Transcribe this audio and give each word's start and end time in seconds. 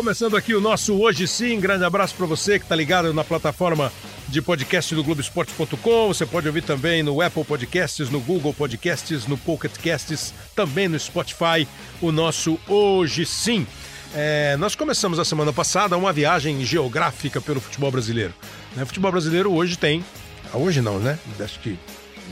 Começando 0.00 0.34
aqui 0.34 0.54
o 0.54 0.62
nosso 0.62 0.98
Hoje 0.98 1.28
Sim, 1.28 1.60
grande 1.60 1.84
abraço 1.84 2.14
para 2.14 2.24
você 2.24 2.58
que 2.58 2.64
está 2.64 2.74
ligado 2.74 3.12
na 3.12 3.22
plataforma 3.22 3.92
de 4.28 4.40
podcast 4.40 4.94
do 4.94 5.04
Globoesporte.com. 5.04 6.08
Você 6.08 6.24
pode 6.24 6.46
ouvir 6.46 6.62
também 6.62 7.02
no 7.02 7.20
Apple 7.20 7.44
Podcasts, 7.44 8.08
no 8.08 8.18
Google 8.18 8.54
Podcasts, 8.54 9.26
no 9.26 9.36
Pocket 9.36 9.76
Casts, 9.76 10.32
também 10.56 10.88
no 10.88 10.98
Spotify, 10.98 11.68
o 12.00 12.10
nosso 12.10 12.58
Hoje 12.66 13.26
Sim. 13.26 13.66
É, 14.14 14.56
nós 14.56 14.74
começamos 14.74 15.18
a 15.18 15.24
semana 15.24 15.52
passada 15.52 15.98
uma 15.98 16.14
viagem 16.14 16.64
geográfica 16.64 17.38
pelo 17.38 17.60
futebol 17.60 17.90
brasileiro. 17.90 18.32
O 18.74 18.86
futebol 18.86 19.12
brasileiro 19.12 19.52
hoje 19.52 19.76
tem, 19.76 20.02
hoje 20.54 20.80
não, 20.80 20.98
né? 20.98 21.18
Acho 21.38 21.60
que 21.60 21.78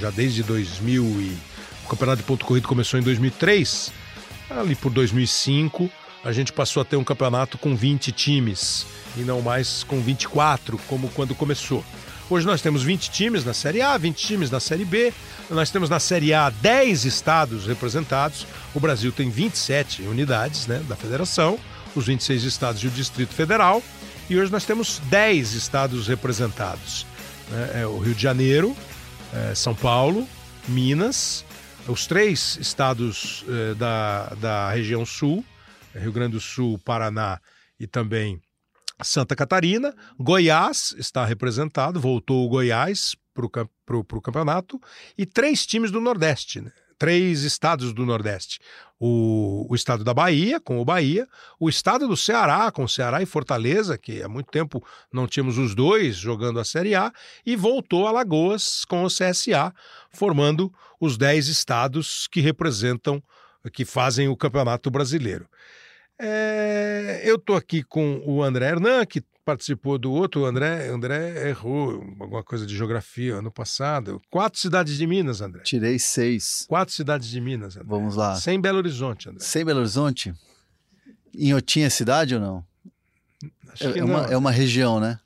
já 0.00 0.08
desde 0.08 0.42
2000 0.42 1.04
e 1.04 1.38
o 1.84 1.88
Campeonato 1.90 2.22
de 2.22 2.26
Ponto 2.26 2.46
Corrido 2.46 2.66
começou 2.66 2.98
em 2.98 3.02
2003, 3.02 3.92
ali 4.48 4.74
por 4.74 4.90
2005 4.90 6.07
a 6.28 6.32
gente 6.32 6.52
passou 6.52 6.82
a 6.82 6.84
ter 6.84 6.96
um 6.96 7.02
campeonato 7.02 7.56
com 7.56 7.74
20 7.74 8.12
times 8.12 8.86
e 9.16 9.20
não 9.20 9.40
mais 9.40 9.82
com 9.82 9.98
24, 9.98 10.78
como 10.86 11.08
quando 11.08 11.34
começou. 11.34 11.82
Hoje 12.28 12.46
nós 12.46 12.60
temos 12.60 12.82
20 12.82 13.10
times 13.10 13.46
na 13.46 13.54
Série 13.54 13.80
A, 13.80 13.96
20 13.96 14.26
times 14.26 14.50
na 14.50 14.60
Série 14.60 14.84
B. 14.84 15.10
Nós 15.48 15.70
temos 15.70 15.88
na 15.88 15.98
Série 15.98 16.34
A 16.34 16.50
10 16.50 17.06
estados 17.06 17.66
representados. 17.66 18.46
O 18.74 18.80
Brasil 18.80 19.10
tem 19.10 19.30
27 19.30 20.02
unidades 20.02 20.66
né, 20.66 20.84
da 20.86 20.94
federação, 20.94 21.58
os 21.96 22.04
26 22.04 22.44
estados 22.44 22.82
e 22.82 22.88
o 22.88 22.90
Distrito 22.90 23.32
Federal. 23.32 23.82
E 24.28 24.38
hoje 24.38 24.52
nós 24.52 24.66
temos 24.66 25.00
10 25.04 25.54
estados 25.54 26.08
representados. 26.08 27.06
Né, 27.50 27.80
é 27.80 27.86
o 27.86 27.96
Rio 27.96 28.14
de 28.14 28.20
Janeiro, 28.20 28.76
é 29.32 29.54
São 29.54 29.74
Paulo, 29.74 30.28
Minas, 30.68 31.42
os 31.86 32.06
três 32.06 32.58
estados 32.60 33.46
é, 33.48 33.72
da, 33.72 34.34
da 34.38 34.70
região 34.70 35.06
sul, 35.06 35.42
Rio 35.94 36.12
Grande 36.12 36.32
do 36.32 36.40
Sul, 36.40 36.78
Paraná 36.78 37.40
e 37.78 37.86
também 37.86 38.40
Santa 39.02 39.36
Catarina. 39.36 39.94
Goiás 40.18 40.94
está 40.98 41.24
representado, 41.24 42.00
voltou 42.00 42.44
o 42.44 42.48
Goiás 42.48 43.16
para 43.34 43.96
o 43.96 44.22
campeonato. 44.22 44.80
E 45.16 45.24
três 45.24 45.64
times 45.66 45.90
do 45.90 46.00
Nordeste, 46.00 46.60
né? 46.60 46.72
três 46.98 47.42
estados 47.42 47.92
do 47.92 48.04
Nordeste. 48.04 48.58
O, 48.98 49.66
o, 49.70 49.74
estado 49.74 50.02
da 50.02 50.12
Bahia, 50.12 50.58
com 50.58 50.80
o 50.80 50.84
Bahia, 50.84 51.28
o 51.58 51.68
estado 51.68 52.08
do 52.08 52.16
Ceará, 52.16 52.70
com 52.72 52.82
o 52.82 52.88
Ceará 52.88 53.22
e 53.22 53.26
Fortaleza, 53.26 53.96
que 53.96 54.20
há 54.22 54.28
muito 54.28 54.50
tempo 54.50 54.84
não 55.12 55.28
tínhamos 55.28 55.56
os 55.56 55.74
dois 55.74 56.16
jogando 56.16 56.58
a 56.58 56.64
Série 56.64 56.96
A, 56.96 57.12
e 57.46 57.54
voltou 57.54 58.08
a 58.08 58.10
Lagoas 58.10 58.84
com 58.84 59.04
o 59.04 59.08
CSA, 59.08 59.72
formando 60.10 60.72
os 61.00 61.16
dez 61.16 61.46
estados 61.46 62.26
que 62.26 62.40
representam, 62.40 63.22
que 63.72 63.84
fazem 63.84 64.28
o 64.28 64.36
Campeonato 64.36 64.90
Brasileiro. 64.90 65.48
É, 66.18 67.22
eu 67.24 67.36
estou 67.36 67.56
aqui 67.56 67.82
com 67.82 68.22
o 68.26 68.42
André 68.42 68.68
Hernan, 68.68 69.06
que 69.06 69.22
participou 69.44 69.96
do 69.96 70.12
outro. 70.12 70.42
O 70.42 70.44
André, 70.44 70.88
André 70.88 71.48
errou 71.48 72.02
alguma 72.20 72.42
coisa 72.42 72.66
de 72.66 72.76
geografia 72.76 73.36
ano 73.36 73.50
passado. 73.50 74.20
Quatro 74.30 74.58
cidades 74.58 74.98
de 74.98 75.06
Minas, 75.06 75.40
André. 75.40 75.62
Tirei 75.62 75.98
seis. 75.98 76.66
Quatro 76.68 76.92
cidades 76.92 77.28
de 77.28 77.40
Minas, 77.40 77.76
André. 77.76 77.88
Vamos 77.88 78.16
lá. 78.16 78.34
Sem 78.34 78.60
Belo 78.60 78.78
Horizonte, 78.78 79.28
André. 79.28 79.42
Sem 79.42 79.64
Belo 79.64 79.80
Horizonte? 79.80 80.34
Inhotim 81.34 81.82
é 81.82 81.90
cidade 81.90 82.34
ou 82.34 82.40
não? 82.40 82.64
Acho 83.72 83.88
é, 83.88 83.98
é, 83.98 84.04
uma, 84.04 84.26
é 84.26 84.36
uma 84.36 84.50
região, 84.50 84.98
né? 85.00 85.18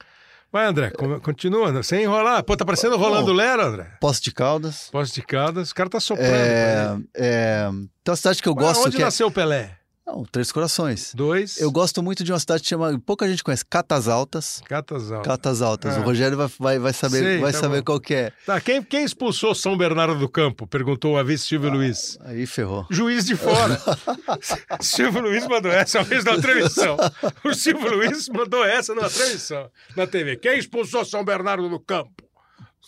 Vai, 0.53 0.67
André, 0.67 0.93
continua, 1.23 1.83
sem 1.83 2.03
enrolar. 2.03 2.45
Pô, 2.45 2.55
tá 2.55 2.63
parecendo 2.63 2.99
Rolando 2.99 3.33
Lero, 3.33 3.63
André. 3.63 3.97
Poço 3.99 4.23
de 4.23 4.31
Caldas. 4.31 4.91
Poço 4.93 5.15
de 5.15 5.23
Caldas. 5.23 5.71
O 5.71 5.75
cara 5.75 5.89
tá 5.89 5.99
soprando. 5.99 6.31
É, 6.31 6.99
é... 7.15 7.69
Tem 8.05 8.13
uma 8.13 8.17
cidade 8.17 8.43
que 8.43 8.49
eu 8.49 8.55
gosto. 8.55 8.87
Onde 8.87 8.97
que 8.97 9.03
nasceu 9.03 9.29
é... 9.29 9.31
o 9.31 9.33
Pelé? 9.33 9.79
Não, 10.07 10.25
Três 10.25 10.51
Corações. 10.51 11.15
Dois. 11.15 11.61
Eu 11.61 11.71
gosto 11.71 12.03
muito 12.03 12.25
de 12.25 12.33
uma 12.33 12.39
cidade 12.39 12.63
que 12.63 12.69
chama. 12.69 13.01
Pouca 13.07 13.29
gente 13.29 13.45
conhece. 13.45 13.65
Catas 13.65 14.09
Altas. 14.09 14.61
Catas 14.67 15.13
Altas. 15.13 15.27
Catas 15.27 15.63
Altas. 15.63 15.97
Ah. 15.97 16.01
O 16.01 16.03
Rogério 16.03 16.37
vai, 16.37 16.49
vai, 16.59 16.79
vai 16.79 16.93
saber, 16.93 17.19
Sei, 17.19 17.39
vai 17.39 17.53
tá 17.53 17.59
saber 17.59 17.83
qual 17.83 18.01
que 18.01 18.15
é. 18.15 18.33
Tá, 18.45 18.61
quem, 18.61 18.83
quem 18.83 19.05
expulsou 19.05 19.55
São 19.55 19.77
Bernardo 19.77 20.19
do 20.19 20.29
Campo? 20.29 20.67
Perguntou 20.67 21.13
uma 21.13 21.23
vez 21.23 21.43
Silvio 21.43 21.71
ah, 21.71 21.75
Luiz. 21.75 22.19
Aí 22.23 22.47
ferrou. 22.47 22.85
Juiz 22.91 23.25
de 23.25 23.37
fora. 23.37 23.81
Silvio 24.81 25.23
Luiz 25.23 25.47
mandou 25.47 25.71
essa 25.71 25.99
uma 25.99 26.05
vez 26.05 26.25
na 26.25 26.41
transmissão. 26.41 26.97
O 27.45 27.55
Silvio 27.55 27.95
Luiz 27.95 28.29
mandou 28.29 28.65
essa 28.65 28.95
na 28.95 29.09
transmissão, 29.09 29.71
na 29.97 30.07
TV. 30.07 30.37
Quem 30.37 30.59
expulsou 30.59 31.05
São 31.05 31.25
Bernardo 31.25 31.69
do 31.69 31.79
Campo? 31.79 32.23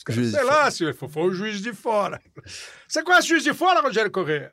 Caras, 0.04 0.30
sei 0.32 0.42
lá, 0.42 0.70
Silvio, 0.70 1.08
foi 1.08 1.22
o 1.22 1.32
juiz 1.32 1.62
de 1.62 1.72
fora. 1.72 2.20
Você 2.88 3.02
conhece 3.02 3.28
o 3.28 3.30
juiz 3.30 3.44
de 3.44 3.54
fora, 3.54 3.80
Rogério 3.80 4.10
Corrêa? 4.10 4.50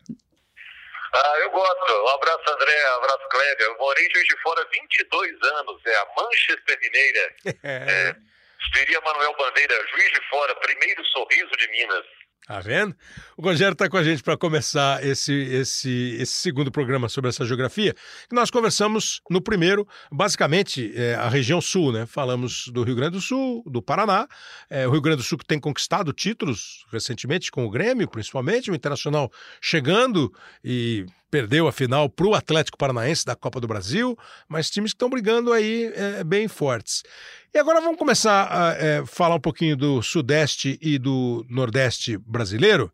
Ah, 1.14 1.36
eu 1.40 1.50
gosto. 1.52 2.04
Um 2.04 2.08
abraço, 2.10 2.44
André. 2.48 2.92
Um 2.92 2.96
abraço, 3.04 3.28
Kleber. 3.30 3.68
Eu 3.68 3.78
morei 3.78 4.06
em 4.06 4.12
Juiz 4.12 4.28
de 4.28 4.38
Fora 4.42 4.66
22 4.72 5.42
anos. 5.44 5.82
É 5.86 5.96
a 5.96 6.08
Manchester 6.18 6.80
Mineira. 6.80 7.36
É. 7.64 8.10
é, 8.10 8.16
diria 8.74 9.02
Manuel 9.02 9.36
Bandeira, 9.36 9.76
Juiz 9.88 10.12
de 10.14 10.30
Fora, 10.30 10.56
primeiro 10.56 11.04
sorriso 11.08 11.52
de 11.58 11.68
Minas. 11.70 12.06
Tá 12.48 12.60
vendo? 12.60 12.96
O 13.38 13.44
Rogério 13.44 13.74
está 13.74 13.88
com 13.88 13.98
a 13.98 14.04
gente 14.04 14.24
para 14.24 14.36
começar 14.36 15.06
esse, 15.06 15.32
esse, 15.32 16.18
esse 16.20 16.34
segundo 16.34 16.72
programa 16.72 17.08
sobre 17.08 17.30
essa 17.30 17.46
geografia. 17.46 17.96
Nós 18.32 18.50
conversamos 18.50 19.22
no 19.30 19.40
primeiro, 19.40 19.88
basicamente, 20.12 20.92
é, 20.96 21.14
a 21.16 21.30
região 21.30 21.62
sul, 21.62 21.92
né? 21.92 22.06
Falamos 22.08 22.68
do 22.70 22.84
Rio 22.84 22.96
Grande 22.96 23.12
do 23.12 23.22
Sul, 23.22 23.64
do 23.68 23.82
Paraná. 23.82 24.28
É, 24.70 24.88
o 24.88 24.92
Rio 24.92 25.02
Grande 25.02 25.18
do 25.18 25.24
Sul 25.24 25.38
que 25.38 25.46
tem 25.46 25.60
conquistado 25.60 26.12
títulos 26.12 26.86
recentemente 26.92 27.52
com 27.52 27.64
o 27.64 27.70
Grêmio, 27.70 28.10
principalmente, 28.10 28.72
o 28.72 28.76
Internacional 28.76 29.32
chegando 29.62 30.34
e 30.64 31.06
perdeu 31.32 31.68
a 31.68 31.72
final 31.72 32.10
para 32.10 32.28
o 32.28 32.36
Atlético 32.36 32.78
Paranaense 32.78 33.26
da 33.26 33.36
Copa 33.36 33.62
do 33.62 33.68
Brasil, 33.68 34.18
mas 34.48 34.70
times 34.70 34.92
que 34.92 34.96
estão 34.96 35.10
brigando 35.10 35.54
aí 35.54 35.92
é, 35.96 36.24
bem 36.24 36.50
fortes. 36.50 37.02
E 37.54 37.58
agora 37.58 37.80
vamos 37.80 37.98
começar 37.98 38.48
a 38.52 38.74
é, 38.74 39.06
falar 39.06 39.36
um 39.36 39.40
pouquinho 39.40 39.78
do 39.78 40.02
Sudeste 40.02 40.78
e 40.82 41.00
do 41.00 41.46
Nordeste 41.50 42.18
brasileiro, 42.18 42.92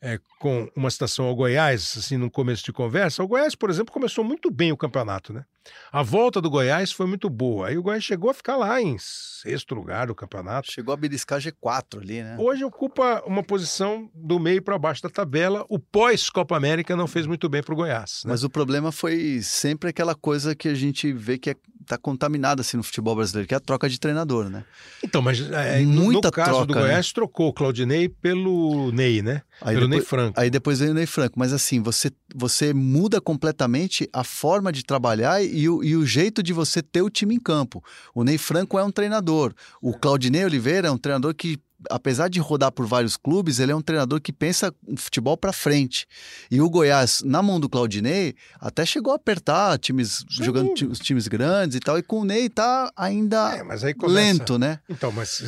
é, 0.00 0.20
com 0.38 0.70
uma 0.76 0.90
citação 0.90 1.24
ao 1.24 1.34
Goiás, 1.34 1.96
assim, 1.96 2.16
no 2.16 2.30
começo 2.30 2.64
de 2.64 2.72
conversa. 2.72 3.22
O 3.24 3.26
Goiás, 3.26 3.54
por 3.54 3.70
exemplo, 3.70 3.92
começou 3.92 4.22
muito 4.22 4.50
bem 4.50 4.70
o 4.70 4.76
campeonato, 4.76 5.32
né? 5.32 5.44
A 5.90 6.02
volta 6.02 6.40
do 6.40 6.50
Goiás 6.50 6.92
foi 6.92 7.06
muito 7.06 7.30
boa. 7.30 7.68
Aí 7.68 7.78
o 7.78 7.82
Goiás 7.82 8.04
chegou 8.04 8.30
a 8.30 8.34
ficar 8.34 8.56
lá 8.56 8.80
em 8.80 8.96
sexto 8.98 9.74
lugar 9.74 10.08
do 10.08 10.14
campeonato. 10.14 10.70
Chegou 10.70 10.92
a 10.92 10.96
beliscar 10.96 11.40
G4 11.40 12.00
ali, 12.00 12.22
né? 12.22 12.36
Hoje 12.38 12.64
ocupa 12.64 13.22
uma 13.26 13.42
posição 13.42 14.10
do 14.14 14.38
meio 14.38 14.62
para 14.62 14.78
baixo 14.78 15.02
da 15.02 15.08
tabela. 15.08 15.64
O 15.68 15.78
pós-Copa 15.78 16.56
América 16.56 16.94
não 16.96 17.06
fez 17.06 17.26
muito 17.26 17.48
bem 17.48 17.62
para 17.62 17.72
o 17.72 17.76
Goiás. 17.76 18.22
Né? 18.24 18.30
Mas 18.30 18.44
o 18.44 18.50
problema 18.50 18.92
foi 18.92 19.40
sempre 19.42 19.90
aquela 19.90 20.14
coisa 20.14 20.54
que 20.54 20.68
a 20.68 20.74
gente 20.74 21.12
vê 21.12 21.38
que 21.38 21.50
é 21.50 21.54
tá 21.88 21.96
contaminada 21.96 22.60
assim 22.60 22.76
no 22.76 22.82
futebol 22.82 23.16
brasileiro, 23.16 23.48
que 23.48 23.54
é 23.54 23.56
a 23.56 23.60
troca 23.60 23.88
de 23.88 23.98
treinador, 23.98 24.50
né? 24.50 24.62
Então, 25.02 25.22
mas 25.22 25.40
é, 25.50 25.80
Muita 25.80 26.28
no 26.28 26.32
caso 26.32 26.50
troca, 26.50 26.66
do 26.66 26.74
né? 26.74 26.80
Goiás, 26.82 27.06
né? 27.06 27.12
trocou 27.14 27.48
o 27.48 27.52
Claudinei 27.52 28.08
pelo 28.08 28.92
Ney, 28.92 29.22
né? 29.22 29.42
Aí 29.60 29.74
pelo 29.74 29.88
depois, 29.88 29.90
Ney 29.90 30.00
Franco. 30.06 30.40
Aí 30.40 30.50
depois 30.50 30.78
veio 30.78 30.90
o 30.92 30.94
Ney 30.94 31.06
Franco. 31.06 31.38
Mas 31.38 31.52
assim, 31.52 31.80
você, 31.80 32.12
você 32.34 32.74
muda 32.74 33.20
completamente 33.20 34.08
a 34.12 34.22
forma 34.22 34.70
de 34.70 34.84
trabalhar 34.84 35.42
e 35.42 35.57
o, 35.66 35.82
e 35.82 35.96
o 35.96 36.04
jeito 36.04 36.42
de 36.42 36.52
você 36.52 36.82
ter 36.82 37.00
o 37.00 37.08
time 37.08 37.34
em 37.34 37.40
campo. 37.40 37.82
O 38.14 38.22
Ney 38.22 38.36
Franco 38.36 38.78
é 38.78 38.84
um 38.84 38.90
treinador. 38.90 39.54
O 39.80 39.94
Claudinei 39.94 40.44
Oliveira 40.44 40.88
é 40.88 40.90
um 40.90 40.98
treinador 40.98 41.34
que 41.34 41.58
apesar 41.88 42.28
de 42.28 42.40
rodar 42.40 42.72
por 42.72 42.86
vários 42.86 43.16
clubes, 43.16 43.60
ele 43.60 43.72
é 43.72 43.76
um 43.76 43.80
treinador 43.80 44.20
que 44.20 44.32
pensa 44.32 44.74
o 44.86 44.96
futebol 44.96 45.36
para 45.36 45.52
frente. 45.52 46.06
E 46.50 46.60
o 46.60 46.68
Goiás, 46.68 47.22
na 47.24 47.42
mão 47.42 47.60
do 47.60 47.68
Claudinei, 47.68 48.34
até 48.60 48.84
chegou 48.84 49.12
a 49.12 49.16
apertar 49.16 49.78
times 49.78 50.24
Sim. 50.28 50.44
jogando 50.44 50.72
os 50.90 50.98
times 50.98 51.28
grandes 51.28 51.76
e 51.76 51.80
tal. 51.80 51.98
E 51.98 52.02
com 52.02 52.20
o 52.20 52.24
Ney 52.24 52.48
tá 52.48 52.90
ainda 52.96 53.56
é, 53.56 53.94
começa... 53.94 54.14
lento, 54.14 54.58
né? 54.58 54.80
Então, 54.88 55.12
mas 55.12 55.40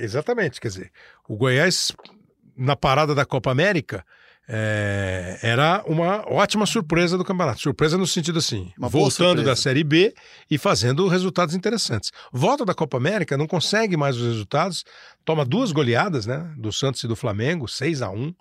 exatamente, 0.00 0.60
quer 0.60 0.68
dizer, 0.68 0.92
o 1.28 1.36
Goiás 1.36 1.92
na 2.56 2.76
parada 2.76 3.14
da 3.14 3.24
Copa 3.24 3.50
América 3.50 4.04
é, 4.48 5.38
era 5.42 5.82
uma 5.86 6.24
ótima 6.28 6.66
surpresa 6.66 7.16
do 7.16 7.24
campeonato. 7.24 7.60
Surpresa 7.60 7.96
no 7.96 8.06
sentido 8.06 8.38
assim, 8.38 8.72
uma 8.76 8.88
voltando 8.88 9.42
da 9.42 9.54
Série 9.54 9.84
B 9.84 10.14
e 10.50 10.58
fazendo 10.58 11.06
resultados 11.08 11.54
interessantes. 11.54 12.10
Volta 12.32 12.64
da 12.64 12.74
Copa 12.74 12.96
América, 12.96 13.36
não 13.36 13.46
consegue 13.46 13.96
mais 13.96 14.16
os 14.16 14.22
resultados, 14.22 14.84
toma 15.24 15.44
duas 15.44 15.72
goleadas, 15.72 16.26
né? 16.26 16.52
Do 16.56 16.72
Santos 16.72 17.02
e 17.02 17.08
do 17.08 17.16
Flamengo, 17.16 17.68
6 17.68 18.02
a 18.02 18.10
1 18.10 18.34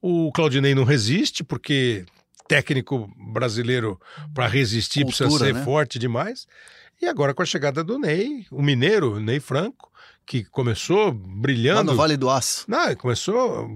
O 0.00 0.30
Claudinei 0.32 0.74
não 0.74 0.84
resiste, 0.84 1.42
porque 1.42 2.04
técnico 2.46 3.10
brasileiro 3.32 4.00
para 4.32 4.46
resistir 4.46 5.04
Cultura, 5.04 5.28
precisa 5.28 5.44
ser 5.44 5.54
né? 5.54 5.64
forte 5.64 5.98
demais. 5.98 6.46
E 7.00 7.06
agora 7.06 7.34
com 7.34 7.42
a 7.42 7.46
chegada 7.46 7.84
do 7.84 7.98
Ney, 7.98 8.46
o 8.50 8.62
mineiro, 8.62 9.20
Ney 9.20 9.38
Franco, 9.38 9.92
que 10.28 10.44
começou 10.44 11.10
brilhando. 11.10 11.78
Lá 11.78 11.84
no 11.84 11.96
Vale 11.96 12.14
do 12.14 12.28
Aço. 12.28 12.66
Não, 12.68 12.94
começou 12.96 13.66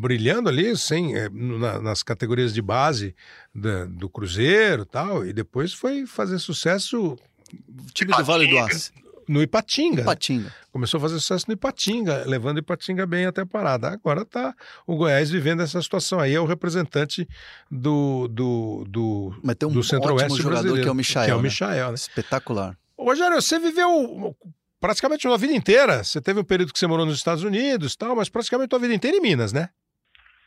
brilhando 0.00 0.48
ali, 0.48 0.74
sem, 0.74 1.14
eh, 1.14 1.28
na, 1.30 1.82
nas 1.82 2.02
categorias 2.02 2.54
de 2.54 2.62
base 2.62 3.14
da, 3.54 3.84
do 3.84 4.08
Cruzeiro 4.08 4.86
tal, 4.86 5.26
e 5.26 5.34
depois 5.34 5.74
foi 5.74 6.06
fazer 6.06 6.38
sucesso. 6.38 7.12
O 7.12 7.92
time 7.92 8.10
do 8.16 8.24
Vale 8.24 8.46
do 8.48 8.58
Aço. 8.58 8.90
no 9.28 9.42
Ipatinga. 9.42 10.00
Ipatinga. 10.00 10.50
Começou 10.72 10.96
a 10.96 11.00
fazer 11.02 11.20
sucesso 11.20 11.44
no 11.46 11.52
Ipatinga, 11.52 12.24
levando 12.26 12.56
Ipatinga 12.56 13.04
bem 13.04 13.26
até 13.26 13.42
a 13.42 13.46
parada. 13.46 13.90
Agora 13.90 14.22
está 14.22 14.54
o 14.86 14.96
Goiás 14.96 15.30
vivendo 15.30 15.60
essa 15.60 15.82
situação 15.82 16.18
aí, 16.18 16.34
é 16.34 16.40
o 16.40 16.46
representante 16.46 17.28
do, 17.70 18.28
do, 18.28 18.86
do, 18.88 19.36
Mas 19.42 19.56
tem 19.56 19.68
um 19.68 19.72
do 19.72 19.84
Centro-Oeste 19.84 20.32
ótimo 20.32 20.42
jogador 20.42 20.80
que 20.80 20.88
é 20.88 20.90
o 20.90 20.94
Michael. 20.94 21.26
Que 21.26 21.32
é 21.32 21.34
o 21.34 21.42
né? 21.42 21.42
Michael, 21.50 21.88
né? 21.88 21.94
Espetacular. 21.96 22.78
Rogério, 22.98 23.42
você 23.42 23.58
viveu 23.58 24.34
praticamente 24.82 25.28
a 25.28 25.36
vida 25.36 25.54
inteira. 25.54 26.02
Você 26.02 26.20
teve 26.20 26.40
um 26.40 26.44
período 26.44 26.72
que 26.72 26.78
você 26.78 26.88
morou 26.88 27.06
nos 27.06 27.16
Estados 27.16 27.44
Unidos 27.44 27.94
tal, 27.94 28.16
mas 28.16 28.28
praticamente 28.28 28.74
a 28.74 28.78
vida 28.78 28.92
inteira 28.92 29.16
em 29.16 29.20
Minas, 29.20 29.52
né? 29.52 29.70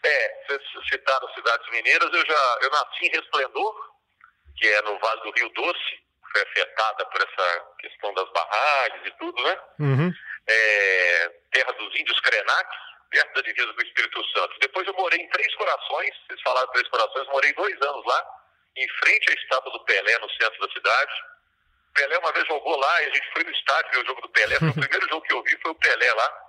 É, 0.04 0.46
vocês 0.46 0.62
citaram 0.92 1.28
cidades 1.34 1.72
mineiras, 1.72 2.10
eu 2.14 2.26
já 2.26 2.58
eu 2.62 2.70
nasci 2.70 3.06
em 3.06 3.10
Resplendor, 3.10 3.74
que 4.58 4.68
é 4.68 4.82
no 4.82 5.00
Vale 5.00 5.22
do 5.22 5.32
Rio 5.32 5.50
Doce, 5.56 5.94
foi 6.32 6.42
afetada 6.42 7.06
por 7.06 7.22
essa 7.22 7.66
questão 7.80 8.14
das 8.14 8.30
barragens 8.34 9.08
e 9.08 9.12
tudo, 9.18 9.42
né? 9.42 9.58
Uhum. 9.80 10.14
É, 10.48 11.30
terra 11.52 11.72
dos 11.72 11.98
índios 11.98 12.20
Krenak, 12.20 12.70
perto 13.10 13.34
da 13.36 13.42
divisa 13.42 13.72
do 13.72 13.84
Espírito 13.84 14.22
Santo. 14.36 14.60
Depois 14.60 14.86
eu 14.86 14.94
morei 14.96 15.20
em 15.20 15.30
Três 15.30 15.56
Corações, 15.56 16.12
vocês 16.28 16.42
falaram 16.44 16.68
Três 16.74 16.88
Corações, 16.90 17.28
morei 17.30 17.54
dois 17.54 17.82
anos 17.82 18.06
lá, 18.06 18.26
em 18.76 18.88
frente 19.00 19.32
à 19.32 19.34
estátua 19.34 19.72
do 19.72 19.86
Pelé, 19.86 20.20
no 20.20 20.30
centro 20.32 20.60
da 20.60 20.74
cidade. 20.74 21.14
Pelé 21.96 22.18
uma 22.20 22.32
vez 22.34 22.46
jogou 22.48 22.78
lá 22.78 23.02
e 23.02 23.06
a 23.06 23.14
gente 23.14 23.32
foi 23.34 23.44
no 23.44 23.52
estádio 23.52 23.92
ver 23.92 24.04
o 24.04 24.06
jogo 24.06 24.22
do 24.22 24.30
Pelé. 24.30 24.60
Foi 24.60 24.70
o 24.70 24.74
primeiro 24.80 25.10
jogo 25.10 25.26
que 25.26 25.34
eu 25.34 25.44
vi, 25.44 25.58
foi 25.62 25.72
o 25.72 25.76
Pelé 25.76 26.14
lá. 26.14 26.46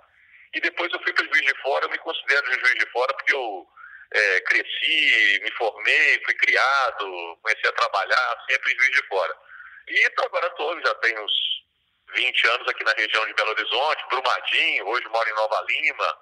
E 0.53 0.61
depois 0.61 0.91
eu 0.93 1.01
fui 1.01 1.13
para 1.13 1.25
Juiz 1.25 1.41
de 1.41 1.61
Fora, 1.61 1.85
eu 1.85 1.89
me 1.89 1.97
considero 1.97 2.49
de 2.49 2.59
Juiz 2.59 2.75
de 2.75 2.91
Fora 2.91 3.13
porque 3.13 3.33
eu 3.33 3.67
é, 4.11 4.41
cresci, 4.41 5.39
me 5.43 5.51
formei, 5.51 6.21
fui 6.23 6.33
criado, 6.35 7.37
comecei 7.41 7.69
a 7.69 7.73
trabalhar 7.73 8.45
sempre 8.49 8.73
em 8.73 8.77
Juiz 8.77 8.91
de 8.91 9.07
Fora. 9.07 9.35
E 9.87 10.05
agora 10.25 10.47
estou, 10.47 10.79
já 10.81 10.95
tenho 10.95 11.23
uns 11.23 11.33
20 12.13 12.47
anos 12.49 12.67
aqui 12.67 12.83
na 12.83 12.93
região 12.93 13.25
de 13.25 13.33
Belo 13.33 13.51
Horizonte, 13.51 14.07
Brumadinho, 14.09 14.87
hoje 14.87 15.07
moro 15.09 15.29
em 15.29 15.33
Nova 15.33 15.65
Lima 15.67 16.17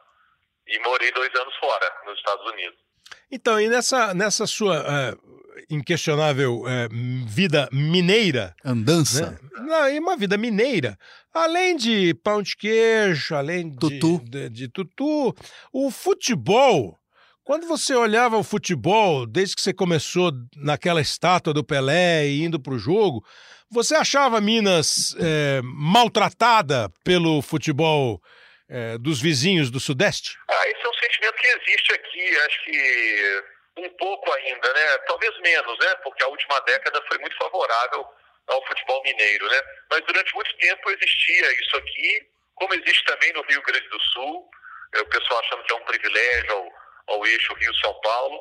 e 0.68 0.80
morei 0.80 1.12
dois 1.12 1.34
anos 1.36 1.56
fora, 1.58 2.02
nos 2.06 2.18
Estados 2.18 2.46
Unidos. 2.52 2.85
Então, 3.32 3.60
e 3.60 3.68
nessa, 3.68 4.14
nessa 4.14 4.46
sua 4.48 4.82
uh, 4.82 5.36
inquestionável 5.70 6.62
uh, 6.62 7.26
vida 7.28 7.68
mineira. 7.72 8.56
Andança. 8.64 9.32
Né? 9.32 9.38
Não, 9.66 9.90
e 9.90 10.00
uma 10.00 10.16
vida 10.16 10.38
mineira. 10.38 10.98
Além 11.34 11.76
de 11.76 12.14
pão 12.24 12.42
de 12.42 12.56
queijo, 12.56 13.36
além 13.36 13.72
tutu. 13.76 14.22
De, 14.24 14.50
de, 14.50 14.50
de 14.50 14.68
tutu, 14.68 15.36
o 15.72 15.92
futebol. 15.92 16.98
Quando 17.44 17.68
você 17.68 17.94
olhava 17.94 18.38
o 18.38 18.44
futebol, 18.44 19.28
desde 19.28 19.56
que 19.56 19.62
você 19.62 19.74
começou 19.74 20.32
naquela 20.56 21.00
estátua 21.00 21.54
do 21.54 21.64
Pelé 21.64 22.28
e 22.28 22.44
indo 22.44 22.60
para 22.60 22.74
o 22.74 22.80
jogo, 22.80 23.24
você 23.70 23.96
achava 23.96 24.42
Minas 24.42 25.16
é, 25.20 25.62
maltratada 25.64 26.90
pelo 27.04 27.42
futebol 27.42 28.22
é, 28.70 28.98
dos 28.98 29.22
vizinhos 29.22 29.70
do 29.70 29.80
Sudeste? 29.80 30.38
Ah, 30.48 30.68
esse 30.68 30.86
é 30.86 30.90
um 30.90 30.94
sentimento 30.94 31.36
que 31.36 31.48
existe 31.48 31.94
aqui, 31.94 32.38
acho 32.38 32.66
que 32.66 33.44
um 33.78 33.90
pouco 33.98 34.32
ainda, 34.34 34.74
né? 34.74 34.98
Talvez 35.08 35.38
menos, 35.40 35.78
né? 35.80 35.96
Porque 36.04 36.24
a 36.24 36.28
última 36.28 36.60
década 36.62 37.04
foi 37.08 37.18
muito 37.20 37.36
favorável 37.38 38.08
ao 38.48 38.66
futebol 38.68 39.04
mineiro, 39.04 39.48
né? 39.50 39.62
Mas 39.90 40.02
durante 40.02 40.34
muito 40.34 40.58
tempo 40.58 40.90
existia 40.92 41.52
isso 41.62 41.78
aqui, 41.78 42.28
como 42.56 42.74
existe 42.74 43.04
também 43.06 43.34
no 43.34 43.44
Rio 43.44 43.62
Grande 43.64 43.88
do 43.90 44.02
Sul, 44.02 44.50
é, 44.94 45.02
o 45.02 45.06
pessoal 45.08 45.40
achando 45.42 45.64
que 45.64 45.74
é 45.74 45.76
um 45.76 45.86
privilégio 45.86 46.52
ao, 46.52 47.16
ao 47.16 47.26
eixo 47.26 47.54
Rio-São 47.54 47.94
Paulo. 48.02 48.40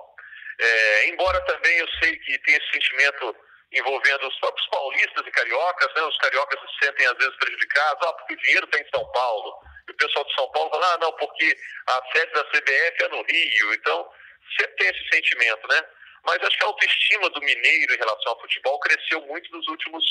É, 0.60 1.08
embora 1.08 1.40
também 1.46 1.78
eu 1.78 1.88
sei 2.00 2.16
que 2.16 2.38
tem 2.38 2.54
esse 2.54 2.70
sentimento 2.70 3.36
envolvendo 3.72 4.28
os 4.28 4.38
próprios 4.38 4.68
paulistas 4.68 5.26
e 5.26 5.30
cariocas, 5.32 5.94
né? 5.94 6.02
Os 6.02 6.16
cariocas 6.18 6.60
se 6.60 6.86
sentem 6.86 7.06
às 7.06 7.16
vezes 7.16 7.34
prejudicados, 7.36 8.06
ah, 8.06 8.12
porque 8.12 8.34
o 8.34 8.38
dinheiro 8.38 8.66
está 8.66 8.78
em 8.78 8.88
São 8.94 9.04
Paulo. 9.10 9.58
E 9.88 9.92
o 9.92 9.96
pessoal 9.96 10.24
de 10.24 10.34
São 10.34 10.50
Paulo 10.52 10.70
fala, 10.70 10.94
ah, 10.94 10.98
não, 10.98 11.12
porque 11.12 11.56
a 11.86 12.02
sede 12.12 12.32
da 12.32 12.44
CBF 12.44 13.04
é 13.04 13.08
no 13.08 13.22
Rio. 13.22 13.74
Então, 13.74 14.10
sempre 14.58 14.76
tem 14.76 14.88
esse 14.88 15.08
sentimento, 15.10 15.68
né? 15.68 15.84
Mas 16.24 16.42
acho 16.42 16.56
que 16.56 16.64
a 16.64 16.68
autoestima 16.68 17.30
do 17.30 17.40
mineiro 17.40 17.94
em 17.94 17.98
relação 17.98 18.32
ao 18.32 18.40
futebol 18.40 18.80
cresceu 18.80 19.20
muito 19.22 19.50
nos 19.52 19.66
últimos 19.68 20.04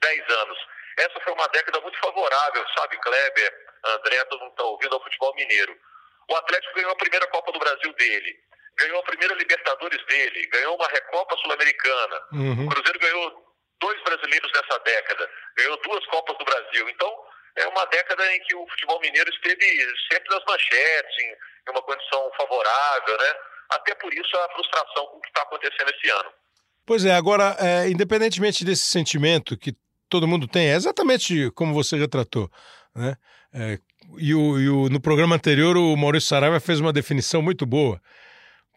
10 0.00 0.30
anos. 0.30 0.58
Essa 0.98 1.20
foi 1.20 1.32
uma 1.32 1.48
década 1.48 1.80
muito 1.80 1.98
favorável, 1.98 2.64
sabe, 2.76 2.98
Kleber, 2.98 3.66
André, 3.84 4.24
todo 4.24 4.40
mundo 4.40 4.50
está 4.52 4.64
ouvindo 4.64 4.94
ao 4.94 5.02
futebol 5.02 5.34
mineiro. 5.34 5.78
O 6.28 6.36
Atlético 6.36 6.74
ganhou 6.74 6.92
a 6.92 6.96
primeira 6.96 7.26
Copa 7.28 7.52
do 7.52 7.58
Brasil 7.58 7.92
dele, 7.94 8.40
ganhou 8.76 9.00
a 9.00 9.04
primeira 9.04 9.34
Libertadores 9.34 10.04
dele, 10.06 10.46
ganhou 10.46 10.76
uma 10.76 10.88
Recopa 10.88 11.36
Sul-Americana. 11.38 12.22
Uhum. 12.32 12.66
O 12.66 12.68
Cruzeiro 12.70 12.98
ganhou 12.98 13.54
dois 13.80 14.02
brasileiros 14.02 14.50
nessa 14.52 14.78
década, 14.80 15.30
ganhou 15.56 15.76
duas 15.78 16.06
Copas 16.06 16.38
do 16.38 16.44
Brasil. 16.44 16.88
Então, 16.88 17.24
é 17.56 17.66
uma 17.66 17.84
década 17.86 18.34
em 18.34 18.40
que 18.40 18.54
o 18.54 18.66
futebol 18.68 19.00
mineiro 19.00 19.30
esteve 19.30 19.64
sempre 20.10 20.34
nas 20.34 20.44
manchetes, 20.46 21.16
em 21.18 21.70
uma 21.70 21.82
condição 21.82 22.30
favorável, 22.36 23.18
né? 23.18 23.34
Até 23.70 23.94
por 23.94 24.12
isso 24.12 24.36
a 24.36 24.48
frustração 24.54 25.06
com 25.06 25.18
o 25.18 25.20
que 25.20 25.28
está 25.28 25.42
acontecendo 25.42 25.90
esse 25.90 26.10
ano. 26.10 26.30
Pois 26.84 27.04
é, 27.04 27.12
agora, 27.12 27.56
é, 27.58 27.88
independentemente 27.88 28.64
desse 28.64 28.86
sentimento 28.86 29.56
que 29.56 29.74
todo 30.08 30.28
mundo 30.28 30.48
tem, 30.48 30.70
é 30.70 30.74
exatamente 30.74 31.50
como 31.52 31.72
você 31.72 31.98
já 31.98 32.08
tratou, 32.08 32.50
né? 32.94 33.16
É, 33.54 33.78
e, 34.18 34.34
o, 34.34 34.58
e 34.58 34.68
o, 34.68 34.88
no 34.88 35.00
programa 35.00 35.36
anterior 35.36 35.76
o 35.76 35.94
Maurício 35.96 36.30
Saraiva 36.30 36.58
fez 36.58 36.80
uma 36.80 36.92
definição 36.92 37.42
muito 37.42 37.66
boa. 37.66 38.00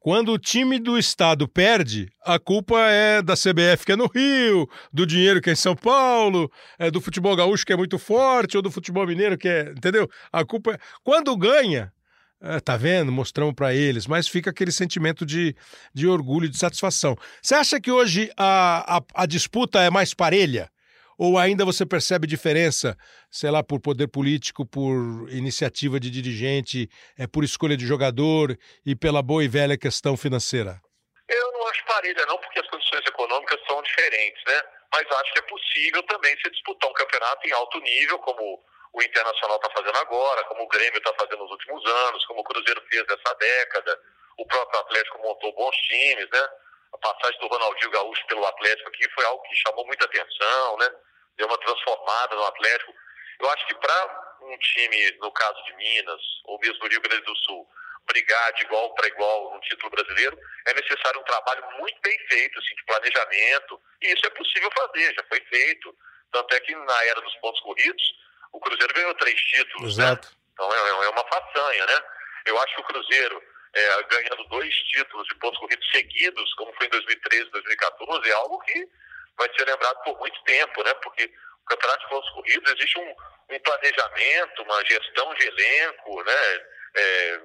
Quando 0.06 0.34
o 0.34 0.38
time 0.38 0.78
do 0.78 1.00
estado 1.00 1.48
perde, 1.48 2.12
a 2.24 2.38
culpa 2.38 2.80
é 2.92 3.24
da 3.24 3.34
CBF 3.34 3.88
que 3.88 3.92
é 3.92 3.96
no 3.96 4.06
Rio, 4.06 4.70
do 4.94 5.04
dinheiro 5.04 5.42
que 5.42 5.50
é 5.50 5.54
em 5.54 5.56
São 5.56 5.76
Paulo, 5.76 6.48
é 6.78 6.92
do 6.92 7.02
futebol 7.02 7.36
gaúcho 7.36 7.66
que 7.66 7.74
é 7.74 7.76
muito 7.76 7.98
forte, 7.98 8.56
ou 8.56 8.62
do 8.62 8.70
futebol 8.70 9.08
mineiro 9.08 9.36
que 9.36 9.48
é. 9.48 9.72
Entendeu? 9.72 10.08
A 10.32 10.46
culpa 10.46 10.74
é. 10.74 10.80
Quando 11.04 11.36
ganha, 11.36 11.92
é, 12.40 12.60
tá 12.60 12.78
vendo? 12.78 13.12
Mostramos 13.12 13.56
para 13.56 13.74
eles, 13.74 14.06
mas 14.06 14.28
fica 14.28 14.52
aquele 14.52 14.72
sentimento 14.72 15.26
de, 15.26 15.56
de 15.92 16.06
orgulho, 16.06 16.48
de 16.48 16.58
satisfação. 16.60 17.18
Você 17.42 17.56
acha 17.56 17.82
que 17.82 17.90
hoje 17.90 18.30
a, 18.38 18.98
a, 18.98 19.02
a 19.24 19.26
disputa 19.26 19.82
é 19.82 19.90
mais 19.90 20.14
parelha? 20.14 20.70
Ou 21.18 21.38
ainda 21.38 21.64
você 21.64 21.86
percebe 21.86 22.28
diferença, 22.28 22.98
sei 23.30 23.50
lá, 23.50 23.64
por 23.64 23.80
poder 23.80 24.08
político, 24.08 24.66
por 24.66 25.30
iniciativa 25.30 26.00
de 26.00 26.10
dirigente, 26.10 26.90
é, 27.18 27.26
por 27.26 27.44
escolha 27.44 27.78
de 27.78 27.86
jogador 27.86 28.58
e 28.86 28.96
pela 28.96 29.22
boa 29.22 29.44
e 29.44 29.48
velha 29.48 29.78
questão 29.78 30.18
financeira? 30.18 30.82
Eu 31.28 31.52
não 31.54 31.68
acho 31.68 31.86
parelha, 31.86 32.26
não, 32.26 32.38
porque 32.38 32.60
as 32.60 32.68
condições 32.68 33.06
econômicas 33.08 33.60
são 33.68 33.82
diferentes, 33.82 34.42
né? 34.46 34.62
Mas 34.92 35.06
acho 35.12 35.34
que 35.34 35.40
é 35.40 35.42
possível 35.44 36.04
também 36.04 36.36
se 36.42 36.52
disputar 36.52 36.90
um 36.90 36.94
campeonato 36.94 37.48
em 37.48 37.52
alto 37.52 37.80
nível, 37.80 38.20
como 38.20 38.64
o 38.94 39.04
Internacional 39.04 39.58
está 39.58 39.70
fazendo 39.72 39.98
agora, 39.98 40.44
como 40.46 40.64
o 40.64 40.68
Grêmio 40.68 40.98
está 40.98 41.14
fazendo 41.20 41.40
nos 41.40 41.52
últimos 41.52 41.86
anos, 41.86 42.26
como 42.26 42.40
o 42.40 42.44
Cruzeiro 42.44 42.82
fez 42.90 43.04
nessa 43.08 43.36
década, 43.36 44.00
o 44.38 44.46
próprio 44.46 44.80
Atlético 44.80 45.18
montou 45.20 45.54
bons 45.54 45.76
times, 45.76 46.30
né? 46.32 46.48
A 46.94 46.98
passagem 47.00 47.40
do 47.42 47.48
Ronaldinho 47.48 47.92
Gaúcho 47.92 48.26
pelo 48.28 48.46
Atlético 48.46 48.90
aqui 48.90 49.10
foi 49.14 49.26
algo 49.26 49.44
que 49.44 49.56
chamou 49.56 49.86
muita 49.86 50.06
atenção, 50.06 50.78
né? 50.78 50.90
Deu 51.38 51.48
uma 51.48 51.58
transformada 51.58 52.36
no 52.36 52.46
Atlético. 52.46 52.94
Eu 53.40 53.50
acho 53.50 53.68
que 53.68 53.76
para 53.76 54.38
um 54.42 54.58
time, 54.58 55.12
no 55.20 55.32
caso 55.32 55.64
de 55.66 55.76
Minas, 55.76 56.22
ou 56.46 56.60
mesmo 56.60 56.80
do 56.80 56.88
Rio 56.88 57.02
Grande 57.02 57.26
do 57.26 57.36
Sul, 57.38 57.68
brigar 58.06 58.54
de 58.54 58.64
igual 58.64 58.94
para 58.94 59.08
igual 59.08 59.54
no 59.54 59.60
título 59.62 59.90
brasileiro, 59.90 60.38
é 60.68 60.74
necessário 60.74 61.20
um 61.20 61.24
trabalho 61.24 61.64
muito 61.80 62.00
bem 62.02 62.18
feito, 62.28 62.60
assim, 62.60 62.76
de 62.76 62.86
planejamento, 62.86 63.82
e 64.02 64.14
isso 64.14 64.26
é 64.26 64.30
possível 64.30 64.70
fazer, 64.78 65.14
já 65.14 65.24
foi 65.28 65.42
feito. 65.42 65.96
Tanto 66.32 66.54
é 66.54 66.60
que 66.60 66.76
na 66.76 67.06
era 67.06 67.22
dos 67.22 67.36
pontos 67.38 67.62
corridos, 67.62 68.04
o 68.52 68.60
Cruzeiro 68.60 68.94
ganhou 68.94 69.14
três 69.16 69.40
títulos, 69.42 69.98
Exato. 69.98 70.28
né? 70.28 70.36
Então 70.54 70.74
é, 70.74 71.06
é 71.06 71.10
uma 71.10 71.28
façanha, 71.28 71.86
né? 71.86 72.04
Eu 72.46 72.60
acho 72.60 72.76
que 72.76 72.82
o 72.82 72.86
Cruzeiro, 72.86 73.42
é, 73.74 74.04
ganhando 74.04 74.44
dois 74.50 74.74
títulos 74.76 75.28
de 75.28 75.36
pontos 75.36 75.60
corridos 75.60 75.90
seguidos, 75.92 76.54
como 76.54 76.74
foi 76.74 76.88
em 76.88 76.92
2013 76.92 77.50
2014, 77.52 78.30
é 78.30 78.34
algo 78.34 78.60
que 78.62 78.88
vai 79.38 79.50
ser 79.56 79.66
lembrado 79.66 80.02
por 80.04 80.18
muito 80.20 80.42
tempo, 80.44 80.84
né? 80.84 80.94
Porque 80.96 81.26
o 81.26 81.66
campeonato 81.66 82.04
de 82.04 82.10
pontos 82.10 82.30
corridos 82.32 82.74
existe 82.74 83.00
um, 83.00 83.16
um 83.50 83.60
planejamento, 83.60 84.64
uma 84.64 84.86
gestão 84.86 85.34
de 85.36 85.48
elenco, 85.48 86.24
né? 86.24 86.66
É, 86.96 87.40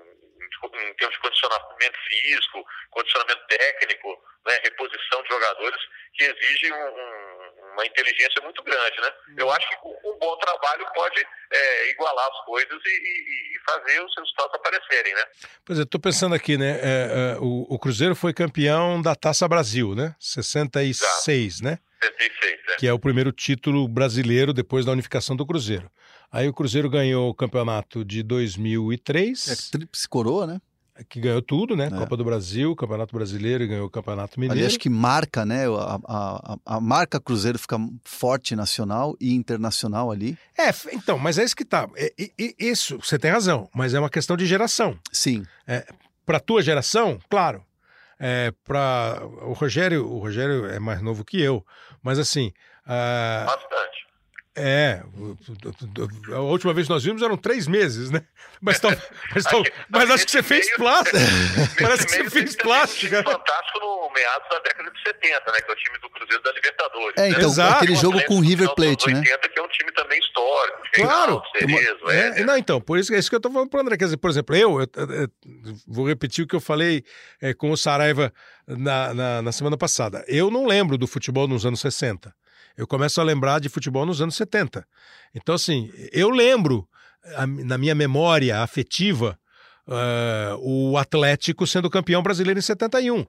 em 0.62 0.94
termos 0.94 1.14
de 1.16 1.23
condicionamento 1.23 1.99
físico, 2.09 2.66
condicionamento 2.90 3.47
técnico, 3.47 4.23
né? 4.47 4.61
reposição 4.62 5.23
de 5.23 5.28
jogadores, 5.28 5.80
que 6.14 6.25
exige 6.25 6.73
um, 6.73 6.76
um, 6.76 7.29
uma 7.73 7.87
inteligência 7.87 8.43
muito 8.43 8.62
grande, 8.62 9.00
né? 9.00 9.11
Eu 9.39 9.50
acho 9.50 9.69
que 9.69 9.77
um 9.87 10.19
bom 10.19 10.37
trabalho 10.39 10.87
pode 10.95 11.21
é, 11.53 11.91
igualar 11.91 12.27
as 12.27 12.45
coisas 12.45 12.81
e, 12.85 12.89
e, 12.89 13.57
e, 13.57 13.61
fazer 13.67 14.00
os 14.05 14.15
resultados 14.17 14.55
aparecerem, 14.55 15.15
né? 15.15 15.25
Pois 15.65 15.79
é, 15.79 15.83
estou 15.83 16.00
pensando 16.00 16.35
aqui, 16.35 16.57
né? 16.57 16.79
É, 16.83 17.35
é, 17.35 17.39
o, 17.41 17.67
o, 17.69 17.79
Cruzeiro 17.79 18.15
foi 18.15 18.33
campeão 18.33 19.00
da 19.00 19.15
Taça 19.15 19.47
Brasil, 19.49 19.95
né? 19.95 20.15
66, 20.19 21.03
Exato. 21.03 21.65
né? 21.65 21.79
66, 22.03 22.61
é. 22.69 22.77
Que 22.77 22.87
é 22.87 22.93
o 22.93 22.99
primeiro 22.99 23.33
título 23.33 23.87
brasileiro 23.89 24.53
depois 24.53 24.85
da 24.85 24.93
unificação 24.93 25.37
do 25.37 25.47
Cruzeiro. 25.47 25.91
Aí 26.33 26.49
o 26.49 26.55
Cruzeiro 26.55 26.89
ganhou 26.89 27.29
o 27.29 27.35
campeonato 27.35 28.05
de 28.05 28.23
2003. 28.23 29.49
É 29.49 29.71
tríplice 29.79 30.09
coroa, 30.09 30.47
né? 30.47 30.61
Que 31.09 31.21
ganhou 31.21 31.42
tudo, 31.42 31.76
né? 31.76 31.87
É. 31.87 31.90
Copa 31.90 32.16
do 32.16 32.25
Brasil, 32.25 32.75
Campeonato 32.76 33.14
Brasileiro, 33.14 33.66
ganhou 33.66 33.87
o 33.87 33.90
Campeonato 33.90 34.38
Mineiro. 34.38 34.59
Ali 34.59 34.66
acho 34.66 34.78
que 34.78 34.88
marca, 34.88 35.45
né? 35.45 35.66
A, 35.66 35.99
a, 36.07 36.57
a, 36.76 36.80
marca 36.80 37.21
Cruzeiro 37.21 37.59
fica 37.59 37.76
forte 38.04 38.54
nacional 38.54 39.16
e 39.21 39.35
internacional 39.35 40.11
ali. 40.11 40.37
É, 40.59 40.71
então, 40.92 41.19
mas 41.19 41.38
é 41.38 41.45
isso 41.45 41.57
que 41.57 41.64
tá. 41.64 41.88
É, 41.97 42.12
é, 42.19 42.54
isso, 42.59 42.99
você 42.99 43.19
tem 43.19 43.30
razão, 43.30 43.69
mas 43.75 43.95
é 43.95 43.99
uma 43.99 44.11
questão 44.11 44.37
de 44.37 44.47
geração. 44.47 44.99
Sim. 45.12 45.45
É, 45.66 45.87
para 46.26 46.40
tua 46.40 46.62
geração, 46.62 47.19
claro. 47.28 47.64
É, 48.19 48.52
para 48.64 49.23
o 49.42 49.52
Rogério, 49.54 50.07
o 50.07 50.19
Rogério 50.19 50.66
é 50.66 50.78
mais 50.78 51.00
novo 51.00 51.25
que 51.25 51.40
eu, 51.40 51.64
mas 52.02 52.19
assim. 52.19 52.52
Uh... 52.87 53.47
Bastante. 53.47 53.89
É, 54.57 55.00
a 56.35 56.40
última 56.40 56.75
vez 56.75 56.88
que 56.88 56.92
nós 56.92 57.04
vimos 57.04 57.23
eram 57.23 57.37
três 57.37 57.69
meses, 57.69 58.11
né? 58.11 58.23
Mas, 58.61 58.80
tal, 58.80 58.90
mas, 59.33 59.45
tal, 59.45 59.62
mas 59.88 60.11
acho 60.11 60.25
que 60.26 60.33
você 60.33 60.42
fez 60.42 60.75
plástica. 60.75 61.19
Parece 61.80 62.07
que 62.07 62.12
você 62.12 62.30
fez 62.30 62.57
plástica. 62.57 63.23
fantástico 63.23 63.78
no 63.78 64.11
meados 64.12 64.49
da 64.50 64.59
década 64.59 64.90
de 64.90 65.02
70, 65.02 65.52
né? 65.52 65.61
Que 65.61 65.71
é 65.71 65.73
o 65.73 65.76
time 65.76 65.99
do 66.00 66.11
Cruzeiro 66.11 66.42
da 66.42 66.52
Libertadores. 66.52 67.14
É, 67.16 67.28
então, 67.28 67.49
Exato. 67.49 67.76
aquele 67.76 67.95
jogo 67.95 68.25
com 68.25 68.38
o 68.38 68.40
River 68.40 68.75
Plate, 68.75 69.07
80, 69.07 69.21
né? 69.21 69.38
que 69.38 69.59
é 69.59 69.62
um 69.62 69.69
time 69.69 69.92
também 69.92 70.19
histórico. 70.19 70.78
Claro. 70.95 71.42
Cerezo, 71.57 72.11
é, 72.11 72.40
é, 72.40 72.45
não, 72.45 72.57
então, 72.57 72.80
por 72.80 72.99
isso, 72.99 73.14
é 73.14 73.19
isso 73.19 73.30
que 73.30 73.37
eu 73.37 73.40
tô 73.40 73.52
falando 73.52 73.71
pro 73.71 73.80
André. 73.80 73.97
Quer 73.97 74.07
dizer, 74.07 74.16
por 74.16 74.30
exemplo, 74.30 74.57
eu, 74.57 74.80
eu, 74.80 74.88
eu, 74.97 75.21
eu 75.21 75.28
vou 75.87 76.09
repetir 76.09 76.45
o 76.45 76.49
que 76.49 76.57
eu 76.57 76.61
falei 76.61 77.04
é, 77.40 77.54
com 77.54 77.71
o 77.71 77.76
Saraiva 77.76 78.33
na, 78.66 79.14
na, 79.14 79.42
na 79.42 79.52
semana 79.52 79.78
passada. 79.78 80.25
Eu 80.26 80.50
não 80.50 80.66
lembro 80.66 80.99
do 80.99 81.07
futebol 81.07 81.47
nos 81.47 81.64
anos 81.64 81.80
60 81.80 82.35
eu 82.77 82.87
começo 82.87 83.21
a 83.21 83.25
lembrar 83.25 83.61
de 83.61 83.69
futebol 83.69 84.07
nos 84.07 84.21
anos 84.21 84.37
70. 84.37 84.87
Então, 85.35 85.55
assim, 85.55 85.91
eu 86.12 86.31
lembro, 86.31 86.89
na 87.65 87.77
minha 87.77 87.95
memória 87.95 88.62
afetiva, 88.62 89.39
uh, 89.87 90.57
o 90.61 90.97
Atlético 90.97 91.67
sendo 91.67 91.91
campeão 91.91 92.23
brasileiro 92.23 92.59
em 92.59 92.62
71 92.62 93.27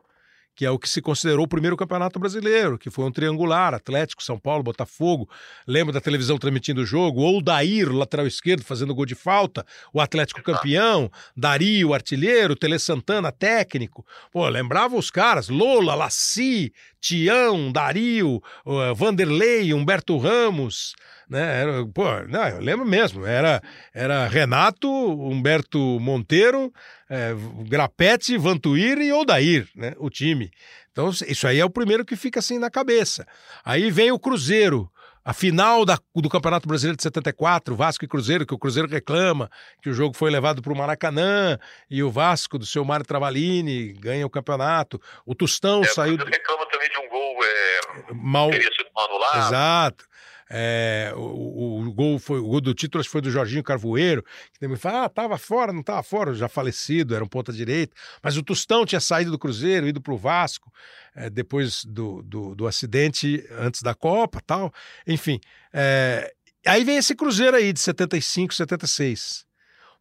que 0.55 0.65
é 0.65 0.72
o 0.72 0.77
que 0.77 0.89
se 0.89 1.01
considerou 1.01 1.46
o 1.46 1.48
primeiro 1.48 1.77
campeonato 1.77 2.20
brasileiro, 2.20 2.77
que 2.77 2.89
foi 2.89 3.05
um 3.05 3.12
triangular, 3.12 3.74
Atlético, 3.74 4.22
São 4.22 4.38
Paulo, 4.38 4.63
Botafogo. 4.63 5.29
Lembra 5.67 5.93
da 5.93 6.01
televisão 6.01 6.38
transmitindo 6.38 6.81
o 6.81 6.86
jogo? 6.86 7.22
Ou 7.22 7.39
o 7.39 7.41
Dair, 7.41 7.91
lateral 7.91 8.27
esquerdo, 8.27 8.63
fazendo 8.63 8.93
gol 8.93 9.05
de 9.05 9.15
falta, 9.15 9.65
o 9.93 10.01
Atlético 10.01 10.43
campeão, 10.43 11.12
Dario, 11.36 11.93
artilheiro, 11.93 12.55
Tele 12.55 12.77
Santana, 12.77 13.31
técnico. 13.31 14.05
Pô, 14.31 14.48
lembrava 14.50 14.96
os 14.96 15.10
caras, 15.10 15.50
Lola, 15.50 15.96
Laci, 15.96 16.74
Tião, 17.00 17.72
Dario, 17.72 18.41
uh, 18.65 18.93
Vanderlei, 18.93 19.74
Humberto 19.74 20.17
Ramos, 20.17 20.93
né? 21.32 21.62
Era, 21.62 21.86
pô, 21.88 22.04
não, 22.28 22.46
eu 22.50 22.60
lembro 22.60 22.86
mesmo, 22.86 23.26
era, 23.26 23.62
era 23.94 24.28
Renato, 24.28 24.90
Humberto 24.90 25.80
Monteiro, 25.80 26.74
é, 27.10 27.34
Grapete, 27.70 28.38
Vantuir 28.38 28.98
e 28.98 29.14
Odair, 29.14 29.66
né? 29.74 29.94
O 29.98 30.10
time. 30.10 30.52
Então, 30.92 31.10
isso 31.10 31.48
aí 31.48 31.58
é 31.58 31.64
o 31.64 31.70
primeiro 31.70 32.04
que 32.04 32.18
fica 32.18 32.40
assim 32.40 32.60
na 32.60 32.70
cabeça. 32.70 33.26
Aí 33.64 33.90
vem 33.90 34.12
o 34.12 34.20
Cruzeiro, 34.20 34.92
a 35.24 35.34
final 35.34 35.86
da, 35.86 35.98
do 36.14 36.28
Campeonato 36.28 36.68
Brasileiro 36.68 36.98
de 36.98 37.04
74, 37.04 37.78
Vasco 37.78 38.04
e 38.04 38.10
Cruzeiro, 38.10 38.46
que 38.46 38.54
o 38.54 38.60
Cruzeiro 38.60 38.90
reclama 38.90 39.50
que 39.82 39.90
o 39.90 39.94
jogo 39.94 40.18
foi 40.18 40.30
levado 40.30 40.62
para 40.62 40.74
o 40.74 40.78
Maracanã 40.78 41.58
e 41.90 42.04
o 42.04 42.12
Vasco 42.12 42.60
do 42.60 42.66
seu 42.66 42.84
Mário 42.84 43.06
Travalini 43.06 43.94
ganha 43.94 44.26
o 44.26 44.30
campeonato. 44.30 45.02
O 45.26 45.34
Tostão 45.34 45.82
é, 45.82 45.88
saiu. 45.88 46.18
reclama 46.18 46.66
também 46.70 46.90
de 46.90 46.98
um 46.98 47.08
gol 47.08 47.38
é, 47.42 48.14
mal. 48.14 48.50
Teria 48.50 48.70
sido 48.70 48.90
anulado. 48.98 49.48
Exato. 49.48 50.11
É, 50.53 51.13
o, 51.15 51.79
o, 51.79 51.93
gol 51.93 52.20
foi 52.20 52.39
o 52.39 52.46
gol 52.46 52.60
do 52.60 52.74
título 52.74 53.01
foi 53.05 53.22
do 53.22 53.31
Jorginho 53.31 53.63
Carvoeiro, 53.63 54.22
que 54.51 54.60
também 54.60 54.75
fala, 54.75 55.05
ah, 55.05 55.10
tava 55.10 55.38
fora, 55.38 55.72
não 55.72 55.81
tava 55.81 56.03
fora, 56.03 56.34
já 56.34 56.50
falecido, 56.50 57.15
era 57.15 57.24
um 57.24 57.27
ponta 57.27 57.53
direita, 57.53 57.96
mas 58.22 58.36
o 58.36 58.43
Tostão 58.43 58.86
tinha 58.86 59.00
saído 59.00 59.31
do 59.31 59.39
Cruzeiro, 59.39 59.88
ido 59.88 60.01
pro 60.01 60.17
Vasco, 60.17 60.70
é, 61.15 61.29
depois 61.29 61.86
do, 61.86 62.22
do, 62.24 62.53
do, 62.53 62.67
acidente 62.67 63.46
antes 63.60 63.81
da 63.81 63.96
Copa, 63.96 64.41
tal. 64.46 64.74
Enfim, 65.08 65.39
é, 65.72 66.34
aí 66.65 66.84
vem 66.84 66.98
esse 66.98 67.15
Cruzeiro 67.15 67.55
aí 67.55 67.72
de 67.72 67.79
75, 67.79 68.53
76. 68.53 69.46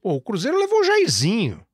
Pô, 0.03 0.15
o 0.15 0.21
Cruzeiro 0.21 0.59
levou 0.59 0.81
o 0.81 0.85
Jairzinho. 0.85 1.65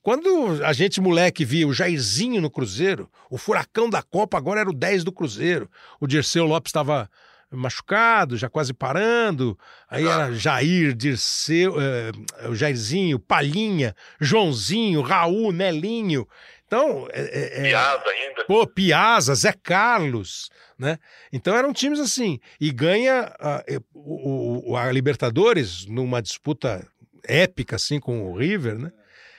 Quando 0.00 0.64
a 0.64 0.72
gente, 0.72 1.00
moleque, 1.00 1.44
via 1.44 1.66
o 1.66 1.72
Jairzinho 1.72 2.40
no 2.40 2.50
Cruzeiro, 2.50 3.10
o 3.28 3.36
furacão 3.36 3.90
da 3.90 4.02
Copa 4.02 4.38
agora 4.38 4.60
era 4.60 4.70
o 4.70 4.74
10 4.74 5.02
do 5.02 5.12
Cruzeiro. 5.12 5.68
O 6.00 6.06
Dirceu 6.06 6.44
Lopes 6.44 6.70
estava 6.70 7.10
machucado, 7.52 8.36
já 8.36 8.48
quase 8.48 8.72
parando. 8.72 9.58
Aí 9.88 10.06
era 10.06 10.32
Jair, 10.32 10.94
Dirceu, 10.94 11.74
uh, 11.74 12.50
o 12.50 12.54
Jairzinho, 12.54 13.18
Palhinha, 13.18 13.94
Joãozinho, 14.20 15.00
Raul, 15.02 15.52
Nelinho. 15.52 16.26
Então. 16.66 17.06
É, 17.12 17.60
é, 17.60 17.62
Piazza 17.70 18.08
ainda. 18.08 18.44
Pô, 18.44 18.66
Piazza, 18.66 19.34
Zé 19.34 19.52
Carlos. 19.52 20.50
Né? 20.78 20.98
Então 21.32 21.56
eram 21.56 21.72
times 21.72 22.00
assim. 22.00 22.40
E 22.60 22.72
ganha 22.72 23.32
a, 23.38 23.62
o, 23.94 24.76
a 24.76 24.90
Libertadores 24.90 25.86
numa 25.86 26.20
disputa 26.20 26.86
épica 27.24 27.76
assim 27.76 28.00
com 28.00 28.30
o 28.30 28.36
River, 28.36 28.78
né? 28.78 28.90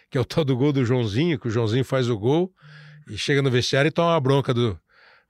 Que 0.10 0.18
é 0.18 0.22
o 0.22 0.26
tal 0.26 0.46
do 0.46 0.56
gol 0.56 0.72
do 0.72 0.86
Joãozinho, 0.86 1.40
que 1.40 1.48
o 1.48 1.52
Joãozinho 1.52 1.84
faz 1.84 2.08
o 2.08 2.18
gol 2.18 2.54
e 3.10 3.18
chega 3.18 3.42
no 3.42 3.52
vestiário 3.52 3.90
e 3.90 3.92
toma 3.92 4.12
uma 4.12 4.20
bronca 4.22 4.54
do, 4.54 4.80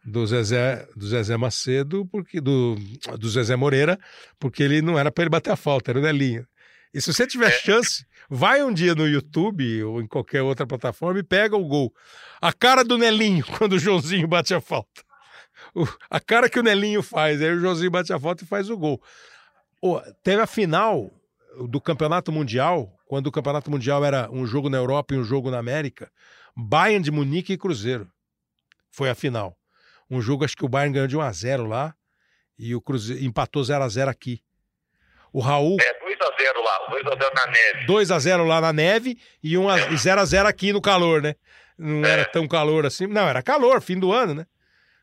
do 0.06 0.26
Zezé, 0.28 0.88
do 0.96 1.08
Zezé 1.08 1.38
Macedo, 1.38 2.06
porque 2.08 2.42
do, 2.42 2.76
do 3.18 3.30
Zezé 3.30 3.56
Moreira, 3.56 3.98
porque 4.40 4.62
ele 4.62 4.82
não 4.82 5.00
era 5.00 5.12
para 5.12 5.24
ele 5.24 5.30
bater 5.30 5.52
a 5.52 5.56
falta, 5.56 5.92
era 5.92 6.00
o 6.00 6.02
Nelinho. 6.02 6.46
E 6.94 7.02
se 7.02 7.12
você 7.12 7.26
tiver 7.26 7.48
é. 7.48 7.52
chance, 7.52 8.06
vai 8.30 8.64
um 8.64 8.74
dia 8.74 8.94
no 8.94 9.08
YouTube 9.08 9.84
ou 9.84 10.02
em 10.02 10.08
qualquer 10.08 10.42
outra 10.42 10.68
plataforma 10.68 11.20
e 11.20 11.24
pega 11.24 11.56
o 11.56 11.66
gol. 11.66 11.94
A 12.42 12.54
cara 12.54 12.84
do 12.84 12.98
Nelinho 12.98 13.46
quando 13.58 13.74
o 13.74 13.80
Joãozinho 13.80 14.28
bate 14.28 14.54
a 14.54 14.62
falta. 14.62 15.04
O, 15.74 15.88
a 16.10 16.20
cara 16.20 16.50
que 16.50 16.60
o 16.60 16.64
Nelinho 16.64 17.02
faz, 17.02 17.42
aí 17.42 17.52
o 17.52 17.60
Joãozinho 17.60 17.92
bate 17.92 18.12
a 18.12 18.20
falta 18.20 18.44
e 18.44 18.48
faz 18.48 18.70
o 18.70 18.78
gol. 18.78 19.02
Oh, 19.82 20.00
teve 20.22 20.42
a 20.42 20.48
final 20.48 21.12
do 21.68 21.80
Campeonato 21.80 22.32
Mundial, 22.32 22.92
quando 23.06 23.28
o 23.28 23.32
Campeonato 23.32 23.72
Mundial 23.72 24.04
era 24.04 24.30
um 24.32 24.46
jogo 24.46 24.70
na 24.70 24.78
Europa 24.78 25.14
e 25.14 25.18
um 25.18 25.24
jogo 25.24 25.50
na 25.50 25.60
América, 25.60 26.12
Bayern 26.56 27.04
de 27.04 27.12
Munique 27.12 27.54
e 27.54 27.58
Cruzeiro. 27.58 28.10
Foi 28.92 29.10
a 29.10 29.16
final. 29.16 29.58
Um 30.14 30.22
jogo, 30.22 30.46
acho 30.46 30.56
que 30.56 30.64
o 30.64 30.70
Bayern 30.70 30.94
ganhou 30.94 31.08
de 31.08 31.18
1x0 31.18 31.68
lá 31.68 31.96
e 32.58 32.76
o 32.76 32.82
Cruzeiro 32.82 33.24
empatou 33.24 33.64
0x0 33.64 34.08
aqui. 34.08 34.42
O 35.32 35.40
Raul. 35.40 35.78
É, 35.82 35.94
2x0 36.06 36.64
lá, 36.64 36.88
2x0 36.92 37.34
na 37.34 37.48
neve. 37.48 37.86
2x0 37.88 38.48
lá 38.48 38.62
na 38.62 38.72
neve 38.72 39.18
e 39.42 39.56
0x0 39.56 40.46
aqui 40.46 40.72
no 40.72 40.80
calor, 40.80 41.22
né? 41.22 41.36
Não 41.78 42.08
é. 42.08 42.12
era 42.12 42.26
tão 42.26 42.48
calor 42.48 42.86
assim. 42.86 43.08
Não, 43.08 43.28
era 43.28 43.42
calor, 43.42 43.82
fim 43.82 44.00
do 44.00 44.14
ano, 44.14 44.36
né? 44.36 44.46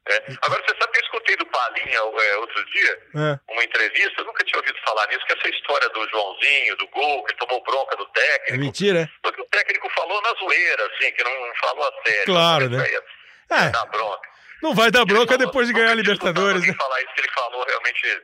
É. 0.09 0.17
Agora, 0.43 0.63
você 0.63 0.77
sabe 0.79 0.93
que 0.93 0.99
eu 0.99 1.05
escutei 1.05 1.37
do 1.37 1.47
Palinha 1.47 1.99
é, 1.99 2.37
outro 2.37 2.65
dia, 2.73 2.99
é. 3.17 3.53
uma 3.53 3.65
entrevista, 3.65 4.15
eu 4.19 4.25
nunca 4.25 4.45
tinha 4.45 4.59
ouvido 4.59 4.79
falar 4.85 5.07
nisso, 5.09 5.27
que 5.27 5.33
essa 5.33 5.49
história 5.49 5.89
do 5.91 6.09
Joãozinho, 6.09 6.77
do 6.77 6.89
gol, 6.89 7.25
que 7.25 7.37
tomou 7.37 7.63
bronca 7.65 7.97
do 7.97 8.07
técnico. 8.07 8.55
É 8.55 8.57
mentira, 8.57 9.01
é? 9.01 9.09
Porque 9.23 9.43
o 9.43 9.47
técnico 9.47 9.91
falou 9.95 10.23
na 10.23 10.33
zoeira, 10.39 10.87
assim, 10.87 11.13
que 11.13 11.25
não 11.25 11.33
falou 11.61 11.85
a 11.85 12.09
sério. 12.09 12.25
Claro, 12.27 12.71
né? 12.71 12.87
É. 13.51 13.71
Dar 13.71 13.87
bronca. 13.87 14.31
Não 14.63 14.75
vai 14.75 14.91
dar 14.91 15.05
bronca 15.05 15.39
depois 15.39 15.67
de 15.67 15.73
ganhar 15.73 15.93
a 15.93 15.95
Libertadores, 15.95 16.67
né? 16.67 16.75
falar 16.75 17.01
isso 17.03 17.15
que 17.15 17.21
ele 17.21 17.31
falou 17.33 17.65
realmente 17.67 18.23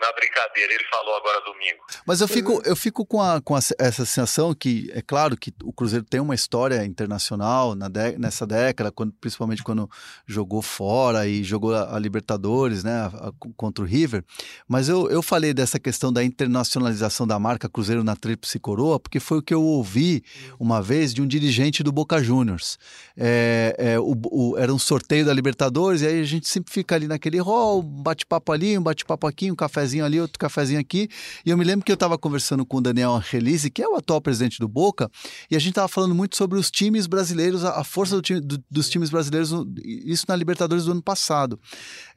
na 0.00 0.12
brincadeira, 0.12 0.72
ele 0.72 0.84
falou 0.90 1.14
agora 1.16 1.40
domingo. 1.44 1.84
Mas 2.06 2.20
eu 2.20 2.28
fico, 2.28 2.62
eu 2.64 2.74
fico 2.74 3.04
com, 3.04 3.20
a, 3.20 3.40
com 3.40 3.54
a, 3.54 3.58
essa 3.58 4.04
sensação 4.06 4.54
que, 4.54 4.90
é 4.94 5.02
claro 5.02 5.36
que 5.36 5.52
o 5.62 5.72
Cruzeiro 5.72 6.04
tem 6.04 6.20
uma 6.20 6.34
história 6.34 6.84
internacional 6.84 7.74
na 7.74 7.88
de, 7.88 8.18
nessa 8.18 8.46
década, 8.46 8.90
quando, 8.90 9.12
principalmente 9.20 9.62
quando 9.62 9.88
jogou 10.26 10.62
fora 10.62 11.26
e 11.26 11.44
jogou 11.44 11.74
a, 11.74 11.94
a 11.94 11.98
Libertadores, 11.98 12.82
né, 12.82 12.92
a, 12.92 13.30
contra 13.56 13.84
o 13.84 13.86
River, 13.86 14.24
mas 14.66 14.88
eu, 14.88 15.10
eu 15.10 15.22
falei 15.22 15.52
dessa 15.52 15.78
questão 15.78 16.12
da 16.12 16.24
internacionalização 16.24 17.26
da 17.26 17.38
marca 17.38 17.68
Cruzeiro 17.68 18.02
na 18.02 18.16
Tríplice 18.16 18.58
Coroa, 18.58 18.98
porque 18.98 19.20
foi 19.20 19.38
o 19.38 19.42
que 19.42 19.52
eu 19.52 19.62
ouvi 19.62 20.24
uma 20.58 20.80
vez 20.80 21.12
de 21.12 21.20
um 21.20 21.26
dirigente 21.26 21.82
do 21.82 21.92
Boca 21.92 22.22
Juniors. 22.22 22.78
É, 23.16 23.74
é, 23.76 24.00
o, 24.00 24.16
o, 24.30 24.56
era 24.56 24.72
um 24.72 24.78
sorteio 24.78 25.26
da 25.26 25.34
Libertadores, 25.34 26.00
e 26.00 26.06
aí 26.06 26.20
a 26.20 26.24
gente 26.24 26.48
sempre 26.48 26.72
fica 26.72 26.94
ali 26.94 27.06
naquele 27.06 27.38
rol, 27.38 27.80
um 27.80 28.02
bate-papo 28.02 28.52
ali, 28.52 28.78
um 28.78 28.82
bate-papo 28.82 29.26
aqui, 29.26 29.50
um 29.52 29.54
café 29.54 29.89
cafezinho 29.90 30.04
ali, 30.04 30.20
outro 30.20 30.38
cafezinho 30.38 30.80
aqui. 30.80 31.08
E 31.44 31.50
eu 31.50 31.58
me 31.58 31.64
lembro 31.64 31.84
que 31.84 31.90
eu 31.90 31.94
estava 31.94 32.16
conversando 32.16 32.64
com 32.64 32.78
o 32.78 32.80
Daniel 32.80 33.14
Angelisi, 33.14 33.70
que 33.70 33.82
é 33.82 33.88
o 33.88 33.96
atual 33.96 34.20
presidente 34.20 34.58
do 34.58 34.68
Boca, 34.68 35.10
e 35.50 35.56
a 35.56 35.58
gente 35.58 35.70
estava 35.70 35.88
falando 35.88 36.14
muito 36.14 36.36
sobre 36.36 36.58
os 36.58 36.70
times 36.70 37.06
brasileiros, 37.06 37.64
a, 37.64 37.82
força 37.82 38.14
do 38.16 38.22
time, 38.22 38.40
do, 38.40 38.62
dos 38.70 38.88
times 38.88 39.10
brasileiros, 39.10 39.50
isso 39.84 40.24
na 40.28 40.36
Libertadores 40.36 40.84
do 40.84 40.92
ano 40.92 41.02
passado. 41.02 41.58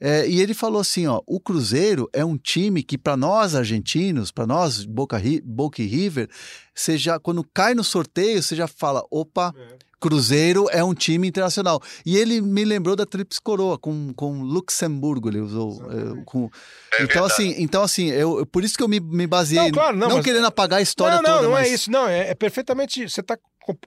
É, 0.00 0.28
e 0.28 0.40
ele 0.40 0.54
falou 0.54 0.80
assim: 0.80 1.06
ó, 1.06 1.20
o 1.26 1.40
Cruzeiro 1.40 2.08
é 2.12 2.24
um 2.24 2.36
time 2.36 2.82
que, 2.82 2.96
para 2.96 3.16
nós 3.16 3.54
argentinos, 3.54 4.30
para 4.30 4.46
nós, 4.46 4.84
Boca, 4.84 5.20
Boca 5.44 5.82
e 5.82 5.86
River, 5.86 6.28
você 6.74 6.96
já, 6.96 7.18
quando 7.18 7.44
cai 7.52 7.74
no 7.74 7.84
sorteio, 7.84 8.42
você 8.42 8.54
já 8.54 8.68
fala: 8.68 9.04
opa. 9.10 9.52
É 9.56 9.84
Cruzeiro 10.04 10.68
é 10.70 10.84
um 10.84 10.92
time 10.92 11.26
internacional. 11.26 11.80
E 12.04 12.18
ele 12.18 12.42
me 12.42 12.62
lembrou 12.62 12.94
da 12.94 13.06
Trips 13.06 13.38
Coroa, 13.38 13.78
com, 13.78 14.12
com 14.12 14.42
Luxemburgo, 14.42 15.30
ele 15.30 15.40
usou. 15.40 15.80
É, 15.90 16.22
com... 16.26 16.50
É 16.98 17.04
então, 17.04 17.24
assim, 17.24 17.54
então, 17.56 17.82
assim, 17.82 18.10
eu, 18.10 18.44
por 18.44 18.62
isso 18.62 18.76
que 18.76 18.82
eu 18.82 18.88
me, 18.88 19.00
me 19.00 19.26
baseei. 19.26 19.62
Não, 19.62 19.70
claro, 19.70 19.96
não, 19.96 20.08
não 20.08 20.16
mas... 20.16 20.24
querendo 20.26 20.46
apagar 20.46 20.80
a 20.80 20.82
história 20.82 21.16
não, 21.16 21.22
não, 21.22 21.30
toda. 21.30 21.42
Não, 21.42 21.48
não 21.48 21.58
mas... 21.58 21.68
é 21.68 21.74
isso. 21.74 21.90
Não, 21.90 22.06
é, 22.06 22.28
é 22.32 22.34
perfeitamente. 22.34 23.08
Você 23.08 23.22
está 23.22 23.38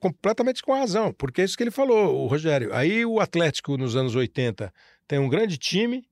completamente 0.02 0.64
com 0.64 0.74
razão, 0.74 1.14
porque 1.14 1.42
é 1.42 1.46
isso 1.46 1.56
que 1.56 1.62
ele 1.62 1.70
falou, 1.70 2.24
o 2.24 2.26
Rogério. 2.26 2.74
Aí 2.74 3.06
o 3.06 3.20
Atlético, 3.20 3.78
nos 3.78 3.96
anos 3.96 4.16
80, 4.16 4.74
tem 5.08 5.20
um 5.20 5.30
grande 5.30 5.56
time 5.56 6.04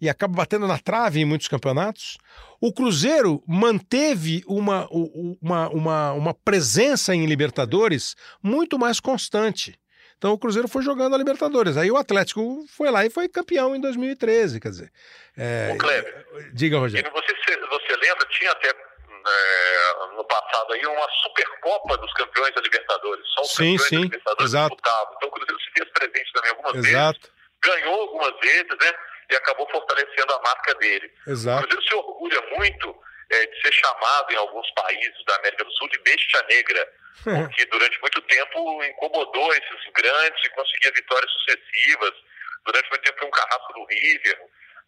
e 0.00 0.08
acaba 0.08 0.34
batendo 0.34 0.66
na 0.66 0.78
trave 0.78 1.20
em 1.20 1.24
muitos 1.24 1.48
campeonatos. 1.48 2.18
O 2.60 2.72
Cruzeiro 2.72 3.42
manteve 3.46 4.42
uma, 4.46 4.88
uma, 4.90 5.68
uma, 5.68 6.12
uma 6.12 6.34
presença 6.34 7.14
em 7.14 7.26
Libertadores 7.26 8.14
muito 8.42 8.78
mais 8.78 9.00
constante. 9.00 9.78
Então 10.16 10.32
o 10.32 10.38
Cruzeiro 10.38 10.66
foi 10.68 10.82
jogando 10.82 11.14
a 11.14 11.18
Libertadores. 11.18 11.76
Aí 11.76 11.90
o 11.90 11.96
Atlético 11.96 12.64
foi 12.68 12.90
lá 12.90 13.06
e 13.06 13.10
foi 13.10 13.28
campeão 13.28 13.74
em 13.74 13.80
2013, 13.80 14.60
quer 14.60 14.70
dizer. 14.70 14.92
É... 15.36 15.70
O 15.72 15.78
Kleber, 15.78 16.26
diga, 16.52 16.78
Rogério. 16.78 17.10
Você, 17.12 17.56
você 17.56 17.96
lembra, 17.96 18.26
tinha 18.26 18.50
até 18.50 18.68
é, 18.68 20.16
no 20.16 20.24
passado 20.24 20.72
aí 20.72 20.84
uma 20.86 21.08
Supercopa 21.22 21.96
dos 21.98 22.12
Campeões 22.14 22.52
da 22.54 22.60
Libertadores. 22.60 23.24
Só 23.34 23.42
os 23.42 23.50
sim, 23.50 23.76
campeões 23.76 23.88
sim, 23.88 23.96
da 23.96 24.02
Libertadores 24.02 24.50
exato. 24.50 24.74
disputavam. 24.74 25.14
Então 25.16 25.28
o 25.28 25.32
Cruzeiro 25.32 25.60
se 25.60 25.70
fez 25.70 25.90
presente 25.92 26.32
também 26.32 26.50
algumas 26.50 26.74
exato. 26.74 27.20
vezes. 27.20 27.38
Ganhou 27.60 28.00
algumas 28.00 28.40
vezes, 28.40 28.68
né? 28.80 28.92
E 29.30 29.36
acabou 29.36 29.68
fortalecendo 29.70 30.32
a 30.32 30.40
marca 30.40 30.74
dele. 30.76 31.12
Exato. 31.26 31.64
O 31.64 31.68
Cruzeiro 31.68 31.88
se 31.88 31.94
orgulha 31.94 32.42
muito 32.56 33.02
é, 33.30 33.46
de 33.46 33.60
ser 33.60 33.72
chamado 33.72 34.32
em 34.32 34.36
alguns 34.36 34.70
países 34.72 35.24
da 35.26 35.36
América 35.36 35.64
do 35.64 35.72
Sul 35.72 35.88
de 35.90 35.98
besta 35.98 36.42
negra, 36.48 36.92
porque 37.24 37.64
durante 37.66 38.00
muito 38.00 38.22
tempo 38.22 38.84
incomodou 38.84 39.52
esses 39.52 39.92
grandes 39.94 40.44
e 40.44 40.50
conseguia 40.50 40.92
vitórias 40.92 41.30
sucessivas. 41.32 42.12
Durante 42.64 42.88
muito 42.90 43.02
tempo 43.02 43.18
foi 43.18 43.28
um 43.28 43.32
carrasco 43.32 43.72
do 43.74 43.84
River, 43.84 44.38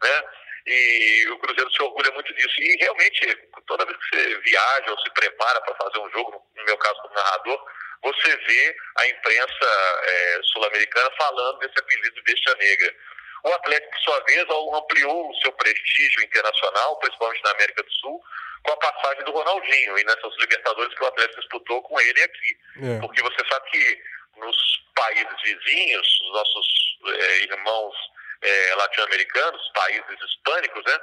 né? 0.03 0.25
E 0.67 1.29
o 1.31 1.39
Cruzeiro 1.39 1.71
se 1.73 1.83
orgulha 1.83 2.11
muito 2.13 2.35
disso. 2.35 2.55
E 2.59 2.77
realmente, 2.77 3.39
toda 3.67 3.85
vez 3.87 3.97
que 3.97 4.17
você 4.17 4.39
viaja 4.41 4.91
ou 4.91 4.99
se 4.99 5.11
prepara 5.15 5.61
para 5.63 5.75
fazer 5.75 5.99
um 5.99 6.11
jogo, 6.11 6.47
no 6.55 6.65
meu 6.65 6.77
caso 6.77 7.01
como 7.01 7.15
narrador, 7.15 7.67
você 8.03 8.37
vê 8.37 8.77
a 8.99 9.09
imprensa 9.09 10.01
é, 10.03 10.41
sul-americana 10.45 11.11
falando 11.19 11.59
desse 11.59 11.79
apelido 11.79 12.15
de 12.15 12.23
besta 12.23 12.55
negra. 12.57 12.95
O 13.45 13.49
Atlético, 13.49 13.91
por 13.93 14.01
sua 14.01 14.21
vez, 14.25 14.47
ampliou 14.75 15.31
o 15.31 15.35
seu 15.37 15.53
prestígio 15.53 16.23
internacional, 16.23 16.97
principalmente 16.99 17.43
na 17.45 17.51
América 17.53 17.83
do 17.83 17.93
Sul, 17.93 18.23
com 18.63 18.73
a 18.73 18.77
passagem 18.77 19.25
do 19.25 19.33
Ronaldinho 19.33 19.99
e 19.99 20.05
nessas 20.05 20.37
Libertadores 20.39 20.95
que 20.95 21.03
o 21.03 21.07
Atlético 21.07 21.41
disputou 21.41 21.83
com 21.83 22.01
ele 22.01 22.23
aqui. 22.23 22.59
É. 22.83 23.01
Porque 23.01 23.23
você 23.23 23.49
sabe 23.49 23.71
que 23.71 24.03
nos 24.37 24.57
países 24.95 25.43
vizinhos, 25.43 26.21
os 26.23 26.33
nossos 26.33 26.99
é, 27.07 27.37
irmãos 27.45 27.95
é, 28.43 28.75
latino-americanos, 28.75 29.71
países 29.75 30.21
hispânicos, 30.23 30.85
né, 30.85 30.99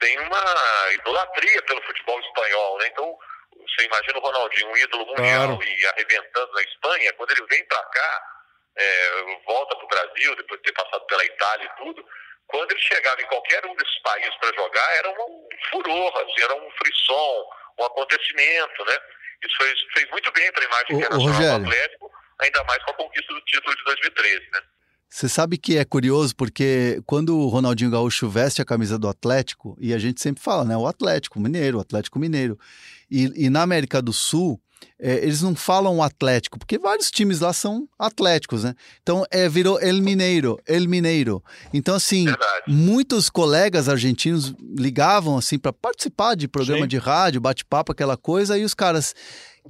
tem 0.00 0.18
uma 0.18 0.92
idolatria 0.92 1.62
pelo 1.62 1.82
futebol 1.82 2.18
espanhol, 2.20 2.78
né? 2.78 2.88
Então, 2.88 3.18
você 3.56 3.86
imagina 3.86 4.18
o 4.18 4.22
Ronaldinho, 4.22 4.68
um 4.68 4.76
ídolo 4.76 5.06
mundial 5.06 5.56
claro. 5.56 5.62
e 5.62 5.86
arrebentando 5.86 6.52
na 6.52 6.62
Espanha, 6.62 7.12
quando 7.12 7.30
ele 7.30 7.46
vem 7.46 7.64
para 7.66 7.82
cá, 7.84 8.31
é, 8.76 9.42
volta 9.46 9.76
para 9.76 9.84
o 9.84 9.88
Brasil, 9.88 10.36
depois 10.36 10.60
de 10.60 10.64
ter 10.64 10.72
passado 10.72 11.04
pela 11.06 11.24
Itália 11.24 11.66
e 11.66 11.84
tudo, 11.84 12.04
quando 12.46 12.70
ele 12.70 12.80
chegava 12.80 13.20
em 13.20 13.26
qualquer 13.26 13.64
um 13.66 13.74
desses 13.76 13.98
países 14.02 14.34
para 14.36 14.54
jogar, 14.54 14.96
era 14.96 15.10
um 15.10 15.48
furor, 15.70 16.16
assim, 16.18 16.42
era 16.42 16.54
um 16.54 16.70
frisson, 16.72 17.44
um 17.78 17.84
acontecimento, 17.84 18.84
né? 18.84 18.98
Isso 19.44 19.56
fez, 19.56 19.80
fez 19.94 20.10
muito 20.10 20.32
bem 20.32 20.52
para 20.52 20.62
a 20.62 20.66
imagem 20.66 20.96
internacional 20.96 21.60
do 21.60 21.66
Atlético, 21.66 22.10
ainda 22.40 22.64
mais 22.64 22.82
com 22.84 22.90
a 22.90 22.94
conquista 22.94 23.34
do 23.34 23.40
título 23.42 23.76
de 23.76 23.84
2013, 23.84 24.50
né? 24.52 24.60
Você 25.08 25.28
sabe 25.28 25.58
que 25.58 25.76
é 25.76 25.84
curioso 25.84 26.34
porque 26.34 26.98
quando 27.04 27.38
o 27.38 27.48
Ronaldinho 27.48 27.90
Gaúcho 27.90 28.30
veste 28.30 28.62
a 28.62 28.64
camisa 28.64 28.98
do 28.98 29.06
Atlético, 29.06 29.76
e 29.78 29.92
a 29.92 29.98
gente 29.98 30.22
sempre 30.22 30.42
fala, 30.42 30.64
né? 30.64 30.74
O 30.74 30.86
Atlético 30.86 31.38
Mineiro, 31.38 31.76
o 31.76 31.80
Atlético 31.82 32.18
Mineiro. 32.18 32.58
E, 33.10 33.46
e 33.46 33.50
na 33.50 33.60
América 33.60 34.00
do 34.00 34.12
Sul, 34.12 34.58
é, 34.98 35.16
eles 35.16 35.42
não 35.42 35.54
falam 35.54 36.02
Atlético, 36.02 36.58
porque 36.58 36.78
vários 36.78 37.10
times 37.10 37.40
lá 37.40 37.52
são 37.52 37.88
atléticos, 37.98 38.64
né? 38.64 38.74
Então 39.02 39.24
é, 39.30 39.48
virou 39.48 39.80
El 39.80 40.00
Mineiro, 40.02 40.58
El 40.66 40.88
Mineiro. 40.88 41.42
Então, 41.72 41.94
assim, 41.94 42.24
Verdade. 42.24 42.64
muitos 42.68 43.28
colegas 43.28 43.88
argentinos 43.88 44.54
ligavam 44.60 45.36
assim 45.36 45.58
para 45.58 45.72
participar 45.72 46.34
de 46.34 46.48
programa 46.48 46.82
Sim. 46.82 46.88
de 46.88 46.98
rádio, 46.98 47.40
bate-papo, 47.40 47.92
aquela 47.92 48.16
coisa, 48.16 48.58
e 48.58 48.64
os 48.64 48.74
caras 48.74 49.14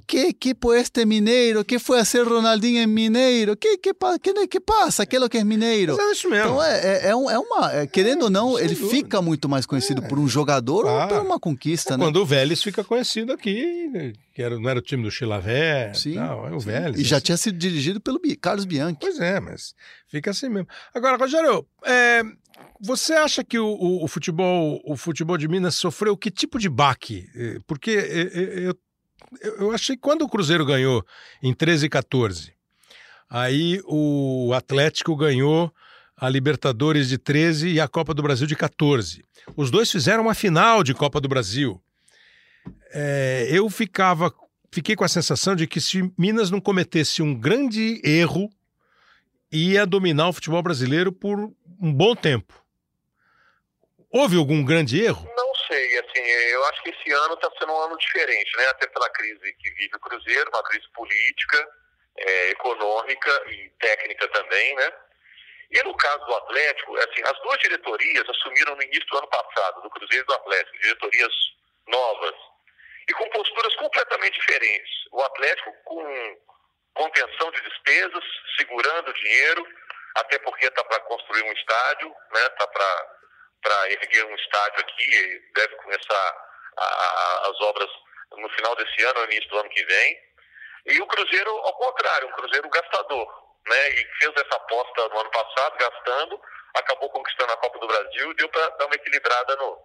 que 0.07 0.33
que 0.33 0.55
este 0.75 1.05
mineiro? 1.05 1.63
Que 1.63 1.77
foi 1.77 1.99
a 1.99 2.05
ser 2.05 2.27
Ronaldinho 2.27 2.81
em 2.81 2.87
Mineiro? 2.87 3.55
Que 3.55 3.77
que 3.77 3.93
que 3.93 4.47
que 4.47 4.59
passa? 4.59 5.03
Aquilo 5.03 5.29
que 5.29 5.37
é 5.37 5.43
mineiro? 5.43 5.95
Mas 5.95 6.07
é 6.07 6.11
isso 6.11 6.29
mesmo. 6.29 6.45
Então 6.45 6.63
é, 6.63 6.79
é, 6.79 7.09
é, 7.09 7.15
um, 7.15 7.29
é 7.29 7.37
uma 7.37 7.71
é, 7.71 7.87
querendo 7.87 8.23
ou 8.23 8.29
não, 8.29 8.57
ele 8.57 8.73
dúvida. 8.73 8.89
fica 8.89 9.21
muito 9.21 9.47
mais 9.47 9.65
conhecido 9.65 10.03
é. 10.03 10.07
por 10.07 10.17
um 10.17 10.27
jogador 10.27 10.85
ou 10.85 11.07
por 11.07 11.21
uma 11.21 11.39
conquista, 11.39 11.95
né? 11.95 12.05
Quando 12.05 12.17
o 12.17 12.25
Vélez 12.25 12.61
fica 12.63 12.83
conhecido 12.83 13.31
aqui, 13.33 14.13
que 14.33 14.41
era, 14.41 14.59
não 14.59 14.69
era 14.69 14.79
o 14.79 14.81
time 14.81 15.03
do 15.03 15.11
Chilavé, 15.11 15.93
sim, 15.93 16.15
não, 16.15 16.47
é 16.47 16.55
o 16.55 16.59
sim. 16.59 16.65
Vélez. 16.65 16.99
E 16.99 17.03
já 17.03 17.21
tinha 17.21 17.37
sido 17.37 17.57
dirigido 17.57 18.01
pelo 18.01 18.19
Carlos 18.41 18.65
Bianchi. 18.65 18.97
Pois 18.99 19.19
é, 19.19 19.39
mas 19.39 19.75
fica 20.07 20.31
assim 20.31 20.49
mesmo. 20.49 20.67
Agora, 20.93 21.17
Rogério, 21.17 21.65
é, 21.85 22.23
você 22.81 23.13
acha 23.13 23.43
que 23.43 23.59
o, 23.59 23.67
o, 23.67 24.03
o, 24.03 24.07
futebol, 24.07 24.81
o 24.85 24.97
futebol 24.97 25.37
de 25.37 25.47
Minas 25.47 25.75
sofreu 25.75 26.17
que 26.17 26.31
tipo 26.31 26.57
de 26.57 26.69
baque? 26.69 27.27
Porque 27.67 27.91
eu 27.91 28.75
eu 29.41 29.71
achei 29.71 29.97
quando 29.97 30.23
o 30.23 30.29
Cruzeiro 30.29 30.65
ganhou 30.65 31.05
em 31.41 31.53
13 31.53 31.85
e 31.85 31.89
14, 31.89 32.53
aí 33.29 33.81
o 33.85 34.51
Atlético 34.53 35.15
ganhou 35.15 35.73
a 36.15 36.29
Libertadores 36.29 37.09
de 37.09 37.17
13 37.17 37.69
e 37.69 37.79
a 37.79 37.87
Copa 37.87 38.13
do 38.13 38.23
Brasil 38.23 38.47
de 38.47 38.55
14. 38.55 39.23
Os 39.55 39.69
dois 39.69 39.91
fizeram 39.91 40.23
uma 40.23 40.33
final 40.33 40.83
de 40.83 40.93
Copa 40.93 41.19
do 41.19 41.27
Brasil. 41.27 41.81
É, 42.93 43.47
eu 43.49 43.69
ficava, 43.69 44.33
fiquei 44.71 44.95
com 44.95 45.03
a 45.03 45.09
sensação 45.09 45.55
de 45.55 45.67
que 45.67 45.81
se 45.81 46.11
Minas 46.17 46.49
não 46.49 46.61
cometesse 46.61 47.21
um 47.21 47.33
grande 47.33 47.99
erro, 48.03 48.49
ia 49.51 49.85
dominar 49.85 50.29
o 50.29 50.33
futebol 50.33 50.61
brasileiro 50.61 51.11
por 51.11 51.51
um 51.81 51.93
bom 51.93 52.15
tempo. 52.15 52.53
Houve 54.09 54.37
algum 54.37 54.63
grande 54.63 54.99
erro? 54.99 55.27
Não 55.35 55.52
sei, 55.67 55.99
assim, 55.99 56.21
eu 56.21 56.63
acho 56.65 56.83
que 56.83 56.89
esse 56.89 57.11
ano 57.11 57.33
está 57.35 57.49
sendo 57.59 57.73
um 57.73 57.81
ano 57.81 57.97
diferente, 57.97 58.57
né? 58.57 58.67
Até 58.67 58.87
pela 58.87 59.09
crise 59.09 59.53
que 59.53 59.71
vive 59.71 59.95
o 59.95 59.99
Cruzeiro, 59.99 60.49
uma 60.53 60.63
crise 60.63 60.87
política, 60.89 61.67
é, 62.17 62.49
econômica 62.49 63.43
e 63.49 63.69
técnica 63.79 64.27
também, 64.29 64.75
né? 64.75 64.93
E 65.71 65.83
no 65.83 65.95
caso 65.97 66.23
do 66.25 66.35
Atlético, 66.35 66.95
assim, 66.97 67.23
as 67.25 67.41
duas 67.41 67.57
diretorias 67.59 68.29
assumiram 68.29 68.75
no 68.75 68.83
início 68.83 69.07
do 69.07 69.17
ano 69.17 69.27
passado, 69.27 69.81
do 69.81 69.89
Cruzeiro 69.89 70.23
e 70.23 70.27
do 70.27 70.33
Atlético, 70.33 70.77
diretorias 70.79 71.33
novas, 71.87 72.35
e 73.07 73.13
com 73.13 73.29
posturas 73.29 73.75
completamente 73.75 74.39
diferentes. 74.39 74.91
O 75.11 75.21
Atlético 75.23 75.73
com 75.85 76.37
contenção 76.93 77.51
de 77.51 77.61
despesas, 77.61 78.23
segurando 78.57 79.13
dinheiro, 79.13 79.67
até 80.15 80.37
porque 80.39 80.67
está 80.67 80.83
para 80.83 80.99
construir 81.01 81.43
um 81.43 81.53
estádio, 81.53 82.09
né? 82.31 82.41
Está 82.45 82.67
para 82.67 83.22
para 83.63 83.91
erguer 83.91 84.25
um 84.25 84.35
estádio 84.35 84.81
aqui, 84.81 85.41
deve 85.55 85.75
começar 85.77 86.35
a, 86.77 86.83
a, 86.83 87.49
as 87.49 87.61
obras 87.61 87.89
no 88.37 88.49
final 88.49 88.75
desse 88.75 89.03
ano, 89.05 89.21
no 89.21 89.31
início 89.31 89.49
do 89.49 89.57
ano 89.57 89.69
que 89.69 89.85
vem. 89.85 90.19
E 90.85 91.01
o 91.01 91.07
Cruzeiro, 91.07 91.49
ao 91.49 91.73
contrário, 91.73 92.27
um 92.27 92.31
Cruzeiro 92.33 92.69
gastador, 92.69 93.27
né? 93.65 93.89
E 93.89 94.05
fez 94.19 94.33
essa 94.35 94.55
aposta 94.55 95.07
no 95.07 95.19
ano 95.19 95.31
passado, 95.31 95.77
gastando, 95.77 96.41
acabou 96.73 97.09
conquistando 97.09 97.53
a 97.53 97.57
Copa 97.57 97.79
do 97.79 97.87
Brasil 97.87 98.31
e 98.31 98.35
deu 98.35 98.49
para 98.49 98.67
dar 98.69 98.85
uma 98.85 98.95
equilibrada 98.95 99.55
no, 99.55 99.77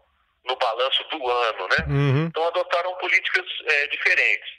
no 0.44 0.56
balanço 0.56 1.04
do 1.04 1.30
ano, 1.30 1.68
né? 1.68 1.76
Uhum. 1.88 2.26
Então 2.26 2.48
adotaram 2.48 2.94
políticas 2.96 3.46
é, 3.64 3.86
diferentes. 3.86 4.50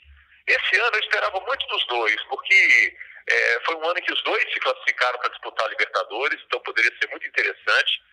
Esse 0.46 0.80
ano 0.80 0.96
eu 0.96 1.00
esperava 1.00 1.38
muito 1.40 1.66
dos 1.66 1.86
dois, 1.86 2.22
porque 2.24 2.96
é, 3.28 3.60
foi 3.66 3.74
um 3.74 3.84
ano 3.84 3.98
em 3.98 4.02
que 4.02 4.12
os 4.12 4.22
dois 4.22 4.42
se 4.50 4.60
classificaram 4.60 5.18
para 5.18 5.28
disputar 5.28 5.66
a 5.66 5.70
Libertadores, 5.70 6.40
então 6.46 6.60
poderia 6.60 6.90
ser 6.98 7.08
muito 7.10 7.26
interessante 7.26 8.09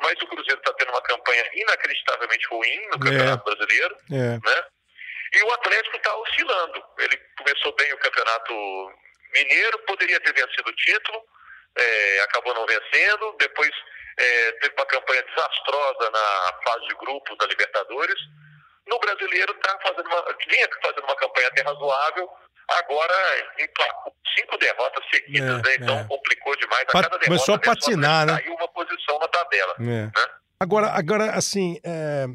mas 0.00 0.14
o 0.22 0.26
Cruzeiro 0.26 0.60
está 0.60 0.72
tendo 0.74 0.90
uma 0.90 1.02
campanha 1.02 1.44
inacreditavelmente 1.54 2.46
ruim 2.48 2.86
no 2.86 3.00
Campeonato 3.00 3.50
é. 3.50 3.54
Brasileiro, 3.54 3.96
é. 4.12 4.48
né? 4.48 4.64
E 5.34 5.42
o 5.42 5.52
Atlético 5.52 5.96
está 5.96 6.16
oscilando. 6.16 6.82
Ele 6.98 7.16
começou 7.36 7.74
bem 7.76 7.92
o 7.92 7.98
Campeonato 7.98 8.52
Mineiro, 9.34 9.78
poderia 9.80 10.18
ter 10.20 10.32
vencido 10.32 10.70
o 10.70 10.76
título, 10.76 11.22
é, 11.76 12.20
acabou 12.20 12.54
não 12.54 12.66
vencendo. 12.66 13.36
Depois 13.38 13.70
é, 14.16 14.52
teve 14.52 14.74
uma 14.74 14.86
campanha 14.86 15.22
desastrosa 15.22 16.10
na 16.10 16.60
fase 16.64 16.86
de 16.86 16.94
grupo 16.94 17.36
da 17.36 17.46
Libertadores. 17.46 18.18
No 18.86 18.98
Brasileiro 18.98 19.52
está 19.52 19.78
fazendo 19.80 20.06
uma, 20.06 20.36
vinha 20.48 20.68
fazendo 20.82 21.04
uma 21.04 21.16
campanha 21.16 21.48
até 21.48 21.62
razoável, 21.62 22.30
agora 22.68 23.14
cinco 24.38 24.58
derrotas 24.58 25.04
seguidas, 25.10 25.58
é, 25.58 25.62
né? 25.62 25.76
Então 25.80 25.98
é. 25.98 26.04
complicou 26.04 26.56
demais. 26.56 26.82
A 26.82 26.92
cada 26.92 27.08
derrota 27.08 27.26
Começou 27.26 27.54
a 27.54 27.58
patinar, 27.58 28.26
né? 28.26 28.40
Caiu 28.40 28.54
uma 28.54 28.68
posição 28.68 29.18
na 29.18 29.28
tabela. 29.28 29.74
É. 29.80 29.82
Né? 29.82 30.12
Agora, 30.60 30.88
agora, 30.88 31.30
assim, 31.32 31.78
é... 31.84 32.26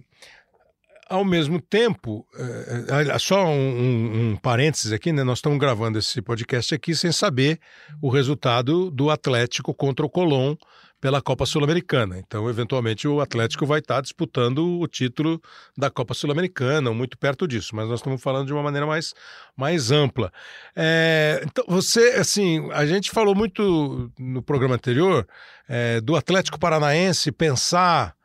ao 1.10 1.26
mesmo 1.26 1.62
tempo, 1.62 2.26
é, 2.34 3.20
só 3.20 3.46
um, 3.46 3.52
um, 3.52 4.32
um, 4.32 4.38
parênteses 4.38 4.92
aqui, 4.92 5.12
né? 5.12 5.24
Nós 5.24 5.40
estamos 5.40 5.60
gravando 5.60 6.00
esse 6.00 6.22
podcast 6.22 6.74
aqui 6.74 6.96
sem 6.96 7.12
saber 7.12 7.60
o 8.02 8.10
resultado 8.10 8.90
do 8.90 9.10
Atlético 9.10 9.74
contra 9.74 10.06
o 10.06 10.10
Colón 10.10 10.56
pela 11.04 11.22
Copa 11.22 11.46
Sul-Americana. 11.46 12.18
Então, 12.18 12.50
eventualmente, 12.50 13.10
o 13.10 13.20
Atlético 13.20 13.66
vai 13.66 13.80
estar 13.80 14.00
disputando 14.00 14.80
o 14.80 14.88
título 14.88 15.42
da 15.78 15.90
Copa 15.90 16.14
Sul-Americana, 16.14 16.94
muito 16.94 17.18
perto 17.18 17.46
disso, 17.46 17.76
mas 17.76 17.90
nós 17.90 18.00
estamos 18.00 18.22
falando 18.22 18.48
de 18.48 18.54
uma 18.54 18.64
maneira 18.64 18.88
mais, 18.88 19.14
mais 19.54 19.92
ampla. 19.92 20.32
É, 20.74 21.44
então, 21.44 21.66
você, 21.68 22.12
assim, 22.12 22.72
a 22.72 22.86
gente 22.86 23.12
falou 23.12 23.36
muito 23.36 24.10
no 24.18 24.42
programa 24.42 24.76
anterior 24.76 25.28
é, 25.68 26.00
do 26.00 26.16
Atlético 26.16 26.58
Paranaense 26.58 27.34
pensar 27.34 28.16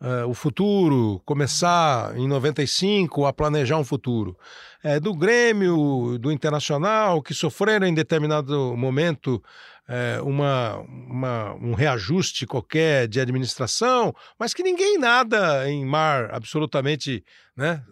uh, 0.00 0.28
o 0.28 0.32
futuro, 0.32 1.20
começar 1.24 2.16
em 2.16 2.28
95 2.28 3.26
a 3.26 3.32
planejar 3.32 3.76
um 3.76 3.84
futuro. 3.84 4.38
É, 4.84 5.00
do 5.00 5.12
Grêmio, 5.14 6.16
do 6.16 6.30
Internacional, 6.30 7.20
que 7.20 7.34
sofreram 7.34 7.88
em 7.88 7.92
determinado 7.92 8.76
momento 8.76 9.42
é, 9.92 10.20
uma, 10.22 10.78
uma, 10.78 11.54
um 11.54 11.74
reajuste 11.74 12.46
qualquer 12.46 13.08
de 13.08 13.20
administração, 13.20 14.14
mas 14.38 14.54
que 14.54 14.62
ninguém 14.62 14.96
nada 14.96 15.68
em 15.68 15.84
mar 15.84 16.32
absolutamente, 16.32 17.24
né? 17.56 17.82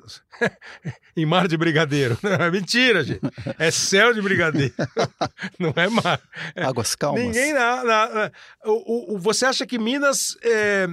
em 1.17 1.27
mar 1.27 1.49
de 1.49 1.57
brigadeiro. 1.57 2.17
Mentira, 2.53 3.03
gente. 3.03 3.21
É 3.59 3.69
céu 3.73 4.15
de 4.15 4.23
brigadeiro. 4.23 4.73
Não 5.59 5.73
é 5.75 5.89
mar. 5.89 6.23
Águas 6.55 6.95
calmas. 6.95 7.21
Ninguém 7.21 7.53
nada. 7.53 8.33
O, 8.65 9.17
o, 9.17 9.19
você 9.19 9.45
acha 9.45 9.67
que 9.67 9.77
Minas 9.77 10.37
é, 10.45 10.87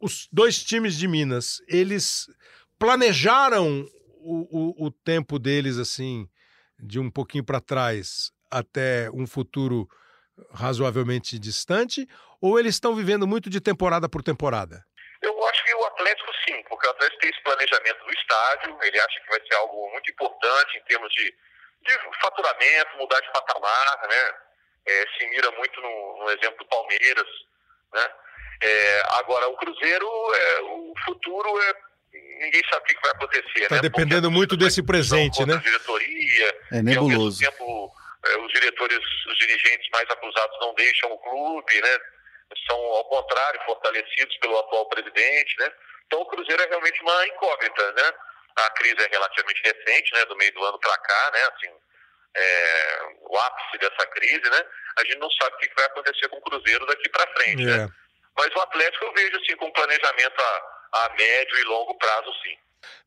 os 0.00 0.28
dois 0.32 0.64
times 0.64 0.94
de 0.94 1.06
Minas, 1.06 1.60
eles 1.68 2.26
planejaram 2.78 3.86
o, 4.20 4.84
o, 4.84 4.86
o 4.86 4.90
tempo 4.90 5.38
deles 5.38 5.76
assim, 5.76 6.26
de 6.80 6.98
um 6.98 7.10
pouquinho 7.10 7.44
para 7.44 7.60
trás 7.60 8.32
até 8.50 9.10
um 9.12 9.26
futuro 9.26 9.86
razoavelmente 10.52 11.38
distante, 11.38 12.08
ou 12.40 12.58
eles 12.58 12.74
estão 12.74 12.94
vivendo 12.94 13.26
muito 13.26 13.50
de 13.50 13.60
temporada 13.60 14.08
por 14.08 14.22
temporada? 14.22 14.84
Eu 15.20 15.46
acho 15.48 15.64
que 15.64 15.74
o 15.74 15.84
Atlético 15.84 16.30
sim, 16.48 16.62
porque 16.68 16.86
o 16.86 16.90
Atlético 16.90 17.20
tem 17.20 17.30
esse 17.30 17.42
planejamento 17.42 18.04
do 18.04 18.12
estádio, 18.12 18.78
ele 18.82 19.00
acha 19.00 19.20
que 19.20 19.30
vai 19.30 19.40
ser 19.40 19.54
algo 19.56 19.90
muito 19.92 20.10
importante 20.10 20.78
em 20.78 20.82
termos 20.84 21.12
de, 21.12 21.34
de 21.82 21.98
faturamento, 22.20 22.96
mudar 22.98 23.20
de 23.20 23.32
patamar, 23.32 24.08
né? 24.08 24.34
É, 24.86 25.04
se 25.16 25.26
mira 25.28 25.50
muito 25.52 25.80
no, 25.80 26.18
no 26.24 26.30
exemplo 26.30 26.58
do 26.58 26.66
Palmeiras, 26.66 27.26
né? 27.92 28.08
É, 28.62 29.02
agora, 29.20 29.48
o 29.48 29.56
Cruzeiro, 29.56 30.06
é, 30.34 30.60
o 30.62 30.94
futuro 31.04 31.62
é. 31.62 31.88
Ninguém 32.40 32.62
sabe 32.70 32.82
o 32.82 32.84
que 32.86 33.00
vai 33.02 33.10
acontecer. 33.12 33.62
Está 33.62 33.76
né? 33.76 33.82
dependendo 33.82 34.30
muito 34.30 34.56
desse 34.56 34.82
presente, 34.82 35.44
né? 35.44 35.58
diretoria, 35.58 36.56
é 36.72 36.82
nebuloso. 36.82 37.42
E 37.42 37.46
ao 37.46 37.52
mesmo 37.52 37.58
tempo, 37.58 37.92
é, 37.92 37.97
os 38.36 38.52
diretores, 38.52 38.98
os 39.26 39.38
dirigentes 39.38 39.88
mais 39.90 40.08
acusados 40.10 40.58
não 40.60 40.74
deixam 40.74 41.10
o 41.12 41.18
clube, 41.18 41.80
né? 41.80 41.98
São, 42.66 42.78
ao 42.78 43.04
contrário, 43.04 43.60
fortalecidos 43.64 44.36
pelo 44.38 44.58
atual 44.58 44.88
presidente, 44.88 45.56
né? 45.58 45.72
Então, 46.06 46.20
o 46.20 46.26
Cruzeiro 46.26 46.62
é 46.62 46.66
realmente 46.66 47.00
uma 47.02 47.26
incógnita, 47.26 47.92
né? 47.92 48.12
A 48.56 48.70
crise 48.70 48.96
é 48.98 49.08
relativamente 49.08 49.62
recente, 49.62 50.12
né? 50.14 50.24
Do 50.24 50.36
meio 50.36 50.52
do 50.54 50.64
ano 50.64 50.78
para 50.80 50.96
cá, 50.98 51.30
né? 51.32 51.42
Assim, 51.54 51.74
é, 52.34 53.00
o 53.20 53.38
ápice 53.38 53.78
dessa 53.78 54.06
crise, 54.06 54.50
né? 54.50 54.64
A 54.96 55.04
gente 55.04 55.18
não 55.18 55.30
sabe 55.32 55.56
o 55.56 55.58
que 55.58 55.74
vai 55.74 55.84
acontecer 55.84 56.28
com 56.28 56.36
o 56.36 56.42
Cruzeiro 56.42 56.86
daqui 56.86 57.08
para 57.10 57.32
frente, 57.34 57.64
né? 57.64 57.84
É. 57.84 57.88
Mas 58.36 58.54
o 58.54 58.60
Atlético 58.60 59.04
eu 59.04 59.12
vejo 59.12 59.36
assim 59.36 59.56
com 59.56 59.70
planejamento 59.72 60.40
a, 60.40 61.04
a 61.04 61.08
médio 61.10 61.58
e 61.58 61.64
longo 61.64 61.98
prazo, 61.98 62.32
sim. 62.42 62.56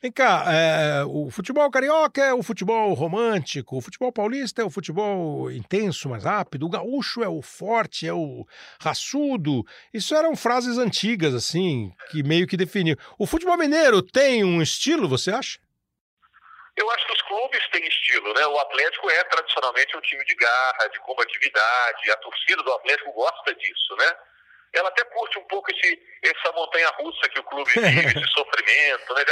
Vem 0.02 0.12
cá, 0.12 0.46
é, 0.48 1.04
o 1.06 1.30
futebol 1.30 1.70
carioca 1.70 2.22
é 2.22 2.34
o 2.34 2.44
futebol 2.44 2.94
romântico, 2.94 3.78
o 3.78 3.82
futebol 3.82 4.12
paulista 4.12 4.62
é 4.62 4.66
o 4.66 4.70
futebol 4.70 5.52
intenso, 5.52 6.10
mais 6.10 6.24
rápido, 6.24 6.66
o 6.66 6.70
gaúcho 6.70 7.24
é 7.24 7.28
o 7.28 7.42
forte, 7.42 8.08
é 8.08 8.14
o 8.14 8.46
raçudo. 8.82 9.64
Isso 9.94 10.16
eram 10.16 10.36
frases 10.36 10.78
antigas, 10.78 11.34
assim, 11.34 11.94
que 12.10 12.24
meio 12.24 12.48
que 12.48 12.58
definiam. 12.58 12.98
O 13.18 13.26
futebol 13.26 13.58
mineiro 13.58 14.02
tem 14.02 14.44
um 14.44 14.62
estilo, 14.62 15.08
você 15.08 15.32
acha? 15.32 15.60
Eu 16.76 16.90
acho 16.92 17.06
que 17.06 17.14
os 17.14 17.22
clubes 17.24 17.70
têm 17.72 17.86
estilo, 17.86 18.34
né? 18.34 18.46
O 18.48 18.58
Atlético 18.60 19.10
é 19.10 19.24
tradicionalmente 19.26 19.96
um 19.96 20.02
time 20.02 20.24
de 20.26 20.36
garra, 20.36 20.88
de 20.92 21.00
combatividade, 21.00 22.12
a 22.12 22.18
torcida 22.18 22.64
do 22.64 22.74
Atlético 22.74 23.12
gosta 23.14 23.54
disso, 23.56 23.96
né? 23.98 24.16
Ela 24.74 24.90
até 24.90 25.04
curte 25.06 25.38
um 25.38 25.44
pouco 25.44 25.70
esse, 25.72 26.00
essa 26.24 26.52
montanha 26.54 26.90
russa 27.00 27.30
que 27.30 27.40
o 27.40 27.44
clube 27.44 27.72
vive, 27.76 28.20
esse 28.20 28.32
sofrimento. 28.32 29.14
Né? 29.14 29.26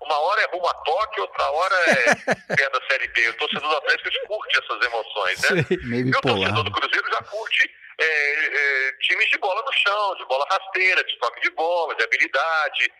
Uma 0.00 0.18
hora 0.18 0.40
é 0.42 0.46
rumo 0.46 0.66
a 0.66 0.74
Tóquio, 0.74 1.22
outra 1.22 1.50
hora 1.50 1.74
é 1.74 2.56
pé 2.56 2.70
da 2.70 2.80
Série 2.88 3.08
B. 3.08 3.28
O 3.28 3.34
torcedor 3.34 3.68
do 3.68 3.76
Atlético 3.76 4.26
curte 4.26 4.58
essas 4.58 4.86
emoções, 4.86 5.50
né? 5.50 5.66
e 5.70 6.10
o 6.10 6.20
torcedor 6.20 6.64
do 6.64 6.72
Cruzeiro 6.72 7.08
já 7.10 7.22
curte 7.24 7.70
é, 8.00 8.06
é, 8.06 8.92
times 9.00 9.28
de 9.30 9.38
bola 9.38 9.62
no 9.62 9.72
chão, 9.72 10.14
de 10.16 10.24
bola 10.26 10.46
rasteira, 10.50 11.04
de 11.04 11.18
toque 11.18 11.40
de 11.42 11.50
bola, 11.50 11.94
de 11.94 12.04
habilidade. 12.04 12.92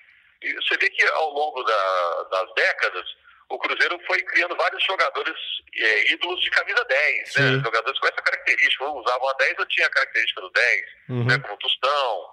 E 0.42 0.54
você 0.54 0.76
vê 0.76 0.90
que 0.90 1.04
ao 1.06 1.30
longo 1.30 1.62
da, 1.62 2.22
das 2.30 2.54
décadas, 2.54 3.04
o 3.50 3.58
Cruzeiro 3.58 3.98
foi 4.06 4.22
criando 4.22 4.56
vários 4.56 4.84
jogadores 4.84 5.36
é, 5.74 6.12
ídolos 6.12 6.40
de 6.40 6.50
camisa 6.50 6.84
10, 6.84 7.34
né? 7.36 7.62
jogadores 7.64 7.98
com 7.98 8.06
essa 8.06 8.22
característica. 8.22 8.84
Um 8.84 8.98
usavam 8.98 9.28
a 9.28 9.32
10, 9.34 9.58
ou 9.58 9.66
tinha 9.66 9.86
a 9.86 9.90
característica 9.90 10.40
do 10.40 10.50
10, 10.50 10.82
uhum. 11.08 11.26
né? 11.26 11.38
como 11.38 11.54
o 11.54 11.58
Tostão, 11.58 12.26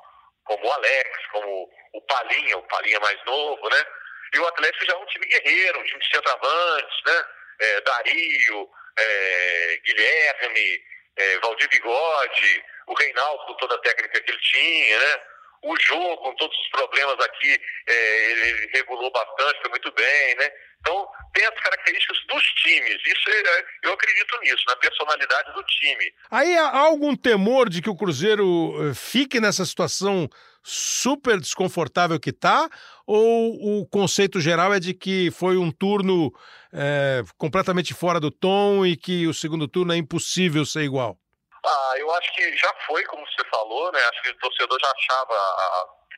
como 0.43 0.65
o 0.65 0.71
Alex, 0.71 1.09
como 1.31 1.69
o 1.93 2.01
Palinha, 2.01 2.57
o 2.57 2.63
Palinha 2.63 2.99
mais 2.99 3.23
novo, 3.25 3.69
né? 3.69 3.85
E 4.33 4.39
o 4.39 4.47
Atlético 4.47 4.85
já 4.85 4.93
é 4.93 4.97
um 4.97 5.05
time 5.05 5.25
guerreiro, 5.27 5.79
um 5.79 5.83
time 5.83 5.99
de 5.99 6.09
centroavantes, 6.09 6.97
né? 7.05 7.25
É, 7.59 7.81
Dario, 7.81 8.69
é, 8.97 9.81
Guilherme, 9.85 10.83
é, 11.15 11.39
Valdir 11.39 11.69
Bigode, 11.69 12.63
o 12.87 12.93
Reinaldo 12.93 13.45
com 13.45 13.53
toda 13.55 13.75
a 13.75 13.79
técnica 13.79 14.19
que 14.19 14.31
ele 14.31 14.39
tinha, 14.39 14.99
né? 14.99 15.21
O 15.65 15.75
jogo, 15.81 16.17
com 16.17 16.35
todos 16.35 16.55
os 16.55 16.69
problemas 16.69 17.19
aqui, 17.25 17.59
é, 17.87 18.31
ele 18.31 18.69
regulou 18.71 19.11
bastante, 19.11 19.61
foi 19.61 19.69
muito 19.71 19.91
bem, 19.93 20.35
né? 20.35 20.49
Então, 20.79 21.07
tem 21.33 21.43
as 21.43 21.59
características 21.59 22.17
dos 22.29 22.43
times. 22.61 23.01
Isso 23.07 23.29
é, 23.29 23.65
eu 23.85 23.93
acredito 23.93 24.39
nisso, 24.41 24.63
na 24.67 24.75
personalidade 24.75 25.53
do 25.53 25.63
time. 25.63 26.13
Aí 26.29 26.55
há 26.55 26.77
algum 26.77 27.15
temor 27.15 27.67
de 27.67 27.81
que 27.81 27.89
o 27.89 27.95
Cruzeiro 27.95 28.75
eh, 28.77 28.93
fique 28.93 29.39
nessa 29.39 29.65
situação 29.65 30.29
super 30.61 31.39
desconfortável 31.39 32.19
que 32.19 32.29
está? 32.29 32.69
Ou 33.07 33.81
o 33.81 33.87
conceito 33.87 34.39
geral 34.39 34.71
é 34.71 34.79
de 34.79 34.93
que 34.93 35.31
foi 35.31 35.57
um 35.57 35.71
turno 35.71 36.31
é, 36.71 37.23
completamente 37.37 37.93
fora 37.93 38.19
do 38.19 38.29
tom 38.29 38.85
e 38.85 38.95
que 38.95 39.25
o 39.25 39.33
segundo 39.33 39.67
turno 39.67 39.93
é 39.93 39.97
impossível 39.97 40.63
ser 40.63 40.81
igual? 40.81 41.17
Ah, 41.65 41.93
eu 41.97 42.11
acho 42.13 42.33
que 42.33 42.57
já 42.57 42.73
foi, 42.85 43.03
como 43.05 43.25
você 43.25 43.47
falou, 43.49 43.91
né? 43.91 43.99
Acho 43.99 44.21
que 44.21 44.29
o 44.29 44.39
torcedor 44.39 44.77
já 44.79 44.91
achava 44.91 45.33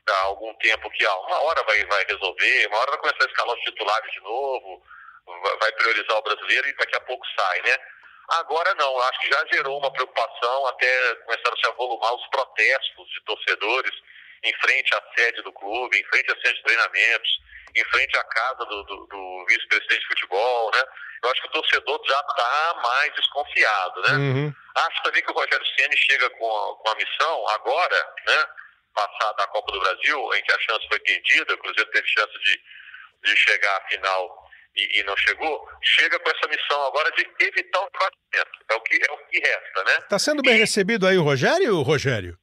há 0.10 0.24
algum 0.24 0.54
tempo 0.56 0.90
que 0.92 1.06
ah, 1.06 1.16
uma 1.16 1.40
hora 1.42 1.64
vai, 1.64 1.86
vai 1.86 2.06
resolver, 2.06 2.68
uma 2.68 2.80
hora 2.80 2.92
vai 2.92 3.00
começar 3.00 3.24
a 3.24 3.28
escalar 3.28 3.56
os 3.56 3.64
titulares 3.64 4.12
de 4.12 4.20
novo, 4.22 4.84
vai 5.60 5.72
priorizar 5.74 6.18
o 6.18 6.22
brasileiro 6.22 6.68
e 6.68 6.76
daqui 6.76 6.96
a 6.96 7.02
pouco 7.02 7.26
sai, 7.38 7.62
né? 7.62 7.78
Agora 8.30 8.74
não, 8.76 9.00
acho 9.02 9.20
que 9.22 9.30
já 9.30 9.46
gerou 9.54 9.80
uma 9.80 9.92
preocupação, 9.92 10.68
até 10.68 11.16
começaram 11.16 11.54
a 11.54 11.60
se 11.60 11.68
avolumar 11.68 12.14
os 12.14 12.28
protestos 12.28 13.10
de 13.10 13.24
torcedores 13.26 13.92
em 14.44 14.54
frente 14.56 14.94
à 14.96 15.02
sede 15.18 15.42
do 15.44 15.54
clube, 15.54 15.98
em 15.98 16.04
frente 16.06 16.32
à 16.32 16.36
sede 16.36 16.56
de 16.56 16.64
treinamentos, 16.64 17.30
em 17.80 17.86
frente 17.86 18.18
à 18.18 18.24
casa 18.24 18.66
do, 18.66 18.84
do, 18.84 19.08
do 19.08 19.46
vice-presidente 19.48 20.02
de 20.02 20.08
futebol, 20.08 20.72
né? 20.74 20.84
Eu 21.24 21.32
acho 21.32 21.42
que 21.42 21.48
o 21.48 21.52
torcedor 21.52 22.02
já 22.08 22.20
está 22.20 22.82
mais 22.84 23.14
desconfiado, 23.16 24.02
né? 24.02 24.12
Uhum. 24.14 24.54
Acho 24.76 25.04
também 25.04 25.24
que 25.24 25.32
o 25.32 25.34
Rogério 25.34 25.66
Ceni 25.76 25.98
chega 25.98 26.30
com 26.32 26.46
a, 26.46 26.76
com 26.78 26.90
a 26.90 26.96
missão 26.96 27.48
agora, 27.50 28.14
né? 28.28 28.48
passada 28.98 29.44
a 29.44 29.48
Copa 29.48 29.72
do 29.72 29.80
Brasil, 29.80 30.34
em 30.34 30.42
que 30.42 30.52
a 30.52 30.60
chance 30.60 30.88
foi 30.88 31.00
perdida, 31.00 31.54
o 31.54 31.58
Cruzeiro 31.60 31.92
teve 31.92 32.08
chance 32.08 32.34
de, 32.40 32.62
de 33.24 33.38
chegar 33.38 33.78
à 33.78 33.82
final 33.90 34.50
e, 34.76 35.00
e, 35.00 35.04
não 35.04 35.16
chegou, 35.18 35.70
chega 35.84 36.20
com 36.20 36.30
essa 36.30 36.48
missão 36.48 36.88
agora 36.88 37.12
de 37.12 37.28
evitar 37.40 37.80
o 37.80 37.90
rebaixamento. 37.94 38.66
É 38.70 38.76
o 38.76 38.82
que, 38.82 38.96
é 38.96 39.12
o 39.12 39.18
que 39.28 39.40
resta, 39.40 39.84
né? 39.86 39.98
Está 40.00 40.20
sendo 40.20 40.42
bem 40.42 40.56
e... 40.56 40.60
recebido 40.60 41.08
aí 41.08 41.18
o 41.18 41.24
Rogério, 41.24 41.82
Rogério? 41.82 42.38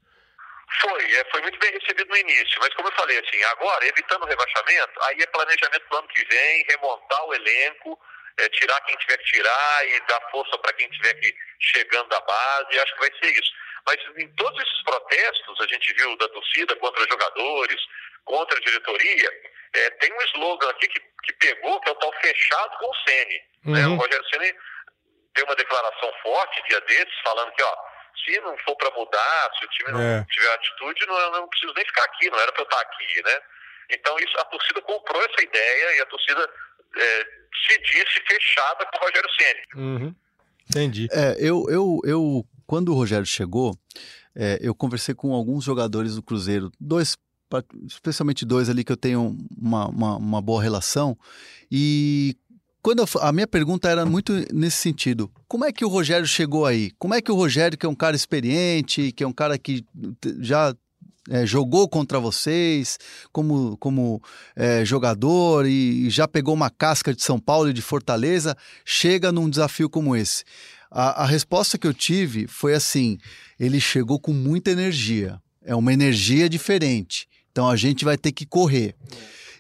Foi, 0.80 1.12
é, 1.12 1.24
foi 1.30 1.40
muito 1.42 1.58
bem 1.58 1.72
recebido 1.72 2.08
no 2.08 2.16
início, 2.16 2.58
mas 2.60 2.74
como 2.74 2.88
eu 2.88 2.92
falei, 2.92 3.18
assim, 3.18 3.42
agora, 3.44 3.86
evitando 3.86 4.22
o 4.24 4.26
rebaixamento, 4.26 5.02
aí 5.04 5.20
é 5.20 5.26
planejamento 5.26 5.86
para 5.88 5.96
o 5.96 5.98
ano 6.00 6.08
que 6.08 6.24
vem, 6.24 6.64
remontar 6.68 7.24
o 7.26 7.34
elenco, 7.34 7.98
é, 8.38 8.48
tirar 8.48 8.80
quem 8.82 8.96
tiver 8.96 9.18
que 9.18 9.24
tirar 9.24 9.88
e 9.88 10.00
dar 10.06 10.20
força 10.30 10.58
para 10.58 10.72
quem 10.72 10.88
tiver 10.90 11.14
que 11.14 11.34
chegando 11.60 12.08
da 12.08 12.20
base, 12.20 12.80
acho 12.80 12.94
que 12.94 13.00
vai 13.00 13.12
ser 13.22 13.38
isso. 13.38 13.52
Mas 13.86 13.98
em 14.16 14.28
todos 14.34 14.60
esses 14.62 14.82
protestos, 14.82 15.60
a 15.60 15.66
gente 15.66 15.92
viu 15.94 16.16
da 16.16 16.28
torcida 16.28 16.74
contra 16.76 17.08
jogadores, 17.08 17.80
contra 18.24 18.56
a 18.56 18.60
diretoria, 18.60 19.30
é, 19.74 19.90
tem 19.90 20.12
um 20.12 20.22
slogan 20.22 20.70
aqui 20.70 20.88
que, 20.88 21.00
que 21.00 21.32
pegou, 21.34 21.80
que 21.80 21.88
é 21.88 21.92
o 21.92 21.96
tal 21.96 22.12
fechado 22.20 22.78
com 22.78 22.90
o 22.90 22.94
Sene. 23.06 23.42
Uhum. 23.66 23.72
Né? 23.72 23.86
O 23.86 23.96
Rogério 23.96 24.28
Ceni 24.30 24.54
deu 25.34 25.44
uma 25.44 25.56
declaração 25.56 26.12
forte 26.22 26.62
dia 26.68 26.80
desses, 26.82 27.20
falando 27.22 27.52
que, 27.52 27.62
ó, 27.62 27.76
se 28.24 28.40
não 28.40 28.56
for 28.58 28.76
para 28.76 28.90
mudar, 28.96 29.50
se 29.58 29.64
o 29.64 29.68
time 29.68 29.92
não 29.92 30.00
é. 30.00 30.24
tiver 30.30 30.54
atitude, 30.54 31.06
não, 31.06 31.18
eu 31.18 31.30
não 31.32 31.48
preciso 31.48 31.72
nem 31.74 31.84
ficar 31.84 32.04
aqui, 32.04 32.30
não 32.30 32.38
era 32.38 32.52
para 32.52 32.62
eu 32.62 32.64
estar 32.64 32.80
aqui, 32.80 33.22
né? 33.24 33.40
Então 33.90 34.18
isso, 34.18 34.38
a 34.38 34.44
torcida 34.44 34.80
comprou 34.82 35.22
essa 35.22 35.42
ideia 35.42 35.96
e 35.96 36.00
a 36.00 36.06
torcida 36.06 36.50
é, 36.96 37.26
se 37.66 37.78
disse 37.80 38.20
fechada 38.26 38.86
com 38.86 38.98
o 38.98 39.00
Rogério 39.00 39.30
Ceni. 39.38 39.60
Uhum. 39.74 40.14
Entendi. 40.70 41.08
É, 41.12 41.36
eu, 41.38 41.66
eu, 41.68 42.00
eu, 42.04 42.46
quando 42.66 42.90
o 42.90 42.94
Rogério 42.94 43.26
chegou, 43.26 43.76
é, 44.34 44.58
eu 44.60 44.74
conversei 44.74 45.14
com 45.14 45.34
alguns 45.34 45.64
jogadores 45.64 46.14
do 46.14 46.22
Cruzeiro, 46.22 46.72
dois, 46.80 47.16
especialmente 47.86 48.44
dois 48.44 48.68
ali 48.68 48.82
que 48.82 48.92
eu 48.92 48.96
tenho 48.96 49.36
uma, 49.56 49.86
uma, 49.88 50.16
uma 50.16 50.42
boa 50.42 50.62
relação, 50.62 51.16
e 51.70 52.36
quando 52.84 52.98
eu, 52.98 53.08
a 53.22 53.32
minha 53.32 53.46
pergunta 53.46 53.88
era 53.88 54.04
muito 54.04 54.30
nesse 54.52 54.76
sentido. 54.76 55.32
Como 55.48 55.64
é 55.64 55.72
que 55.72 55.86
o 55.86 55.88
Rogério 55.88 56.26
chegou 56.26 56.66
aí? 56.66 56.90
Como 56.98 57.14
é 57.14 57.22
que 57.22 57.32
o 57.32 57.34
Rogério, 57.34 57.78
que 57.78 57.86
é 57.86 57.88
um 57.88 57.94
cara 57.94 58.14
experiente, 58.14 59.10
que 59.10 59.24
é 59.24 59.26
um 59.26 59.32
cara 59.32 59.56
que 59.56 59.82
já 60.38 60.76
é, 61.30 61.46
jogou 61.46 61.88
contra 61.88 62.20
vocês 62.20 62.98
como, 63.32 63.78
como 63.78 64.22
é, 64.54 64.84
jogador 64.84 65.66
e 65.66 66.10
já 66.10 66.28
pegou 66.28 66.52
uma 66.52 66.68
casca 66.68 67.14
de 67.14 67.22
São 67.22 67.40
Paulo 67.40 67.70
e 67.70 67.72
de 67.72 67.80
Fortaleza, 67.80 68.54
chega 68.84 69.32
num 69.32 69.48
desafio 69.48 69.88
como 69.88 70.14
esse? 70.14 70.44
A, 70.90 71.22
a 71.22 71.26
resposta 71.26 71.78
que 71.78 71.86
eu 71.86 71.94
tive 71.94 72.46
foi 72.46 72.74
assim: 72.74 73.16
ele 73.58 73.80
chegou 73.80 74.20
com 74.20 74.34
muita 74.34 74.70
energia, 74.70 75.40
é 75.62 75.74
uma 75.74 75.90
energia 75.90 76.50
diferente, 76.50 77.26
então 77.50 77.66
a 77.66 77.76
gente 77.76 78.04
vai 78.04 78.18
ter 78.18 78.30
que 78.30 78.44
correr. 78.44 78.94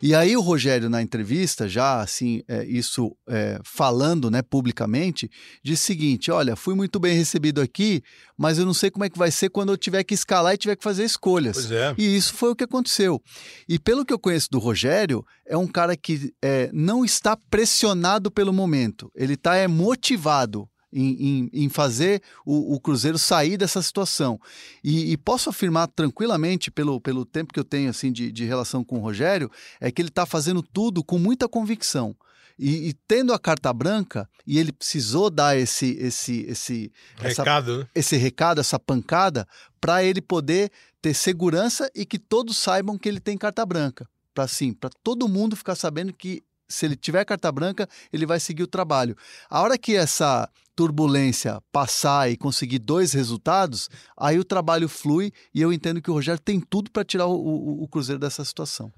E 0.02 0.14
aí 0.14 0.36
o 0.36 0.40
Rogério, 0.40 0.88
na 0.88 1.02
entrevista, 1.02 1.68
já 1.68 2.00
assim, 2.00 2.42
é, 2.48 2.64
isso 2.64 3.16
é, 3.28 3.60
falando 3.64 4.30
né, 4.30 4.42
publicamente, 4.42 5.30
disse 5.62 5.82
o 5.82 5.86
seguinte: 5.86 6.30
olha, 6.30 6.56
fui 6.56 6.74
muito 6.74 6.98
bem 6.98 7.16
recebido 7.16 7.60
aqui, 7.60 8.02
mas 8.36 8.58
eu 8.58 8.66
não 8.66 8.74
sei 8.74 8.90
como 8.90 9.04
é 9.04 9.10
que 9.10 9.18
vai 9.18 9.30
ser 9.30 9.50
quando 9.50 9.72
eu 9.72 9.76
tiver 9.76 10.02
que 10.04 10.14
escalar 10.14 10.54
e 10.54 10.58
tiver 10.58 10.76
que 10.76 10.84
fazer 10.84 11.04
escolhas. 11.04 11.70
É. 11.70 11.94
E 11.96 12.16
isso 12.16 12.34
foi 12.34 12.50
o 12.50 12.56
que 12.56 12.64
aconteceu. 12.64 13.22
E 13.68 13.78
pelo 13.78 14.04
que 14.04 14.12
eu 14.12 14.18
conheço 14.18 14.48
do 14.50 14.58
Rogério, 14.58 15.24
é 15.46 15.56
um 15.56 15.66
cara 15.66 15.96
que 15.96 16.32
é, 16.42 16.70
não 16.72 17.04
está 17.04 17.36
pressionado 17.50 18.30
pelo 18.30 18.52
momento, 18.52 19.10
ele 19.14 19.34
está 19.34 19.56
é, 19.56 19.66
motivado 19.66 20.68
em, 20.94 21.50
em, 21.52 21.64
em 21.64 21.68
fazer 21.68 22.22
o, 22.46 22.74
o, 22.74 22.80
Cruzeiro 22.80 23.18
sair 23.18 23.56
dessa 23.56 23.82
situação. 23.82 24.40
E, 24.82 25.12
e, 25.12 25.16
posso 25.16 25.50
afirmar 25.50 25.88
tranquilamente, 25.88 26.70
pelo, 26.70 27.00
pelo 27.00 27.26
tempo 27.26 27.52
que 27.52 27.58
eu 27.58 27.64
tenho 27.64 27.90
assim 27.90 28.12
de, 28.12 28.30
de 28.30 28.44
relação 28.44 28.84
com 28.84 28.98
o 28.98 29.00
Rogério, 29.00 29.50
é 29.80 29.90
que 29.90 30.00
ele 30.00 30.08
está 30.08 30.24
fazendo 30.24 30.62
tudo 30.62 31.02
com 31.02 31.18
muita 31.18 31.48
convicção. 31.48 32.14
E, 32.56 32.88
e, 32.88 32.92
tendo 33.08 33.32
a 33.32 33.38
carta 33.38 33.72
branca, 33.72 34.28
e 34.46 34.60
ele 34.60 34.70
precisou 34.70 35.28
dar 35.28 35.58
esse 35.58 35.96
esse 35.98 36.42
esse 36.42 36.92
recado, 37.16 37.72
essa, 37.72 37.78
né? 37.78 37.88
esse 37.92 38.16
recado, 38.16 38.60
essa 38.60 38.78
pancada, 38.78 39.48
para 39.80 40.04
ele 40.04 40.20
poder 40.20 40.70
ter 41.02 41.14
segurança 41.14 41.90
e 41.94 42.06
que 42.06 42.18
todos 42.18 42.56
saibam 42.56 42.96
que 42.96 43.08
ele 43.08 43.18
tem 43.18 43.36
carta 43.36 43.66
branca. 43.66 44.08
Para 44.32 44.46
sim, 44.46 44.72
para 44.72 44.90
todo 45.02 45.28
mundo 45.28 45.56
ficar 45.56 45.74
sabendo 45.74 46.12
que 46.12 46.44
se 46.68 46.86
ele 46.86 46.96
tiver 46.96 47.24
carta 47.24 47.50
branca, 47.50 47.88
ele 48.12 48.26
vai 48.26 48.40
seguir 48.40 48.62
o 48.62 48.68
trabalho. 48.68 49.16
A 49.48 49.60
hora 49.60 49.78
que 49.78 49.94
essa 49.94 50.48
turbulência 50.74 51.60
passar 51.72 52.30
e 52.30 52.36
conseguir 52.36 52.80
dois 52.80 53.12
resultados, 53.12 53.88
aí 54.16 54.38
o 54.38 54.44
trabalho 54.44 54.88
flui 54.88 55.32
e 55.54 55.62
eu 55.62 55.72
entendo 55.72 56.02
que 56.02 56.10
o 56.10 56.14
Rogério 56.14 56.40
tem 56.40 56.60
tudo 56.60 56.90
para 56.90 57.04
tirar 57.04 57.26
o, 57.26 57.34
o, 57.34 57.82
o, 57.84 57.88
Cruzeiro 57.88 58.18
dessa 58.18 58.44
situação. 58.44 58.92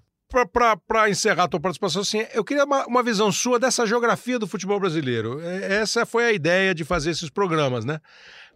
Para 0.83 1.09
encerrar 1.09 1.45
a 1.45 1.49
tua 1.49 1.61
participação, 1.61 2.03
assim, 2.03 2.27
eu 2.35 2.45
queria 2.45 2.65
uma, 2.65 2.85
uma, 2.87 3.03
visão 3.03 3.31
sua 3.31 3.61
dessa 3.61 3.87
geografia 3.87 4.39
do 4.39 4.47
futebol 4.47 4.81
brasileiro. 4.81 5.41
É, 5.41 5.77
essa 5.77 6.05
foi 6.05 6.25
a 6.25 6.33
ideia 6.33 6.75
de 6.75 6.85
fazer 6.85 7.11
esses 7.11 7.31
programas, 7.31 7.85
né? 7.85 8.01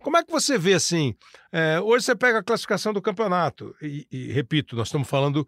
Como 0.03 0.17
é 0.17 0.25
que 0.25 0.33
você 0.33 0.59
vê 0.59 0.75
assim? 0.75 1.15
É, 1.53 1.79
hoje 1.81 2.07
você 2.07 2.17
pega 2.17 2.39
a 2.39 2.43
classificação 2.43 2.93
do 2.93 3.03
campeonato, 3.03 3.75
e, 3.83 4.07
e 4.11 4.33
repito, 4.33 4.75
nós 4.75 4.89
estamos 4.89 5.07
falando 5.07 5.47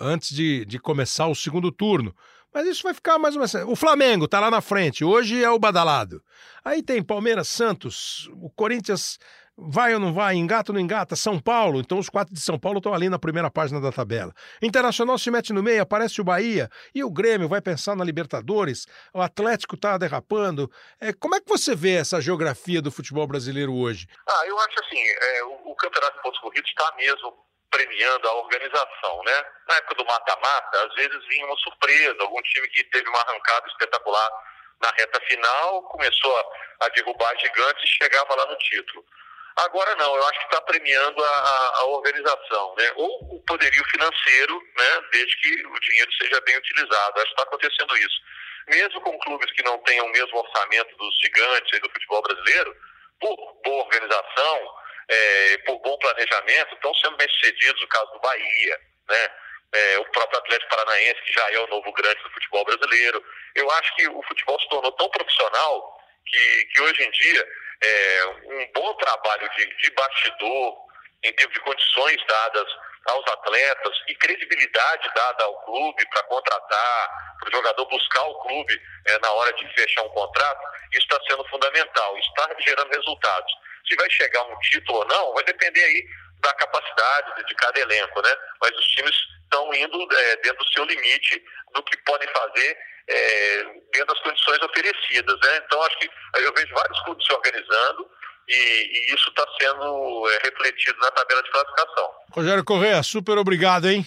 antes 0.00 0.34
de, 0.34 0.64
de 0.66 0.78
começar 0.78 1.28
o 1.28 1.34
segundo 1.34 1.70
turno. 1.72 2.14
Mas 2.52 2.66
isso 2.66 2.82
vai 2.82 2.94
ficar 2.94 3.18
mais 3.18 3.34
ou 3.36 3.40
menos. 3.40 3.54
O 3.70 3.76
Flamengo 3.76 4.24
está 4.24 4.40
lá 4.40 4.50
na 4.50 4.60
frente, 4.60 5.04
hoje 5.04 5.42
é 5.42 5.50
o 5.50 5.58
badalado. 5.58 6.22
Aí 6.64 6.82
tem 6.82 7.02
Palmeiras, 7.02 7.48
Santos, 7.48 8.28
o 8.40 8.50
Corinthians 8.50 9.18
vai 9.58 9.92
ou 9.92 9.98
não 9.98 10.14
vai, 10.14 10.36
engata 10.36 10.70
ou 10.70 10.74
não 10.74 10.80
engata, 10.80 11.16
São 11.16 11.40
Paulo, 11.40 11.80
então 11.80 11.98
os 11.98 12.08
quatro 12.08 12.32
de 12.32 12.40
São 12.40 12.58
Paulo 12.58 12.78
estão 12.78 12.94
ali 12.94 13.08
na 13.08 13.18
primeira 13.18 13.50
página 13.50 13.80
da 13.80 13.90
tabela. 13.90 14.32
Internacional 14.62 15.18
se 15.18 15.30
mete 15.30 15.52
no 15.52 15.62
meio, 15.62 15.82
aparece 15.82 16.20
o 16.20 16.24
Bahia, 16.24 16.70
e 16.94 17.02
o 17.02 17.10
Grêmio 17.10 17.48
vai 17.48 17.60
pensar 17.60 17.96
na 17.96 18.04
Libertadores, 18.04 18.86
o 19.12 19.20
Atlético 19.20 19.74
está 19.74 19.98
derrapando. 19.98 20.70
É, 21.00 21.12
como 21.12 21.34
é 21.34 21.40
que 21.40 21.48
você 21.48 21.74
vê 21.74 21.94
essa 21.94 22.20
geografia 22.20 22.80
do 22.80 22.92
futebol 22.92 23.26
brasileiro 23.26 23.74
hoje? 23.74 24.06
Ah, 24.28 24.42
eu 24.46 24.56
acho 24.60 24.80
assim, 24.80 25.00
é, 25.00 25.44
o, 25.44 25.72
o 25.72 25.74
Campeonato 25.74 26.16
de 26.16 26.22
Pontos 26.22 26.40
Corridos 26.40 26.70
está 26.70 26.94
mesmo 26.96 27.47
premiando 27.70 28.28
a 28.28 28.34
organização, 28.34 29.22
né? 29.24 29.44
Na 29.68 29.76
época 29.76 29.94
do 29.96 30.04
mata-mata, 30.04 30.86
às 30.86 30.94
vezes 30.94 31.26
vinha 31.28 31.46
uma 31.46 31.56
surpresa, 31.56 32.16
algum 32.20 32.40
time 32.42 32.68
que 32.68 32.84
teve 32.84 33.08
uma 33.08 33.20
arrancada 33.20 33.66
espetacular 33.68 34.30
na 34.80 34.90
reta 34.90 35.20
final, 35.22 35.82
começou 35.84 36.36
a, 36.36 36.86
a 36.86 36.88
derrubar 36.90 37.36
gigantes 37.38 37.84
e 37.84 38.02
chegava 38.02 38.34
lá 38.34 38.46
no 38.46 38.56
título. 38.58 39.04
Agora 39.56 39.92
não, 39.96 40.14
eu 40.14 40.26
acho 40.28 40.38
que 40.38 40.44
está 40.44 40.60
premiando 40.62 41.24
a, 41.24 41.28
a, 41.28 41.72
a, 41.78 41.84
organização, 41.86 42.74
né? 42.78 42.92
Ou 42.94 43.36
o 43.36 43.42
poderio 43.42 43.84
financeiro, 43.86 44.62
né? 44.76 45.02
Desde 45.10 45.36
que 45.40 45.66
o 45.66 45.80
dinheiro 45.80 46.12
seja 46.12 46.40
bem 46.42 46.56
utilizado. 46.56 47.16
Acho 47.16 47.24
que 47.24 47.30
está 47.30 47.42
acontecendo 47.42 47.96
isso. 47.96 48.20
Mesmo 48.68 49.00
com 49.00 49.18
clubes 49.18 49.50
que 49.52 49.64
não 49.64 49.78
tenham 49.78 50.06
o 50.06 50.12
mesmo 50.12 50.38
orçamento 50.38 50.96
dos 50.96 51.18
gigantes 51.20 51.80
do 51.80 51.90
futebol 51.90 52.22
brasileiro, 52.22 52.76
por 53.20 53.60
boa 53.64 53.84
organização, 53.84 54.74
é, 55.08 55.58
por 55.58 55.78
bom 55.80 55.96
planejamento, 55.98 56.74
estão 56.74 56.94
sendo 56.94 57.16
bem 57.16 57.28
sucedidos, 57.28 57.82
o 57.82 57.88
caso 57.88 58.12
do 58.12 58.20
Bahia, 58.20 58.80
né? 59.08 59.30
É, 59.70 59.98
o 59.98 60.04
próprio 60.12 60.38
Atlético 60.38 60.70
Paranaense, 60.70 61.22
que 61.22 61.32
já 61.32 61.52
é 61.52 61.58
o 61.58 61.66
novo 61.66 61.92
grande 61.92 62.22
do 62.22 62.30
futebol 62.30 62.64
brasileiro. 62.64 63.22
Eu 63.54 63.70
acho 63.72 63.96
que 63.96 64.08
o 64.08 64.22
futebol 64.22 64.58
se 64.60 64.68
tornou 64.70 64.90
tão 64.92 65.08
profissional 65.10 66.00
que, 66.24 66.64
que 66.72 66.80
hoje 66.80 67.02
em 67.02 67.10
dia 67.10 67.46
é, 67.82 68.26
um 68.44 68.72
bom 68.72 68.94
trabalho 68.94 69.48
de, 69.50 69.66
de 69.76 69.90
bastidor, 69.90 70.74
em 71.22 71.32
termos 71.34 71.54
de 71.54 71.60
condições 71.60 72.16
dadas 72.26 72.68
aos 73.06 73.26
atletas 73.26 73.94
e 74.08 74.14
credibilidade 74.16 75.10
dada 75.14 75.44
ao 75.44 75.64
clube 75.64 76.08
para 76.10 76.22
contratar, 76.24 77.36
para 77.38 77.48
o 77.48 77.52
jogador 77.52 77.86
buscar 77.86 78.24
o 78.24 78.40
clube 78.40 78.82
é, 79.06 79.18
na 79.18 79.32
hora 79.32 79.52
de 79.54 79.68
fechar 79.74 80.02
um 80.02 80.10
contrato, 80.10 80.60
isso 80.92 81.06
está 81.10 81.18
sendo 81.28 81.44
fundamental, 81.48 82.18
está 82.18 82.48
gerando 82.60 82.90
resultados. 82.90 83.52
Se 83.88 83.96
vai 83.96 84.10
chegar 84.10 84.42
um 84.42 84.58
título 84.58 84.98
ou 84.98 85.06
não, 85.06 85.34
vai 85.34 85.44
depender 85.44 85.82
aí 85.82 86.04
da 86.40 86.52
capacidade 86.54 87.46
de 87.46 87.54
cada 87.54 87.80
elenco, 87.80 88.22
né? 88.22 88.36
Mas 88.60 88.70
os 88.76 88.86
times 88.88 89.14
estão 89.42 89.74
indo 89.74 90.08
é, 90.12 90.36
dentro 90.36 90.64
do 90.64 90.72
seu 90.72 90.84
limite 90.84 91.42
do 91.74 91.82
que 91.82 91.96
podem 91.98 92.28
fazer 92.28 92.78
é, 93.08 93.64
dentro 93.92 94.14
das 94.14 94.20
condições 94.20 94.62
oferecidas, 94.62 95.38
né? 95.40 95.62
Então 95.64 95.82
acho 95.82 95.98
que 95.98 96.10
eu 96.36 96.52
vejo 96.54 96.74
vários 96.74 97.00
clubes 97.02 97.26
se 97.26 97.32
organizando 97.32 98.10
e, 98.48 98.54
e 98.54 99.14
isso 99.14 99.28
está 99.30 99.46
sendo 99.60 100.30
é, 100.30 100.38
refletido 100.44 100.98
na 101.00 101.10
tabela 101.10 101.42
de 101.42 101.50
classificação. 101.50 102.10
Rogério 102.32 102.64
Corrêa, 102.64 103.02
super 103.02 103.38
obrigado, 103.38 103.88
hein? 103.88 104.06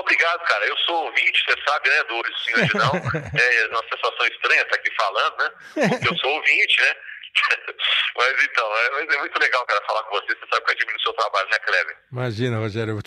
obrigado, 0.00 0.40
cara. 0.44 0.66
Eu 0.66 0.76
sou 0.78 1.06
ouvinte, 1.06 1.44
você 1.44 1.56
sabe, 1.66 1.88
né, 1.88 2.04
do 2.04 2.22
Sim 2.38 2.78
Não. 2.78 2.92
é 3.40 3.66
uma 3.68 3.82
sensação 3.84 4.26
estranha 4.26 4.62
estar 4.62 4.76
aqui 4.76 4.90
falando, 4.94 5.36
né? 5.38 5.50
Porque 5.88 6.08
eu 6.08 6.18
sou 6.18 6.30
ouvinte, 6.30 6.80
né? 6.82 6.96
mas 8.16 8.44
então, 8.44 8.66
é, 8.76 8.90
mas 8.90 9.14
é 9.14 9.18
muito 9.18 9.38
legal, 9.38 9.64
cara, 9.66 9.80
falar 9.86 10.02
com 10.04 10.10
você. 10.10 10.26
Você 10.28 10.46
sabe 10.50 10.64
que 10.64 10.70
eu 10.70 10.74
admiro 10.74 10.98
o 10.98 11.02
seu 11.02 11.12
trabalho, 11.12 11.48
né, 11.50 11.58
Kleber? 11.58 11.96
Imagina, 12.12 12.58
Rogério. 12.58 12.98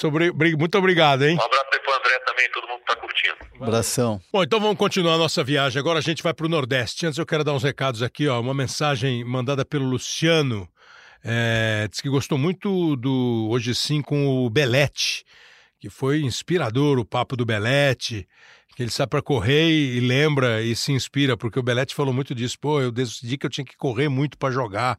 Muito 0.57 0.77
obrigado, 0.77 1.23
hein? 1.23 1.37
Um 1.37 1.45
abraço 1.45 1.69
aí 1.73 1.79
pro 1.79 1.93
André 1.93 2.19
também, 2.19 2.49
todo 2.51 2.67
mundo 2.67 2.79
que 2.79 2.85
tá 2.85 2.95
curtindo. 2.95 3.37
Abração. 3.61 4.21
Bom, 4.31 4.43
então 4.43 4.59
vamos 4.59 4.77
continuar 4.77 5.15
a 5.15 5.17
nossa 5.17 5.43
viagem. 5.43 5.79
Agora 5.79 5.99
a 5.99 6.01
gente 6.01 6.23
vai 6.23 6.33
pro 6.33 6.49
Nordeste. 6.49 7.05
Antes 7.05 7.17
eu 7.17 7.25
quero 7.25 7.43
dar 7.43 7.53
uns 7.53 7.63
recados 7.63 8.01
aqui, 8.01 8.27
ó. 8.27 8.39
Uma 8.39 8.53
mensagem 8.53 9.23
mandada 9.23 9.65
pelo 9.65 9.85
Luciano. 9.85 10.67
É, 11.23 11.87
diz 11.89 12.01
que 12.01 12.09
gostou 12.09 12.37
muito 12.37 12.95
do 12.97 13.47
Hoje 13.49 13.73
Sim 13.73 14.01
com 14.01 14.45
o 14.45 14.49
Belete, 14.49 15.23
que 15.79 15.89
foi 15.89 16.21
inspirador 16.21 16.99
o 16.99 17.05
papo 17.05 17.37
do 17.37 17.45
Belete 17.45 18.27
que 18.75 18.83
ele 18.83 18.89
sai 18.89 19.07
para 19.07 19.21
correr 19.21 19.69
e 19.69 19.99
lembra 19.99 20.61
e 20.61 20.75
se 20.75 20.91
inspira, 20.91 21.37
porque 21.37 21.59
o 21.59 21.63
Belete 21.63 21.93
falou 21.93 22.13
muito 22.13 22.33
disso. 22.33 22.57
Pô, 22.59 22.81
eu 22.81 22.91
decidi 22.91 23.37
que 23.37 23.45
eu 23.45 23.49
tinha 23.49 23.65
que 23.65 23.77
correr 23.77 24.09
muito 24.09 24.37
para 24.37 24.51
jogar. 24.51 24.97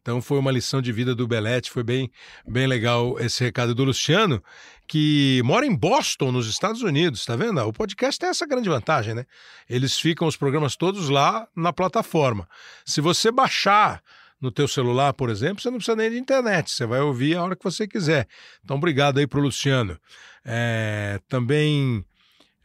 Então 0.00 0.22
foi 0.22 0.38
uma 0.38 0.52
lição 0.52 0.80
de 0.80 0.92
vida 0.92 1.16
do 1.16 1.26
Belete, 1.26 1.68
foi 1.68 1.82
bem, 1.82 2.08
bem 2.46 2.68
legal 2.68 3.18
esse 3.18 3.42
recado 3.42 3.74
do 3.74 3.82
Luciano, 3.82 4.40
que 4.86 5.42
mora 5.44 5.66
em 5.66 5.74
Boston, 5.74 6.30
nos 6.30 6.48
Estados 6.48 6.80
Unidos, 6.82 7.24
tá 7.24 7.34
vendo? 7.34 7.60
O 7.62 7.72
podcast 7.72 8.16
tem 8.16 8.28
essa 8.28 8.46
grande 8.46 8.68
vantagem, 8.68 9.14
né? 9.14 9.26
Eles 9.68 9.98
ficam 9.98 10.28
os 10.28 10.36
programas 10.36 10.76
todos 10.76 11.08
lá 11.08 11.48
na 11.56 11.72
plataforma. 11.72 12.48
Se 12.84 13.00
você 13.00 13.32
baixar 13.32 14.00
no 14.40 14.52
teu 14.52 14.68
celular, 14.68 15.12
por 15.12 15.28
exemplo, 15.28 15.60
você 15.60 15.70
não 15.70 15.78
precisa 15.78 15.96
nem 15.96 16.10
de 16.10 16.18
internet, 16.18 16.70
você 16.70 16.86
vai 16.86 17.00
ouvir 17.00 17.36
a 17.36 17.42
hora 17.42 17.56
que 17.56 17.64
você 17.64 17.88
quiser. 17.88 18.28
Então, 18.62 18.76
obrigado 18.76 19.18
aí 19.18 19.26
pro 19.26 19.40
Luciano. 19.40 19.98
É, 20.44 21.18
também 21.28 22.04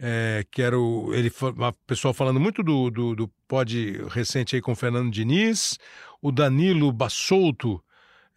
é, 0.04 0.44
quero 0.50 1.14
ele 1.14 1.32
uma 1.56 1.72
pessoal 1.86 2.12
falando 2.12 2.40
muito 2.40 2.64
do, 2.64 2.90
do, 2.90 3.16
do 3.16 3.28
pod 3.48 4.04
recente 4.10 4.56
aí 4.56 4.62
com 4.62 4.72
o 4.72 4.76
Fernando 4.76 5.12
Diniz, 5.12 5.78
o 6.20 6.32
Danilo 6.32 6.92
Bassolto 6.92 7.80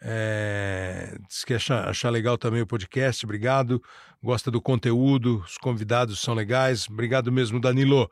É, 0.02 1.16
diz 1.26 1.42
que 1.42 1.54
achar, 1.54 1.88
achar 1.88 2.10
legal 2.10 2.36
também 2.36 2.60
o 2.60 2.66
podcast, 2.66 3.24
obrigado. 3.24 3.82
Gosta 4.22 4.50
do 4.50 4.60
conteúdo, 4.60 5.42
os 5.46 5.56
convidados 5.56 6.20
são 6.20 6.34
legais. 6.34 6.86
Obrigado 6.86 7.32
mesmo, 7.32 7.58
Danilo. 7.58 8.10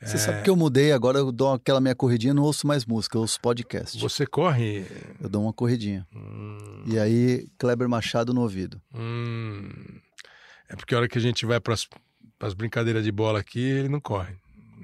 Você 0.00 0.14
é... 0.14 0.18
sabe 0.18 0.42
que 0.42 0.50
eu 0.50 0.54
mudei, 0.54 0.92
agora 0.92 1.18
eu 1.18 1.32
dou 1.32 1.52
aquela 1.52 1.80
minha 1.80 1.94
corridinha, 1.96 2.32
não 2.32 2.44
ouço 2.44 2.64
mais 2.64 2.86
música, 2.86 3.16
eu 3.16 3.22
ouço 3.22 3.40
podcast. 3.40 3.98
Você 3.98 4.24
corre? 4.24 4.86
Eu 5.20 5.28
dou 5.28 5.42
uma 5.42 5.52
corridinha. 5.52 6.06
Hum... 6.14 6.84
E 6.86 6.98
aí, 6.98 7.48
Kleber 7.58 7.88
Machado 7.88 8.32
no 8.32 8.42
ouvido. 8.42 8.80
Hum... 8.94 9.68
É 10.68 10.76
porque 10.76 10.94
a 10.94 10.98
hora 10.98 11.08
que 11.08 11.18
a 11.18 11.20
gente 11.20 11.44
vai 11.44 11.60
para 11.60 11.74
as 12.44 12.54
brincadeiras 12.54 13.02
de 13.02 13.10
bola 13.10 13.40
aqui, 13.40 13.60
ele 13.60 13.88
não 13.88 14.00
corre. 14.00 14.34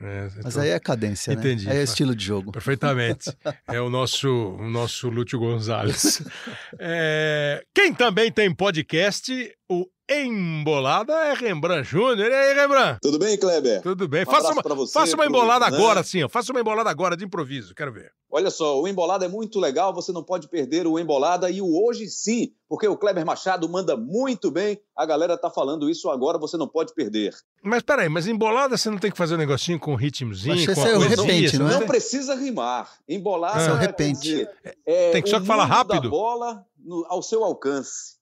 É, 0.03 0.29
Mas 0.43 0.57
aí 0.57 0.71
é 0.71 0.81
cadência, 0.81 1.35
né? 1.35 1.41
Entendi. 1.41 1.67
né? 1.67 1.73
Aí 1.73 1.79
é 1.79 1.83
estilo 1.83 2.15
de 2.17 2.25
jogo. 2.25 2.51
Perfeitamente. 2.53 3.31
é 3.69 3.81
o 3.81 3.91
nosso, 3.91 4.29
o 4.29 4.69
nosso 4.69 5.11
Lúcio 5.11 5.39
Gonzalez. 5.39 6.23
é... 6.79 7.63
Quem 7.75 7.93
também 7.93 8.33
tem 8.33 8.55
podcast, 8.55 9.31
o 9.71 9.87
embolada 10.11 11.13
é 11.27 11.33
Rembrandt 11.33 11.89
Júnior. 11.89 12.29
E 12.29 12.35
aí, 12.35 12.55
Rembrandt? 12.55 12.99
Tudo 13.01 13.21
bem, 13.21 13.39
Kleber? 13.39 13.81
Tudo 13.81 14.09
bem. 14.09 14.23
Um 14.23 14.27
faça, 14.27 14.53
uma, 14.53 14.75
você, 14.75 14.93
faça 14.93 15.15
uma 15.15 15.25
embolada 15.25 15.67
pro... 15.67 15.77
agora, 15.77 16.03
sim. 16.03 16.29
Faça 16.29 16.51
uma 16.51 16.61
embolada 16.61 16.91
agora 16.91 17.17
de 17.17 17.25
improviso. 17.25 17.73
Quero 17.73 17.93
ver. 17.93 18.11
Olha 18.29 18.51
só, 18.51 18.81
o 18.81 18.89
embolada 18.89 19.25
é 19.25 19.29
muito 19.29 19.61
legal. 19.61 19.95
Você 19.95 20.11
não 20.11 20.25
pode 20.25 20.49
perder 20.49 20.89
o 20.89 20.99
embolada 20.99 21.49
e 21.49 21.63
o 21.63 21.87
hoje 21.87 22.09
sim, 22.09 22.53
porque 22.69 22.89
o 22.89 22.97
Kleber 22.97 23.25
Machado 23.25 23.69
manda 23.69 23.97
muito 23.97 24.51
bem. 24.51 24.81
A 24.97 25.07
galera 25.07 25.39
tá 25.39 25.49
falando 25.49 25.89
isso 25.89 26.11
agora. 26.11 26.37
Você 26.39 26.57
não 26.57 26.67
pode 26.67 26.93
perder. 26.93 27.33
Mas 27.63 27.85
peraí, 27.85 28.09
mas 28.09 28.27
embolada 28.27 28.77
você 28.77 28.91
não 28.91 28.99
tem 28.99 29.13
que 29.13 29.17
fazer 29.17 29.37
um 29.37 29.39
negocinho 29.39 29.79
com 29.79 29.95
ritmozinho, 29.95 30.57
mas 30.57 30.75
com 30.75 30.85
é 30.85 30.97
o 30.97 31.01
repente, 31.01 31.57
não 31.57 31.71
é? 31.71 31.75
Não 31.79 31.87
precisa 31.87 32.35
rimar. 32.35 32.91
Embolada 33.09 33.63
é 33.63 33.73
o 33.73 33.77
repente. 33.77 34.21
Dizer, 34.21 34.51
é, 34.85 35.13
tem 35.13 35.23
que 35.23 35.31
só 35.31 35.39
que 35.39 35.47
falar 35.47 35.67
rápido. 35.67 36.03
Da 36.03 36.09
bola 36.09 36.67
no, 36.77 37.07
ao 37.09 37.23
seu 37.23 37.45
alcance. 37.45 38.20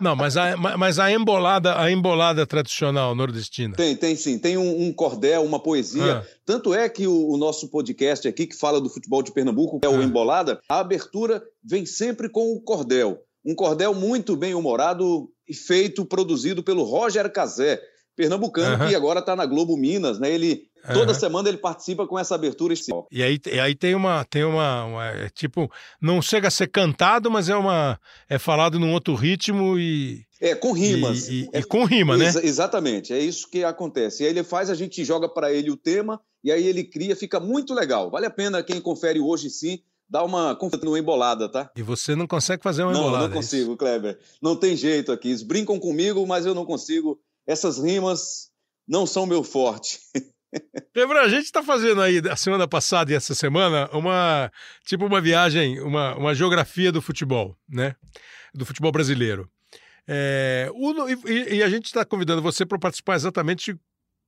Não, 0.00 0.14
mas 0.14 0.36
a, 0.36 0.56
mas 0.56 0.98
a 0.98 1.10
embolada, 1.10 1.80
a 1.80 1.90
embolada 1.90 2.46
tradicional 2.46 3.14
nordestina. 3.14 3.74
Tem, 3.74 3.96
tem 3.96 4.14
sim. 4.16 4.38
Tem 4.38 4.56
um, 4.56 4.86
um 4.86 4.92
cordel, 4.92 5.42
uma 5.42 5.58
poesia. 5.58 6.18
Ah. 6.18 6.24
Tanto 6.44 6.74
é 6.74 6.88
que 6.88 7.06
o, 7.06 7.28
o, 7.30 7.36
nosso 7.36 7.68
podcast 7.68 8.26
aqui, 8.26 8.46
que 8.46 8.56
fala 8.56 8.80
do 8.80 8.88
futebol 8.88 9.22
de 9.22 9.32
Pernambuco, 9.32 9.80
que 9.80 9.86
é 9.86 9.90
o 9.90 10.00
ah. 10.00 10.04
Embolada, 10.04 10.60
a 10.68 10.80
abertura 10.80 11.42
vem 11.62 11.84
sempre 11.84 12.28
com 12.28 12.52
o 12.52 12.60
cordel. 12.60 13.18
Um 13.44 13.54
cordel 13.54 13.94
muito 13.94 14.36
bem 14.36 14.54
humorado 14.54 15.30
e 15.48 15.54
feito, 15.54 16.04
produzido 16.04 16.62
pelo 16.62 16.84
Roger 16.84 17.30
Cazé, 17.32 17.80
pernambucano, 18.14 18.86
que 18.86 18.94
agora 18.94 19.20
está 19.20 19.34
na 19.34 19.46
Globo 19.46 19.76
Minas, 19.76 20.18
né? 20.18 20.30
Ele 20.30 20.69
Toda 20.86 21.12
uhum. 21.12 21.18
semana 21.18 21.48
ele 21.48 21.58
participa 21.58 22.06
com 22.06 22.18
essa 22.18 22.34
abertura. 22.34 22.74
E 23.10 23.22
aí, 23.22 23.38
e 23.46 23.60
aí 23.60 23.74
tem 23.74 23.94
uma, 23.94 24.24
tem 24.24 24.44
uma, 24.44 24.84
uma 24.84 25.06
é 25.06 25.28
tipo, 25.28 25.70
não 26.00 26.22
chega 26.22 26.48
a 26.48 26.50
ser 26.50 26.68
cantado, 26.68 27.30
mas 27.30 27.48
é 27.48 27.56
uma, 27.56 27.98
é 28.28 28.38
falado 28.38 28.78
num 28.78 28.92
outro 28.92 29.14
ritmo 29.14 29.78
e 29.78 30.24
é 30.40 30.54
com 30.54 30.72
rimas. 30.72 31.28
E, 31.28 31.42
e, 31.42 31.48
é, 31.52 31.60
e 31.60 31.64
com 31.64 31.84
rima, 31.84 32.16
né? 32.16 32.26
Ex 32.26 32.36
exatamente, 32.36 33.12
é 33.12 33.18
isso 33.18 33.48
que 33.48 33.62
acontece. 33.62 34.22
E 34.22 34.26
aí 34.26 34.32
ele 34.32 34.42
faz, 34.42 34.70
a 34.70 34.74
gente 34.74 35.04
joga 35.04 35.28
para 35.28 35.52
ele 35.52 35.70
o 35.70 35.76
tema 35.76 36.20
e 36.42 36.50
aí 36.50 36.66
ele 36.66 36.84
cria, 36.84 37.14
fica 37.14 37.38
muito 37.38 37.74
legal. 37.74 38.10
Vale 38.10 38.26
a 38.26 38.30
pena 38.30 38.62
quem 38.62 38.80
confere 38.80 39.20
hoje 39.20 39.50
sim 39.50 39.80
dá 40.10 40.24
uma 40.24 40.58
no 40.82 40.96
embolada, 40.98 41.48
tá? 41.48 41.70
E 41.76 41.82
você 41.82 42.16
não 42.16 42.26
consegue 42.26 42.62
fazer 42.62 42.82
uma 42.82 42.90
embolada? 42.90 43.12
Não, 43.12 43.28
não 43.28 43.32
é 43.32 43.36
consigo, 43.36 43.76
Kleber. 43.76 44.18
Não 44.42 44.56
tem 44.56 44.76
jeito 44.76 45.12
aqui. 45.12 45.28
Eles 45.28 45.44
brincam 45.44 45.78
comigo, 45.78 46.26
mas 46.26 46.44
eu 46.44 46.54
não 46.54 46.66
consigo. 46.66 47.20
Essas 47.46 47.78
rimas 47.78 48.50
não 48.88 49.06
são 49.06 49.24
meu 49.24 49.44
forte. 49.44 50.00
Lembra, 50.94 51.22
a 51.22 51.28
gente 51.28 51.44
está 51.44 51.62
fazendo 51.62 52.02
aí, 52.02 52.20
a 52.28 52.36
semana 52.36 52.66
passada 52.66 53.12
e 53.12 53.14
essa 53.14 53.34
semana, 53.34 53.88
uma 53.92 54.50
tipo 54.84 55.06
uma 55.06 55.20
viagem, 55.20 55.80
uma, 55.80 56.16
uma 56.16 56.34
geografia 56.34 56.90
do 56.90 57.00
futebol, 57.00 57.56
né? 57.68 57.94
Do 58.52 58.66
futebol 58.66 58.90
brasileiro. 58.90 59.48
É, 60.06 60.68
o, 60.74 61.08
e, 61.28 61.56
e, 61.56 61.62
a 61.62 61.68
gente 61.68 61.86
está 61.86 62.04
convidando 62.04 62.42
você 62.42 62.66
para 62.66 62.78
participar 62.78 63.14
exatamente 63.14 63.76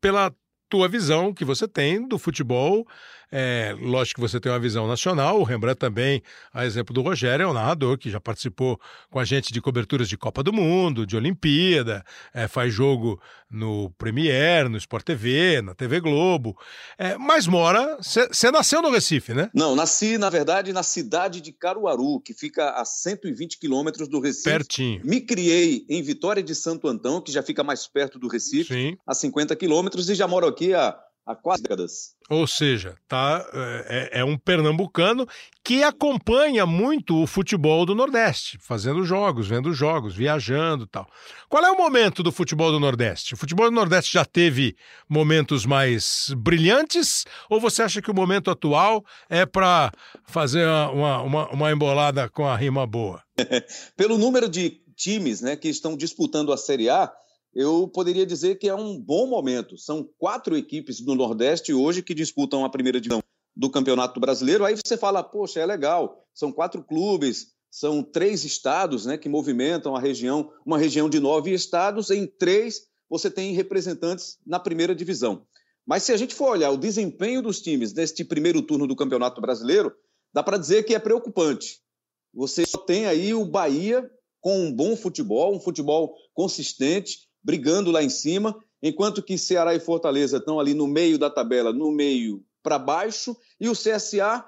pela 0.01 0.33
tua 0.69 0.89
visão 0.89 1.35
que 1.35 1.45
você 1.45 1.67
tem 1.67 2.07
do 2.07 2.19
futebol 2.19 2.87
é, 3.33 3.75
lógico 3.81 4.21
que 4.21 4.29
você 4.29 4.39
tem 4.39 4.53
uma 4.53 4.59
visão 4.59 4.87
nacional, 4.87 5.41
o 5.41 5.43
Rembrandt 5.43 5.79
também, 5.79 6.23
a 6.53 6.67
exemplo 6.67 6.93
do 6.93 7.01
Rogério, 7.01 7.45
é 7.45 7.47
um 7.47 7.55
narrador 7.55 7.97
que 7.97 8.11
já 8.11 8.21
participou 8.21 8.79
com 9.11 9.19
a 9.19 9.25
gente 9.25 9.55
de 9.55 9.61
coberturas 9.61 10.07
de 10.07 10.19
Copa 10.19 10.43
do 10.43 10.53
Mundo, 10.53 11.07
de 11.07 11.17
Olimpíada, 11.17 12.05
é, 12.35 12.47
faz 12.47 12.75
jogo 12.75 13.19
no 13.51 13.91
Premier, 13.97 14.69
no 14.69 14.77
Sport 14.77 15.07
TV, 15.07 15.63
na 15.63 15.75
TV 15.75 15.99
Globo. 16.01 16.57
É, 16.99 17.17
mas 17.17 17.47
mora. 17.47 17.99
Você 18.01 18.51
nasceu 18.51 18.83
no 18.83 18.91
Recife, 18.91 19.33
né? 19.33 19.51
Não, 19.55 19.75
nasci, 19.75 20.19
na 20.19 20.29
verdade, 20.29 20.73
na 20.73 20.83
cidade 20.83 21.41
de 21.41 21.53
Caruaru, 21.53 22.21
que 22.21 22.35
fica 22.35 22.71
a 22.71 22.85
120 22.85 23.59
quilômetros 23.59 24.09
do 24.09 24.21
Recife. 24.21 24.45
Pertinho. 24.45 25.01
Me 25.05 25.23
criei 25.23 25.87
em 25.89 26.03
Vitória 26.03 26.43
de 26.43 26.55
Santo 26.55 26.87
Antão, 26.87 27.21
que 27.21 27.33
já 27.33 27.43
fica 27.43 27.65
mais 27.65 27.87
perto 27.87 28.19
do 28.19 28.29
Recife, 28.29 28.75
Sim. 28.75 28.97
a 29.07 29.15
50 29.15 29.57
quilômetros, 29.57 30.11
e 30.11 30.15
já 30.15 30.29
moro 30.29 30.47
aqui 30.47 30.75
há 30.75 30.99
há 31.27 31.35
quase 31.35 31.63
décadas. 31.63 32.15
Ou 32.29 32.47
seja, 32.47 32.97
tá, 33.07 33.47
é, 33.53 34.21
é, 34.21 34.25
um 34.25 34.39
pernambucano 34.39 35.27
que 35.63 35.83
acompanha 35.83 36.65
muito 36.65 37.23
o 37.23 37.27
futebol 37.27 37.85
do 37.85 37.95
Nordeste, 37.95 38.59
fazendo 38.61 39.05
jogos, 39.05 39.47
vendo 39.47 39.73
jogos, 39.73 40.15
viajando 40.15 40.87
tal. 40.87 41.07
Qual 41.49 41.65
é 41.65 41.71
o 41.71 41.77
momento 41.77 42.23
do 42.23 42.33
futebol 42.33 42.73
do 42.73 42.81
Nordeste? 42.81 43.35
O 43.35 43.37
futebol 43.37 43.67
do 43.67 43.75
Nordeste 43.75 44.13
já 44.13 44.25
teve 44.25 44.77
momentos 45.09 45.67
mais 45.67 46.33
brilhantes 46.37 47.25
ou 47.49 47.61
você 47.61 47.83
acha 47.83 48.03
que 48.03 48.11
o 48.11 48.15
momento 48.15 48.51
atual 48.51 49.05
é 49.29 49.45
para 49.45 49.93
fazer 50.25 50.67
uma, 50.67 51.23
uma, 51.23 51.51
uma 51.51 51.73
embolada 51.73 52.29
com 52.29 52.47
a 52.47 52.57
rima 52.57 52.87
boa? 52.87 53.23
Pelo 53.97 54.19
número 54.19 54.49
de 54.49 54.81
times 54.97 55.41
né, 55.41 55.57
que 55.57 55.69
estão 55.69 55.97
disputando 55.97 56.53
a 56.53 56.57
Série 56.57 56.89
A, 56.89 57.13
eu 57.55 57.87
poderia 57.89 58.25
dizer 58.25 58.57
que 58.57 58.69
é 58.69 58.75
um 58.75 58.99
bom 58.99 59.27
momento. 59.27 59.77
São 59.77 60.09
quatro 60.19 60.57
equipes 60.57 61.01
do 61.01 61.15
Nordeste 61.15 61.75
hoje 61.75 62.03
que 62.03 62.15
disputam 62.15 62.65
a 62.65 62.71
primeira 62.71 63.01
divisão 63.01 63.23
do 63.55 63.71
Campeonato 63.71 64.19
Brasileiro. 64.19 64.65
Aí 64.65 64.75
você 64.75 64.97
fala, 64.97 65.23
poxa, 65.23 65.61
é 65.61 65.67
legal. 65.67 66.27
São 66.35 66.51
quatro 66.51 66.83
clubes, 66.83 67.53
são 67.71 68.03
três 68.03 68.45
estados 68.45 69.05
né, 69.05 69.19
que 69.19 69.29
movimentam 69.29 69.95
a 69.95 70.01
região, 70.01 70.51
uma 70.65 70.79
região 70.79 71.09
de 71.09 71.21
nove 71.21 71.53
estados. 71.53 72.11
Em 72.11 72.27
três, 72.27 72.87
você 73.09 73.31
tem 73.31 73.53
representantes 73.53 74.39
na 74.47 74.59
primeira 74.59 74.95
divisão. 74.95 75.47
Mas 75.85 76.05
se 76.05 76.13
a 76.13 76.17
gente 76.17 76.35
for 76.35 76.51
olhar 76.51 76.71
o 76.71 76.79
desempenho 76.79 77.43
dos 77.43 77.61
times 77.61 77.93
neste 77.93 78.25
primeiro 78.25 78.63
turno 78.63 78.87
do 78.87 78.97
Campeonato 78.97 79.41
Brasileiro, 79.41 79.93
dá 80.33 80.43
para 80.43 80.57
dizer 80.57 80.85
que 80.85 80.95
é 80.95 80.99
preocupante. 80.99 81.81
Você 82.33 82.65
só 82.65 82.79
tem 82.79 83.07
aí 83.07 83.35
o 83.35 83.45
Bahia 83.45 84.11
com 84.41 84.59
um 84.59 84.73
bom 84.73 84.97
futebol, 84.97 85.55
um 85.55 85.61
futebol 85.61 86.15
consistente, 86.33 87.29
brigando 87.43 87.91
lá 87.91 88.03
em 88.03 88.09
cima, 88.09 88.57
enquanto 88.83 89.23
que 89.23 89.39
Ceará 89.39 89.75
e 89.75 89.81
Fortaleza 89.81 90.39
estão 90.39 90.59
ali 90.59 90.75
no 90.75 90.87
meio 90.87 91.19
da 91.19 91.31
tabela, 91.31 91.73
no 91.73 91.91
meio 91.93 92.43
para 92.63 92.79
baixo, 92.79 93.37
e 93.61 93.69
o 93.69 93.73
CSA 93.73 94.45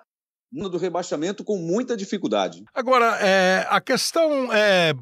do 0.53 0.79
rebaixamento 0.79 1.43
com 1.43 1.59
muita 1.59 1.97
dificuldade. 1.97 2.63
Agora, 2.73 3.19
é, 3.21 3.67
a 3.69 3.81
questão 3.81 4.53
é 4.53 4.95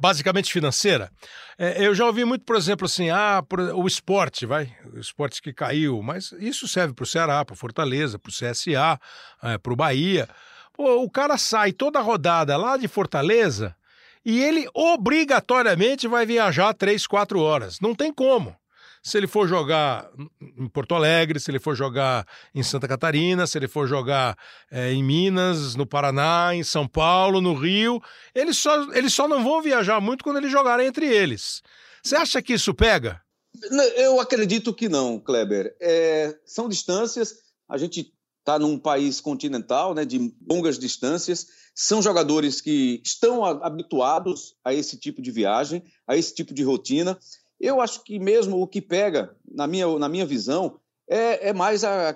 basicamente 0.00 0.52
financeira. 0.52 1.10
É, 1.56 1.86
eu 1.86 1.94
já 1.94 2.04
ouvi 2.04 2.24
muito, 2.24 2.44
por 2.44 2.56
exemplo, 2.56 2.84
assim, 2.84 3.10
ah, 3.10 3.42
o 3.76 3.86
esporte, 3.86 4.44
vai, 4.44 4.74
o 4.92 4.98
esporte 4.98 5.40
que 5.40 5.52
caiu, 5.52 6.02
mas 6.02 6.32
isso 6.40 6.66
serve 6.66 6.92
para 6.92 7.04
o 7.04 7.06
Ceará, 7.06 7.44
para 7.44 7.54
Fortaleza, 7.54 8.18
para 8.18 8.30
o 8.30 8.32
CSA, 8.32 8.98
é, 9.42 9.58
para 9.58 9.72
o 9.72 9.76
Bahia. 9.76 10.28
Pô, 10.72 11.02
o 11.02 11.08
cara 11.08 11.38
sai 11.38 11.72
toda 11.72 12.00
rodada 12.00 12.56
lá 12.56 12.76
de 12.76 12.88
Fortaleza 12.88 13.76
e 14.24 14.42
ele 14.42 14.68
obrigatoriamente 14.72 16.08
vai 16.08 16.24
viajar 16.24 16.72
três, 16.74 17.06
quatro 17.06 17.40
horas. 17.40 17.78
Não 17.80 17.94
tem 17.94 18.12
como. 18.12 18.56
Se 19.02 19.18
ele 19.18 19.26
for 19.26 19.46
jogar 19.46 20.10
em 20.40 20.66
Porto 20.66 20.94
Alegre, 20.94 21.38
se 21.38 21.50
ele 21.50 21.60
for 21.60 21.74
jogar 21.76 22.26
em 22.54 22.62
Santa 22.62 22.88
Catarina, 22.88 23.46
se 23.46 23.58
ele 23.58 23.68
for 23.68 23.86
jogar 23.86 24.34
é, 24.70 24.92
em 24.92 25.04
Minas, 25.04 25.74
no 25.74 25.86
Paraná, 25.86 26.54
em 26.54 26.64
São 26.64 26.88
Paulo, 26.88 27.42
no 27.42 27.52
Rio, 27.52 28.00
eles 28.34 28.56
só, 28.56 28.90
eles 28.94 29.12
só 29.12 29.28
não 29.28 29.44
vão 29.44 29.60
viajar 29.60 30.00
muito 30.00 30.24
quando 30.24 30.38
eles 30.38 30.50
jogarem 30.50 30.86
entre 30.86 31.06
eles. 31.06 31.60
Você 32.02 32.16
acha 32.16 32.40
que 32.40 32.54
isso 32.54 32.72
pega? 32.72 33.20
Eu 33.96 34.18
acredito 34.20 34.72
que 34.72 34.88
não, 34.88 35.20
Kleber. 35.20 35.76
É, 35.80 36.34
são 36.46 36.66
distâncias, 36.66 37.34
a 37.68 37.76
gente 37.76 38.13
está 38.44 38.58
num 38.58 38.78
país 38.78 39.22
continental, 39.22 39.94
né, 39.94 40.04
de 40.04 40.34
longas 40.48 40.78
distâncias. 40.78 41.46
São 41.74 42.02
jogadores 42.02 42.60
que 42.60 43.00
estão 43.02 43.42
habituados 43.42 44.54
a 44.62 44.72
esse 44.72 44.98
tipo 44.98 45.22
de 45.22 45.30
viagem, 45.30 45.82
a 46.06 46.14
esse 46.14 46.34
tipo 46.34 46.52
de 46.52 46.62
rotina. 46.62 47.18
Eu 47.58 47.80
acho 47.80 48.04
que 48.04 48.18
mesmo 48.18 48.60
o 48.60 48.66
que 48.66 48.82
pega, 48.82 49.34
na 49.50 49.66
minha, 49.66 49.98
na 49.98 50.08
minha 50.10 50.26
visão, 50.26 50.78
é, 51.08 51.48
é 51.48 51.52
mais 51.54 51.82
a 51.84 52.14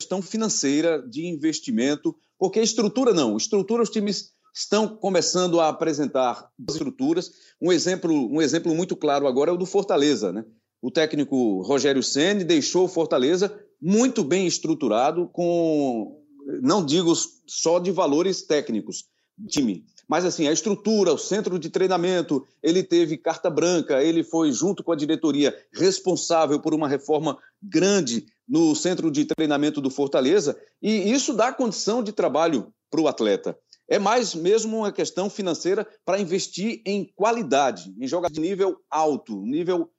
questão 0.00 0.22
financeira 0.22 1.02
de 1.02 1.26
investimento, 1.26 2.16
porque 2.38 2.60
estrutura 2.60 3.12
não. 3.12 3.36
Estrutura 3.36 3.82
os 3.82 3.90
times 3.90 4.32
estão 4.54 4.96
começando 4.96 5.60
a 5.60 5.68
apresentar 5.68 6.48
estruturas. 6.70 7.32
Um 7.60 7.72
exemplo, 7.72 8.12
um 8.32 8.40
exemplo 8.40 8.72
muito 8.72 8.94
claro 8.94 9.26
agora 9.26 9.50
é 9.50 9.52
o 9.52 9.58
do 9.58 9.66
Fortaleza, 9.66 10.32
né? 10.32 10.44
O 10.80 10.92
técnico 10.92 11.60
Rogério 11.62 12.04
Ceni 12.04 12.44
deixou 12.44 12.84
o 12.84 12.88
Fortaleza 12.88 13.67
muito 13.80 14.24
bem 14.24 14.46
estruturado, 14.46 15.28
com 15.32 16.18
não 16.62 16.84
digo 16.84 17.12
só 17.46 17.78
de 17.78 17.90
valores 17.90 18.42
técnicos, 18.42 19.04
time. 19.48 19.84
Mas 20.08 20.24
assim, 20.24 20.48
a 20.48 20.52
estrutura, 20.52 21.12
o 21.12 21.18
centro 21.18 21.58
de 21.58 21.68
treinamento, 21.68 22.46
ele 22.62 22.82
teve 22.82 23.18
carta 23.18 23.50
branca, 23.50 24.02
ele 24.02 24.24
foi 24.24 24.50
junto 24.50 24.82
com 24.82 24.90
a 24.90 24.96
diretoria 24.96 25.54
responsável 25.72 26.58
por 26.58 26.72
uma 26.72 26.88
reforma 26.88 27.38
grande 27.62 28.26
no 28.48 28.74
centro 28.74 29.10
de 29.10 29.26
treinamento 29.26 29.80
do 29.80 29.90
Fortaleza, 29.90 30.58
e 30.80 31.12
isso 31.12 31.34
dá 31.34 31.52
condição 31.52 32.02
de 32.02 32.12
trabalho 32.12 32.72
para 32.90 33.02
o 33.02 33.08
atleta. 33.08 33.58
É 33.86 33.98
mais 33.98 34.34
mesmo 34.34 34.78
uma 34.78 34.92
questão 34.92 35.28
financeira 35.28 35.86
para 36.04 36.20
investir 36.20 36.80
em 36.86 37.04
qualidade, 37.14 37.94
em 38.00 38.06
jogar 38.06 38.30
de 38.30 38.40
nível 38.40 38.78
alto, 38.90 39.42
nível 39.42 39.90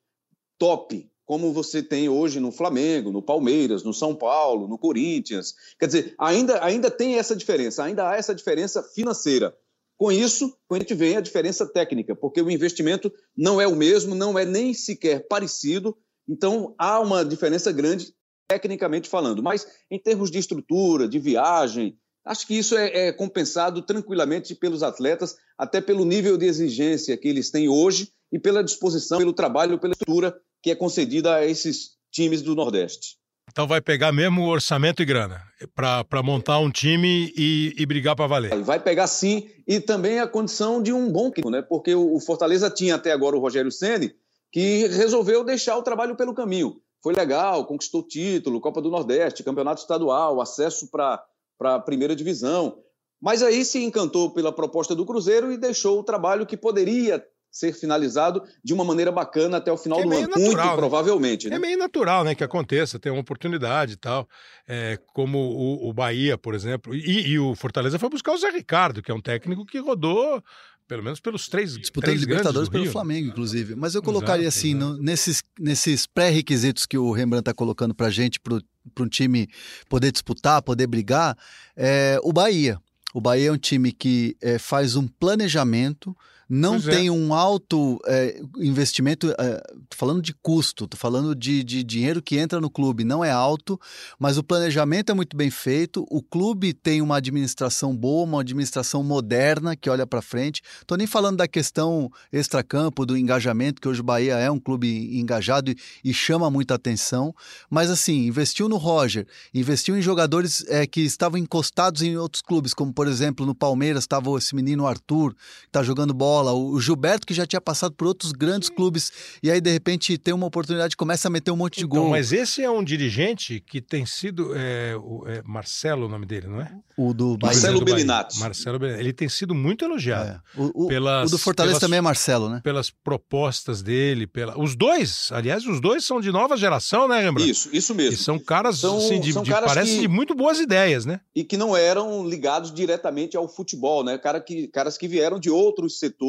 top, 0.58 1.08
como 1.30 1.54
você 1.54 1.84
tem 1.84 2.10
hoje 2.10 2.40
no 2.40 2.52
Flamengo, 2.52 3.12
no 3.12 3.22
Palmeiras, 3.22 3.84
no 3.84 3.94
São 3.94 4.16
Paulo, 4.16 4.68
no 4.68 4.80
Corinthians. 4.80 5.54
Quer 5.80 5.86
dizer, 5.86 6.16
ainda, 6.18 6.66
ainda 6.66 6.90
tem 6.90 7.20
essa 7.20 7.36
diferença, 7.36 7.84
ainda 7.84 8.10
há 8.10 8.16
essa 8.16 8.34
diferença 8.34 8.82
financeira. 8.82 9.56
Com 9.96 10.12
isso, 10.12 10.58
a 10.72 10.76
gente 10.80 10.96
vê 10.96 11.16
a 11.16 11.22
diferença 11.22 11.72
técnica, 11.72 12.16
porque 12.16 12.42
o 12.42 12.50
investimento 12.50 13.14
não 13.38 13.62
é 13.62 13.68
o 13.68 13.76
mesmo, 13.76 14.16
não 14.16 14.40
é 14.40 14.44
nem 14.44 14.74
sequer 14.74 15.28
parecido, 15.28 15.96
então 16.28 16.74
há 16.80 17.00
uma 17.00 17.24
diferença 17.24 17.72
grande 17.72 18.12
tecnicamente 18.50 19.08
falando. 19.08 19.44
Mas 19.44 19.68
em 19.92 20.00
termos 20.00 20.32
de 20.32 20.40
estrutura, 20.40 21.08
de 21.08 21.20
viagem, 21.20 21.96
acho 22.26 22.48
que 22.48 22.58
isso 22.58 22.76
é, 22.76 23.10
é 23.10 23.14
compensado 23.14 23.84
tranquilamente 23.84 24.56
pelos 24.56 24.82
atletas, 24.82 25.38
até 25.56 25.80
pelo 25.80 26.06
nível 26.06 26.38
de 26.40 26.48
exigência 26.48 27.16
que 27.16 27.28
eles 27.28 27.52
têm 27.52 27.70
hoje 27.70 28.12
e 28.32 28.40
pela 28.40 28.64
disposição, 28.64 29.20
pelo 29.20 29.32
trabalho, 29.32 29.78
pela 29.78 29.94
estrutura 29.94 30.36
que 30.62 30.72
é 30.72 30.76
concedida 30.76 31.36
a 31.36 31.45
esses 31.45 31.91
times 32.12 32.41
do 32.41 32.55
Nordeste. 32.55 33.18
Então 33.51 33.68
vai 33.68 33.82
pegar 33.82 34.12
mesmo 34.12 34.47
orçamento 34.47 35.01
e 35.01 35.05
grana 35.05 35.41
para 35.74 36.22
montar 36.24 36.60
um 36.60 36.70
time 36.70 37.34
e, 37.36 37.74
e 37.78 37.86
brigar 37.86 38.16
para 38.16 38.28
valer. 38.28 38.55
Vai 38.62 38.80
pegar 38.80 39.07
sim, 39.07 39.49
e 39.68 39.80
também 39.80 40.20
a 40.20 40.28
condição 40.28 40.82
de 40.82 40.93
um 40.93 41.12
bom 41.12 41.32
time, 41.32 41.49
né? 41.49 41.62
Porque 41.62 41.95
o 41.95 42.20
Fortaleza 42.20 42.70
tinha 42.70 42.95
até 42.95 43.12
agora 43.12 43.36
o 43.36 43.39
Rogério 43.39 43.72
Ceni, 43.72 44.14
que 44.51 44.88
resolveu 44.88 45.43
deixar 45.43 45.78
o 45.78 45.84
trabalho 45.84 46.16
pelo 46.16 46.34
caminho. 46.34 46.80
Foi 47.01 47.14
legal, 47.14 47.66
conquistou 47.66 48.03
título, 48.03 48.62
Copa 48.62 48.82
do 48.82 48.91
Nordeste, 48.91 49.43
Campeonato 49.43 49.82
Estadual, 49.82 50.41
acesso 50.41 50.88
para 50.91 51.24
a 51.60 51.80
primeira 51.80 52.16
divisão. 52.16 52.78
Mas 53.22 53.41
aí 53.41 53.66
se 53.66 53.84
encantou 53.84 54.32
pela 54.32 54.51
proposta 54.51 54.93
do 54.95 55.05
Cruzeiro 55.05 55.51
e 55.51 55.57
deixou 55.57 55.99
o 55.99 56.03
trabalho 56.03 56.45
que 56.45 56.55
poderia 56.55 57.26
ser 57.52 57.74
finalizado 57.74 58.43
de 58.64 58.74
uma 58.74 58.84
maneira 58.84 59.12
bacana 59.12 59.58
até 59.58 59.72
o 59.72 59.78
final 59.78 60.00
é 60.00 60.04
do 60.04 60.12
ano, 60.12 60.22
natural, 60.22 60.41
muito 60.45 60.58
né? 60.58 60.76
provavelmente. 60.76 61.50
Né? 61.50 61.56
É 61.56 61.60
meio 61.60 61.78
natural, 61.78 62.24
né, 62.24 62.36
que 62.36 62.43
aconteça, 62.43 63.00
ter 63.00 63.10
uma 63.10 63.22
oportunidade 63.22 63.93
e 63.93 63.97
tal, 63.97 64.28
é, 64.68 65.00
como 65.14 65.38
o, 65.38 65.89
o, 65.89 65.93
Bahia, 65.93 66.38
por 66.38 66.54
exemplo, 66.54 66.93
e, 66.95 67.30
e, 67.30 67.39
o 67.39 67.56
Fortaleza 67.56 67.97
foi 67.97 68.10
buscar 68.10 68.34
o 68.34 68.38
Zé 68.38 68.50
Ricardo, 68.50 69.02
que 69.02 69.12
é 69.12 69.14
um 69.14 69.22
técnico 69.22 69.66
que 69.66 69.80
rodou 69.80 70.43
pelo 70.88 71.04
menos 71.04 71.20
pelos 71.20 71.47
três 71.47 71.78
disputando 71.78 72.06
três 72.06 72.22
Libertadores 72.22 72.68
pelo 72.68 72.84
Rio. 72.84 72.91
Flamengo, 72.91 73.28
inclusive. 73.28 73.76
Mas 73.76 73.93
eu 73.93 74.02
colocaria 74.02 74.47
exato, 74.47 74.58
assim, 74.58 74.74
no, 74.74 74.97
nesses, 74.97 75.43
nesses 75.60 76.08
pré-requisitos 76.08 76.88
que 76.88 76.97
o 76.97 77.12
Rembrandt 77.12 77.43
está 77.43 77.54
colocando 77.54 77.93
para 77.93 78.10
gente, 78.10 78.39
para 78.39 78.60
um 79.00 79.08
time 79.08 79.47
poder 79.88 80.12
disputar, 80.12 80.64
poder 80.64 80.88
brigar, 80.88 81.38
é, 81.78 82.20
o 82.24 82.34
Bahia. 82.34 82.82
O 83.14 83.22
Bahia 83.22 83.50
é 83.50 83.52
um 83.52 83.58
time 83.58 83.91
que 83.91 84.36
é, 84.41 84.58
faz 84.58 84.95
um 84.95 85.08
planejamento 85.08 86.18
não 86.50 86.72
pois 86.72 86.88
é. 86.88 86.91
tem 86.91 87.08
é. 87.08 87.12
um 87.12 87.32
alto 87.32 88.00
é, 88.08 88.41
investimento, 88.58 89.32
é, 89.38 89.62
falando 89.93 90.20
de 90.20 90.34
custo, 90.34 90.88
tô 90.88 90.97
falando 90.97 91.36
de, 91.36 91.64
de 91.64 91.84
dinheiro 91.84 92.24
que 92.24 92.39
entra 92.39 92.60
no 92.60 92.72
clube, 92.72 93.04
não 93.04 93.24
é 93.24 93.30
alto, 93.30 93.80
mas 94.18 94.38
o 94.39 94.43
planejamento 94.43 95.12
é 95.12 95.14
muito 95.14 95.38
bem 95.38 95.52
feito, 95.52 96.04
o 96.10 96.24
clube 96.24 96.74
tem 96.74 97.04
uma 97.04 97.18
administração 97.18 97.95
boa, 97.95 98.24
uma 98.24 98.41
administração 98.41 99.04
moderna 99.04 99.76
que 99.76 99.91
olha 99.91 100.08
para 100.08 100.24
frente. 100.24 100.64
Tô 100.88 100.95
nem 100.95 101.06
falando 101.06 101.38
da 101.38 101.47
questão 101.47 102.10
extracampo, 102.34 103.06
do 103.06 103.16
engajamento, 103.16 103.80
que 103.80 103.88
hoje 103.88 104.02
o 104.02 104.04
Bahia 104.04 104.34
é 104.36 104.50
um 104.50 104.60
clube 104.60 105.20
engajado 105.20 105.70
e, 105.70 105.78
e 106.04 106.12
chama 106.12 106.50
muita 106.50 106.74
atenção, 106.74 107.32
mas 107.70 107.91
assim, 107.91 108.26
investiu 108.26 108.68
no 108.68 108.78
Roger, 108.78 109.28
investiu 109.54 109.95
em 109.95 110.02
jogadores 110.02 110.66
é, 110.68 110.88
que 110.88 111.02
estavam 111.02 111.38
encostados 111.38 112.02
em 112.02 112.18
outros 112.18 112.41
clubes, 112.41 112.74
como 112.74 112.91
por 112.91 113.08
exemplo 113.08 113.45
no 113.45 113.54
Palmeiras 113.54 114.04
estava 114.04 114.36
esse 114.38 114.56
menino 114.56 114.88
Arthur, 114.88 115.34
que 115.34 115.68
está 115.68 115.84
jogando 115.84 116.14
bola 116.14 116.39
bola, 116.40 116.54
o 116.54 116.80
Gilberto 116.80 117.28
que 117.28 117.34
já 117.34 117.46
tinha 117.46 117.62
passado 117.62 117.94
por 117.94 118.08
outros 118.08 118.32
grandes 118.32 118.70
clubes 118.70 119.12
e 119.44 119.52
aí 119.52 119.60
de 119.60 119.72
repente 119.72 120.18
tem 120.18 120.34
uma 120.34 120.48
oportunidade 120.48 120.96
começa 120.96 121.28
a 121.28 121.32
meter 121.32 121.52
um 121.52 121.56
monte 121.56 121.80
de 121.80 121.86
então, 121.86 122.02
gol. 122.02 122.10
Mas 122.10 122.32
esse 122.32 122.64
é 122.64 122.70
um 122.70 122.84
dirigente 122.84 123.60
que 123.60 123.82
tem 123.82 124.06
sido 124.06 124.52
é, 124.56 124.96
o, 124.98 125.28
é 125.28 125.42
Marcelo 125.46 126.06
o 126.06 126.10
nome 126.10 126.26
dele, 126.26 126.48
não 126.48 126.62
é? 126.62 126.72
O 126.98 127.14
do 127.14 127.38
Marcelo 127.42 127.84
Bellinati. 127.84 128.40
Marcelo 128.40 128.80
Bellinati. 128.80 129.04
Ele 129.04 129.14
tem 129.14 129.30
sido 129.30 129.56
muito 129.56 129.86
elogiado. 129.86 130.30
É. 130.30 130.60
O, 130.60 130.86
o, 130.86 130.88
pelas, 130.88 131.30
o 131.30 131.32
do 131.32 131.38
Fortaleza 131.38 131.76
pelas, 131.76 131.82
também 131.82 132.00
é 132.00 132.02
Marcelo, 132.02 132.50
né? 132.50 132.62
Pelas 132.64 132.90
propostas 132.90 133.82
dele, 133.82 134.28
pela... 134.28 134.60
os 134.60 134.76
dois, 134.76 135.30
aliás, 135.32 135.66
os 135.66 135.80
dois 135.80 136.04
são 136.04 136.20
de 136.20 136.32
nova 136.32 136.58
geração, 136.58 137.08
né, 137.08 137.22
Rembrandt? 137.22 137.50
Isso, 137.50 137.70
isso 137.72 137.96
mesmo. 137.96 138.14
E 138.14 138.18
são 138.18 138.38
caras, 138.38 138.80
são, 138.80 138.98
assim, 138.98 139.20
de, 139.20 139.32
são 139.32 139.44
de, 139.44 139.52
caras 139.52 139.72
parece 139.72 139.96
que... 139.96 140.02
de 140.02 140.08
muito 140.08 140.36
boas 140.36 140.60
ideias, 140.60 141.06
né? 141.06 141.22
E 141.34 141.44
que 141.44 141.56
não 141.56 141.76
eram 141.76 142.28
ligados 142.28 142.74
diretamente 142.74 143.38
ao 143.38 143.48
futebol, 143.48 144.04
né? 144.04 144.18
Cara 144.18 144.42
que, 144.42 144.68
caras 144.68 144.98
que 144.98 145.08
vieram 145.08 145.40
de 145.40 145.50
outros 145.50 146.00
setores 146.00 146.29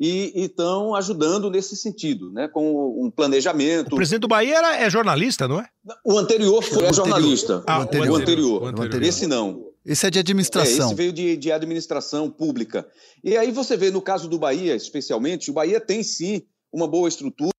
e 0.00 0.32
estão 0.34 0.94
ajudando 0.94 1.50
nesse 1.50 1.76
sentido, 1.76 2.32
né, 2.32 2.48
com 2.48 3.04
um 3.04 3.10
planejamento. 3.10 3.92
O 3.92 3.96
presidente 3.96 4.22
do 4.22 4.28
Bahia 4.28 4.56
era, 4.56 4.76
é 4.76 4.88
jornalista, 4.88 5.46
não 5.46 5.60
é? 5.60 5.68
O 6.02 6.18
anterior 6.18 6.62
foi 6.62 6.88
o 6.88 6.94
jornalista. 6.94 7.62
Ah, 7.66 7.80
o, 7.80 7.82
anterior. 7.82 8.10
O, 8.10 8.16
anterior. 8.16 8.62
o 8.62 8.66
anterior. 8.66 9.02
Esse 9.02 9.26
não. 9.26 9.66
Esse 9.84 10.06
é 10.06 10.10
de 10.10 10.18
administração. 10.18 10.86
É, 10.86 10.86
esse 10.86 10.94
veio 10.94 11.12
de, 11.12 11.36
de 11.36 11.52
administração 11.52 12.30
pública. 12.30 12.88
E 13.22 13.36
aí 13.36 13.50
você 13.50 13.76
vê, 13.76 13.90
no 13.90 14.00
caso 14.00 14.26
do 14.26 14.38
Bahia, 14.38 14.74
especialmente, 14.74 15.50
o 15.50 15.54
Bahia 15.54 15.78
tem 15.78 16.02
sim 16.02 16.42
uma 16.72 16.88
boa 16.88 17.08
estrutura, 17.08 17.50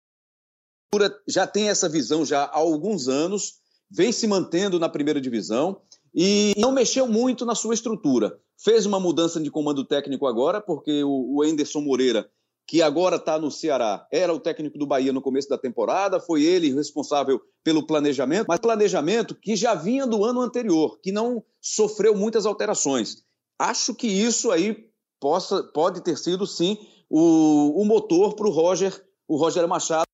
já 1.27 1.45
tem 1.45 1.69
essa 1.69 1.87
visão 1.87 2.25
já 2.25 2.43
há 2.45 2.57
alguns 2.57 3.07
anos, 3.07 3.59
vem 3.89 4.11
se 4.11 4.25
mantendo 4.25 4.79
na 4.79 4.89
primeira 4.89 5.21
divisão 5.21 5.79
e 6.13 6.53
não 6.57 6.71
mexeu 6.71 7.07
muito 7.07 7.45
na 7.45 7.55
sua 7.55 7.73
estrutura. 7.73 8.37
Fez 8.57 8.85
uma 8.85 8.99
mudança 8.99 9.39
de 9.39 9.49
comando 9.49 9.85
técnico 9.85 10.27
agora, 10.27 10.61
porque 10.61 11.03
o 11.03 11.43
Enderson 11.43 11.81
Moreira, 11.81 12.29
que 12.67 12.81
agora 12.81 13.15
está 13.15 13.39
no 13.39 13.49
Ceará, 13.49 14.07
era 14.11 14.33
o 14.33 14.39
técnico 14.39 14.77
do 14.77 14.85
Bahia 14.85 15.11
no 15.11 15.21
começo 15.21 15.49
da 15.49 15.57
temporada, 15.57 16.19
foi 16.19 16.43
ele 16.43 16.73
responsável 16.73 17.41
pelo 17.63 17.85
planejamento, 17.85 18.45
mas 18.47 18.59
planejamento 18.59 19.35
que 19.35 19.55
já 19.55 19.73
vinha 19.73 20.05
do 20.05 20.23
ano 20.23 20.41
anterior, 20.41 20.99
que 21.01 21.11
não 21.11 21.43
sofreu 21.59 22.15
muitas 22.15 22.45
alterações. 22.45 23.23
Acho 23.57 23.93
que 23.93 24.07
isso 24.07 24.51
aí 24.51 24.89
possa, 25.19 25.63
pode 25.63 26.01
ter 26.01 26.17
sido, 26.17 26.47
sim, 26.47 26.77
o, 27.09 27.81
o 27.81 27.85
motor 27.85 28.35
para 28.35 28.47
o 28.47 28.51
Roger, 28.51 29.05
o 29.27 29.37
Roger 29.37 29.67
Machado 29.67 30.05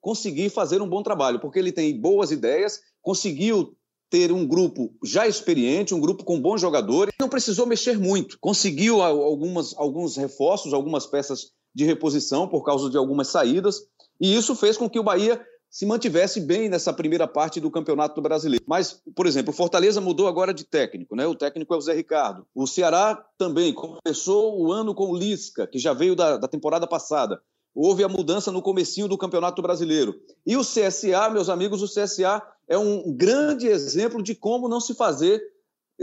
conseguir 0.00 0.50
fazer 0.50 0.80
um 0.82 0.88
bom 0.88 1.02
trabalho, 1.02 1.40
porque 1.40 1.58
ele 1.58 1.72
tem 1.72 1.98
boas 1.98 2.30
ideias, 2.30 2.80
conseguiu 3.02 3.76
ter 4.10 4.32
um 4.32 4.46
grupo 4.46 4.92
já 5.04 5.26
experiente, 5.26 5.94
um 5.94 6.00
grupo 6.00 6.24
com 6.24 6.40
bons 6.40 6.60
jogadores. 6.60 7.14
Não 7.18 7.28
precisou 7.28 7.64
mexer 7.64 7.96
muito. 7.96 8.36
Conseguiu 8.40 9.00
algumas, 9.00 9.74
alguns 9.78 10.16
reforços, 10.16 10.74
algumas 10.74 11.06
peças 11.06 11.52
de 11.72 11.84
reposição 11.84 12.48
por 12.48 12.64
causa 12.64 12.90
de 12.90 12.96
algumas 12.96 13.28
saídas. 13.28 13.80
E 14.20 14.34
isso 14.34 14.54
fez 14.56 14.76
com 14.76 14.90
que 14.90 14.98
o 14.98 15.04
Bahia 15.04 15.40
se 15.70 15.86
mantivesse 15.86 16.40
bem 16.40 16.68
nessa 16.68 16.92
primeira 16.92 17.28
parte 17.28 17.60
do 17.60 17.70
Campeonato 17.70 18.20
Brasileiro. 18.20 18.64
Mas, 18.66 19.00
por 19.14 19.26
exemplo, 19.26 19.52
o 19.52 19.56
Fortaleza 19.56 20.00
mudou 20.00 20.26
agora 20.26 20.52
de 20.52 20.64
técnico, 20.64 21.14
né? 21.14 21.26
O 21.26 21.34
técnico 21.34 21.72
é 21.72 21.76
o 21.76 21.80
Zé 21.80 21.94
Ricardo. 21.94 22.44
O 22.52 22.66
Ceará 22.66 23.24
também 23.38 23.72
começou 23.72 24.60
o 24.60 24.72
ano 24.72 24.94
com 24.94 25.10
o 25.10 25.16
Lisca, 25.16 25.68
que 25.68 25.78
já 25.78 25.92
veio 25.92 26.16
da, 26.16 26.36
da 26.36 26.48
temporada 26.48 26.88
passada. 26.88 27.40
Houve 27.72 28.02
a 28.02 28.08
mudança 28.08 28.50
no 28.50 28.60
comecinho 28.60 29.06
do 29.06 29.16
Campeonato 29.16 29.62
Brasileiro. 29.62 30.16
E 30.44 30.56
o 30.56 30.62
CSA, 30.62 31.30
meus 31.30 31.48
amigos, 31.48 31.82
o 31.82 31.86
CSA 31.86 32.42
é 32.70 32.78
um 32.78 33.12
grande 33.12 33.66
exemplo 33.66 34.22
de 34.22 34.32
como 34.32 34.68
não 34.68 34.80
se 34.80 34.94
fazer 34.94 35.42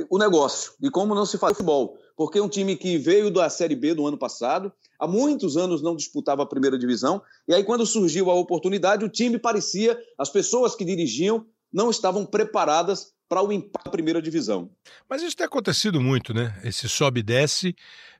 o 0.09 0.17
negócio 0.17 0.73
e 0.81 0.91
como 0.91 1.15
não 1.15 1.25
se 1.25 1.37
faz 1.37 1.53
futebol. 1.53 1.97
Porque 2.15 2.37
é 2.37 2.43
um 2.43 2.49
time 2.49 2.75
que 2.75 2.97
veio 2.97 3.31
da 3.31 3.49
Série 3.49 3.75
B 3.75 3.93
do 3.93 4.05
ano 4.05 4.17
passado, 4.17 4.71
há 4.99 5.07
muitos 5.07 5.55
anos 5.55 5.81
não 5.81 5.95
disputava 5.95 6.43
a 6.43 6.45
primeira 6.45 6.77
divisão, 6.77 7.21
e 7.47 7.53
aí 7.53 7.63
quando 7.63 7.85
surgiu 7.85 8.29
a 8.29 8.35
oportunidade, 8.35 9.05
o 9.05 9.09
time 9.09 9.39
parecia, 9.39 9.97
as 10.17 10.29
pessoas 10.29 10.75
que 10.75 10.83
dirigiam 10.83 11.45
não 11.71 11.89
estavam 11.89 12.25
preparadas 12.25 13.13
para 13.27 13.41
o 13.41 13.51
impacto 13.51 13.85
da 13.85 13.91
primeira 13.91 14.21
divisão. 14.21 14.69
Mas 15.09 15.21
isso 15.21 15.35
tem 15.35 15.45
acontecido 15.45 15.99
muito, 15.99 16.33
né? 16.33 16.59
Esse 16.63 16.87
sobe 16.87 17.19
e 17.19 17.23
desce, 17.23 17.75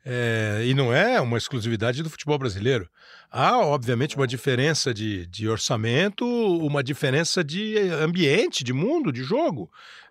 é, 0.05 0.63
e 0.65 0.73
não 0.73 0.93
é 0.93 1.19
uma 1.19 1.37
exclusividade 1.37 2.01
do 2.03 2.09
futebol 2.09 2.37
brasileiro. 2.37 2.89
Há, 3.29 3.57
obviamente, 3.57 4.15
uma 4.15 4.27
diferença 4.27 4.93
de, 4.93 5.25
de 5.27 5.49
orçamento, 5.49 6.25
uma 6.25 6.83
diferença 6.83 7.43
de 7.43 7.77
ambiente, 7.77 8.63
de 8.63 8.71
mundo, 8.71 9.11
de 9.11 9.21
jogo. 9.23 9.69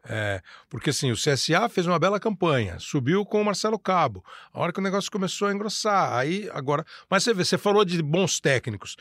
É, 0.09 0.41
porque 0.69 0.91
assim, 0.91 1.11
o 1.11 1.17
CSA 1.17 1.69
fez 1.69 1.87
uma 1.87 1.99
bela 1.99 2.21
campanha, 2.21 2.79
subiu 2.79 3.25
com 3.25 3.41
o 3.41 3.45
Marcelo 3.45 3.79
Cabo. 3.79 4.25
A 4.53 4.61
hora 4.61 4.73
que 4.73 4.79
o 4.79 4.83
negócio 4.83 5.11
começou 5.11 5.49
a 5.49 5.53
engrossar, 5.53 6.13
aí 6.13 6.49
agora. 6.53 6.85
Mas 7.11 7.25
você 7.25 7.35
vê, 7.35 7.45
você 7.45 7.59
falou 7.59 7.85
de 7.85 8.03
bons 8.03 8.39
técnicos. 8.39 8.97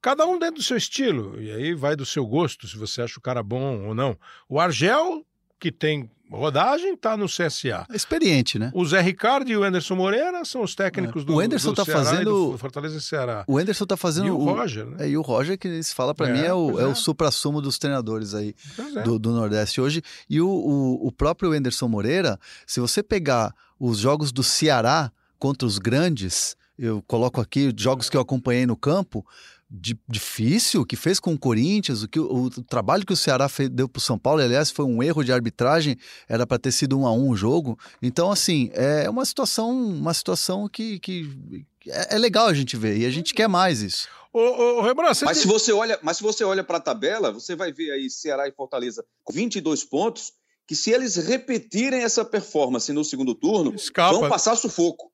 Cada 0.00 0.24
um 0.26 0.38
dentro 0.38 0.56
do 0.56 0.62
seu 0.62 0.76
estilo, 0.76 1.40
e 1.42 1.50
aí 1.50 1.74
vai 1.74 1.96
do 1.96 2.06
seu 2.06 2.24
gosto, 2.24 2.68
se 2.68 2.76
você 2.76 3.02
acha 3.02 3.18
o 3.18 3.22
cara 3.22 3.42
bom 3.42 3.84
ou 3.86 3.94
não. 3.94 4.16
O 4.48 4.60
Argel 4.60 5.26
que 5.58 5.72
tem 5.72 6.10
rodagem, 6.30 6.94
está 6.94 7.16
no 7.16 7.26
CSA. 7.26 7.86
É 7.90 7.96
experiente, 7.96 8.58
né? 8.58 8.70
O 8.74 8.84
Zé 8.84 9.00
Ricardo 9.00 9.50
e 9.50 9.56
o 9.56 9.62
Anderson 9.64 9.94
Moreira 9.94 10.44
são 10.44 10.62
os 10.62 10.74
técnicos 10.74 11.22
é. 11.22 11.24
do 11.24 11.34
O 11.34 11.40
Anderson 11.40 11.70
está 11.70 11.84
fazendo. 11.84 12.52
Do 12.52 12.58
Fortaleza 12.58 12.98
e 12.98 13.00
Ceará. 13.00 13.44
O 13.46 13.58
Anderson 13.58 13.84
está 13.84 13.96
fazendo. 13.96 14.26
E 14.26 14.30
o 14.30 14.36
Roger, 14.36 14.86
né? 14.86 15.06
É, 15.06 15.08
e 15.08 15.16
o 15.16 15.22
Roger, 15.22 15.58
que 15.58 15.82
se 15.82 15.94
fala 15.94 16.14
para 16.14 16.28
é, 16.28 16.32
mim, 16.32 16.40
é 16.40 16.52
o, 16.52 16.78
é. 16.78 16.86
o 16.86 16.94
supra-sumo 16.94 17.60
dos 17.60 17.78
treinadores 17.78 18.34
aí 18.34 18.54
é. 18.96 19.02
do, 19.02 19.18
do, 19.18 19.32
Nordeste 19.32 19.80
hoje. 19.80 20.02
E 20.28 20.40
o, 20.40 20.48
o, 20.48 21.06
o 21.06 21.12
próprio 21.12 21.52
Anderson 21.52 21.88
Moreira, 21.88 22.38
se 22.66 22.80
você 22.80 23.02
pegar 23.02 23.54
os 23.78 23.98
jogos 23.98 24.30
do 24.32 24.42
Ceará 24.42 25.10
contra 25.38 25.66
os 25.66 25.78
grandes, 25.78 26.56
eu 26.78 27.02
coloco 27.06 27.40
aqui 27.40 27.72
jogos 27.76 28.10
que 28.10 28.16
eu 28.16 28.20
acompanhei 28.20 28.66
no 28.66 28.76
campo 28.76 29.24
difícil 29.70 30.84
que 30.86 30.96
fez 30.96 31.20
com 31.20 31.34
o 31.34 31.38
Corinthians, 31.38 32.02
o, 32.02 32.08
que, 32.08 32.18
o, 32.18 32.44
o 32.44 32.50
trabalho 32.50 33.04
que 33.04 33.12
o 33.12 33.16
Ceará 33.16 33.48
fez, 33.48 33.68
deu 33.68 33.88
para 33.88 33.98
o 33.98 34.02
São 34.02 34.18
Paulo, 34.18 34.40
aliás, 34.40 34.70
foi 34.70 34.84
um 34.84 35.02
erro 35.02 35.22
de 35.22 35.32
arbitragem, 35.32 35.96
era 36.26 36.46
para 36.46 36.58
ter 36.58 36.72
sido 36.72 36.98
um 36.98 37.06
a 37.06 37.12
um 37.12 37.28
o 37.28 37.36
jogo. 37.36 37.78
Então, 38.00 38.30
assim, 38.30 38.70
é 38.72 39.08
uma 39.10 39.24
situação, 39.24 39.70
uma 39.70 40.14
situação 40.14 40.68
que, 40.68 40.98
que 40.98 41.66
é, 41.86 42.16
é 42.16 42.18
legal 42.18 42.46
a 42.46 42.54
gente 42.54 42.76
ver 42.76 42.96
e 42.96 43.04
a 43.04 43.10
gente 43.10 43.34
quer 43.34 43.48
mais 43.48 43.82
isso. 43.82 44.08
Ô, 44.32 44.40
ô, 44.40 44.80
ô 44.80 44.94
mas, 45.24 45.38
se 45.38 45.46
você 45.46 45.72
olha, 45.72 45.98
mas 46.02 46.18
se 46.18 46.22
você 46.22 46.44
olha 46.44 46.64
para 46.64 46.78
a 46.78 46.80
tabela, 46.80 47.32
você 47.32 47.54
vai 47.54 47.72
ver 47.72 47.90
aí 47.90 48.10
Ceará 48.10 48.48
e 48.48 48.52
Fortaleza 48.52 49.04
com 49.24 49.32
22 49.32 49.84
pontos, 49.84 50.32
que 50.66 50.76
se 50.76 50.90
eles 50.90 51.16
repetirem 51.16 52.02
essa 52.02 52.24
performance 52.24 52.92
no 52.92 53.04
segundo 53.04 53.34
turno, 53.34 53.74
Escapa. 53.74 54.18
vão 54.18 54.28
passar 54.28 54.54
sufoco. 54.56 55.10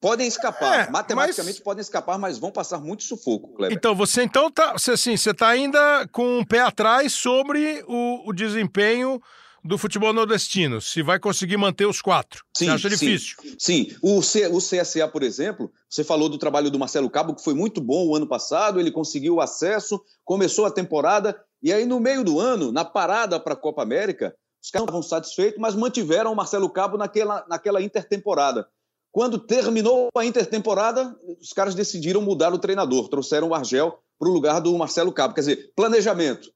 Podem 0.00 0.26
escapar, 0.26 0.88
é, 0.88 0.90
matematicamente 0.90 1.58
mas... 1.58 1.64
podem 1.64 1.80
escapar, 1.80 2.18
mas 2.18 2.38
vão 2.38 2.50
passar 2.50 2.78
muito 2.78 3.02
sufoco, 3.02 3.54
Kleber. 3.54 3.76
Então, 3.76 3.94
você 3.94 4.22
então 4.22 4.50
tá, 4.50 4.72
você, 4.72 4.92
assim, 4.92 5.16
você 5.16 5.32
tá 5.32 5.48
ainda 5.48 6.06
com 6.12 6.38
um 6.40 6.44
pé 6.44 6.60
atrás 6.60 7.12
sobre 7.14 7.82
o, 7.86 8.28
o 8.28 8.32
desempenho 8.32 9.20
do 9.66 9.76
futebol 9.76 10.12
nordestino, 10.12 10.80
se 10.80 11.02
vai 11.02 11.18
conseguir 11.18 11.56
manter 11.56 11.86
os 11.86 12.00
quatro. 12.00 12.44
Sim, 12.56 12.66
você 12.66 12.70
acha 12.70 12.88
difícil? 12.88 13.36
Sim, 13.42 13.56
sim. 13.58 13.96
O, 14.00 14.22
C, 14.22 14.46
o 14.46 14.58
CSA, 14.58 15.08
por 15.08 15.22
exemplo, 15.22 15.72
você 15.90 16.04
falou 16.04 16.28
do 16.28 16.38
trabalho 16.38 16.70
do 16.70 16.78
Marcelo 16.78 17.10
Cabo, 17.10 17.34
que 17.34 17.42
foi 17.42 17.54
muito 17.54 17.80
bom 17.80 18.06
o 18.06 18.14
ano 18.14 18.28
passado, 18.28 18.78
ele 18.78 18.92
conseguiu 18.92 19.40
acesso, 19.40 20.00
começou 20.24 20.66
a 20.66 20.70
temporada, 20.70 21.36
e 21.62 21.72
aí 21.72 21.84
no 21.84 21.98
meio 21.98 22.22
do 22.22 22.38
ano, 22.38 22.70
na 22.70 22.84
parada 22.84 23.40
para 23.40 23.54
a 23.54 23.56
Copa 23.56 23.82
América, 23.82 24.34
os 24.62 24.70
caras 24.70 24.86
não 24.86 25.00
estavam 25.00 25.02
satisfeitos, 25.02 25.60
mas 25.60 25.74
mantiveram 25.74 26.32
o 26.32 26.36
Marcelo 26.36 26.70
Cabo 26.70 26.96
naquela, 26.96 27.44
naquela 27.48 27.82
intertemporada. 27.82 28.68
Quando 29.16 29.38
terminou 29.38 30.10
a 30.14 30.26
intertemporada, 30.26 31.16
os 31.40 31.50
caras 31.54 31.74
decidiram 31.74 32.20
mudar 32.20 32.52
o 32.52 32.58
treinador, 32.58 33.08
trouxeram 33.08 33.48
o 33.48 33.54
Argel 33.54 33.98
para 34.18 34.28
o 34.28 34.30
lugar 34.30 34.60
do 34.60 34.76
Marcelo 34.76 35.10
Cabo. 35.10 35.32
Quer 35.32 35.40
dizer, 35.40 35.72
planejamento. 35.74 36.52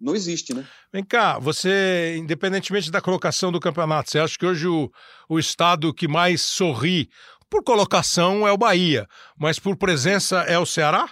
Não 0.00 0.14
existe, 0.14 0.54
né? 0.54 0.66
Vem 0.90 1.04
cá, 1.04 1.38
você, 1.38 2.16
independentemente 2.16 2.90
da 2.90 3.02
colocação 3.02 3.52
do 3.52 3.60
campeonato, 3.60 4.10
você 4.10 4.18
acha 4.18 4.38
que 4.38 4.46
hoje 4.46 4.66
o, 4.66 4.90
o 5.28 5.38
estado 5.38 5.92
que 5.92 6.08
mais 6.08 6.40
sorri 6.40 7.10
por 7.50 7.62
colocação 7.62 8.48
é 8.48 8.52
o 8.52 8.56
Bahia, 8.56 9.06
mas 9.38 9.58
por 9.58 9.76
presença 9.76 10.38
é 10.38 10.58
o 10.58 10.64
Ceará? 10.64 11.10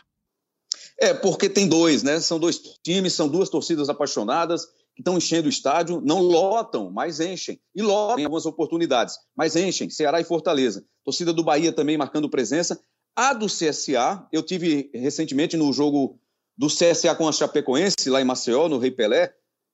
É, 0.99 1.12
porque 1.12 1.51
tem 1.51 1.68
dois, 1.68 2.03
né? 2.03 2.18
São 2.18 2.39
dois 2.39 2.59
times, 2.83 3.12
são 3.12 3.29
duas 3.29 3.51
torcidas 3.51 3.91
apaixonadas 3.91 4.66
estão 4.97 5.17
enchendo 5.17 5.47
o 5.47 5.51
estádio, 5.51 6.01
não 6.01 6.21
lotam, 6.21 6.91
mas 6.91 7.21
enchem. 7.21 7.61
E 7.75 7.83
lotam 7.83 8.19
em 8.19 8.25
algumas 8.25 8.47
oportunidades, 8.47 9.17
mas 9.37 9.57
enchem. 9.57 9.91
Ceará 9.91 10.21
e 10.21 10.25
Fortaleza. 10.25 10.85
Torcida 11.05 11.33
do 11.33 11.45
Bahia 11.45 11.73
também 11.73 11.99
marcando 11.99 12.31
presença. 12.31 12.81
A 13.17 13.33
do 13.33 13.47
CSA, 13.47 14.27
eu 14.33 14.43
tive 14.43 14.91
recentemente 14.93 15.57
no 15.57 15.73
jogo 15.73 16.19
do 16.57 16.69
CSA 16.69 17.15
com 17.15 17.29
a 17.29 17.33
Chapecoense, 17.33 18.09
lá 18.09 18.21
em 18.21 18.25
Maceió, 18.25 18.69
no 18.69 18.79
Rei 18.79 18.91
Pelé. 18.91 19.33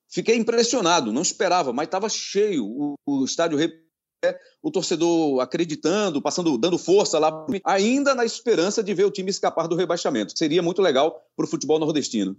Fiquei 0.08 0.36
impressionado, 0.36 1.12
não 1.12 1.22
esperava, 1.22 1.72
mas 1.72 1.86
estava 1.86 2.08
cheio 2.08 2.64
o, 2.66 2.94
o 3.06 3.24
estádio 3.24 3.56
Rei 3.56 3.68
Pelé, 3.68 4.38
o 4.62 4.70
torcedor 4.70 5.40
acreditando, 5.40 6.20
passando, 6.20 6.58
dando 6.58 6.78
força 6.78 7.18
lá, 7.18 7.46
ainda 7.64 8.14
na 8.14 8.24
esperança 8.24 8.82
de 8.82 8.92
ver 8.92 9.04
o 9.04 9.10
time 9.10 9.30
escapar 9.30 9.68
do 9.68 9.76
rebaixamento. 9.76 10.36
Seria 10.36 10.62
muito 10.62 10.82
legal 10.82 11.22
para 11.36 11.46
o 11.46 11.48
futebol 11.48 11.78
nordestino. 11.78 12.36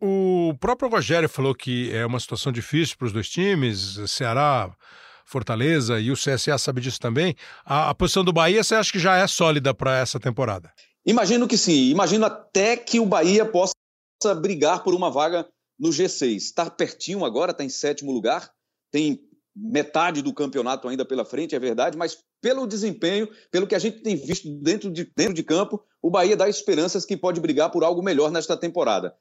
O 0.00 0.54
próprio 0.60 0.90
Rogério 0.90 1.28
falou 1.28 1.54
que 1.54 1.90
é 1.92 2.04
uma 2.04 2.20
situação 2.20 2.52
difícil 2.52 2.96
para 2.98 3.06
os 3.06 3.12
dois 3.12 3.28
times, 3.28 3.98
Ceará, 4.08 4.74
Fortaleza 5.24 5.98
e 5.98 6.10
o 6.10 6.14
CSA 6.14 6.58
sabe 6.58 6.80
disso 6.80 7.00
também. 7.00 7.34
A, 7.64 7.90
a 7.90 7.94
posição 7.94 8.22
do 8.22 8.32
Bahia 8.32 8.62
você 8.62 8.74
acha 8.74 8.92
que 8.92 8.98
já 8.98 9.16
é 9.16 9.26
sólida 9.26 9.74
para 9.74 9.98
essa 9.98 10.20
temporada? 10.20 10.72
Imagino 11.04 11.48
que 11.48 11.56
sim. 11.56 11.90
Imagino 11.90 12.26
até 12.26 12.76
que 12.76 13.00
o 13.00 13.06
Bahia 13.06 13.44
possa 13.44 13.74
brigar 14.40 14.82
por 14.82 14.94
uma 14.94 15.10
vaga 15.10 15.46
no 15.78 15.90
G6. 15.90 16.36
Está 16.36 16.70
pertinho 16.70 17.24
agora, 17.24 17.52
está 17.52 17.64
em 17.64 17.68
sétimo 17.68 18.12
lugar, 18.12 18.50
tem 18.90 19.20
metade 19.54 20.20
do 20.20 20.34
campeonato 20.34 20.86
ainda 20.86 21.04
pela 21.04 21.24
frente, 21.24 21.54
é 21.54 21.58
verdade, 21.58 21.96
mas 21.96 22.18
pelo 22.42 22.66
desempenho, 22.66 23.28
pelo 23.50 23.66
que 23.66 23.74
a 23.74 23.78
gente 23.78 24.02
tem 24.02 24.14
visto 24.14 24.48
dentro 24.60 24.90
de, 24.90 25.10
dentro 25.16 25.32
de 25.34 25.42
campo, 25.42 25.82
o 26.02 26.10
Bahia 26.10 26.36
dá 26.36 26.48
esperanças 26.48 27.06
que 27.06 27.16
pode 27.16 27.40
brigar 27.40 27.70
por 27.70 27.82
algo 27.82 28.02
melhor 28.02 28.30
nesta 28.30 28.56
temporada. 28.56 29.14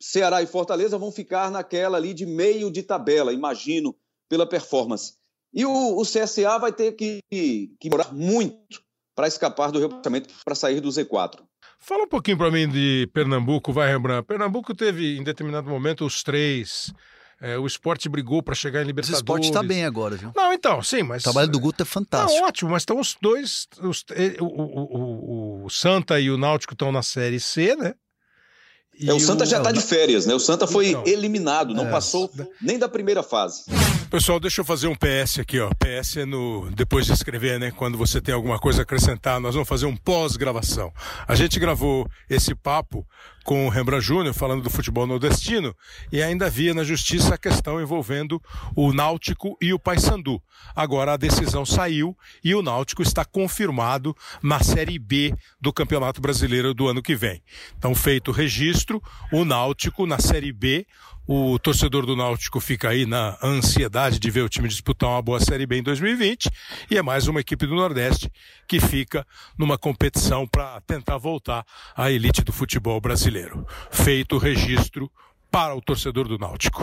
Ceará 0.00 0.42
e 0.42 0.46
Fortaleza 0.46 0.98
vão 0.98 1.10
ficar 1.10 1.50
naquela 1.50 1.98
ali 1.98 2.14
de 2.14 2.24
meio 2.24 2.70
de 2.70 2.82
tabela, 2.82 3.32
imagino, 3.32 3.94
pela 4.28 4.46
performance. 4.46 5.14
E 5.52 5.64
o, 5.64 5.98
o 5.98 6.02
CSA 6.02 6.58
vai 6.58 6.72
ter 6.72 6.92
que, 6.92 7.20
que 7.30 7.90
morar 7.90 8.12
muito 8.12 8.82
para 9.14 9.26
escapar 9.26 9.72
do 9.72 9.80
rebaixamento, 9.80 10.32
para 10.44 10.54
sair 10.54 10.80
do 10.80 10.88
Z4. 10.88 11.40
Fala 11.80 12.04
um 12.04 12.08
pouquinho 12.08 12.36
para 12.36 12.50
mim 12.50 12.68
de 12.68 13.08
Pernambuco, 13.12 13.72
vai, 13.72 13.88
Rembrandt. 13.88 14.26
Pernambuco 14.26 14.74
teve, 14.74 15.16
em 15.16 15.24
determinado 15.24 15.68
momento, 15.68 16.04
os 16.04 16.22
três. 16.22 16.92
É, 17.40 17.56
o 17.56 17.66
esporte 17.66 18.08
brigou 18.08 18.42
para 18.42 18.54
chegar 18.54 18.82
em 18.82 18.86
Libertadores. 18.86 19.20
O 19.20 19.22
esporte 19.22 19.46
está 19.46 19.62
bem 19.62 19.84
agora, 19.84 20.16
viu? 20.16 20.32
Não, 20.36 20.52
então, 20.52 20.82
sim, 20.82 21.04
mas. 21.04 21.22
O 21.22 21.24
trabalho 21.24 21.50
do 21.50 21.60
Guto 21.60 21.82
é 21.82 21.86
fantástico. 21.86 22.40
Não, 22.40 22.48
ótimo, 22.48 22.70
mas 22.72 22.82
estão 22.82 22.98
os 22.98 23.16
dois. 23.20 23.68
Os, 23.80 24.04
o, 24.40 24.44
o, 24.44 25.64
o, 25.64 25.70
Santa 25.70 26.20
e 26.20 26.30
o 26.30 26.36
Náutico 26.36 26.74
estão 26.74 26.90
na 26.90 27.02
Série 27.02 27.38
C, 27.38 27.76
né? 27.76 27.94
É, 29.06 29.12
o 29.12 29.20
Santa 29.20 29.44
o... 29.44 29.46
já 29.46 29.58
está 29.58 29.70
de 29.70 29.80
férias, 29.80 30.26
né? 30.26 30.34
O 30.34 30.40
Santa 30.40 30.66
foi 30.66 30.88
então, 30.88 31.04
eliminado, 31.06 31.74
não 31.74 31.86
é, 31.86 31.90
passou 31.90 32.30
nem 32.60 32.78
da 32.78 32.88
primeira 32.88 33.22
fase. 33.22 33.64
Pessoal, 34.10 34.40
deixa 34.40 34.60
eu 34.60 34.64
fazer 34.64 34.88
um 34.88 34.94
PS 34.94 35.38
aqui, 35.38 35.60
ó. 35.60 35.70
PS 35.70 36.18
é 36.18 36.24
no 36.24 36.70
depois 36.70 37.06
de 37.06 37.12
escrever, 37.12 37.60
né? 37.60 37.70
Quando 37.70 37.98
você 37.98 38.20
tem 38.20 38.34
alguma 38.34 38.58
coisa 38.58 38.80
a 38.80 38.82
acrescentar, 38.82 39.38
nós 39.40 39.54
vamos 39.54 39.68
fazer 39.68 39.86
um 39.86 39.96
pós-gravação. 39.96 40.92
A 41.26 41.34
gente 41.34 41.60
gravou 41.60 42.08
esse 42.28 42.54
papo 42.54 43.06
com 43.48 43.64
o 43.64 43.70
Rembrandt 43.70 44.04
Júnior 44.04 44.34
falando 44.34 44.62
do 44.62 44.68
futebol 44.68 45.06
nordestino 45.06 45.74
e 46.12 46.22
ainda 46.22 46.44
havia 46.44 46.74
na 46.74 46.84
justiça 46.84 47.34
a 47.34 47.38
questão 47.38 47.80
envolvendo 47.80 48.42
o 48.76 48.92
Náutico 48.92 49.56
e 49.58 49.72
o 49.72 49.78
Paysandu. 49.78 50.38
Agora 50.76 51.14
a 51.14 51.16
decisão 51.16 51.64
saiu 51.64 52.14
e 52.44 52.54
o 52.54 52.60
Náutico 52.60 53.00
está 53.00 53.24
confirmado 53.24 54.14
na 54.42 54.62
Série 54.62 54.98
B 54.98 55.34
do 55.58 55.72
Campeonato 55.72 56.20
Brasileiro 56.20 56.74
do 56.74 56.88
ano 56.88 57.00
que 57.00 57.16
vem. 57.16 57.42
Então, 57.78 57.94
feito 57.94 58.28
o 58.28 58.34
registro, 58.34 59.02
o 59.32 59.46
Náutico 59.46 60.04
na 60.04 60.18
Série 60.18 60.52
B, 60.52 60.86
o 61.30 61.58
torcedor 61.58 62.06
do 62.06 62.16
Náutico 62.16 62.58
fica 62.58 62.88
aí 62.88 63.04
na 63.04 63.36
ansiedade 63.42 64.18
de 64.18 64.30
ver 64.30 64.40
o 64.40 64.48
time 64.48 64.66
disputar 64.66 65.10
uma 65.10 65.20
boa 65.20 65.38
Série 65.38 65.66
B 65.66 65.76
em 65.76 65.82
2020 65.82 66.48
e 66.90 66.96
é 66.96 67.02
mais 67.02 67.28
uma 67.28 67.40
equipe 67.40 67.66
do 67.66 67.74
Nordeste 67.74 68.32
que 68.66 68.80
fica 68.80 69.26
numa 69.58 69.76
competição 69.76 70.48
para 70.48 70.80
tentar 70.80 71.18
voltar 71.18 71.66
à 71.94 72.10
elite 72.10 72.42
do 72.42 72.50
futebol 72.50 72.98
brasileiro. 72.98 73.66
Feito 73.90 74.36
o 74.36 74.38
registro 74.38 75.12
para 75.50 75.76
o 75.76 75.82
torcedor 75.82 76.26
do 76.26 76.38
Náutico. 76.38 76.80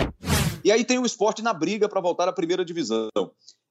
E 0.63 0.71
aí 0.71 0.85
tem 0.85 0.99
o 0.99 1.07
esporte 1.07 1.41
na 1.41 1.51
briga 1.51 1.89
para 1.89 1.99
voltar 1.99 2.27
à 2.27 2.33
primeira 2.33 2.63
divisão. 2.63 3.09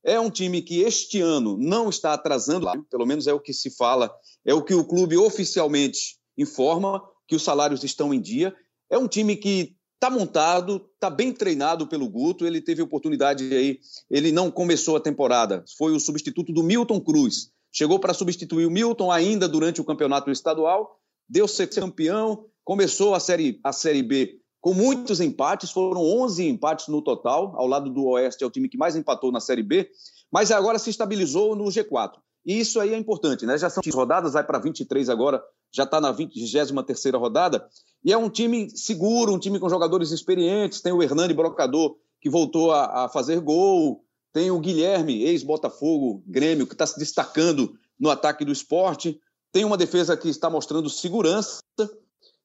É 0.02 0.18
um 0.18 0.28
time 0.28 0.60
que 0.60 0.80
este 0.80 1.20
ano 1.20 1.56
não 1.56 1.88
está 1.88 2.14
atrasando, 2.14 2.66
pelo 2.90 3.06
menos 3.06 3.28
é 3.28 3.32
o 3.32 3.38
que 3.38 3.52
se 3.52 3.70
fala, 3.70 4.12
é 4.44 4.52
o 4.52 4.62
que 4.62 4.74
o 4.74 4.84
clube 4.84 5.16
oficialmente 5.16 6.16
informa, 6.36 7.00
que 7.28 7.36
os 7.36 7.44
salários 7.44 7.84
estão 7.84 8.12
em 8.12 8.20
dia. 8.20 8.52
É 8.90 8.98
um 8.98 9.06
time 9.06 9.36
que 9.36 9.76
Está 10.04 10.14
montado, 10.14 10.86
está 10.92 11.08
bem 11.08 11.32
treinado 11.32 11.86
pelo 11.86 12.06
Guto. 12.06 12.44
Ele 12.44 12.60
teve 12.60 12.82
oportunidade 12.82 13.42
aí. 13.54 13.80
Ele 14.10 14.30
não 14.30 14.50
começou 14.50 14.96
a 14.96 15.00
temporada, 15.00 15.64
foi 15.78 15.92
o 15.92 15.98
substituto 15.98 16.52
do 16.52 16.62
Milton 16.62 17.00
Cruz. 17.00 17.48
Chegou 17.72 17.98
para 17.98 18.12
substituir 18.12 18.66
o 18.66 18.70
Milton 18.70 19.10
ainda 19.10 19.48
durante 19.48 19.80
o 19.80 19.84
campeonato 19.84 20.30
estadual, 20.30 21.00
deu 21.26 21.48
ser 21.48 21.68
campeão, 21.68 22.44
começou 22.62 23.14
a 23.14 23.18
série, 23.18 23.58
a 23.64 23.72
série 23.72 24.02
B 24.02 24.38
com 24.60 24.74
muitos 24.74 25.22
empates, 25.22 25.70
foram 25.70 26.02
11 26.02 26.48
empates 26.48 26.88
no 26.88 27.00
total, 27.00 27.54
ao 27.56 27.66
lado 27.66 27.88
do 27.88 28.04
Oeste, 28.04 28.44
é 28.44 28.46
o 28.46 28.50
time 28.50 28.68
que 28.68 28.76
mais 28.76 28.96
empatou 28.96 29.32
na 29.32 29.40
Série 29.40 29.62
B, 29.62 29.88
mas 30.30 30.50
agora 30.50 30.78
se 30.78 30.90
estabilizou 30.90 31.56
no 31.56 31.64
G4. 31.64 32.12
E 32.44 32.60
isso 32.60 32.78
aí 32.78 32.92
é 32.92 32.96
importante, 32.98 33.46
né? 33.46 33.56
Já 33.56 33.70
são 33.70 33.82
rodadas, 33.92 34.34
vai 34.34 34.44
para 34.44 34.58
23 34.58 35.08
agora, 35.08 35.42
já 35.74 35.82
está 35.82 36.00
na 36.00 36.12
23 36.12 36.70
rodada, 37.14 37.68
e 38.04 38.12
é 38.12 38.16
um 38.16 38.30
time 38.30 38.70
seguro, 38.70 39.34
um 39.34 39.38
time 39.38 39.58
com 39.58 39.68
jogadores 39.68 40.12
experientes, 40.12 40.80
tem 40.80 40.92
o 40.92 41.02
Hernani 41.02 41.34
Brocador, 41.34 41.96
que 42.20 42.30
voltou 42.30 42.70
a, 42.70 43.04
a 43.04 43.08
fazer 43.08 43.40
gol, 43.40 44.04
tem 44.32 44.50
o 44.50 44.60
Guilherme, 44.60 45.24
ex-Botafogo, 45.24 46.22
Grêmio, 46.26 46.66
que 46.66 46.74
está 46.74 46.86
se 46.86 46.98
destacando 46.98 47.76
no 47.98 48.08
ataque 48.08 48.44
do 48.44 48.52
esporte, 48.52 49.20
tem 49.52 49.64
uma 49.64 49.76
defesa 49.76 50.16
que 50.16 50.28
está 50.28 50.48
mostrando 50.48 50.88
segurança, 50.88 51.60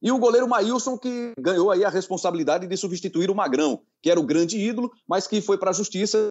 E 0.02 0.12
o 0.12 0.18
goleiro 0.18 0.48
Maílson, 0.48 0.98
que 0.98 1.34
ganhou 1.38 1.72
aí 1.72 1.84
a 1.84 1.90
responsabilidade 1.90 2.66
de 2.66 2.78
substituir 2.78 3.30
o 3.30 3.36
Magrão, 3.36 3.82
que 4.02 4.10
era 4.10 4.20
o 4.20 4.26
grande 4.26 4.58
ídolo, 4.58 4.92
mas 5.08 5.28
que 5.28 5.42
foi 5.42 5.58
para 5.58 5.72
a 5.72 5.74
justiça. 5.74 6.30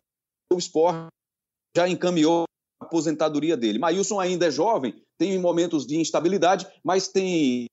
O 0.53 0.57
esporte 0.57 1.09
já 1.76 1.86
encaminhou 1.86 2.44
aposentadoria 2.81 3.57
dele. 3.57 3.79
Maílson 3.79 4.20
ainda 4.20 4.47
é 4.47 4.51
jovem, 4.51 4.95
tem 5.18 5.39
momentos 5.39 5.87
de 5.87 5.97
instabilidade, 5.97 6.66
mas 6.85 7.09
tem 7.09 7.66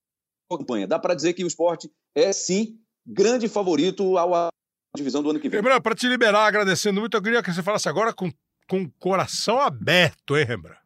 campanha. 0.50 0.88
Dá 0.88 1.00
para 1.00 1.16
dizer 1.16 1.34
que 1.34 1.44
o 1.44 1.48
esporte 1.48 1.90
é, 2.16 2.32
sim, 2.32 2.80
grande 3.06 3.48
favorito 3.48 4.18
ao 4.18 4.50
divisão 4.96 5.22
do 5.22 5.30
ano 5.30 5.40
que 5.40 5.50
vem. 5.50 5.60
Rembrandt, 5.60 5.82
para 5.82 5.96
te 5.96 6.08
liberar, 6.08 6.46
agradecendo 6.46 7.00
muito, 7.02 7.16
eu 7.16 7.22
queria 7.22 7.44
que 7.44 7.54
você 7.54 7.62
falasse 7.62 7.90
agora 7.90 8.14
com, 8.14 8.32
com 8.68 8.84
o 8.84 8.92
coração 8.92 9.60
aberto, 9.60 10.38
hein, 10.38 10.46
Rembrandt? 10.46 10.86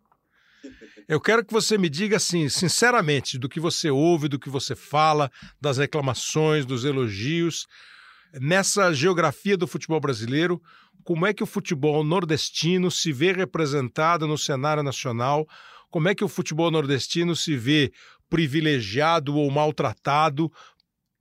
Eu 1.08 1.20
quero 1.20 1.44
que 1.44 1.54
você 1.54 1.78
me 1.78 1.90
diga 1.90 2.18
assim, 2.18 2.50
sinceramente, 2.50 3.38
do 3.40 3.50
que 3.50 3.60
você 3.60 3.90
ouve, 3.90 4.28
do 4.28 4.38
que 4.38 4.50
você 4.50 4.76
fala, 4.76 5.32
das 5.60 5.78
reclamações, 5.78 6.66
dos 6.66 6.86
elogios, 6.86 7.66
nessa 8.34 8.94
geografia 8.94 9.58
do 9.58 9.68
futebol 9.68 10.00
brasileiro, 10.00 10.62
como 11.04 11.26
é 11.26 11.34
que 11.34 11.44
o 11.44 11.48
futebol 11.48 12.04
nordestino 12.04 12.92
se 12.92 13.12
vê 13.12 13.32
representado 13.32 14.28
no 14.28 14.38
cenário 14.38 14.84
nacional? 14.84 15.48
Como 15.90 16.08
é 16.08 16.16
que 16.16 16.24
o 16.24 16.28
futebol 16.28 16.70
nordestino 16.70 17.36
se 17.36 17.56
vê 17.56 17.92
privilegiado 18.30 19.36
ou 19.36 19.50
maltratado 19.50 20.52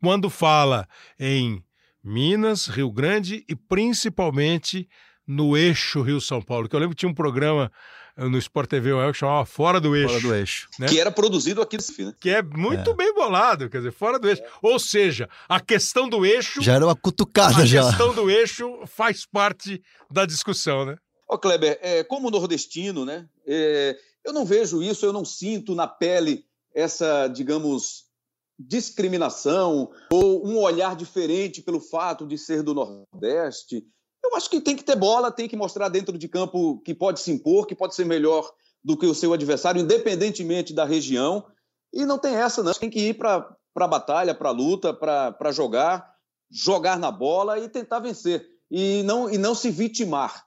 quando 0.00 0.28
fala 0.28 0.86
em 1.18 1.62
Minas, 2.04 2.66
Rio 2.66 2.90
Grande 2.90 3.44
e 3.48 3.56
principalmente 3.56 4.88
no 5.26 5.56
eixo 5.56 6.02
Rio-São 6.02 6.40
Paulo. 6.40 6.68
Que 6.68 6.76
eu 6.76 6.80
lembro 6.80 6.94
que 6.94 7.00
tinha 7.00 7.10
um 7.10 7.14
programa 7.14 7.70
no 8.18 8.38
Sport 8.38 8.68
TV 8.68 8.90
que 9.12 9.18
chamava 9.18 9.44
Fora 9.44 9.80
do 9.80 9.94
Eixo. 9.94 10.08
Fora 10.08 10.20
do 10.20 10.34
Eixo. 10.34 10.68
Né? 10.78 10.88
Que 10.88 11.00
era 11.00 11.10
produzido 11.10 11.62
aqui 11.62 11.76
no 11.76 12.06
né? 12.06 12.14
Que 12.20 12.30
é 12.30 12.42
muito 12.42 12.90
é. 12.90 12.94
bem 12.94 13.14
bolado, 13.14 13.70
quer 13.70 13.78
dizer, 13.78 13.92
Fora 13.92 14.18
do 14.18 14.28
Eixo. 14.28 14.42
Ou 14.60 14.78
seja, 14.78 15.28
a 15.48 15.60
questão 15.60 16.08
do 16.08 16.26
eixo... 16.26 16.60
Já 16.60 16.74
era 16.74 16.84
uma 16.84 16.96
cutucada, 16.96 17.62
a 17.62 17.66
já. 17.66 17.82
A 17.82 17.88
questão 17.88 18.14
do 18.14 18.30
eixo 18.30 18.80
faz 18.86 19.24
parte 19.24 19.82
da 20.10 20.26
discussão, 20.26 20.84
né? 20.84 20.96
Ô, 21.28 21.38
Kleber, 21.38 21.78
é, 21.82 22.02
como 22.02 22.30
nordestino, 22.30 23.04
né? 23.04 23.28
É, 23.46 23.96
eu 24.24 24.32
não 24.32 24.44
vejo 24.44 24.82
isso, 24.82 25.06
eu 25.06 25.12
não 25.12 25.24
sinto 25.24 25.74
na 25.74 25.86
pele 25.86 26.44
essa, 26.74 27.28
digamos, 27.28 28.08
discriminação 28.58 29.90
ou 30.10 30.46
um 30.46 30.58
olhar 30.58 30.96
diferente 30.96 31.62
pelo 31.62 31.80
fato 31.80 32.26
de 32.26 32.36
ser 32.36 32.62
do 32.62 32.74
Nordeste. 32.74 33.86
Eu 34.30 34.36
acho 34.36 34.50
que 34.50 34.60
tem 34.60 34.76
que 34.76 34.84
ter 34.84 34.94
bola, 34.94 35.32
tem 35.32 35.48
que 35.48 35.56
mostrar 35.56 35.88
dentro 35.88 36.18
de 36.18 36.28
campo 36.28 36.80
que 36.84 36.94
pode 36.94 37.20
se 37.20 37.32
impor, 37.32 37.66
que 37.66 37.74
pode 37.74 37.94
ser 37.94 38.04
melhor 38.04 38.48
do 38.84 38.96
que 38.96 39.06
o 39.06 39.14
seu 39.14 39.32
adversário, 39.32 39.80
independentemente 39.80 40.74
da 40.74 40.84
região. 40.84 41.46
E 41.92 42.04
não 42.04 42.18
tem 42.18 42.34
essa, 42.36 42.62
não. 42.62 42.74
Tem 42.74 42.90
que 42.90 43.08
ir 43.08 43.14
para 43.14 43.56
a 43.74 43.88
batalha, 43.88 44.34
para 44.34 44.50
a 44.50 44.52
luta, 44.52 44.92
para 44.92 45.50
jogar, 45.50 46.14
jogar 46.50 46.98
na 46.98 47.10
bola 47.10 47.58
e 47.58 47.70
tentar 47.70 48.00
vencer. 48.00 48.46
E 48.70 49.02
não, 49.02 49.30
e 49.30 49.38
não 49.38 49.54
se 49.54 49.70
vitimar. 49.70 50.44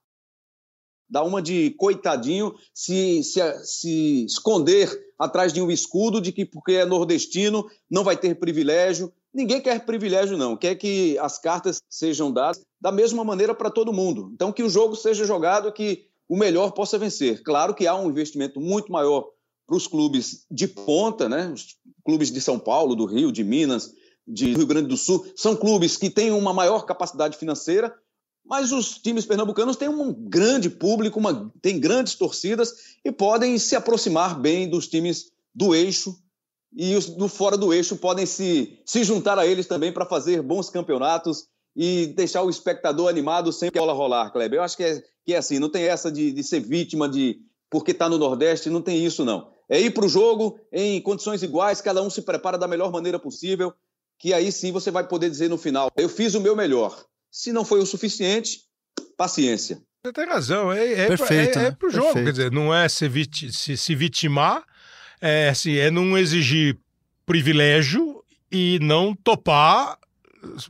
Dar 1.10 1.24
uma 1.24 1.42
de 1.42 1.72
coitadinho, 1.72 2.54
se, 2.74 3.24
se, 3.24 3.42
se 3.66 4.26
esconder 4.26 4.90
atrás 5.18 5.52
de 5.52 5.62
um 5.62 5.72
escudo 5.72 6.22
de 6.22 6.32
que 6.32 6.46
porque 6.46 6.74
é 6.74 6.86
nordestino 6.86 7.68
não 7.90 8.04
vai 8.04 8.16
ter 8.16 8.36
privilégio. 8.36 9.12
Ninguém 9.34 9.62
quer 9.62 9.86
privilégio, 9.86 10.38
não. 10.38 10.58
Quer 10.58 10.76
que 10.76 11.18
as 11.20 11.40
cartas 11.40 11.82
sejam 11.90 12.32
dadas 12.32 12.62
da 12.80 12.92
mesma 12.92 13.24
maneira 13.24 13.56
para 13.56 13.70
todo 13.70 13.94
mundo. 13.94 14.30
Então, 14.34 14.52
que 14.52 14.64
o 14.64 14.70
jogo 14.70 14.96
seja 14.96 15.26
jogado, 15.26 15.72
que 15.72 16.06
o 16.28 16.38
melhor 16.38 16.72
possa 16.72 16.98
vencer. 16.98 17.42
Claro 17.44 17.74
que 17.74 17.88
há 17.88 17.96
um 17.96 18.10
investimento 18.10 18.60
muito 18.60 18.92
maior 18.92 19.26
para 19.66 19.78
os 19.78 19.88
clubes 19.88 20.46
de 20.52 20.68
ponta, 20.68 21.30
né? 21.30 21.50
Os 21.54 21.78
clubes 22.04 22.32
de 22.32 22.42
São 22.42 22.60
Paulo, 22.60 22.96
do 22.96 23.06
Rio, 23.06 23.32
de 23.32 23.44
Minas, 23.44 23.94
de 24.28 24.54
Rio 24.54 24.66
Grande 24.66 24.88
do 24.88 24.98
Sul, 24.98 25.26
são 25.36 25.56
clubes 25.56 25.98
que 25.98 26.10
têm 26.10 26.32
uma 26.32 26.54
maior 26.54 26.86
capacidade 26.86 27.38
financeira, 27.38 27.94
mas 28.46 28.72
os 28.72 28.98
times 28.98 29.26
pernambucanos 29.26 29.78
têm 29.78 29.88
um 29.88 30.14
grande 30.14 30.70
público, 30.70 31.20
uma, 31.20 31.52
têm 31.62 31.80
grandes 31.80 32.16
torcidas 32.16 32.98
e 33.04 33.12
podem 33.12 33.58
se 33.58 33.76
aproximar 33.76 34.40
bem 34.40 34.70
dos 34.70 34.88
times 34.88 35.32
do 35.54 35.76
eixo 35.76 36.18
e 36.74 36.96
os 36.96 37.08
do 37.08 37.28
fora 37.28 37.58
do 37.58 37.74
eixo 37.74 37.96
podem 37.98 38.26
se, 38.26 38.80
se 38.86 39.04
juntar 39.04 39.38
a 39.38 39.46
eles 39.46 39.68
também 39.68 39.92
para 39.92 40.06
fazer 40.06 40.42
bons 40.42 40.70
campeonatos 40.70 41.48
e 41.76 42.08
deixar 42.08 42.44
o 42.44 42.50
espectador 42.50 43.10
animado 43.10 43.52
sem 43.52 43.70
que 43.70 43.78
a 43.78 43.82
bola 43.82 43.94
rolar, 43.94 44.32
Kleber. 44.32 44.60
Eu 44.60 44.64
acho 44.64 44.78
que 44.78 44.84
é, 44.84 45.04
que 45.26 45.34
é 45.34 45.38
assim, 45.38 45.60
não 45.60 45.70
tem 45.70 45.84
essa 45.84 46.12
de, 46.12 46.32
de 46.32 46.44
ser 46.44 46.60
vítima 46.60 47.08
de 47.08 47.40
porque 47.70 47.92
está 47.92 48.10
no 48.10 48.18
Nordeste, 48.18 48.70
não 48.70 48.82
tem 48.82 49.06
isso 49.06 49.24
não. 49.24 49.50
É 49.70 49.80
ir 49.80 49.92
para 49.92 50.06
o 50.06 50.10
jogo 50.10 50.60
em 50.72 51.02
condições 51.02 51.42
iguais, 51.42 51.80
cada 51.80 52.02
um 52.02 52.10
se 52.10 52.22
prepara 52.22 52.58
da 52.58 52.68
melhor 52.68 52.92
maneira 52.92 53.18
possível, 53.18 53.74
que 54.20 54.34
aí 54.34 54.52
sim 54.52 54.72
você 54.72 54.92
vai 54.92 55.08
poder 55.08 55.30
dizer 55.30 55.50
no 55.50 55.58
final, 55.58 55.90
eu 55.96 56.10
fiz 56.10 56.36
o 56.36 56.42
meu 56.42 56.56
melhor. 56.56 57.06
Se 57.32 57.54
não 57.54 57.64
foi 57.64 57.80
o 57.80 57.86
suficiente, 57.86 58.64
paciência. 59.16 59.82
Você 60.04 60.12
tem 60.12 60.26
razão, 60.26 60.74
é, 60.74 60.94
é, 60.94 61.08
Perfeito, 61.08 61.60
é, 61.60 61.64
é, 61.64 61.68
é 61.68 61.72
pro 61.72 61.90
jogo, 61.90 62.06
Perfeito. 62.06 62.26
quer 62.26 62.32
dizer, 62.32 62.52
não 62.52 62.74
é 62.74 62.90
se, 62.90 63.08
vit, 63.08 63.54
se, 63.54 63.78
se 63.78 63.96
vitimar, 63.96 64.66
é, 65.22 65.50
assim, 65.50 65.78
é 65.78 65.92
não 65.92 66.18
exigir 66.18 66.78
privilégio 67.26 68.24
e 68.52 68.80
não 68.82 69.16
topar 69.16 69.98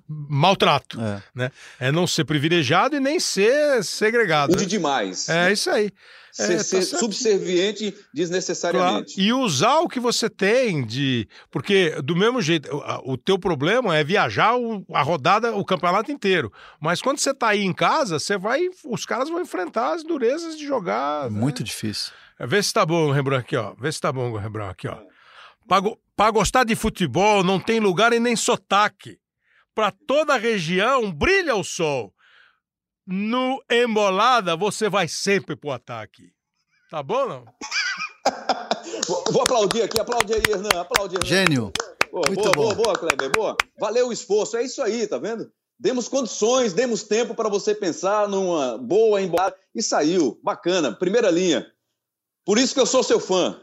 maltrato, 0.07 0.99
é. 0.99 1.23
né? 1.33 1.51
É 1.79 1.91
não 1.91 2.05
ser 2.05 2.25
privilegiado 2.25 2.95
e 2.95 2.99
nem 2.99 3.19
ser 3.19 3.83
segregado. 3.83 4.53
Onde 4.53 4.65
demais. 4.65 5.29
É 5.29 5.51
isso 5.51 5.69
aí. 5.69 5.89
Ser, 6.31 6.53
é, 6.53 6.57
tá 6.57 6.63
ser 6.63 6.81
subserviente 6.83 7.93
desnecessariamente. 8.13 9.15
Claro. 9.15 9.29
E 9.29 9.33
usar 9.33 9.79
o 9.79 9.89
que 9.89 9.99
você 9.99 10.29
tem 10.29 10.85
de. 10.85 11.27
Porque, 11.49 12.01
do 12.01 12.15
mesmo 12.15 12.41
jeito, 12.41 12.69
o, 12.73 13.13
o 13.13 13.17
teu 13.17 13.37
problema 13.37 13.97
é 13.97 14.03
viajar 14.03 14.55
o, 14.55 14.85
a 14.93 15.01
rodada, 15.01 15.53
o 15.53 15.65
campeonato 15.65 16.11
inteiro. 16.11 16.51
Mas 16.79 17.01
quando 17.01 17.19
você 17.19 17.31
está 17.31 17.49
aí 17.49 17.61
em 17.61 17.73
casa, 17.73 18.17
você 18.17 18.37
vai. 18.37 18.61
Os 18.85 19.05
caras 19.05 19.29
vão 19.29 19.41
enfrentar 19.41 19.93
as 19.93 20.03
durezas 20.03 20.57
de 20.57 20.65
jogar. 20.65 21.27
É 21.27 21.29
né? 21.29 21.37
muito 21.37 21.63
difícil. 21.63 22.13
Vê 22.47 22.61
se 22.63 22.73
tá 22.73 22.85
bom 22.85 23.07
o 23.07 23.11
Rembrandt 23.11 23.45
aqui, 23.45 23.55
ó. 23.55 23.73
Vê 23.79 23.91
se 23.91 24.01
tá 24.01 24.11
bom 24.11 24.31
o 24.31 24.37
Rembrandt 24.37 24.71
aqui, 24.71 24.87
ó. 24.87 24.97
Para 26.15 26.31
gostar 26.31 26.63
de 26.63 26.75
futebol, 26.75 27.43
não 27.43 27.59
tem 27.59 27.79
lugar 27.79 28.13
e 28.13 28.19
nem 28.19 28.35
sotaque. 28.35 29.19
Para 29.73 29.91
toda 29.91 30.33
a 30.33 30.37
região, 30.37 31.11
brilha 31.11 31.55
o 31.55 31.63
sol. 31.63 32.13
No 33.05 33.63
embolada, 33.69 34.55
você 34.55 34.89
vai 34.89 35.07
sempre 35.07 35.55
pro 35.55 35.71
ataque. 35.71 36.31
Tá 36.89 37.01
bom, 37.01 37.27
não? 37.27 37.45
Vou 39.31 39.41
aplaudir 39.43 39.81
aqui, 39.83 39.99
aplaudir 39.99 40.35
aí, 40.35 40.43
Hernan, 40.49 40.81
aplaudir. 40.81 41.17
Hernan. 41.17 41.27
Gênio. 41.27 41.71
Boa, 42.11 42.27
Muito 42.27 42.41
boa, 42.41 42.53
bom. 42.53 42.61
boa, 42.61 42.75
boa, 42.75 42.99
Kleber, 42.99 43.31
boa. 43.31 43.57
Valeu 43.79 44.09
o 44.09 44.13
esforço, 44.13 44.57
é 44.57 44.63
isso 44.63 44.81
aí, 44.81 45.07
tá 45.07 45.17
vendo? 45.17 45.49
Demos 45.79 46.07
condições, 46.07 46.73
demos 46.73 47.03
tempo 47.03 47.33
para 47.33 47.49
você 47.49 47.73
pensar 47.73 48.27
numa 48.27 48.77
boa 48.77 49.21
embolada 49.21 49.55
e 49.73 49.81
saiu. 49.81 50.39
Bacana, 50.43 50.91
primeira 50.91 51.31
linha. 51.31 51.65
Por 52.45 52.57
isso 52.57 52.73
que 52.73 52.79
eu 52.79 52.85
sou 52.85 53.03
seu 53.03 53.19
fã. 53.19 53.55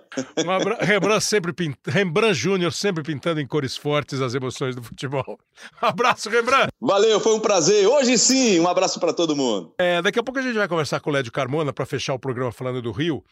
Rembrandt 0.80 1.24
sempre 1.24 1.52
pint... 1.52 1.76
Rembrandt 1.86 2.34
Júnior 2.34 2.72
sempre 2.72 3.02
pintando 3.02 3.40
em 3.40 3.46
cores 3.46 3.76
fortes 3.76 4.20
as 4.20 4.34
emoções 4.34 4.74
do 4.74 4.82
futebol. 4.82 5.38
Um 5.82 5.86
abraço, 5.86 6.30
Rembrandt. 6.30 6.68
Valeu, 6.80 7.20
foi 7.20 7.34
um 7.34 7.40
prazer. 7.40 7.86
Hoje 7.86 8.16
sim, 8.16 8.60
um 8.60 8.68
abraço 8.68 9.00
para 9.00 9.12
todo 9.12 9.36
mundo. 9.36 9.74
É, 9.78 10.00
daqui 10.00 10.18
a 10.18 10.22
pouco 10.22 10.38
a 10.38 10.42
gente 10.42 10.56
vai 10.56 10.68
conversar 10.68 11.00
com 11.00 11.10
o 11.10 11.12
Lédio 11.12 11.32
Carmona 11.32 11.72
para 11.72 11.84
fechar 11.84 12.14
o 12.14 12.18
programa 12.18 12.52
falando 12.52 12.80
do 12.80 12.92
Rio. 12.92 13.22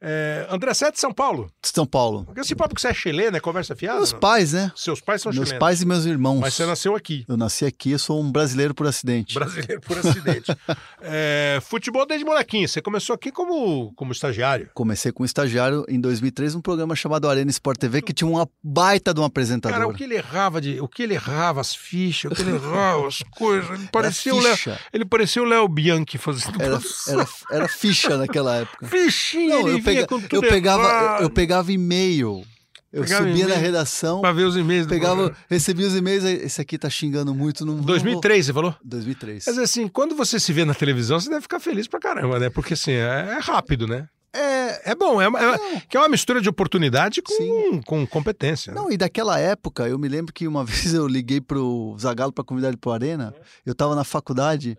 É, 0.00 0.46
André 0.50 0.74
Sete, 0.74 0.94
de 0.94 1.00
São 1.00 1.12
Paulo. 1.12 1.50
São 1.62 1.86
Paulo. 1.86 2.26
Esse 2.36 2.54
papo 2.54 2.74
que 2.74 2.80
você 2.80 2.88
é 2.88 2.94
chileno, 2.94 3.36
é 3.36 3.40
conversa 3.40 3.74
fiada? 3.74 3.98
Meus 3.98 4.12
pais, 4.12 4.52
né? 4.52 4.70
Seus 4.76 5.00
pais 5.00 5.22
são 5.22 5.30
meus 5.30 5.36
chilenos. 5.36 5.52
Meus 5.52 5.58
pais 5.58 5.82
e 5.82 5.86
meus 5.86 6.04
irmãos. 6.04 6.40
Mas 6.40 6.54
você 6.54 6.66
nasceu 6.66 6.94
aqui. 6.94 7.24
Eu 7.26 7.36
nasci 7.36 7.64
aqui, 7.64 7.92
eu 7.92 7.98
sou 7.98 8.20
um 8.20 8.30
brasileiro 8.30 8.74
por 8.74 8.86
acidente. 8.86 9.34
Brasileiro 9.34 9.80
por 9.80 9.96
acidente. 9.96 10.54
é, 11.00 11.58
futebol 11.62 12.04
desde 12.04 12.26
molequinho. 12.26 12.68
Você 12.68 12.82
começou 12.82 13.14
aqui 13.14 13.32
como, 13.32 13.92
como 13.94 14.12
estagiário? 14.12 14.70
Comecei 14.74 14.95
como 15.12 15.24
estagiário 15.24 15.84
em 15.88 16.00
2003, 16.00 16.54
um 16.54 16.60
programa 16.60 16.94
chamado 16.96 17.28
Arena 17.28 17.50
Sport 17.50 17.78
TV, 17.78 18.02
que 18.02 18.12
tinha 18.12 18.28
uma 18.28 18.48
baita 18.62 19.12
de 19.12 19.20
um 19.20 19.24
apresentador. 19.24 19.78
Cara, 19.78 19.88
o 19.88 19.94
que 19.94 20.04
ele 20.04 20.14
errava, 20.14 20.60
de, 20.60 20.80
o 20.80 20.88
que 20.88 21.02
ele 21.02 21.14
errava 21.14 21.60
as 21.60 21.74
fichas, 21.74 22.32
o 22.32 22.34
que 22.34 22.42
ele 22.42 22.54
errava 22.56 23.06
as 23.06 23.22
coisas. 23.30 23.70
Ele 23.70 23.88
parecia, 23.92 24.34
o 24.34 24.40
Léo, 24.40 24.56
ele 24.92 25.04
parecia 25.04 25.42
o 25.42 25.44
Léo 25.44 25.68
Bianchi 25.68 26.18
fazendo 26.18 26.62
era, 26.62 26.80
era, 27.08 27.28
era, 27.50 27.68
ficha 27.68 28.16
naquela 28.16 28.56
época. 28.56 28.86
Fichinha, 28.88 29.60
Não, 29.60 29.68
eu, 29.68 29.82
pega, 29.82 30.06
eu 30.32 30.40
pegava, 30.40 31.16
eu, 31.18 31.22
eu 31.24 31.30
pegava 31.30 31.72
e-mail. 31.72 32.44
Eu 32.92 33.02
pegava 33.02 33.26
subia 33.26 33.46
na 33.46 33.56
redação. 33.56 34.22
Pra 34.22 34.32
ver 34.32 34.44
os 34.44 34.56
e-mails. 34.56 34.86
Pegava, 34.86 35.36
recebia 35.50 35.86
os 35.86 35.94
e-mails. 35.94 36.24
Esse 36.24 36.62
aqui 36.62 36.78
tá 36.78 36.88
xingando 36.88 37.34
muito. 37.34 37.66
Não, 37.66 37.76
2003, 37.76 38.46
você 38.46 38.52
falou? 38.52 38.74
2003. 38.82 39.44
Mas 39.46 39.58
assim, 39.58 39.86
quando 39.86 40.16
você 40.16 40.40
se 40.40 40.50
vê 40.52 40.64
na 40.64 40.74
televisão, 40.74 41.20
você 41.20 41.28
deve 41.28 41.42
ficar 41.42 41.60
feliz 41.60 41.86
pra 41.86 42.00
caramba, 42.00 42.38
né? 42.38 42.48
Porque 42.48 42.72
assim, 42.72 42.92
é, 42.92 43.36
é 43.36 43.38
rápido, 43.38 43.86
né? 43.86 44.08
É, 44.36 44.90
é 44.90 44.94
bom, 44.94 45.20
é, 45.20 45.26
é, 45.26 45.80
que 45.88 45.96
é 45.96 46.00
uma 46.00 46.08
mistura 46.08 46.40
de 46.40 46.48
oportunidade 46.48 47.22
com, 47.22 47.80
com 47.82 48.06
competência. 48.06 48.72
Né? 48.72 48.80
Não, 48.80 48.90
e 48.90 48.96
daquela 48.96 49.38
época, 49.38 49.88
eu 49.88 49.98
me 49.98 50.08
lembro 50.08 50.32
que 50.32 50.46
uma 50.46 50.62
vez 50.66 50.92
eu 50.92 51.06
liguei 51.06 51.40
pro 51.40 51.96
Zagalo 51.98 52.32
para 52.32 52.44
convidar 52.44 52.68
ele 52.68 52.76
pro 52.76 52.92
Arena, 52.92 53.34
eu 53.64 53.74
tava 53.74 53.94
na 53.94 54.04
faculdade 54.04 54.76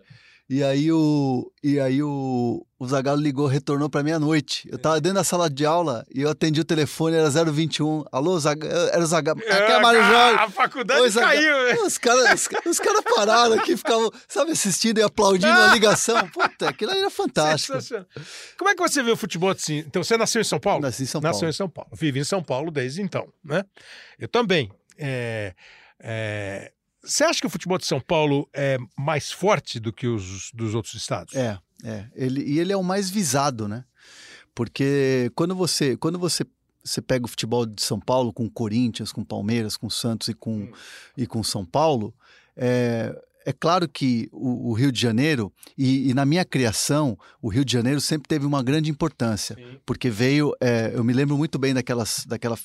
E 0.50 0.64
aí 0.64 0.90
o, 0.90 1.52
e 1.62 1.78
aí 1.78 2.02
o, 2.02 2.66
o 2.78 2.88
Zagallo 2.88 3.20
ligou, 3.20 3.46
retornou 3.46 3.90
para 3.90 4.02
meia-noite. 4.02 4.66
Eu 4.72 4.78
tava 4.78 4.98
dentro 4.98 5.16
da 5.16 5.24
sala 5.24 5.50
de 5.50 5.66
aula 5.66 6.06
e 6.14 6.22
eu 6.22 6.30
atendi 6.30 6.58
o 6.58 6.64
telefone, 6.64 7.16
era 7.16 7.28
021. 7.28 8.06
Alô, 8.10 8.40
Zagallo, 8.40 8.72
era 8.88 8.98
o 8.98 9.06
Zagallo. 9.06 9.40
Aqui 9.40 9.50
é 9.50 9.74
a 9.74 9.80
Mário 9.80 10.02
Jorge. 10.02 10.38
A 10.38 10.48
faculdade 10.48 11.00
Oi, 11.02 11.12
caiu, 11.12 11.64
né? 11.66 11.74
Os 11.84 11.98
caras 11.98 12.48
os, 12.48 12.66
os 12.66 12.80
cara 12.80 13.02
pararam 13.02 13.60
aqui, 13.60 13.76
ficavam, 13.76 14.10
sabe, 14.26 14.52
assistindo 14.52 14.96
e 14.96 15.02
aplaudindo 15.02 15.52
a 15.52 15.66
ligação. 15.74 16.26
Puta, 16.30 16.70
aquilo 16.70 16.92
aí 16.92 17.00
era 17.00 17.10
fantástico. 17.10 17.76
Como 18.56 18.70
é 18.70 18.74
que 18.74 18.80
você 18.80 19.02
vê 19.02 19.10
o 19.10 19.16
futebol 19.18 19.50
assim? 19.50 19.78
Então, 19.80 20.02
você 20.02 20.16
nasceu 20.16 20.40
em 20.40 20.44
São 20.44 20.58
Paulo? 20.58 20.80
Nasci 20.80 21.02
em 21.02 21.06
São 21.06 21.20
Paulo. 21.20 21.34
Nasceu 21.34 21.48
em 21.50 21.52
São 21.52 21.68
Paulo. 21.68 21.90
Vive 21.92 22.20
em 22.20 22.24
São 22.24 22.42
Paulo 22.42 22.70
desde 22.70 23.02
então, 23.02 23.28
né? 23.44 23.64
Eu 24.18 24.28
também. 24.28 24.72
É, 24.96 25.54
é, 26.00 26.72
você 27.08 27.24
acha 27.24 27.40
que 27.40 27.46
o 27.46 27.50
futebol 27.50 27.78
de 27.78 27.86
São 27.86 28.00
Paulo 28.00 28.48
é 28.52 28.76
mais 28.96 29.32
forte 29.32 29.80
do 29.80 29.92
que 29.92 30.06
os 30.06 30.52
dos 30.52 30.74
outros 30.74 30.94
estados? 30.94 31.34
É, 31.34 31.58
é. 31.82 32.06
Ele, 32.14 32.42
e 32.42 32.58
ele 32.58 32.72
é 32.72 32.76
o 32.76 32.82
mais 32.82 33.08
visado, 33.08 33.66
né? 33.66 33.84
Porque 34.54 35.30
quando 35.34 35.54
você, 35.54 35.96
quando 35.96 36.18
você, 36.18 36.44
você 36.84 37.00
pega 37.00 37.24
o 37.24 37.28
futebol 37.28 37.64
de 37.64 37.82
São 37.82 37.98
Paulo 37.98 38.32
com 38.32 38.48
Corinthians, 38.50 39.12
com 39.12 39.24
Palmeiras, 39.24 39.76
com 39.76 39.88
Santos 39.88 40.28
e 40.28 40.34
com, 40.34 40.62
hum. 40.62 40.72
e 41.16 41.26
com 41.26 41.42
São 41.42 41.64
Paulo, 41.64 42.14
é, 42.56 43.16
é 43.48 43.52
claro 43.58 43.88
que 43.88 44.28
o, 44.30 44.68
o 44.68 44.72
Rio 44.74 44.92
de 44.92 45.00
Janeiro, 45.00 45.50
e, 45.76 46.10
e, 46.10 46.12
na 46.12 46.26
minha 46.26 46.44
criação, 46.44 47.18
o 47.40 47.48
Rio 47.48 47.64
de 47.64 47.72
Janeiro 47.72 47.98
sempre 47.98 48.28
teve 48.28 48.44
uma 48.44 48.62
grande 48.62 48.90
importância, 48.90 49.56
Sim. 49.56 49.78
porque 49.86 50.10
veio, 50.10 50.54
é, 50.60 50.92
eu 50.94 51.02
me 51.02 51.14
lembro 51.14 51.34
muito 51.34 51.58
bem 51.58 51.72
daquelas, 51.72 52.26
daquela, 52.26 52.58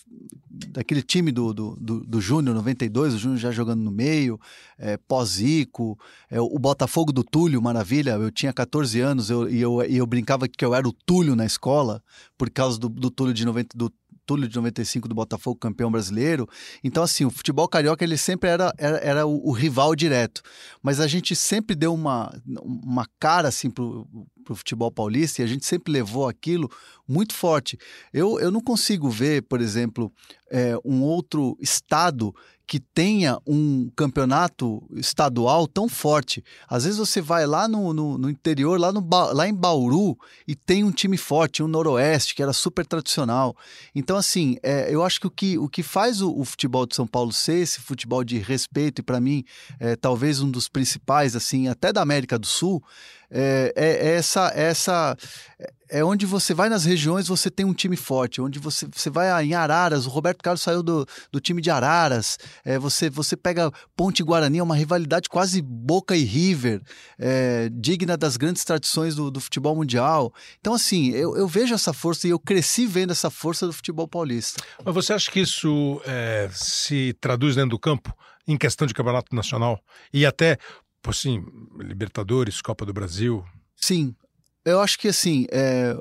daquele 0.49 1.01
time 1.01 1.31
do, 1.31 1.53
do, 1.53 1.77
do, 1.79 1.99
do 2.01 2.19
Júnior 2.19 2.53
92, 2.53 3.13
o 3.13 3.17
Júnior 3.17 3.39
já 3.39 3.49
jogando 3.49 3.81
no 3.81 3.91
meio, 3.91 4.37
é, 4.77 4.97
pós-Zico, 4.97 5.97
é, 6.29 6.41
o 6.41 6.59
Botafogo 6.59 7.13
do 7.13 7.23
Túlio, 7.23 7.61
maravilha, 7.61 8.11
eu 8.11 8.29
tinha 8.29 8.51
14 8.51 8.99
anos 8.99 9.29
eu, 9.29 9.49
e 9.49 9.61
eu, 9.61 9.81
e 9.85 9.95
eu 9.95 10.05
brincava 10.05 10.49
que 10.49 10.65
eu 10.65 10.75
era 10.75 10.85
o 10.85 10.91
Túlio 10.91 11.33
na 11.33 11.45
escola, 11.45 12.03
por 12.37 12.49
causa 12.49 12.77
do, 12.77 12.89
do 12.89 13.09
Túlio 13.09 13.33
de 13.33 13.45
90, 13.45 13.77
do 13.77 13.89
Túlio 14.25 14.47
de 14.47 14.55
95 14.55 15.07
do 15.07 15.15
Botafogo, 15.15 15.59
campeão 15.59 15.91
brasileiro. 15.91 16.47
Então, 16.83 17.03
assim, 17.03 17.25
o 17.25 17.29
futebol 17.29 17.67
carioca 17.67 18.03
ele 18.03 18.17
sempre 18.17 18.49
era, 18.49 18.73
era, 18.77 18.97
era 18.97 19.25
o, 19.25 19.49
o, 19.49 19.51
rival 19.51 19.95
direto. 19.95 20.41
Mas 20.81 20.99
a 20.99 21.07
gente 21.07 21.35
sempre 21.35 21.75
deu 21.75 21.93
uma, 21.93 22.33
uma 22.63 23.05
cara 23.19 23.47
assim 23.47 23.69
pro, 23.69 24.07
futebol 24.53 24.91
paulista 24.91 25.41
e 25.41 25.45
a 25.45 25.47
gente 25.47 25.65
sempre 25.65 25.91
levou 25.91 26.27
aquilo 26.27 26.69
muito 27.07 27.33
forte. 27.33 27.77
Eu, 28.11 28.39
eu 28.39 28.51
não 28.51 28.61
consigo 28.61 29.09
ver, 29.09 29.43
por 29.43 29.61
exemplo, 29.61 30.11
é, 30.51 30.75
um 30.83 31.01
outro 31.01 31.57
estado 31.59 32.33
que 32.65 32.79
tenha 32.79 33.37
um 33.45 33.89
campeonato 33.95 34.81
estadual 34.93 35.67
tão 35.67 35.89
forte. 35.89 36.43
Às 36.67 36.85
vezes 36.85 36.97
você 36.97 37.21
vai 37.21 37.45
lá 37.45 37.67
no, 37.67 37.93
no, 37.93 38.17
no 38.17 38.29
interior, 38.29 38.79
lá, 38.79 38.91
no, 38.91 39.05
lá 39.33 39.47
em 39.47 39.53
Bauru, 39.53 40.17
e 40.47 40.55
tem 40.55 40.83
um 40.83 40.91
time 40.91 41.17
forte, 41.17 41.61
um 41.61 41.67
Noroeste, 41.67 42.33
que 42.33 42.41
era 42.41 42.53
super 42.53 42.85
tradicional. 42.85 43.55
Então, 43.93 44.15
assim, 44.15 44.57
é, 44.63 44.93
eu 44.93 45.03
acho 45.03 45.19
que 45.19 45.27
o 45.27 45.31
que, 45.31 45.57
o 45.57 45.67
que 45.67 45.83
faz 45.83 46.21
o, 46.21 46.31
o, 46.31 46.45
futebol 46.45 46.85
de 46.85 46.95
São 46.95 47.05
Paulo 47.05 47.33
ser 47.33 47.59
esse 47.59 47.81
futebol 47.81 48.23
de 48.23 48.37
respeito, 48.37 48.99
e 48.99 49.03
para 49.03 49.19
mim, 49.19 49.43
é, 49.79 49.95
talvez 49.95 50.41
um 50.41 50.49
dos 50.49 50.67
principais, 50.67 51.35
assim, 51.35 51.67
até 51.67 51.91
da 51.91 52.01
América 52.01 52.39
do 52.39 52.47
Sul, 52.47 52.81
é, 53.29 53.73
é, 53.75 54.07
é 54.07 54.15
essa, 54.15 54.51
essa 54.55 55.17
é 55.93 56.03
onde 56.03 56.25
você 56.25 56.55
vai 56.55 56.69
nas 56.69 56.85
regiões, 56.85 57.27
você 57.27 57.51
tem 57.51 57.63
um 57.63 57.73
time 57.73 57.95
forte. 57.95 58.41
Onde 58.41 58.57
você, 58.57 58.87
você 58.91 59.11
vai 59.11 59.45
em 59.45 59.53
Araras, 59.53 60.07
o 60.07 60.09
Roberto 60.09 60.41
Carlos 60.41 60.61
saiu 60.61 60.81
do, 60.81 61.07
do 61.31 61.39
time 61.39 61.61
de 61.61 61.69
Araras. 61.69 62.39
É, 62.65 62.79
você, 62.79 63.11
você 63.11 63.37
pega 63.37 63.71
Ponte 63.95 64.23
Guarani, 64.23 64.57
é 64.57 64.63
uma 64.63 64.75
rivalidade 64.75 65.29
quase 65.29 65.61
Boca 65.61 66.15
e 66.15 66.23
River, 66.23 66.81
é, 67.19 67.69
digna 67.71 68.17
das 68.17 68.37
grandes 68.37 68.63
tradições 68.63 69.15
do, 69.15 69.29
do, 69.29 69.39
futebol 69.39 69.75
mundial. 69.75 70.33
Então, 70.59 70.73
assim, 70.73 71.11
eu, 71.11 71.37
eu, 71.37 71.47
vejo 71.47 71.75
essa 71.75 71.93
força 71.93 72.27
e 72.27 72.31
eu 72.31 72.39
cresci 72.39 72.87
vendo 72.87 73.11
essa 73.11 73.29
força 73.29 73.67
do 73.67 73.73
futebol 73.73 74.07
paulista. 74.07 74.63
Mas 74.83 74.95
você 74.95 75.13
acha 75.13 75.29
que 75.29 75.41
isso 75.41 76.01
é, 76.07 76.49
se 76.51 77.15
traduz 77.21 77.55
dentro 77.55 77.69
do 77.69 77.79
campo? 77.79 78.11
Em 78.45 78.57
questão 78.57 78.85
de 78.85 78.93
campeonato 78.93 79.33
nacional 79.33 79.79
e 80.11 80.25
até, 80.25 80.57
assim, 81.11 81.43
Libertadores, 81.79 82.61
Copa 82.61 82.85
do 82.85 82.93
Brasil, 82.93 83.43
Sim, 83.75 84.15
eu 84.63 84.79
acho 84.79 84.97
que 84.97 85.09
assim, 85.09 85.45
é, 85.51 85.93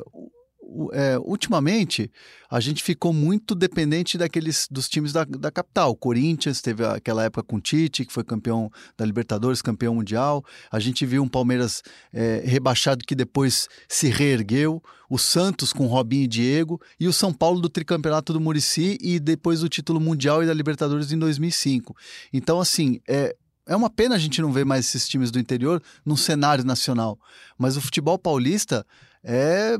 é, 0.92 1.18
ultimamente 1.18 2.10
a 2.48 2.60
gente 2.60 2.82
ficou 2.82 3.12
muito 3.12 3.54
dependente 3.54 4.16
daqueles 4.16 4.68
dos 4.70 4.88
times 4.88 5.12
da, 5.12 5.24
da 5.24 5.50
capital. 5.50 5.96
Corinthians 5.96 6.60
teve 6.60 6.84
aquela 6.84 7.24
época 7.24 7.42
com 7.42 7.56
o 7.56 7.60
Tite, 7.60 8.04
que 8.04 8.12
foi 8.12 8.22
campeão 8.22 8.70
da 8.96 9.04
Libertadores, 9.04 9.60
campeão 9.60 9.96
mundial. 9.96 10.44
A 10.70 10.78
gente 10.78 11.04
viu 11.04 11.22
um 11.22 11.28
Palmeiras 11.28 11.82
é, 12.12 12.42
rebaixado 12.44 13.04
que 13.04 13.14
depois 13.14 13.68
se 13.88 14.08
reergueu. 14.08 14.82
O 15.10 15.18
Santos 15.18 15.74
com 15.74 15.86
Robinho 15.86 16.24
e 16.24 16.28
Diego 16.28 16.80
e 16.98 17.06
o 17.06 17.12
São 17.12 17.34
Paulo 17.34 17.60
do 17.60 17.68
tricampeonato 17.68 18.32
do 18.32 18.40
Murici 18.40 18.96
e 19.00 19.18
depois 19.20 19.60
do 19.60 19.68
título 19.68 20.00
mundial 20.00 20.42
e 20.42 20.46
da 20.46 20.54
Libertadores 20.54 21.12
em 21.12 21.18
2005. 21.18 21.94
Então, 22.32 22.58
assim, 22.58 22.98
é, 23.06 23.36
é 23.66 23.76
uma 23.76 23.90
pena 23.90 24.14
a 24.14 24.18
gente 24.18 24.40
não 24.40 24.52
ver 24.52 24.64
mais 24.64 24.86
esses 24.86 25.08
times 25.08 25.30
do 25.30 25.38
interior 25.38 25.82
num 26.04 26.16
cenário 26.16 26.64
nacional. 26.64 27.18
Mas 27.56 27.76
o 27.76 27.80
futebol 27.80 28.18
paulista 28.18 28.86
é, 29.22 29.76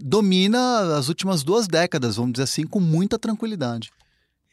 domina 0.00 0.96
as 0.96 1.08
últimas 1.08 1.42
duas 1.42 1.66
décadas, 1.66 2.16
vamos 2.16 2.32
dizer 2.32 2.44
assim, 2.44 2.66
com 2.66 2.80
muita 2.80 3.18
tranquilidade. 3.18 3.90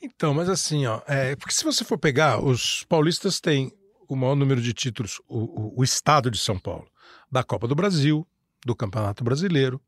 Então, 0.02 0.34
mas 0.34 0.50
assim, 0.50 0.86
ó, 0.86 1.02
é, 1.08 1.36
porque 1.36 1.54
se 1.54 1.64
você 1.64 1.84
for 1.84 1.98
pegar, 1.98 2.44
os 2.44 2.84
paulistas 2.90 3.40
têm 3.40 3.72
o 4.08 4.16
maior 4.16 4.36
número 4.36 4.62
de 4.62 4.74
títulos, 4.74 5.22
o, 5.28 5.40
o, 5.40 5.80
o 5.80 5.84
estado 5.84 6.30
de 6.30 6.38
São 6.38 6.60
Paulo, 6.60 6.88
da 7.32 7.44
Copa 7.44 7.68
do 7.68 7.76
Brasil, 7.76 8.28
do 8.66 8.76
Campeonato 8.76 9.24
Brasileiro, 9.24 9.82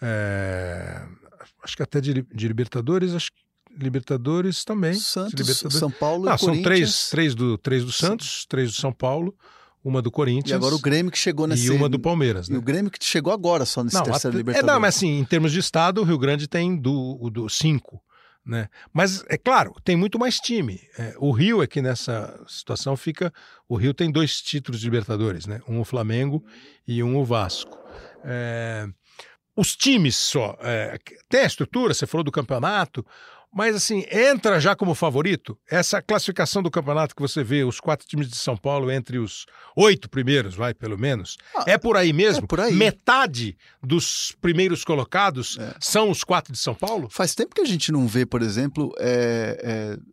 é, 0.00 1.02
acho 1.62 1.76
que 1.76 1.82
até 1.82 2.00
de, 2.00 2.22
de 2.22 2.48
Libertadores, 2.48 3.14
acho 3.14 3.32
que 3.32 3.41
Libertadores 3.78 4.64
também. 4.64 4.94
Santos, 4.94 5.34
Libertadores. 5.34 5.78
São 5.78 5.90
Paulo 5.90 6.28
ah, 6.28 6.34
e 6.34 6.38
são 6.38 6.62
três, 6.62 7.08
três, 7.10 7.34
do, 7.34 7.56
três 7.58 7.84
do 7.84 7.92
Santos, 7.92 8.42
Sim. 8.42 8.46
três 8.48 8.70
do 8.72 8.80
São 8.80 8.92
Paulo, 8.92 9.34
uma 9.84 10.00
do 10.00 10.10
Corinthians. 10.10 10.50
E 10.50 10.54
agora 10.54 10.74
o 10.74 10.78
Grêmio 10.78 11.10
que 11.10 11.18
chegou 11.18 11.46
nessa. 11.46 11.64
E 11.64 11.70
uma 11.70 11.88
do 11.88 11.98
Palmeiras. 11.98 12.48
Né? 12.48 12.56
E 12.56 12.58
o 12.58 12.62
Grêmio 12.62 12.90
que 12.90 13.04
chegou 13.04 13.32
agora 13.32 13.64
só 13.64 13.82
nesse 13.82 13.96
não, 13.96 14.04
terceiro 14.04 14.36
Libertadores. 14.36 14.70
É, 14.70 14.72
não, 14.72 14.80
mas 14.80 14.96
assim, 14.96 15.18
em 15.18 15.24
termos 15.24 15.52
de 15.52 15.58
estado, 15.58 16.00
o 16.00 16.04
Rio 16.04 16.18
Grande 16.18 16.46
tem 16.46 16.76
do, 16.76 17.30
do 17.30 17.48
cinco. 17.48 18.00
Né? 18.44 18.68
Mas, 18.92 19.24
é 19.28 19.38
claro, 19.38 19.72
tem 19.84 19.94
muito 19.94 20.18
mais 20.18 20.38
time. 20.38 20.80
É, 20.98 21.14
o 21.18 21.30
Rio 21.30 21.62
é 21.62 21.66
que 21.66 21.80
nessa 21.80 22.42
situação 22.48 22.96
fica. 22.96 23.32
O 23.68 23.76
Rio 23.76 23.94
tem 23.94 24.10
dois 24.10 24.40
títulos 24.42 24.80
de 24.80 24.86
Libertadores, 24.86 25.46
né? 25.46 25.60
Um 25.68 25.80
o 25.80 25.84
Flamengo 25.84 26.44
e 26.86 27.02
um 27.02 27.16
o 27.16 27.24
Vasco. 27.24 27.78
É, 28.24 28.88
os 29.56 29.76
times 29.76 30.16
só. 30.16 30.56
É, 30.60 30.98
tem 31.28 31.42
a 31.42 31.46
estrutura, 31.46 31.94
você 31.94 32.06
falou 32.06 32.24
do 32.24 32.32
campeonato. 32.32 33.06
Mas 33.52 33.76
assim, 33.76 34.04
entra 34.10 34.58
já 34.58 34.74
como 34.74 34.94
favorito? 34.94 35.58
Essa 35.70 36.00
classificação 36.00 36.62
do 36.62 36.70
campeonato 36.70 37.14
que 37.14 37.20
você 37.20 37.44
vê, 37.44 37.64
os 37.64 37.78
quatro 37.80 38.06
times 38.06 38.28
de 38.28 38.36
São 38.36 38.56
Paulo 38.56 38.90
entre 38.90 39.18
os 39.18 39.44
oito 39.76 40.08
primeiros, 40.08 40.54
vai, 40.54 40.72
pelo 40.72 40.98
menos. 40.98 41.36
Ah, 41.54 41.64
é 41.66 41.76
por 41.76 41.96
aí 41.96 42.12
mesmo? 42.12 42.44
É 42.44 42.46
por 42.46 42.60
aí. 42.60 42.72
Metade 42.72 43.56
dos 43.82 44.34
primeiros 44.40 44.84
colocados 44.84 45.58
é. 45.58 45.74
são 45.78 46.10
os 46.10 46.24
quatro 46.24 46.52
de 46.52 46.58
São 46.58 46.74
Paulo? 46.74 47.08
Faz 47.10 47.34
tempo 47.34 47.54
que 47.54 47.60
a 47.60 47.66
gente 47.66 47.92
não 47.92 48.06
vê, 48.06 48.24
por 48.24 48.40
exemplo, 48.40 48.92
é, 48.98 49.58
é 49.62 50.11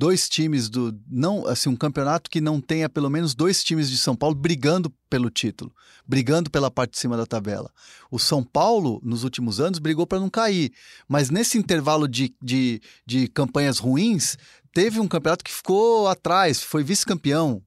dois 0.00 0.30
times 0.30 0.70
do. 0.70 0.98
não 1.06 1.46
assim 1.46 1.68
Um 1.68 1.76
campeonato 1.76 2.30
que 2.30 2.40
não 2.40 2.58
tenha 2.58 2.88
pelo 2.88 3.10
menos 3.10 3.34
dois 3.34 3.62
times 3.62 3.90
de 3.90 3.98
São 3.98 4.16
Paulo 4.16 4.34
brigando 4.34 4.90
pelo 5.10 5.28
título, 5.28 5.70
brigando 6.06 6.50
pela 6.50 6.70
parte 6.70 6.92
de 6.92 6.98
cima 6.98 7.18
da 7.18 7.26
tabela. 7.26 7.70
O 8.10 8.18
São 8.18 8.42
Paulo, 8.42 8.98
nos 9.04 9.24
últimos 9.24 9.60
anos, 9.60 9.78
brigou 9.78 10.06
para 10.06 10.18
não 10.18 10.30
cair, 10.30 10.72
mas 11.06 11.28
nesse 11.28 11.58
intervalo 11.58 12.08
de, 12.08 12.34
de, 12.42 12.80
de 13.04 13.28
campanhas 13.28 13.78
ruins, 13.78 14.38
teve 14.72 14.98
um 15.00 15.06
campeonato 15.06 15.44
que 15.44 15.52
ficou 15.52 16.08
atrás, 16.08 16.62
foi 16.62 16.82
vice-campeão, 16.82 17.62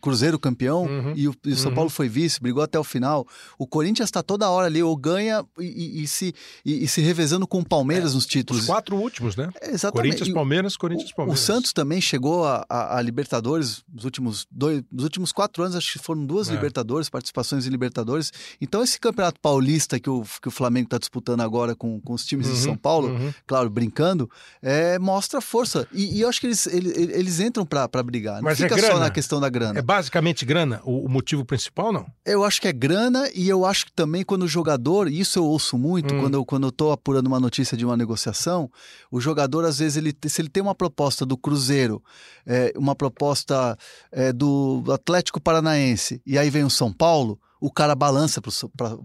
Cruzeiro 0.00 0.38
campeão 0.38 0.84
uhum, 0.84 1.12
e, 1.14 1.28
o, 1.28 1.34
e 1.44 1.52
o 1.52 1.56
São 1.56 1.70
uhum. 1.70 1.74
Paulo 1.74 1.90
foi 1.90 2.08
vice, 2.08 2.40
brigou 2.40 2.62
até 2.62 2.78
o 2.78 2.84
final. 2.84 3.26
O 3.58 3.66
Corinthians 3.66 4.08
está 4.08 4.22
toda 4.22 4.48
hora 4.48 4.66
ali, 4.66 4.82
ou 4.82 4.96
ganha 4.96 5.44
e, 5.58 6.02
e 6.02 6.06
se, 6.06 6.34
e, 6.64 6.86
se 6.88 7.00
revezando 7.00 7.46
com 7.46 7.60
o 7.60 7.64
Palmeiras 7.64 8.12
é, 8.12 8.14
nos 8.14 8.26
títulos. 8.26 8.62
Os 8.62 8.68
quatro 8.68 8.96
últimos, 8.96 9.36
né? 9.36 9.50
É, 9.60 9.70
exatamente. 9.70 10.14
Corinthians, 10.14 10.34
Palmeiras, 10.34 10.76
Corinthians, 10.76 11.12
Palmeiras. 11.12 11.40
O, 11.40 11.44
Santos 11.44 11.72
também 11.72 12.00
chegou 12.00 12.44
a, 12.44 12.64
a, 12.68 12.98
a, 12.98 13.02
Libertadores 13.02 13.82
nos 13.92 14.04
últimos, 14.04 14.46
dois, 14.50 14.82
nos 14.90 15.04
últimos 15.04 15.32
quatro 15.32 15.62
anos, 15.62 15.76
acho 15.76 15.92
que 15.92 15.98
foram 15.98 16.24
duas 16.24 16.48
é. 16.48 16.52
Libertadores, 16.52 17.08
participações 17.08 17.66
em 17.66 17.70
Libertadores. 17.70 18.32
Então, 18.60 18.82
esse 18.82 18.98
campeonato 18.98 19.40
paulista 19.40 19.98
que 19.98 20.10
o, 20.10 20.24
que 20.40 20.48
o 20.48 20.50
Flamengo 20.50 20.86
está 20.86 20.98
disputando 20.98 21.40
agora 21.40 21.74
com, 21.74 22.00
com 22.00 22.12
os 22.12 22.24
times 22.24 22.46
uhum, 22.46 22.54
de 22.54 22.58
São 22.60 22.76
Paulo, 22.76 23.08
uhum. 23.08 23.32
claro, 23.46 23.68
brincando, 23.70 24.30
é, 24.60 24.98
mostra 24.98 25.40
força. 25.40 25.86
E, 25.92 26.20
eu 26.20 26.28
acho 26.28 26.40
que 26.40 26.46
eles, 26.46 26.66
eles, 26.66 26.96
eles 26.96 27.40
entram 27.40 27.66
para 27.66 28.02
brigar. 28.02 28.36
Não 28.36 28.42
Mas 28.42 28.58
fica 28.58 28.74
é 28.74 28.90
só 28.90 28.98
na 28.98 29.10
questão 29.10 29.40
da 29.40 29.48
grana. 29.52 29.78
É 29.78 29.82
basicamente 29.82 30.44
grana 30.44 30.80
o, 30.84 31.06
o, 31.06 31.08
motivo 31.08 31.44
principal, 31.44 31.92
não? 31.92 32.06
Eu 32.24 32.42
acho 32.42 32.60
que 32.60 32.66
é 32.66 32.72
grana 32.72 33.30
e 33.34 33.48
eu 33.48 33.64
acho 33.64 33.86
que 33.86 33.92
também 33.92 34.24
quando 34.24 34.42
o 34.42 34.48
jogador, 34.48 35.08
isso 35.08 35.38
eu 35.38 35.44
ouço 35.44 35.78
muito, 35.78 36.12
hum. 36.12 36.20
quando, 36.20 36.34
eu, 36.34 36.44
quando 36.44 36.66
eu 36.66 36.72
tô 36.72 36.90
apurando 36.90 37.28
uma 37.28 37.38
notícia 37.38 37.76
de 37.76 37.84
uma 37.84 37.96
negociação, 37.96 38.70
o 39.10 39.20
jogador, 39.20 39.64
às 39.64 39.78
vezes, 39.78 39.96
ele, 39.96 40.12
se 40.26 40.42
ele 40.42 40.48
tem 40.48 40.62
uma 40.62 40.74
proposta 40.74 41.24
do 41.24 41.36
Cruzeiro, 41.36 42.02
é, 42.44 42.72
uma 42.76 42.96
proposta 42.96 43.78
é, 44.10 44.32
do 44.32 44.82
Atlético 44.90 45.40
Paranaense, 45.40 46.20
e 46.26 46.36
aí 46.36 46.50
vem 46.50 46.64
o 46.64 46.70
São 46.70 46.92
Paulo, 46.92 47.38
o 47.62 47.70
cara 47.70 47.94
balança 47.94 48.42
para 48.42 48.98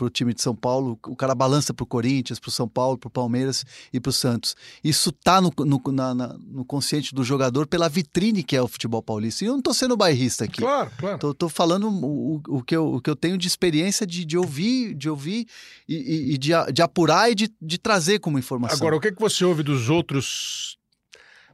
o 0.00 0.08
time 0.08 0.32
de 0.32 0.40
São 0.40 0.54
Paulo, 0.54 0.96
o 1.08 1.16
cara 1.16 1.34
balança 1.34 1.74
para 1.74 1.82
o 1.82 1.86
Corinthians, 1.86 2.38
para 2.38 2.48
o 2.48 2.52
São 2.52 2.68
Paulo, 2.68 2.96
para 2.96 3.08
o 3.08 3.10
Palmeiras 3.10 3.64
e 3.92 3.98
para 3.98 4.10
o 4.10 4.12
Santos. 4.12 4.54
Isso 4.82 5.10
está 5.10 5.40
no, 5.40 5.52
no, 5.58 5.82
na, 5.90 6.14
no, 6.14 6.64
consciente 6.64 7.12
do 7.12 7.24
jogador 7.24 7.66
pela 7.66 7.88
vitrine 7.88 8.44
que 8.44 8.54
é 8.54 8.62
o 8.62 8.68
futebol 8.68 9.02
paulista. 9.02 9.42
E 9.42 9.48
eu 9.48 9.54
não 9.54 9.58
estou 9.58 9.74
sendo 9.74 9.96
bairrista 9.96 10.44
aqui. 10.44 10.58
Claro, 10.58 10.88
claro. 10.96 11.30
Estou 11.32 11.48
falando 11.48 11.88
o, 11.88 12.40
o, 12.46 12.62
que 12.62 12.76
eu, 12.76 12.94
o 12.94 13.00
que 13.00 13.10
eu 13.10 13.16
tenho 13.16 13.36
de 13.36 13.48
experiência 13.48 14.06
de, 14.06 14.24
de 14.24 14.38
ouvir, 14.38 14.94
de 14.94 15.10
ouvir 15.10 15.48
e, 15.88 16.34
e 16.34 16.38
de, 16.38 16.52
de, 16.72 16.82
apurar 16.82 17.32
e 17.32 17.34
de, 17.34 17.52
de 17.60 17.76
trazer 17.76 18.20
como 18.20 18.38
informação. 18.38 18.78
Agora, 18.78 18.94
o 18.94 19.00
que, 19.00 19.08
é 19.08 19.12
que 19.12 19.20
você 19.20 19.44
ouve 19.44 19.64
dos 19.64 19.90
outros. 19.90 20.78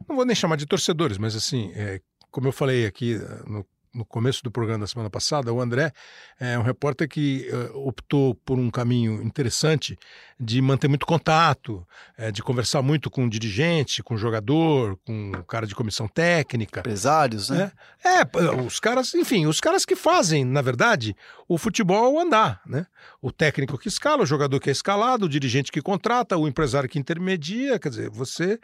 Não 0.07 0.17
vou 0.17 0.27
nem 0.27 0.37
chamar 0.37 0.57
de 0.57 0.67
torcedores, 0.67 1.17
mas 1.17 1.35
assim, 1.35 1.71
é, 1.75 1.99
como 2.31 2.49
eu 2.49 2.53
falei 2.53 2.85
aqui 2.85 3.19
no 3.47 3.65
no 3.95 4.05
começo 4.05 4.43
do 4.43 4.51
programa 4.51 4.81
da 4.81 4.87
semana 4.87 5.11
passada, 5.11 5.53
o 5.53 5.61
André 5.61 5.93
é 6.41 6.59
um 6.59 6.63
repórter 6.63 7.09
que 7.09 7.49
uh, 7.51 7.87
optou 7.87 8.35
por 8.35 8.59
um 8.59 8.71
caminho 8.71 9.23
interessante 9.23 9.99
de 10.43 10.61
manter 10.61 10.89
muito 10.89 11.07
contato, 11.07 11.87
é, 12.19 12.33
de 12.33 12.43
conversar 12.43 12.83
muito 12.83 13.09
com 13.09 13.27
o 13.27 13.31
dirigente, 13.31 14.03
com 14.03 14.15
o 14.15 14.19
jogador, 14.19 14.99
com 15.07 15.31
o 15.31 15.45
cara 15.45 15.67
de 15.67 15.75
comissão 15.75 16.09
técnica. 16.09 16.81
Empresários, 16.81 17.49
né? 17.49 17.71
É, 18.05 18.21
é, 18.21 18.27
os 18.67 18.81
caras, 18.81 19.15
enfim, 19.15 19.47
os 19.47 19.61
caras 19.61 19.85
que 19.85 19.95
fazem, 19.95 20.45
na 20.45 20.61
verdade, 20.61 21.15
o 21.47 21.57
futebol 21.57 22.19
andar, 22.19 22.61
né? 22.67 22.87
O 23.21 23.31
técnico 23.31 23.79
que 23.79 23.87
escala, 23.87 24.23
o 24.23 24.27
jogador 24.27 24.59
que 24.59 24.69
é 24.69 24.73
escalado, 24.73 25.27
o 25.27 25.29
dirigente 25.29 25.71
que 25.71 25.81
contrata, 25.81 26.37
o 26.37 26.49
empresário 26.49 26.89
que 26.89 26.99
intermedia, 26.99 27.79
quer 27.79 27.91
dizer, 27.91 28.11
você 28.11 28.59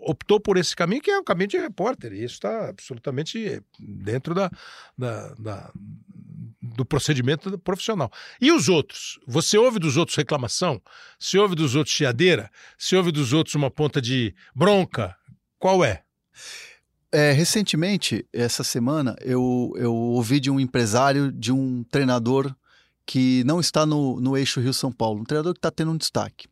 optou 0.00 0.40
por 0.40 0.56
esse 0.56 0.74
caminho 0.74 1.02
que 1.02 1.10
é 1.10 1.18
o 1.18 1.24
caminho 1.24 1.50
de 1.50 1.58
repórter, 1.58 2.12
e 2.12 2.24
isso 2.24 2.34
está 2.34 2.70
absolutamente 2.70 3.62
dentro 3.78 4.29
da, 4.34 4.50
da, 4.96 5.34
da 5.38 5.72
do 6.62 6.84
procedimento 6.84 7.58
profissional. 7.58 8.10
E 8.40 8.52
os 8.52 8.68
outros? 8.68 9.18
Você 9.26 9.56
ouve 9.56 9.78
dos 9.78 9.96
outros 9.96 10.16
reclamação? 10.16 10.80
Se 11.18 11.38
ouve 11.38 11.54
dos 11.54 11.74
outros 11.74 11.94
chiadeira? 11.94 12.50
Se 12.78 12.94
ouve 12.96 13.10
dos 13.10 13.32
outros 13.32 13.54
uma 13.54 13.70
ponta 13.70 14.00
de 14.00 14.34
bronca? 14.54 15.16
Qual 15.58 15.84
é? 15.84 16.02
É, 17.12 17.32
recentemente, 17.32 18.24
essa 18.32 18.62
semana, 18.62 19.16
eu, 19.20 19.72
eu 19.76 19.92
ouvi 19.92 20.38
de 20.38 20.50
um 20.50 20.60
empresário, 20.60 21.32
de 21.32 21.50
um 21.50 21.82
treinador 21.84 22.54
que 23.04 23.42
não 23.44 23.58
está 23.58 23.84
no, 23.84 24.20
no 24.20 24.36
eixo 24.36 24.60
Rio-São 24.60 24.92
Paulo, 24.92 25.20
um 25.20 25.24
treinador 25.24 25.52
que 25.52 25.58
está 25.58 25.70
tendo 25.70 25.90
um 25.90 25.96
destaque. 25.96 26.46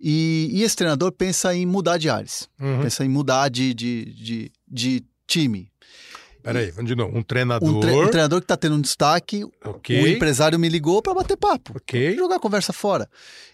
E, 0.00 0.48
e, 0.52 0.62
esse 0.62 0.76
treinador 0.76 1.12
pensa 1.12 1.54
em 1.54 1.66
mudar 1.66 1.98
de 1.98 2.08
ares, 2.08 2.48
uhum. 2.60 2.82
pensa 2.82 3.04
em 3.04 3.08
mudar 3.08 3.48
de, 3.48 3.74
de, 3.74 4.04
de, 4.14 4.52
de 4.66 5.04
time. 5.26 5.70
Peraí, 6.46 6.70
vamos 6.70 6.88
de 6.88 6.94
novo. 6.94 7.18
Um 7.18 7.22
treinador. 7.22 7.68
Um, 7.68 7.80
tre 7.80 7.90
um 7.92 8.08
treinador 8.08 8.40
que 8.40 8.44
está 8.44 8.56
tendo 8.56 8.76
um 8.76 8.80
destaque. 8.80 9.44
Okay. 9.64 10.00
O 10.00 10.06
empresário 10.06 10.58
me 10.58 10.68
ligou 10.68 11.02
para 11.02 11.12
bater 11.12 11.36
papo. 11.36 11.72
Ok. 11.76 12.14
Jogar 12.14 12.36
a 12.36 12.40
conversa 12.40 12.72
fora. 12.72 13.08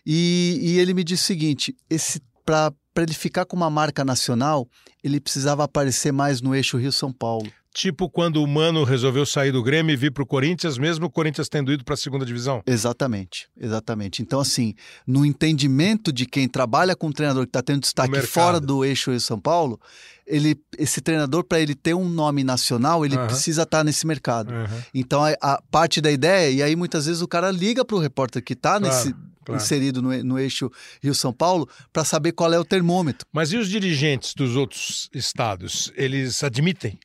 E, 0.05 0.59
e 0.61 0.79
ele 0.79 0.93
me 0.93 1.03
disse 1.03 1.23
o 1.23 1.27
seguinte: 1.27 1.75
esse 1.89 2.21
para 2.45 2.75
ele 2.99 3.15
ficar 3.15 3.47
com 3.47 3.57
uma 3.57 3.71
marca 3.71 4.05
nacional, 4.05 4.69
ele 5.03 5.21
precisava 5.21 5.65
aparecer 5.65 6.13
mais 6.13 6.43
no 6.43 6.55
eixo 6.55 6.77
Rio-São 6.77 7.11
Paulo. 7.11 7.51
Tipo 7.75 8.09
quando 8.11 8.43
o 8.43 8.47
Mano 8.47 8.85
resolveu 8.85 9.25
sair 9.25 9.51
do 9.51 9.63
Grêmio 9.63 9.95
e 9.95 9.97
vir 9.97 10.13
para 10.13 10.23
o 10.23 10.27
Corinthians, 10.27 10.77
mesmo 10.77 11.07
o 11.07 11.11
Corinthians 11.11 11.49
tendo 11.49 11.73
ido 11.73 11.83
para 11.85 11.95
a 11.95 11.97
segunda 11.97 12.25
divisão? 12.25 12.63
Exatamente, 12.67 13.49
exatamente. 13.59 14.21
Então, 14.21 14.41
assim, 14.41 14.75
no 15.07 15.25
entendimento 15.25 16.13
de 16.13 16.27
quem 16.27 16.47
trabalha 16.47 16.95
com 16.95 17.07
um 17.07 17.13
treinador 17.13 17.45
que 17.45 17.49
está 17.49 17.63
tendo 17.63 17.81
destaque 17.81 18.21
fora 18.23 18.61
do 18.61 18.85
eixo 18.85 19.11
Rio 19.11 19.21
São 19.21 19.41
Paulo, 19.41 19.81
ele, 20.27 20.55
esse 20.77 21.01
treinador, 21.01 21.45
para 21.45 21.61
ele 21.61 21.75
ter 21.75 21.95
um 21.95 22.09
nome 22.09 22.45
nacional, 22.45 23.07
ele 23.07 23.17
uhum. 23.17 23.27
precisa 23.27 23.63
estar 23.63 23.79
tá 23.79 23.85
nesse 23.85 24.07
mercado. 24.07 24.53
Uhum. 24.53 24.83
Então, 24.93 25.25
a, 25.25 25.35
a, 25.41 25.63
parte 25.71 26.01
da 26.01 26.11
ideia, 26.11 26.51
e 26.51 26.63
aí 26.63 26.77
muitas 26.77 27.07
vezes 27.07 27.23
o 27.23 27.29
cara 27.29 27.51
liga 27.51 27.87
para 27.87 27.97
o 27.97 28.01
repórter 28.01 28.43
que 28.45 28.53
está 28.53 28.79
claro, 28.79 28.85
nesse. 28.85 29.15
Claro. 29.45 29.61
inserido 29.61 30.01
no, 30.01 30.23
no, 30.23 30.39
eixo 30.39 30.71
Rio-São 31.03 31.33
Paulo 31.33 31.69
para 31.93 32.05
saber 32.05 32.31
qual 32.31 32.53
é 32.53 32.59
o 32.61 32.65
termômetro. 32.65 33.27
Mas 33.33 33.51
e 33.51 33.57
os 33.57 33.69
dirigentes 33.69 34.35
dos 34.35 34.55
outros 34.55 35.11
estados? 35.13 35.91
Eles 35.97 36.45
admitem 36.45 36.97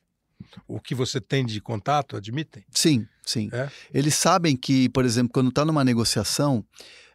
o 0.66 0.80
que 0.80 0.94
você 0.94 1.20
tem 1.20 1.44
de 1.44 1.60
contato? 1.60 2.16
Admitem? 2.16 2.64
Sim, 2.70 3.06
sim. 3.24 3.48
É? 3.52 3.68
Eles 3.92 4.14
sabem 4.14 4.56
que, 4.56 4.88
por 4.88 5.04
exemplo, 5.04 5.30
quando 5.32 5.48
está 5.50 5.64
numa 5.64 5.84
negociação, 5.84 6.64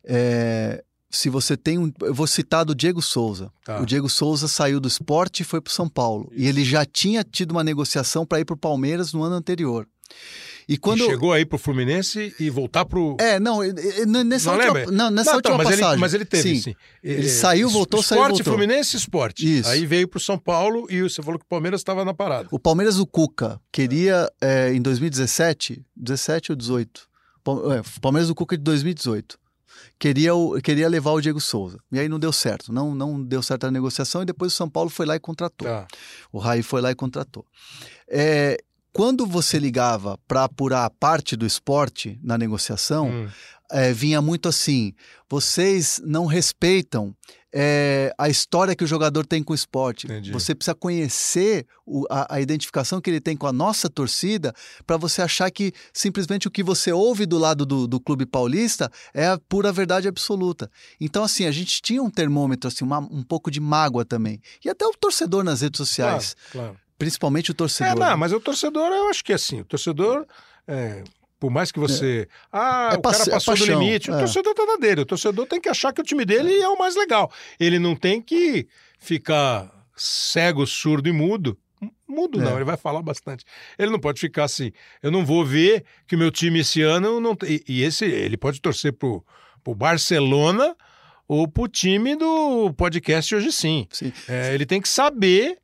é, 0.04 0.84
se 1.10 1.30
você 1.30 1.56
tem 1.56 1.78
um. 1.78 1.92
Eu 2.02 2.14
vou 2.14 2.26
citar 2.26 2.66
do 2.66 2.74
Diego 2.74 3.02
Souza. 3.02 3.52
Tá. 3.64 3.80
O 3.80 3.86
Diego 3.86 4.10
Souza 4.10 4.48
saiu 4.48 4.80
do 4.80 4.88
esporte 4.88 5.42
e 5.42 5.44
foi 5.46 5.62
para 5.62 5.70
o 5.70 5.74
São 5.74 5.88
Paulo. 5.88 6.30
Isso. 6.32 6.42
E 6.44 6.48
ele 6.48 6.66
já 6.66 6.84
tinha 6.86 7.24
tido 7.24 7.52
uma 7.52 7.64
negociação 7.64 8.26
para 8.26 8.40
ir 8.40 8.46
para 8.46 8.56
o 8.56 8.58
Palmeiras 8.58 9.14
no 9.14 9.22
ano 9.24 9.36
anterior. 9.36 9.88
E 10.68 10.78
quando 10.78 11.04
e 11.04 11.06
chegou 11.06 11.34
aí 11.34 11.46
pro 11.46 11.58
Fluminense 11.58 12.34
e 12.40 12.50
voltar 12.50 12.86
pro 12.86 13.18
É, 13.20 13.40
não, 13.40 13.60
nessa 14.24 14.56
não 14.56 14.66
última, 14.66 14.92
não, 14.92 15.12
nessa 15.12 15.32
não, 15.32 15.38
última 15.38 15.58
mas 15.58 15.68
passagem. 15.68 15.92
Ele, 15.92 16.02
mas 16.02 16.14
ele 16.14 16.26
teve, 16.26 16.56
sim. 16.56 16.62
sim. 16.62 16.76
Ele 17.04 17.28
é, 17.28 17.30
saiu, 17.30 17.70
voltou, 17.70 18.00
esporte, 18.00 18.20
saiu, 18.20 18.36
voltou. 18.36 18.54
Fluminense, 18.54 18.98
Esporte. 18.98 19.60
Isso. 19.60 19.70
Aí 19.70 19.86
veio 19.86 20.08
pro 20.08 20.20
São 20.20 20.38
Paulo 20.38 20.88
e 20.90 21.02
você 21.02 21.22
falou 21.22 21.40
que 21.40 21.46
o 21.46 21.50
Palmeiras 21.50 21.82
estava 21.82 22.06
na 22.06 22.14
parada. 22.14 22.48
O 22.52 22.60
Palmeiras 22.60 23.00
o 23.00 23.06
Cuca 23.06 23.60
queria 23.72 24.32
é, 24.42 24.74
em 24.74 24.82
2017, 24.82 25.84
17 25.96 26.52
ou 26.52 26.56
18. 26.56 27.08
É, 27.46 28.00
Palmeiras 28.00 28.30
o 28.30 28.36
Cuca 28.36 28.58
de 28.58 28.64
2018 28.64 29.38
queria, 30.00 30.32
queria 30.62 30.90
levar 30.90 31.12
o 31.12 31.22
Diego 31.22 31.40
Souza. 31.40 31.80
E 31.92 32.00
aí 32.00 32.10
não 32.10 32.20
deu 32.20 32.34
certo. 32.34 32.72
Não, 32.74 32.94
não 32.94 33.22
deu 33.22 33.42
certo 33.42 33.66
a 33.66 33.72
negociação 33.72 34.22
e 34.22 34.26
depois 34.26 34.54
o 34.54 34.56
São 34.56 34.70
Paulo 34.70 34.90
foi 34.90 35.06
lá 35.06 35.16
e 35.16 35.20
contratou. 35.20 35.68
Tá. 35.68 35.88
O 36.32 36.40
Raí 36.40 36.62
foi 36.62 36.82
lá 36.82 36.92
e 36.92 36.96
contratou. 36.96 37.46
É, 38.08 38.58
quando 38.94 39.26
você 39.26 39.58
ligava 39.58 40.20
para 40.28 40.44
apurar 40.44 40.86
a 40.86 40.90
parte 40.90 41.36
do 41.36 41.46
esporte 41.46 42.20
na 42.24 42.38
negociação, 42.38 43.10
hum. 43.10 43.28
é, 43.72 43.92
vinha 43.92 44.22
muito 44.22 44.48
assim: 44.48 44.94
vocês 45.28 46.00
não 46.06 46.28
respeitam 46.28 47.16
é, 47.56 48.12
a 48.18 48.28
história 48.28 48.76
que 48.76 48.84
o 48.84 48.88
jogador 48.88 49.26
tem 49.26 49.44
com 49.44 49.54
o 49.54 49.56
esporte. 49.56 50.08
Entendi. 50.08 50.32
Você 50.32 50.56
precisa 50.56 50.74
conhecer 50.74 51.68
o, 51.86 52.06
a, 52.10 52.36
a, 52.36 52.42
identificação 52.42 53.00
que 53.00 53.10
ele 53.10 53.22
tem 53.22 53.38
com 53.38 53.46
a 53.46 53.54
nossa 53.54 53.88
torcida 53.88 54.54
para 54.88 54.98
você 54.98 55.22
achar 55.22 55.52
que 55.52 55.72
simplesmente 55.94 56.48
o 56.48 56.52
que 56.52 56.64
você 56.64 56.92
ouve 56.92 57.28
do 57.28 57.38
lado 57.38 57.66
do, 57.66 57.88
do, 57.88 58.00
clube 58.00 58.26
paulista 58.26 58.92
é 59.14 59.28
a 59.28 59.38
pura 59.38 59.72
verdade 59.72 60.08
absoluta. 60.08 60.70
Então, 61.00 61.24
assim, 61.24 61.46
a 61.46 61.52
gente 61.52 61.80
tinha 61.80 62.02
um 62.02 62.10
termômetro, 62.10 62.68
assim, 62.68 62.84
uma, 62.84 63.00
um 63.00 63.22
pouco 63.22 63.52
de 63.52 63.60
mágoa 63.60 64.04
também. 64.04 64.42
E 64.66 64.70
até 64.70 64.86
o 64.86 64.94
torcedor 64.94 65.44
nas 65.44 65.62
redes 65.62 65.78
sociais. 65.78 66.36
Claro, 66.52 66.70
claro. 66.70 66.83
Principalmente 67.04 67.52
o 67.52 67.54
torcedor. 67.54 68.04
É, 68.04 68.10
não, 68.10 68.18
mas 68.18 68.32
o 68.32 68.40
torcedor, 68.40 68.92
eu 68.92 69.10
acho 69.10 69.24
que 69.24 69.32
é 69.32 69.36
assim, 69.36 69.62
o 69.62 69.66
torcedor. 69.66 70.26
É, 70.68 71.04
por 71.44 71.52
mais 71.52 71.74
que 71.74 71.80
você. 71.80 72.30
É. 72.30 72.36
Ah, 72.54 72.92
é 72.94 72.98
o 72.98 73.02
cara 73.02 73.26
passou 73.26 73.54
é 73.54 73.58
do 73.58 73.66
limite. 73.66 74.10
O 74.10 74.16
é. 74.16 74.20
torcedor 74.20 74.54
tá 74.54 74.66
na 74.66 74.78
dele. 74.78 75.02
O 75.02 75.06
torcedor 75.06 75.46
tem 75.46 75.60
que 75.60 75.68
achar 75.68 75.92
que 75.92 76.00
o 76.00 76.04
time 76.04 76.24
dele 76.24 76.58
é 76.58 76.70
o 76.70 76.80
mais 76.80 76.96
legal. 76.96 77.30
Ele 77.60 77.78
não 77.78 77.98
tem 77.98 78.22
que 78.22 78.66
ficar 78.98 79.70
cego, 79.94 80.66
surdo 80.66 81.10
e 81.10 81.12
mudo. 81.12 81.58
Mudo 82.08 82.40
não, 82.40 82.54
é. 82.54 82.56
ele 82.56 82.64
vai 82.64 82.78
falar 82.78 83.02
bastante. 83.02 83.44
Ele 83.78 83.92
não 83.92 84.00
pode 84.00 84.22
ficar 84.22 84.46
assim. 84.46 84.72
Eu 85.02 85.12
não 85.12 85.26
vou 85.26 85.44
ver 85.44 85.84
que 86.08 86.16
o 86.16 86.18
meu 86.18 86.32
time 86.32 86.60
esse 86.60 86.82
ano 86.82 87.20
não 87.20 87.36
tem. 87.36 87.60
E 87.68 87.84
esse, 87.84 88.06
ele 88.06 88.38
pode 88.38 88.62
torcer 88.62 88.94
pro, 88.94 89.22
pro 89.62 89.76
Barcelona 89.76 90.74
ou 91.28 91.46
pro 91.46 91.68
time 91.68 92.16
do 92.16 92.74
podcast 92.74 93.36
hoje 93.36 93.52
sim. 93.52 93.86
sim. 93.90 94.14
É, 94.30 94.54
ele 94.54 94.66
tem 94.66 94.80
que 94.80 94.88
saber 94.88 95.58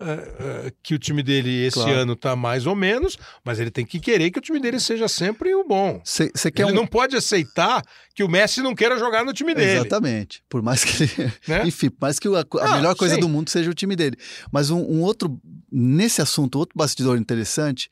uh, 0.00 0.72
que 0.82 0.94
o 0.94 0.98
time 0.98 1.22
dele 1.22 1.66
esse 1.66 1.74
claro. 1.74 1.92
ano 1.92 2.16
tá 2.16 2.36
mais 2.36 2.66
ou 2.66 2.74
menos, 2.74 3.18
mas 3.44 3.58
ele 3.58 3.70
tem 3.70 3.84
que 3.84 3.98
querer 4.00 4.30
que 4.30 4.38
o 4.38 4.42
time 4.42 4.60
dele 4.60 4.78
seja 4.80 5.08
sempre 5.08 5.54
o 5.54 5.64
bom. 5.64 6.00
Cê, 6.04 6.30
cê 6.34 6.52
ele 6.56 6.72
um... 6.72 6.74
não 6.74 6.86
pode 6.86 7.16
aceitar 7.16 7.82
que 8.14 8.22
o 8.22 8.28
Messi 8.28 8.60
não 8.60 8.74
queira 8.74 8.98
jogar 8.98 9.24
no 9.24 9.32
time 9.32 9.54
dele. 9.54 9.80
Exatamente. 9.80 10.42
Por 10.48 10.62
mais 10.62 10.84
que 10.84 11.02
ele. 11.02 11.32
Né? 11.46 11.62
Enfim, 11.68 11.90
por 11.90 12.02
mais 12.02 12.18
que 12.18 12.28
a, 12.28 12.40
a 12.40 12.44
ah, 12.60 12.76
melhor 12.76 12.94
coisa 12.94 13.14
sim. 13.14 13.20
do 13.20 13.28
mundo 13.28 13.50
seja 13.50 13.70
o 13.70 13.74
time 13.74 13.94
dele. 13.94 14.16
Mas 14.50 14.70
um, 14.70 14.80
um 14.80 15.02
outro. 15.02 15.40
Nesse 15.70 16.22
assunto, 16.22 16.58
outro 16.58 16.74
bastidor 16.76 17.18
interessante. 17.18 17.90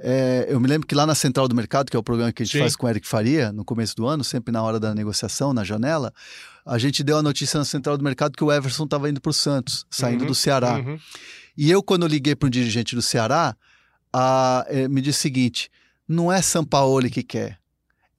É, 0.00 0.46
eu 0.48 0.58
me 0.58 0.66
lembro 0.68 0.86
que 0.86 0.94
lá 0.94 1.04
na 1.04 1.14
Central 1.14 1.46
do 1.46 1.54
Mercado, 1.54 1.90
que 1.90 1.96
é 1.96 2.00
o 2.00 2.02
programa 2.02 2.32
que 2.32 2.42
a 2.42 2.46
gente 2.46 2.52
sim. 2.52 2.60
faz 2.60 2.74
com 2.74 2.86
o 2.86 2.88
Eric 2.88 3.06
Faria, 3.06 3.52
no 3.52 3.64
começo 3.64 3.94
do 3.96 4.06
ano, 4.06 4.24
sempre 4.24 4.50
na 4.50 4.62
hora 4.62 4.80
da 4.80 4.94
negociação, 4.94 5.52
na 5.52 5.62
janela, 5.62 6.12
a 6.64 6.78
gente 6.78 7.02
deu 7.02 7.18
a 7.18 7.22
notícia 7.22 7.58
na 7.58 7.64
Central 7.64 7.98
do 7.98 8.04
Mercado 8.04 8.36
que 8.36 8.44
o 8.44 8.52
Everson 8.52 8.84
estava 8.84 9.10
indo 9.10 9.20
para 9.20 9.30
o 9.30 9.32
Santos, 9.32 9.84
saindo 9.90 10.22
uhum, 10.22 10.28
do 10.28 10.34
Ceará. 10.34 10.76
Uhum. 10.76 10.98
E 11.60 11.72
eu, 11.72 11.82
quando 11.82 12.06
liguei 12.06 12.36
para 12.36 12.46
um 12.46 12.50
dirigente 12.50 12.94
do 12.94 13.02
Ceará, 13.02 13.56
a, 14.12 14.64
é, 14.68 14.86
me 14.86 15.00
disse 15.00 15.18
o 15.18 15.22
seguinte: 15.22 15.68
não 16.06 16.30
é 16.30 16.40
Sampaoli 16.40 17.10
que 17.10 17.24
quer. 17.24 17.58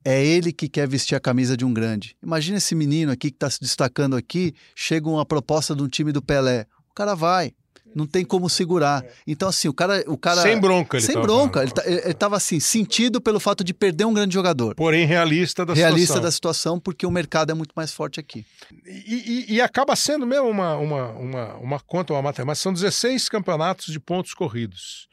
É 0.03 0.21
ele 0.21 0.51
que 0.51 0.67
quer 0.67 0.85
vestir 0.85 1.15
a 1.15 1.21
camisa 1.21 1.55
de 1.55 1.63
um 1.63 1.73
grande. 1.73 2.17
Imagina 2.21 2.57
esse 2.57 2.75
menino 2.75 3.13
aqui 3.13 3.31
que 3.31 3.37
está 3.37 3.49
se 3.49 3.61
destacando 3.61 4.17
aqui, 4.17 4.53
chega 4.75 5.07
uma 5.07 5.25
proposta 5.25 5.73
de 5.73 5.81
um 5.81 5.87
time 5.87 6.11
do 6.11 6.21
Pelé. 6.21 6.67
O 6.91 6.93
cara 6.93 7.15
vai. 7.15 7.53
Não 7.95 8.05
tem 8.05 8.23
como 8.23 8.49
segurar. 8.49 9.03
Então, 9.25 9.49
assim, 9.49 9.67
o 9.67 9.73
cara. 9.73 10.03
O 10.07 10.17
cara 10.17 10.41
sem 10.41 10.59
bronca, 10.59 10.97
ele 10.97 11.05
Sem 11.05 11.15
tava 11.15 11.25
bronca. 11.25 11.59
falando. 11.59 11.67
Ele, 11.87 11.99
tá- 11.99 12.05
ele 12.07 12.13
tava 12.13 12.37
assim, 12.37 12.59
sentido 12.59 13.19
pelo 13.19 13.39
fato 13.39 13.63
de 13.63 13.73
perder 13.73 14.05
um 14.05 14.13
grande 14.13 14.33
jogador. 14.33 14.75
Porém, 14.75 15.05
realista 15.05 15.65
da 15.65 15.73
Realista 15.73 16.01
situação. 16.13 16.21
da 16.23 16.31
situação, 16.31 16.79
porque 16.79 17.05
o 17.05 17.11
mercado 17.11 17.51
é 17.51 17.53
muito 17.53 17.73
mais 17.75 17.91
forte 17.93 18.19
aqui. 18.19 18.45
E, 18.85 19.45
e- 19.49 19.53
e 19.55 19.61
acaba 19.61 19.95
sendo 19.95 20.25
mesmo 20.25 20.47
uma, 20.49 20.75
uma, 20.77 21.07
uma, 21.11 21.53
uma 21.55 21.79
conta, 21.79 22.13
uma 22.13 22.21
matemática. 22.21 22.61
São 22.63 22.73
16 22.73 23.27
campeonatos 23.29 23.87
de 23.91 23.99
pontos 23.99 24.33
corridos. 24.33 25.07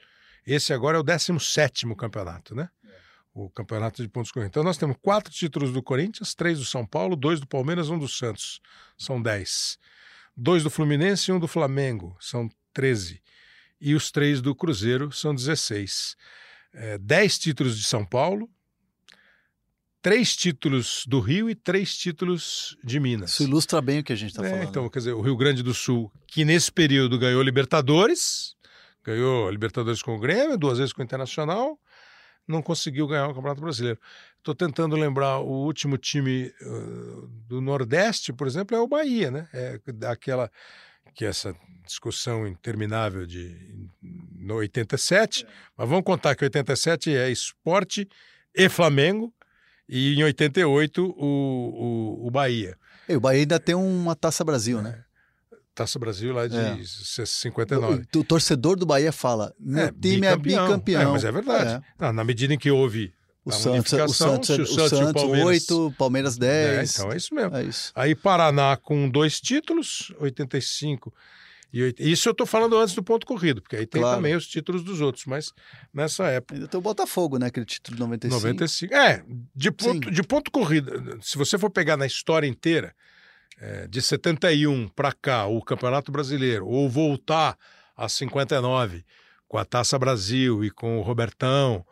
Esse 0.46 0.72
agora 0.72 0.96
é 0.96 1.00
o 1.00 1.02
17 1.02 1.86
campeonato, 1.96 2.54
né? 2.54 2.68
O 3.34 3.50
campeonato 3.50 4.02
de 4.02 4.08
pontos 4.08 4.30
corridos. 4.30 4.50
Então 4.50 4.62
nós 4.62 4.78
temos 4.78 4.96
quatro 5.02 5.32
títulos 5.32 5.72
do 5.72 5.82
Corinthians, 5.82 6.34
três 6.34 6.58
do 6.58 6.64
São 6.64 6.86
Paulo, 6.86 7.16
dois 7.16 7.40
do 7.40 7.46
Palmeiras, 7.46 7.90
um 7.90 7.98
do 7.98 8.08
Santos. 8.08 8.60
São 8.96 9.20
10. 9.20 9.76
Dois 10.36 10.62
do 10.62 10.70
Fluminense 10.70 11.30
e 11.30 11.34
um 11.34 11.38
do 11.40 11.48
Flamengo. 11.48 12.16
São 12.20 12.48
13. 12.76 13.22
E 13.80 13.94
os 13.94 14.10
três 14.10 14.42
do 14.42 14.54
Cruzeiro 14.54 15.10
são 15.10 15.34
16. 15.34 16.14
É, 16.74 16.98
10 16.98 17.38
títulos 17.38 17.78
de 17.78 17.84
São 17.84 18.04
Paulo, 18.04 18.50
três 20.02 20.36
títulos 20.36 21.04
do 21.06 21.20
Rio 21.20 21.48
e 21.48 21.54
três 21.54 21.96
títulos 21.96 22.76
de 22.84 23.00
Minas. 23.00 23.30
Isso 23.30 23.44
ilustra 23.44 23.80
bem 23.80 24.00
o 24.00 24.04
que 24.04 24.12
a 24.12 24.16
gente 24.16 24.30
está 24.30 24.46
É, 24.46 24.50
falando. 24.50 24.68
então, 24.68 24.90
quer 24.90 24.98
dizer, 24.98 25.12
o 25.14 25.22
Rio 25.22 25.36
Grande 25.38 25.62
do 25.62 25.72
Sul, 25.72 26.12
que 26.26 26.44
nesse 26.44 26.70
período 26.70 27.18
ganhou 27.18 27.42
Libertadores, 27.42 28.54
ganhou 29.02 29.50
Libertadores 29.50 30.02
com 30.02 30.14
o 30.14 30.20
Grêmio, 30.20 30.58
duas 30.58 30.76
vezes 30.76 30.92
com 30.92 31.00
o 31.00 31.04
Internacional, 31.04 31.80
não 32.46 32.60
conseguiu 32.60 33.06
ganhar 33.06 33.26
o 33.26 33.34
Campeonato 33.34 33.62
Brasileiro. 33.62 33.98
Estou 34.36 34.54
tentando 34.54 34.96
lembrar 34.96 35.38
o 35.38 35.64
último 35.64 35.96
time 35.96 36.52
uh, 36.60 37.26
do 37.48 37.60
Nordeste, 37.62 38.34
por 38.34 38.46
exemplo, 38.46 38.76
é 38.76 38.80
o 38.80 38.86
Bahia, 38.86 39.30
né? 39.30 39.48
É 39.52 39.80
daquela 39.92 40.50
que 41.14 41.24
é 41.24 41.28
essa 41.28 41.54
discussão 41.84 42.46
interminável 42.46 43.26
de 43.26 43.56
no 44.02 44.56
87, 44.56 45.46
mas 45.76 45.88
vamos 45.88 46.04
contar 46.04 46.34
que 46.34 46.44
87 46.44 47.14
é 47.14 47.30
esporte 47.30 48.08
e 48.54 48.68
Flamengo 48.68 49.32
e 49.88 50.14
em 50.14 50.24
88 50.24 51.04
o, 51.04 51.14
o, 51.16 52.26
o 52.26 52.30
Bahia. 52.30 52.76
E 53.08 53.16
o 53.16 53.20
Bahia 53.20 53.40
ainda 53.40 53.60
tem 53.60 53.74
uma 53.74 54.16
Taça 54.16 54.44
Brasil, 54.44 54.82
né? 54.82 55.04
Taça 55.74 55.98
Brasil 55.98 56.32
lá 56.32 56.48
de 56.48 56.56
É. 56.56 56.78
59. 57.26 58.06
O, 58.14 58.18
o 58.18 58.24
torcedor 58.24 58.76
do 58.76 58.86
Bahia 58.86 59.12
fala: 59.12 59.52
meu 59.58 59.92
time 59.92 60.26
é 60.26 60.36
bicampeão. 60.36 61.02
É, 61.02 61.04
mas 61.04 61.24
é 61.24 61.30
verdade. 61.30 61.84
Não, 61.98 62.12
na 62.12 62.24
medida 62.24 62.54
em 62.54 62.58
que 62.58 62.70
houve 62.70 63.12
O 63.46 63.50
a 63.50 63.52
Santos, 63.52 63.92
o 63.92 64.08
Santos, 64.08 64.46
se 64.48 64.52
o 64.60 64.62
o 64.62 64.66
Santos, 64.66 64.92
o 64.92 64.96
Santos 64.96 65.12
Palmeiras- 65.22 65.46
8, 65.70 65.94
Palmeiras 65.96 66.36
É, 66.36 66.38
10. 66.76 66.94
então 66.98 67.12
é 67.12 67.16
isso 67.16 67.34
mesmo. 67.34 67.56
É 67.56 67.62
isso. 67.64 67.92
Aí 67.94 68.14
Paraná 68.14 68.76
com 68.76 69.08
dois 69.08 69.40
títulos, 69.40 70.12
85 70.18 71.14
e 71.72 71.82
oit- 71.82 72.00
Isso 72.00 72.28
eu 72.28 72.34
tô 72.34 72.44
falando 72.44 72.76
antes 72.76 72.94
do 72.94 73.02
ponto 73.04 73.24
corrido, 73.24 73.62
porque 73.62 73.76
aí 73.76 73.86
tem 73.86 74.00
Claro. 74.02 74.16
também 74.16 74.34
os 74.34 74.46
títulos 74.48 74.82
dos 74.82 75.00
outros, 75.00 75.26
mas 75.26 75.52
nessa 75.94 76.24
época. 76.26 76.54
Ainda 76.54 76.66
tem 76.68 76.76
o 76.78 76.82
Botafogo, 76.82 77.38
né? 77.38 77.46
Aquele 77.46 77.66
título 77.66 77.94
de 77.96 78.00
95. 78.02 78.42
95. 78.42 78.94
É, 78.94 79.22
de 79.54 79.70
ponto, 79.70 80.08
Sim. 80.08 80.12
de 80.14 80.22
ponto 80.24 80.50
corrido. 80.50 81.18
Se 81.22 81.38
você 81.38 81.56
for 81.56 81.70
pegar 81.70 81.96
na 81.96 82.06
história 82.06 82.46
inteira, 82.48 82.94
é, 83.60 83.86
de 83.86 84.02
71 84.02 84.88
para 84.88 85.12
cá, 85.12 85.46
o 85.46 85.62
Campeonato 85.62 86.10
Brasileiro, 86.10 86.66
ou 86.66 86.88
voltar 86.90 87.56
a 87.96 88.08
59 88.08 89.04
com 89.48 89.56
a 89.56 89.64
Taça 89.64 89.96
Brasil 89.98 90.64
e 90.64 90.70
com 90.70 90.98
o 90.98 91.02
Robertão, 91.02 91.86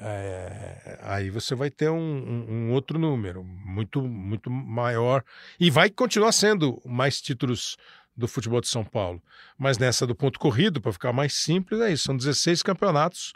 é, 0.00 0.98
aí 1.02 1.30
você 1.30 1.54
vai 1.54 1.70
ter 1.70 1.90
um, 1.90 1.96
um- 1.98 2.46
um 2.48 2.72
outro 2.72 2.98
número, 2.98 3.44
muito, 3.44 4.02
muito 4.02 4.50
maior. 4.50 5.22
E 5.58 5.70
vai 5.70 5.90
continuar 5.90 6.32
sendo 6.32 6.80
mais 6.86 7.20
títulos 7.20 7.76
do 8.16 8.26
futebol 8.26 8.60
de 8.60 8.68
São 8.68 8.84
Paulo. 8.84 9.22
Mas 9.58 9.78
nessa 9.78 10.06
do 10.06 10.14
ponto 10.14 10.38
corrido, 10.38 10.80
para 10.80 10.92
ficar 10.92 11.12
mais 11.12 11.34
simples, 11.34 11.80
é 11.80 11.92
isso: 11.92 12.04
são 12.04 12.16
16 12.16 12.62
campeonatos 12.62 13.32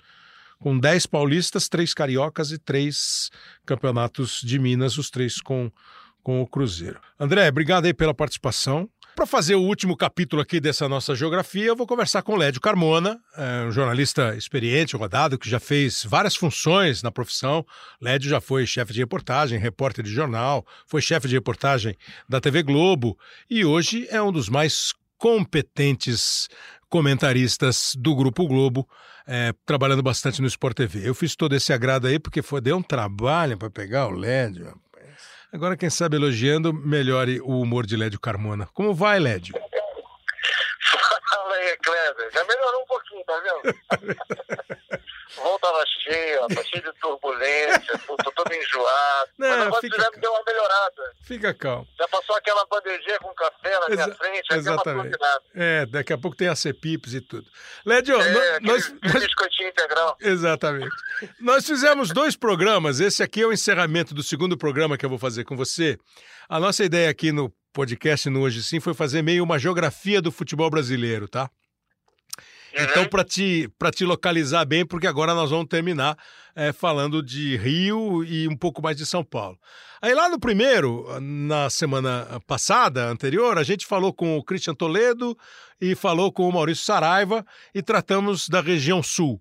com 0.59 0.79
10 0.79 1.07
paulistas, 1.07 1.69
3 1.69 1.93
cariocas 1.93 2.51
e 2.51 2.59
3 2.59 3.31
campeonatos 3.67 4.41
de 4.43 4.59
Minas, 4.59 4.97
os 4.97 5.11
três 5.11 5.41
com, 5.41 5.71
com 6.23 6.41
o 6.41 6.47
Cruzeiro. 6.47 6.99
André, 7.19 7.49
obrigado 7.49 7.85
aí 7.85 7.93
pela 7.93 8.15
participação. 8.15 8.89
Para 9.15 9.27
fazer 9.27 9.55
o 9.55 9.62
último 9.62 9.97
capítulo 9.97 10.43
aqui 10.43 10.59
dessa 10.59 10.89
nossa 10.89 11.15
geografia, 11.15 11.67
eu 11.67 11.77
vou 11.77 11.87
conversar 11.87 12.21
com 12.23 12.35
Lédio 12.35 12.61
Carmona, 12.61 13.21
é 13.37 13.65
um 13.65 13.71
jornalista 13.71 14.35
experiente, 14.35 14.97
rodado, 14.97 15.39
que 15.39 15.49
já 15.49 15.61
fez 15.61 16.05
várias 16.05 16.35
funções 16.35 17.01
na 17.01 17.12
profissão. 17.12 17.65
Lédio 18.01 18.29
já 18.29 18.41
foi 18.41 18.67
chefe 18.67 18.93
de 18.93 18.99
reportagem, 18.99 19.57
repórter 19.57 20.05
de 20.05 20.11
jornal, 20.11 20.67
foi 20.85 21.01
chefe 21.01 21.29
de 21.29 21.37
reportagem 21.37 21.97
da 22.29 22.41
TV 22.41 22.65
Globo 22.65 23.17
e 23.49 23.65
hoje 23.65 24.05
é 24.11 24.21
um 24.21 24.33
dos 24.33 24.49
mais 24.49 24.93
competentes 25.17 26.49
comentaristas 26.89 27.95
do 27.97 28.17
Grupo 28.17 28.49
Globo, 28.49 28.89
é, 29.29 29.55
trabalhando 29.65 30.03
bastante 30.03 30.43
no 30.43 30.49
Sport 30.49 30.77
TV. 30.77 31.09
Eu 31.09 31.15
fiz 31.15 31.37
todo 31.37 31.55
esse 31.55 31.73
agrado 31.73 32.09
aí 32.09 32.19
porque 32.19 32.43
foi, 32.43 32.61
deu 32.61 32.79
um 32.79 32.83
trabalho 32.83 33.57
para 33.57 33.71
pegar 33.71 34.09
o 34.09 34.11
Lédio. 34.11 34.75
Agora, 35.55 35.77
quem 35.77 35.89
sabe 35.89 36.17
elogiando, 36.17 36.73
melhore 36.73 37.41
o 37.41 37.61
humor 37.61 37.87
de 37.87 37.97
Lédio 37.97 38.19
Carmona. 38.19 38.69
Como 38.75 38.93
vai, 38.93 39.21
Lédio? 39.21 39.55
Fala 41.31 41.55
aí, 41.55 41.77
Kleber. 41.77 42.33
Já 42.33 42.45
melhorou 42.45 42.83
um 42.83 42.87
pouquinho, 42.87 43.25
tá 43.25 43.41
vendo? 43.41 44.99
Voo 45.37 45.59
tava 45.59 45.82
cheio, 46.03 46.47
tá 46.49 46.62
cheio 46.64 46.82
de 46.85 46.93
turbulência, 47.01 47.99
tô 48.07 48.16
todo 48.16 48.53
enjoado. 48.53 49.30
Não, 49.39 49.49
Mas 49.49 49.66
agora 49.66 49.80
fica 49.80 49.97
já 49.97 50.03
calmo. 50.03 50.16
me 50.16 50.20
deu 50.22 50.30
uma 50.32 50.43
melhorada. 50.47 51.03
Fica 51.24 51.55
calmo. 51.55 51.89
Já 51.99 52.09
passou 52.09 52.37
aquela 52.37 52.64
bandejinha 52.66 53.18
com 53.20 53.35
café 53.35 53.80
na 53.80 53.89
minha 53.89 54.05
Exa- 54.07 54.14
frente, 54.14 54.49
deu 54.49 54.57
uma 54.57 54.59
exatamente. 54.59 55.18
É, 55.55 55.87
daqui 55.87 56.12
a 56.12 56.18
pouco 56.18 56.37
tem 56.37 56.49
a 56.49 56.55
Cepips 56.57 57.14
e 57.14 57.20
tudo. 57.20 57.47
Lédio, 57.85 58.20
É, 58.20 58.61
nós, 58.61 58.87
aquele 58.87 59.12
nós- 59.12 59.22
biscoitinho 59.24 59.68
integral. 59.68 60.16
Exatamente. 60.20 60.95
Nós 61.41 61.66
fizemos 61.66 62.11
dois 62.11 62.37
programas. 62.37 63.01
Esse 63.01 63.22
aqui 63.22 63.43
é 63.43 63.47
o 63.47 63.53
encerramento 63.53 64.14
do 64.14 64.22
segundo 64.22 64.57
programa 64.57 64.97
que 64.97 65.05
eu 65.05 65.11
vou 65.11 65.18
fazer 65.18 65.45
com 65.45 65.57
você. 65.57 65.99
A 66.49 66.61
nossa 66.61 66.85
ideia 66.85 67.09
aqui 67.11 67.32
no 67.32 67.53
podcast 67.72 68.28
no 68.30 68.43
Hoje 68.43 68.62
Sim 68.62 68.78
foi 68.78 68.95
fazer 68.95 69.22
meio 69.22 69.43
uma 69.43 69.59
geografia 69.59 70.22
do 70.22 70.30
futebol 70.30 70.70
brasileiro, 70.70 71.26
tá? 71.28 71.51
Então, 72.77 73.07
para 73.07 73.22
te, 73.22 73.68
pra 73.79 73.91
te 73.91 74.05
localizar 74.05 74.64
bem, 74.64 74.85
porque 74.85 75.07
agora 75.07 75.33
nós 75.33 75.51
vamos 75.51 75.66
terminar 75.68 76.18
eh, 76.57 76.72
falando 76.72 77.22
de 77.22 77.57
Rio 77.57 78.25
e 78.25 78.49
um 78.49 78.57
pouco 78.57 78.83
mais 78.83 78.97
de 78.97 79.07
São 79.07 79.22
Paulo. 79.22 79.57
Aí 80.03 80.12
lá 80.12 80.29
no 80.29 80.41
primeiro, 80.41 81.07
na 81.20 81.70
semana 81.70 82.41
passada, 82.47 83.07
anterior, 83.07 83.59
a 83.59 83.62
gente 83.62 83.87
falou 83.87 84.12
com 84.12 84.37
o 84.37 84.43
Christian 84.43 84.75
Toledo 84.75 85.39
e 85.81 85.95
falou 85.95 86.33
com 86.33 86.49
o 86.49 86.53
Maurício 86.53 86.85
Saraiva 86.85 87.47
e 87.72 87.81
tratamos 87.81 88.49
da 88.49 88.61
região 88.61 89.03
sul, 89.03 89.41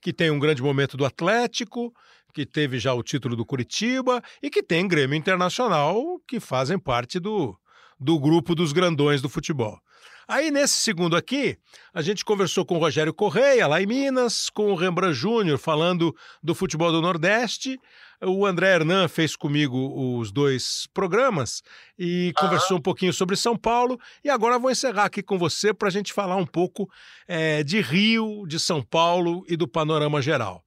que 0.00 0.12
tem 0.12 0.30
um 0.30 0.38
grande 0.38 0.60
momento 0.60 0.96
do 0.96 1.04
Atlético, 1.04 1.94
que 2.34 2.44
teve 2.44 2.78
já 2.78 2.92
o 2.92 3.02
título 3.02 3.36
do 3.36 3.46
Curitiba 3.46 4.20
e 4.42 4.50
que 4.50 4.62
tem 4.62 4.86
Grêmio 4.86 5.16
Internacional, 5.16 6.20
que 6.26 6.40
fazem 6.40 6.78
parte 6.78 7.18
do, 7.18 7.56
do 7.98 8.18
grupo 8.18 8.54
dos 8.54 8.72
grandões 8.72 9.22
do 9.22 9.28
futebol. 9.28 9.80
Aí, 10.28 10.50
nesse 10.50 10.80
segundo 10.80 11.16
aqui, 11.16 11.56
a 11.94 12.02
gente 12.02 12.24
conversou 12.24 12.66
com 12.66 12.74
o 12.74 12.80
Rogério 12.80 13.14
Correia, 13.14 13.68
lá 13.68 13.80
em 13.80 13.86
Minas, 13.86 14.50
com 14.50 14.72
o 14.72 14.74
Rembrandt 14.74 15.14
Júnior, 15.14 15.56
falando 15.56 16.12
do 16.42 16.52
futebol 16.52 16.90
do 16.90 17.00
Nordeste. 17.00 17.78
O 18.20 18.44
André 18.44 18.74
Hernan 18.74 19.06
fez 19.06 19.36
comigo 19.36 20.18
os 20.18 20.32
dois 20.32 20.88
programas 20.92 21.62
e 21.96 22.32
conversou 22.38 22.78
um 22.78 22.82
pouquinho 22.82 23.12
sobre 23.12 23.36
São 23.36 23.56
Paulo. 23.56 24.00
E 24.24 24.28
agora 24.28 24.58
vou 24.58 24.68
encerrar 24.68 25.04
aqui 25.04 25.22
com 25.22 25.38
você 25.38 25.72
para 25.72 25.86
a 25.86 25.92
gente 25.92 26.12
falar 26.12 26.34
um 26.34 26.46
pouco 26.46 26.90
eh, 27.28 27.62
de 27.62 27.80
Rio, 27.80 28.46
de 28.48 28.58
São 28.58 28.82
Paulo 28.82 29.44
e 29.48 29.56
do 29.56 29.68
panorama 29.68 30.20
geral. 30.20 30.60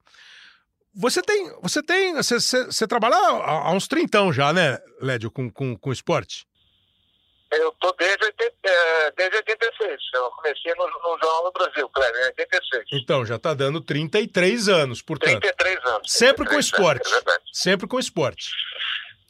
Você 0.94 1.20
tem. 1.20 1.52
Você 1.60 1.82
tem. 1.82 2.14
Você, 2.14 2.40
você, 2.40 2.64
você 2.64 2.86
trabalha 2.86 3.16
há, 3.16 3.68
há 3.68 3.72
uns 3.72 3.86
trintão 3.86 4.32
já, 4.32 4.54
né, 4.54 4.78
Lédio, 5.02 5.30
com, 5.30 5.50
com, 5.50 5.76
com 5.76 5.92
esporte? 5.92 6.46
Eu 7.52 7.72
tô 7.80 7.92
desde, 7.98 8.24
80, 8.24 8.54
eh, 8.62 9.12
desde 9.16 9.36
86. 9.38 10.00
Eu 10.14 10.30
comecei 10.30 10.72
no, 10.74 10.86
no 10.86 11.18
Jornal 11.18 11.44
do 11.44 11.52
Brasil, 11.52 11.88
Kleber, 11.88 12.22
em 12.22 12.26
86. 12.26 12.84
Então, 12.92 13.26
já 13.26 13.36
está 13.36 13.54
dando 13.54 13.80
33 13.80 14.68
anos, 14.68 15.02
portanto. 15.02 15.40
33 15.40 15.84
anos. 15.84 16.12
Sempre 16.12 16.44
com 16.46 16.54
33 16.54 16.66
esporte. 16.66 17.12
anos, 17.12 17.26
É. 17.26 17.40
Sempre 17.52 17.88
com 17.88 17.98
esporte. 17.98 18.50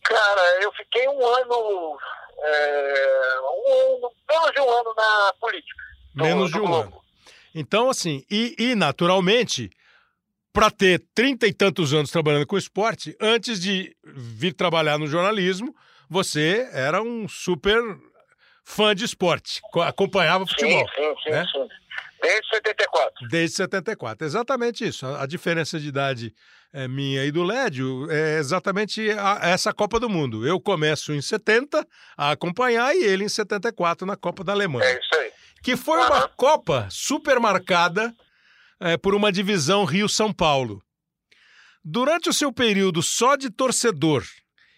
Cara, 0.05 0.63
eu 0.63 0.73
fiquei 0.73 1.09
um 1.09 1.27
ano, 1.27 1.99
é, 2.43 3.41
um, 3.43 4.11
menos 4.29 4.53
de 4.53 4.61
um 4.61 4.71
ano 4.71 4.95
na 4.95 5.35
política. 5.41 5.83
Menos 6.15 6.51
do 6.51 6.59
de 6.59 6.61
um 6.61 6.75
ano. 6.75 7.01
Então, 7.55 7.89
assim, 7.89 8.25
e, 8.31 8.55
e 8.59 8.75
naturalmente, 8.75 9.71
para 10.53 10.71
ter 10.71 11.03
trinta 11.15 11.47
e 11.47 11.55
tantos 11.55 11.95
anos 11.95 12.11
trabalhando 12.11 12.47
com 12.47 12.59
esporte, 12.59 13.17
antes 13.21 13.61
de 13.61 13.97
vir 14.05 14.53
trabalhar 14.53 14.99
no 14.99 15.07
jornalismo, 15.07 15.75
você 16.09 16.69
era 16.73 17.01
um 17.03 17.29
super 17.29 17.81
fã 18.65 18.95
de 18.95 19.05
esporte, 19.05 19.61
co- 19.73 19.83
acompanhava 19.83 20.47
futebol. 20.47 20.87
Sim, 20.89 21.03
sim, 21.03 21.15
sim, 21.25 21.31
né? 21.31 21.45
sim. 21.53 21.69
Desde 22.23 22.49
74. 22.49 23.29
Desde 23.29 23.57
74. 23.57 24.27
Exatamente 24.27 24.87
isso. 24.87 25.07
A, 25.07 25.23
a 25.23 25.27
diferença 25.27 25.81
de 25.81 25.89
idade 25.89 26.35
é, 26.73 26.87
minha 26.87 27.25
e 27.25 27.31
do 27.33 27.43
Lédio 27.43 28.11
é 28.11 28.39
exatamente 28.39 29.11
a- 29.13 29.39
essa 29.43 29.73
Copa 29.73 29.99
do 29.99 30.09
Mundo. 30.09 30.47
Eu 30.47 30.61
começo 30.61 31.13
em 31.15 31.23
70 31.23 31.87
a 32.17 32.31
acompanhar 32.33 32.95
e 32.95 33.03
ele 33.05 33.25
em 33.25 33.29
74 33.29 34.07
na 34.07 34.17
Copa 34.17 34.45
da 34.45 34.53
Alemanha. 34.53 34.85
É 34.85 34.99
isso 35.01 35.15
aí. 35.15 35.33
que 35.63 35.77
foi 35.77 35.99
uma 35.99 36.29
Copa 36.29 36.87
super 36.91 37.41
marcada 37.41 38.15
é, 38.79 38.97
por 38.99 39.15
uma 39.15 39.33
divisão 39.33 39.85
Rio-São 39.85 40.31
Paulo. 40.33 40.83
Durante 41.83 42.29
o 42.29 42.33
seu 42.33 42.53
período 42.53 43.03
só 43.03 43.37
de 43.37 43.51
torcedor 43.51 44.23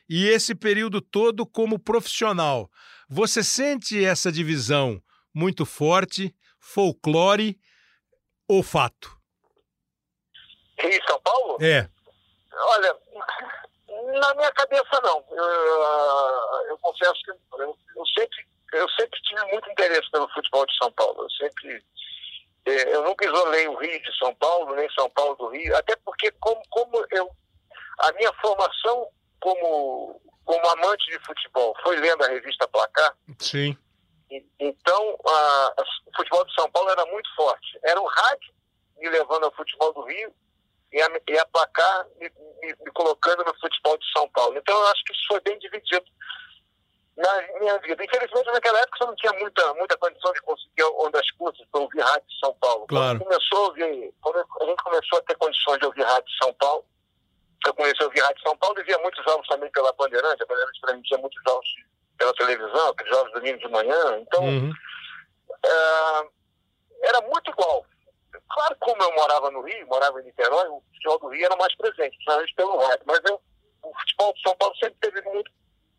e 0.09 0.27
esse 0.29 0.55
período 0.55 1.01
todo 1.01 1.45
como 1.45 1.79
profissional, 1.79 2.71
você 3.13 3.45
sente 3.45 4.03
essa 4.03 4.33
divisão 4.33 5.03
muito 5.35 5.67
forte, 5.67 6.35
folclore 6.59 7.61
ou 8.49 8.63
fato? 8.63 9.15
Rio 10.81 10.91
e 10.91 11.07
São 11.07 11.21
Paulo? 11.21 11.59
É. 11.61 11.91
Olha, 12.55 12.97
na 14.19 14.35
minha 14.35 14.51
cabeça 14.53 14.99
não. 15.03 15.23
Eu, 15.31 16.71
eu 16.71 16.79
confesso 16.79 17.23
que 17.23 17.31
eu, 17.33 17.77
eu, 17.97 18.07
sempre, 18.07 18.47
eu 18.73 18.89
sempre 18.89 19.21
tive 19.21 19.45
muito 19.53 19.71
interesse 19.71 20.11
pelo 20.11 20.29
futebol 20.31 20.65
de 20.65 20.75
São 20.79 20.91
Paulo. 20.93 21.25
Eu 21.25 21.31
sempre. 21.33 21.85
É, 22.65 22.95
eu 22.95 23.05
nunca 23.05 23.27
isolei 23.27 23.69
o 23.69 23.77
Rio 23.77 24.03
de 24.03 24.19
São 24.19 24.35
Paulo, 24.37 24.75
nem 24.75 24.89
São 24.93 25.11
Paulo 25.11 25.35
do 25.37 25.49
Rio, 25.49 25.77
até 25.77 25.95
porque 25.97 26.31
como, 26.41 26.63
como 26.71 27.05
eu. 27.11 27.31
A 27.99 28.13
minha 28.13 28.33
formação 28.41 29.07
como, 29.39 30.19
como 30.45 30.69
amante 30.69 31.11
de 31.11 31.19
futebol 31.25 31.75
foi 31.83 31.97
lendo 31.97 32.25
a 32.25 32.29
revista 32.29 32.69
Placar. 32.69 33.17
Sim. 33.39 33.77
E, 34.31 34.45
então, 34.59 35.19
a, 35.27 35.75
a, 35.79 35.83
o 36.07 36.17
futebol 36.17 36.45
de 36.45 36.55
São 36.55 36.71
Paulo 36.71 36.91
era 36.91 37.05
muito 37.07 37.29
forte. 37.35 37.79
Era 37.85 38.01
o 38.01 38.07
rádio 38.07 38.53
me 38.99 39.09
levando 39.09 39.45
ao 39.45 39.55
futebol 39.55 39.93
do 39.93 40.03
Rio 40.03 40.33
e 40.93 41.01
a, 41.01 41.09
e 41.29 41.39
a 41.39 41.47
placar 41.47 42.07
me, 42.21 42.31
me, 42.61 42.75
me, 42.81 42.91
colocando 42.93 43.45
no 43.45 43.55
futebol 43.59 43.99
de 43.99 44.13
São 44.13 44.29
Paulo. 44.31 44.57
Então 44.57 44.79
eu 44.79 44.87
acho 44.89 45.05
que 45.05 45.13
isso 45.13 45.27
foi 45.29 45.41
bem 45.41 45.59
dividido 45.59 46.05
na 47.17 47.59
minha 47.59 47.79
vida. 47.79 48.05
Infelizmente, 48.05 48.47
naquela 48.53 48.79
época 48.81 48.99
eu 49.01 49.07
não 49.09 49.17
tinha 49.17 49.33
muita, 49.35 49.75
muita 49.75 49.97
condição 49.97 50.33
de 50.33 50.41
conseguir 50.43 50.85
ondas 50.99 51.31
curtas 51.33 51.67
para 51.71 51.81
ouvir 51.81 52.01
rádio 52.01 52.29
de 52.29 52.39
São 52.39 52.55
Paulo. 52.55 52.87
Claro. 52.87 53.19
Quando, 53.19 53.29
começou 53.29 53.59
a 53.59 53.69
ouvir, 53.69 54.15
quando 54.21 54.37
a 54.39 54.65
gente 54.65 54.83
começou 54.83 55.19
a 55.19 55.23
ter 55.23 55.37
condições 55.37 55.79
de 55.79 55.87
ouvir 55.87 56.03
rádio 56.03 56.27
de 56.27 56.37
São 56.37 56.55
Paulo, 56.55 56.85
eu 57.69 57.75
a 58.01 58.05
ouvir 58.05 58.21
rádio 58.21 58.37
de 58.37 58.43
São 58.43 58.57
Paulo 58.57 58.81
e 58.81 58.85
via 58.85 58.99
muitos 58.99 59.25
jogos 59.25 59.47
também 59.47 59.71
pela 59.71 59.93
Bandeirante. 59.93 60.43
A 60.43 60.47
Bandeirante 60.47 60.81
transmitia 60.81 61.19
muitos 61.19 61.43
jogos 61.47 61.69
pela 62.19 62.35
televisão, 62.35 62.89
aqueles 62.89 63.13
jogos 63.13 63.33
domingo 63.33 63.59
de 63.59 63.69
manhã. 63.69 64.19
Então, 64.21 64.45
uhum. 64.45 64.73
é, 65.65 67.09
era 67.09 67.21
muito 67.23 67.51
igual. 67.51 67.87
Claro, 68.51 68.77
como 68.81 69.03
eu 69.03 69.15
morava 69.15 69.51
no 69.51 69.63
Rio, 69.63 69.87
morava 69.87 70.21
em 70.21 70.25
Niterói, 70.25 70.69
o 70.69 70.83
futebol 70.93 71.19
do 71.21 71.29
Rio 71.29 71.47
era 71.47 71.57
mais 71.57 71.75
presente, 71.77 72.15
principalmente 72.17 72.55
pelo 72.55 72.79
rádio. 72.79 73.05
Mas 73.07 73.21
eu, 73.25 73.41
o 73.83 73.99
futebol 74.01 74.33
de 74.35 74.43
São 74.43 74.57
Paulo 74.57 74.75
sempre 74.77 74.97
teve 75.01 75.21
muito 75.31 75.51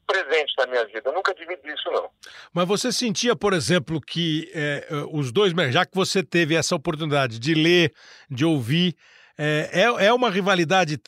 presente 0.05 0.53
na 0.57 0.67
minha 0.67 0.85
vida. 0.85 1.09
Eu 1.09 1.13
nunca 1.13 1.33
dividi 1.33 1.73
isso, 1.73 1.89
não. 1.91 2.09
Mas 2.53 2.67
você 2.67 2.91
sentia, 2.91 3.35
por 3.35 3.53
exemplo, 3.53 3.99
que 3.99 4.51
é, 4.53 4.87
os 5.11 5.31
dois, 5.31 5.53
já 5.71 5.85
que 5.85 5.95
você 5.95 6.23
teve 6.23 6.55
essa 6.55 6.75
oportunidade 6.75 7.39
de 7.39 7.53
ler, 7.53 7.93
de 8.29 8.45
ouvir, 8.45 8.95
é, 9.37 9.69
é, 9.71 10.05
é 10.07 10.13
uma 10.13 10.29
rivalidade 10.29 11.01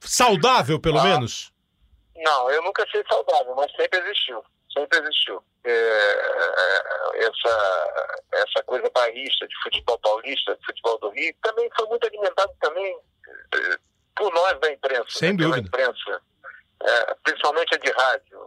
saudável, 0.00 0.80
pelo 0.80 0.98
ah, 0.98 1.04
menos? 1.04 1.52
Não, 2.16 2.50
eu 2.50 2.62
nunca 2.62 2.82
achei 2.82 3.02
saudável, 3.08 3.54
mas 3.54 3.70
sempre 3.72 3.98
existiu. 4.00 4.42
Sempre 4.72 4.98
existiu. 5.00 5.42
É, 5.64 5.70
é, 5.70 7.24
essa, 7.24 8.14
essa 8.32 8.62
coisa 8.64 8.88
barrista 8.94 9.46
de 9.46 9.54
futebol 9.62 9.98
paulista, 9.98 10.56
de 10.56 10.66
futebol 10.66 10.98
do 11.00 11.10
Rio, 11.10 11.34
também 11.42 11.68
foi 11.76 11.86
muito 11.88 12.06
alimentado 12.06 12.52
também 12.60 12.96
é, 13.54 13.76
por 14.16 14.32
nós 14.32 14.58
da 14.60 14.72
imprensa. 14.72 15.10
Sem 15.10 15.32
né, 15.32 15.44
dúvida. 15.44 15.66
imprensa, 15.66 16.22
é, 16.82 17.14
principalmente 17.22 17.74
a 17.74 17.78
de 17.78 17.90
rádio, 17.90 18.38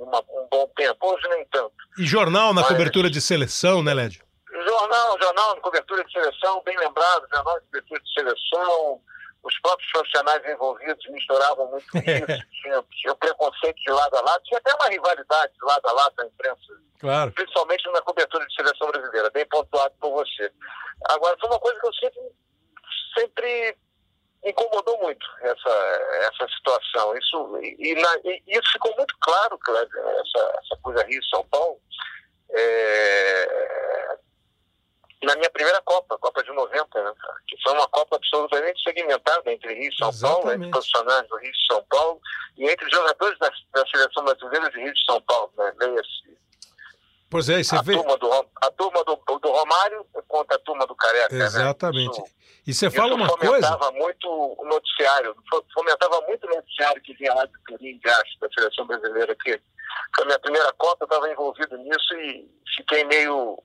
uma, 0.00 0.20
um 0.20 0.48
bom 0.50 0.70
tempo. 0.76 0.98
Hoje 1.06 1.28
nem 1.28 1.44
tanto. 1.46 1.74
E 1.98 2.04
jornal 2.04 2.52
na 2.52 2.62
Mas, 2.62 2.68
cobertura 2.68 3.08
de 3.10 3.20
seleção, 3.20 3.82
né, 3.82 3.94
Lédio? 3.94 4.27
Jornal, 4.64 5.18
jornal 5.20 5.54
na 5.54 5.60
cobertura 5.60 6.04
de 6.04 6.12
seleção, 6.12 6.62
bem 6.64 6.76
lembrado, 6.78 7.28
jornal 7.32 7.60
de 7.60 7.66
cobertura 7.66 8.00
de 8.00 8.12
seleção, 8.12 9.00
os 9.42 9.60
próprios 9.60 9.90
profissionais 9.92 10.44
envolvidos 10.46 11.06
misturavam 11.08 11.70
muito 11.70 11.86
isso, 11.96 12.46
tinha, 12.62 12.84
tinha 12.90 13.14
preconceito 13.16 13.76
de 13.76 13.90
lado 13.90 14.16
a 14.16 14.20
lado, 14.20 14.42
tinha 14.44 14.58
até 14.58 14.74
uma 14.74 14.88
rivalidade 14.88 15.52
de 15.52 15.64
lado 15.64 15.86
a 15.86 15.92
lado 15.92 16.14
da 16.16 16.26
imprensa, 16.26 16.80
claro. 16.98 17.32
principalmente 17.32 17.90
na 17.90 18.02
cobertura 18.02 18.46
de 18.46 18.54
seleção 18.54 18.90
brasileira, 18.90 19.30
bem 19.30 19.46
pontuado 19.46 19.94
por 20.00 20.10
você. 20.12 20.52
Agora, 21.10 21.36
foi 21.40 21.48
uma 21.48 21.60
coisa 21.60 21.80
que 21.80 21.86
eu 21.86 21.94
sempre, 21.94 22.20
sempre 23.16 23.76
incomodou 24.44 24.98
muito 24.98 25.26
essa, 25.40 25.70
essa 26.30 26.48
situação. 26.56 27.16
Isso, 27.16 27.58
e, 27.62 27.94
na, 27.94 28.16
e 28.24 28.42
isso 28.48 28.72
ficou 28.72 28.94
muito 28.96 29.14
claro, 29.20 29.58
Cléber, 29.58 30.04
essa, 30.04 30.60
essa 30.62 30.82
coisa 30.82 31.04
Rio-São 31.04 31.44
Paulo. 31.46 31.80
É, 32.50 34.18
na 35.22 35.34
minha 35.36 35.50
primeira 35.50 35.80
Copa, 35.82 36.16
Copa 36.18 36.42
de 36.42 36.52
90, 36.52 37.02
né, 37.02 37.12
que 37.48 37.56
foi 37.62 37.72
uma 37.72 37.88
Copa 37.88 38.16
absolutamente 38.16 38.82
segmentada 38.82 39.50
entre 39.50 39.74
Rio 39.74 39.90
e 39.90 39.96
São 39.96 40.08
Exatamente. 40.10 40.42
Paulo, 40.42 40.52
entre 40.52 40.70
profissionais 40.70 41.28
do 41.28 41.36
Rio 41.38 41.50
e 41.50 41.72
São 41.72 41.84
Paulo, 41.90 42.20
e 42.56 42.70
entre 42.70 42.90
jogadores 42.90 43.38
da, 43.38 43.50
da 43.74 43.86
seleção 43.86 44.24
brasileira 44.24 44.70
de 44.70 44.78
Rio 44.78 44.92
e 44.92 45.04
São 45.10 45.20
Paulo, 45.22 45.52
né, 45.56 45.72
leia-se. 45.80 46.38
Pois 47.30 47.48
é, 47.48 47.62
você 47.62 47.76
a 47.76 47.82
vê. 47.82 47.94
Turma 47.94 48.16
do, 48.16 48.32
a 48.32 48.70
turma 48.70 49.04
do, 49.04 49.38
do 49.38 49.50
Romário 49.50 50.06
contra 50.26 50.56
a 50.56 50.60
turma 50.60 50.86
do 50.86 50.94
Careca. 50.94 51.34
Né? 51.34 51.44
Exatamente. 51.44 52.18
Né? 52.20 52.26
Isso, 52.66 52.86
e 52.86 52.90
você 52.90 52.96
fala 52.96 53.14
uma 53.14 53.28
coisa. 53.28 53.68
fomentava 53.68 53.92
muito 53.92 54.28
o 54.28 54.64
noticiário, 54.64 55.36
fomentava 55.74 56.20
muito 56.22 56.46
o 56.46 56.54
noticiário 56.54 57.02
que 57.02 57.14
vinha 57.14 57.34
lá 57.34 57.44
do 57.44 57.52
Turim 57.66 57.98
de 57.98 58.00
da 58.00 58.48
seleção 58.54 58.86
brasileira, 58.86 59.34
que 59.36 59.60
foi 60.14 60.24
a 60.24 60.26
minha 60.26 60.38
primeira 60.38 60.72
Copa, 60.74 61.04
eu 61.04 61.06
estava 61.06 61.30
envolvido 61.30 61.76
nisso 61.76 62.14
e 62.14 62.48
fiquei 62.76 63.04
meio 63.04 63.62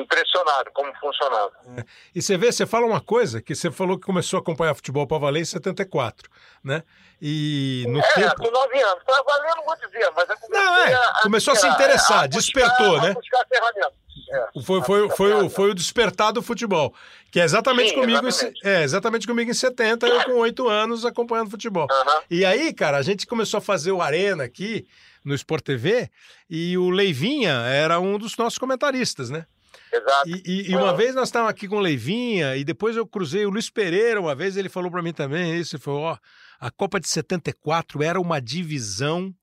impressionado 0.00 0.70
como 0.72 0.92
funcionava. 0.96 1.52
É. 1.76 1.84
E 2.14 2.22
você 2.22 2.36
vê, 2.36 2.50
você 2.50 2.66
fala 2.66 2.86
uma 2.86 3.00
coisa, 3.00 3.40
que 3.40 3.54
você 3.54 3.70
falou 3.70 3.98
que 3.98 4.06
começou 4.06 4.38
a 4.38 4.40
acompanhar 4.40 4.74
futebol 4.74 5.06
para 5.06 5.18
valer 5.18 5.42
em 5.42 5.44
74, 5.44 6.30
né? 6.62 6.82
E 7.20 7.84
no 7.88 8.00
é, 8.00 8.12
tempo... 8.14 8.36
com 8.36 8.50
9 8.50 8.82
anos. 8.82 9.04
Para 9.04 9.22
valer 9.22 9.56
não 9.56 9.64
vou 9.64 9.76
dizer, 9.76 10.10
mas 10.16 10.28
não, 10.48 10.76
é. 10.78 10.94
a, 10.94 11.20
Começou 11.22 11.52
a, 11.52 11.56
se 11.56 11.66
interessar, 11.66 12.20
a, 12.20 12.22
a 12.22 12.26
despertou, 12.26 12.92
buscar, 12.92 13.06
né? 13.08 13.14
buscar 13.14 13.46
ferramentas. 13.46 14.00
É, 14.32 14.62
foi, 14.62 14.82
foi, 14.82 15.10
foi, 15.10 15.32
o, 15.32 15.50
foi 15.50 15.70
o 15.70 15.74
despertar 15.74 16.32
do 16.32 16.40
futebol, 16.40 16.94
que 17.30 17.40
é 17.40 17.44
exatamente 17.44 17.90
Sim, 17.90 17.96
comigo, 17.96 18.26
exatamente. 18.26 18.66
Em, 18.66 18.68
é, 18.68 18.82
exatamente 18.82 19.26
comigo 19.26 19.50
em 19.50 19.54
70, 19.54 20.06
eu 20.06 20.24
com 20.24 20.32
8 20.32 20.68
anos 20.68 21.04
acompanhando 21.04 21.50
futebol. 21.50 21.88
E 22.30 22.44
aí, 22.44 22.72
cara, 22.72 22.96
a 22.96 23.02
gente 23.02 23.26
começou 23.26 23.58
a 23.58 23.60
fazer 23.60 23.92
o 23.92 24.00
Arena 24.00 24.44
aqui 24.44 24.86
no 25.24 25.34
Sport 25.34 25.64
TV 25.64 26.10
e 26.48 26.78
o 26.78 26.90
Leivinha 26.90 27.52
era 27.66 28.00
um 28.00 28.18
dos 28.18 28.36
nossos 28.36 28.58
comentaristas, 28.58 29.30
né? 29.30 29.46
Exato. 29.92 30.28
E, 30.28 30.70
e, 30.70 30.76
uma 30.76 30.96
vez 30.96 31.14
nós 31.14 31.28
estávamos 31.28 31.50
aqui 31.50 31.66
com 31.66 31.76
o 31.76 31.80
Leivinha, 31.80 32.56
e 32.56 32.64
depois 32.64 32.96
eu 32.96 33.06
cruzei 33.06 33.44
o 33.44 33.50
Luiz 33.50 33.68
Pereira, 33.68 34.20
uma 34.20 34.34
vez 34.34 34.56
ele 34.56 34.68
falou 34.68 34.90
para 34.90 35.02
mim 35.02 35.12
também 35.12 35.58
isso, 35.58 35.76
ele 35.76 35.82
falou, 35.82 36.02
ó, 36.02 36.18
a 36.60 36.70
Copa 36.70 37.00
de 37.00 37.08
74 37.08 38.02
era 38.02 38.20
uma 38.20 38.40
divisão 38.40 39.34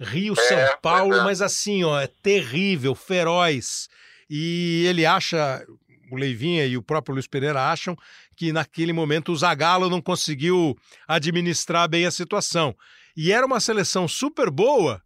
Rio-São 0.00 0.58
é, 0.58 0.76
Paulo, 0.76 1.14
é. 1.14 1.24
mas 1.24 1.42
assim, 1.42 1.84
ó, 1.84 2.00
é 2.00 2.06
terrível, 2.06 2.94
feroz. 2.94 3.88
E 4.28 4.84
ele 4.86 5.04
acha, 5.04 5.64
o 6.10 6.16
Leivinha 6.16 6.64
e 6.66 6.76
o 6.76 6.82
próprio 6.82 7.14
Luiz 7.14 7.26
Pereira 7.26 7.70
acham 7.70 7.96
que 8.36 8.52
naquele 8.52 8.92
momento 8.92 9.32
o 9.32 9.36
Zagallo 9.36 9.90
não 9.90 10.00
conseguiu 10.00 10.76
administrar 11.06 11.88
bem 11.88 12.06
a 12.06 12.10
situação. 12.10 12.74
E 13.16 13.32
era 13.32 13.46
uma 13.46 13.60
seleção 13.60 14.08
super 14.08 14.50
boa, 14.50 15.00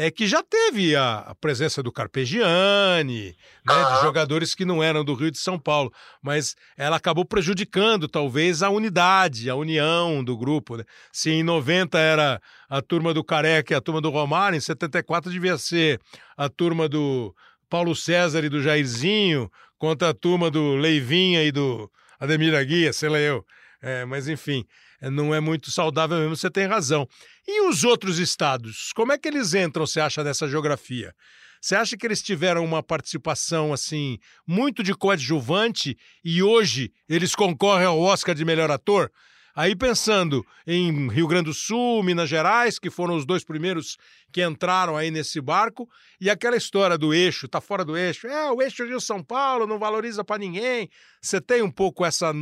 é 0.00 0.12
que 0.12 0.28
já 0.28 0.44
teve 0.44 0.94
a, 0.94 1.18
a 1.18 1.34
presença 1.34 1.82
do 1.82 1.90
Carpegiani, 1.90 3.34
né, 3.66 3.84
de 3.96 4.00
jogadores 4.00 4.54
que 4.54 4.64
não 4.64 4.80
eram 4.80 5.04
do 5.04 5.12
Rio 5.12 5.28
de 5.28 5.38
São 5.38 5.58
Paulo, 5.58 5.92
mas 6.22 6.54
ela 6.76 6.96
acabou 6.96 7.24
prejudicando 7.24 8.06
talvez 8.06 8.62
a 8.62 8.70
unidade, 8.70 9.50
a 9.50 9.56
união 9.56 10.22
do 10.22 10.36
grupo. 10.36 10.76
Né? 10.76 10.84
Se 11.12 11.30
em 11.30 11.42
90 11.42 11.98
era 11.98 12.40
a 12.70 12.80
turma 12.80 13.12
do 13.12 13.24
Careca 13.24 13.74
e 13.74 13.76
a 13.76 13.80
turma 13.80 14.00
do 14.00 14.08
Romário, 14.08 14.56
em 14.56 14.60
74 14.60 15.32
devia 15.32 15.58
ser 15.58 16.00
a 16.36 16.48
turma 16.48 16.88
do 16.88 17.34
Paulo 17.68 17.96
César 17.96 18.44
e 18.44 18.48
do 18.48 18.62
Jairzinho 18.62 19.50
contra 19.78 20.10
a 20.10 20.14
turma 20.14 20.48
do 20.48 20.76
Leivinha 20.76 21.42
e 21.42 21.50
do 21.50 21.90
Ademir 22.20 22.54
Aguia, 22.54 22.92
sei 22.92 23.08
lá 23.08 23.18
eu. 23.18 23.44
É, 23.82 24.04
mas 24.04 24.28
enfim, 24.28 24.64
não 25.02 25.34
é 25.34 25.40
muito 25.40 25.70
saudável 25.70 26.18
mesmo, 26.18 26.36
você 26.36 26.50
tem 26.50 26.66
razão. 26.66 27.08
E 27.46 27.68
os 27.68 27.84
outros 27.84 28.18
estados, 28.18 28.92
como 28.94 29.12
é 29.12 29.18
que 29.18 29.28
eles 29.28 29.54
entram, 29.54 29.86
você 29.86 30.00
acha, 30.00 30.24
nessa 30.24 30.48
geografia? 30.48 31.14
Você 31.60 31.74
acha 31.74 31.96
que 31.96 32.06
eles 32.06 32.22
tiveram 32.22 32.64
uma 32.64 32.82
participação 32.82 33.72
assim 33.72 34.18
muito 34.46 34.82
de 34.82 34.94
coadjuvante 34.94 35.96
e 36.24 36.42
hoje 36.42 36.92
eles 37.08 37.34
concorrem 37.34 37.86
ao 37.86 37.98
Oscar 37.98 38.34
de 38.34 38.44
melhor 38.44 38.70
ator? 38.70 39.10
Aí 39.54 39.74
pensando 39.74 40.46
em 40.64 41.10
Rio 41.10 41.26
Grande 41.26 41.46
do 41.46 41.54
Sul, 41.54 42.00
Minas 42.04 42.28
Gerais, 42.28 42.78
que 42.78 42.90
foram 42.90 43.16
os 43.16 43.26
dois 43.26 43.42
primeiros 43.42 43.96
que 44.32 44.40
entraram 44.40 44.96
aí 44.96 45.10
nesse 45.10 45.40
barco, 45.40 45.88
e 46.20 46.30
aquela 46.30 46.56
história 46.56 46.96
do 46.96 47.12
eixo, 47.12 47.48
tá 47.48 47.60
fora 47.60 47.84
do 47.84 47.96
eixo. 47.96 48.28
É, 48.28 48.52
o 48.52 48.62
eixo 48.62 48.84
Rio 48.84 49.00
São 49.00 49.20
Paulo 49.20 49.66
não 49.66 49.76
valoriza 49.76 50.22
para 50.22 50.38
ninguém. 50.38 50.88
Você 51.20 51.40
tem 51.40 51.60
um 51.60 51.72
pouco 51.72 52.04
essa 52.04 52.32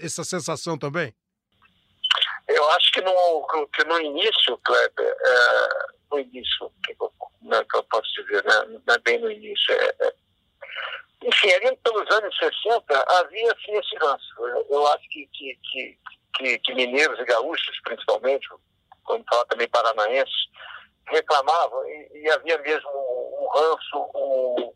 essa 0.00 0.24
sensação 0.24 0.76
também? 0.76 1.14
Eu 2.48 2.70
acho 2.70 2.92
que 2.92 3.00
no, 3.00 3.66
que 3.72 3.84
no 3.84 4.00
início, 4.00 4.58
Kleber, 4.58 5.16
é, 5.18 5.68
no 6.10 6.18
início, 6.18 6.70
que, 6.84 6.94
como 6.94 7.54
é 7.54 7.64
que 7.64 7.76
eu 7.76 7.84
posso 7.84 8.08
dizer, 8.22 8.44
né? 8.44 8.80
não 8.86 8.94
é 8.94 8.98
bem 8.98 9.18
no 9.18 9.30
início, 9.30 9.72
é, 9.72 9.94
é, 10.00 10.14
Enfim, 11.22 11.52
ali 11.52 11.76
pelos 11.76 12.10
anos 12.10 12.36
60 12.36 13.04
havia 13.18 13.56
sim 13.64 13.72
esse 13.72 13.96
ranço. 13.96 14.46
Eu, 14.46 14.66
eu 14.70 14.86
acho 14.88 15.08
que, 15.08 15.26
que, 15.32 15.58
que, 15.62 15.98
que, 16.36 16.58
que 16.58 16.74
mineiros 16.74 17.18
e 17.18 17.24
gaúchos, 17.24 17.80
principalmente, 17.82 18.46
como 19.04 19.24
fala 19.30 19.46
também 19.46 19.68
paranaenses, 19.68 20.48
reclamavam 21.08 21.86
e, 21.86 22.10
e, 22.14 22.30
havia 22.30 22.58
mesmo 22.58 22.90
um 22.90 23.48
ranço, 23.54 24.10
um, 24.14 24.72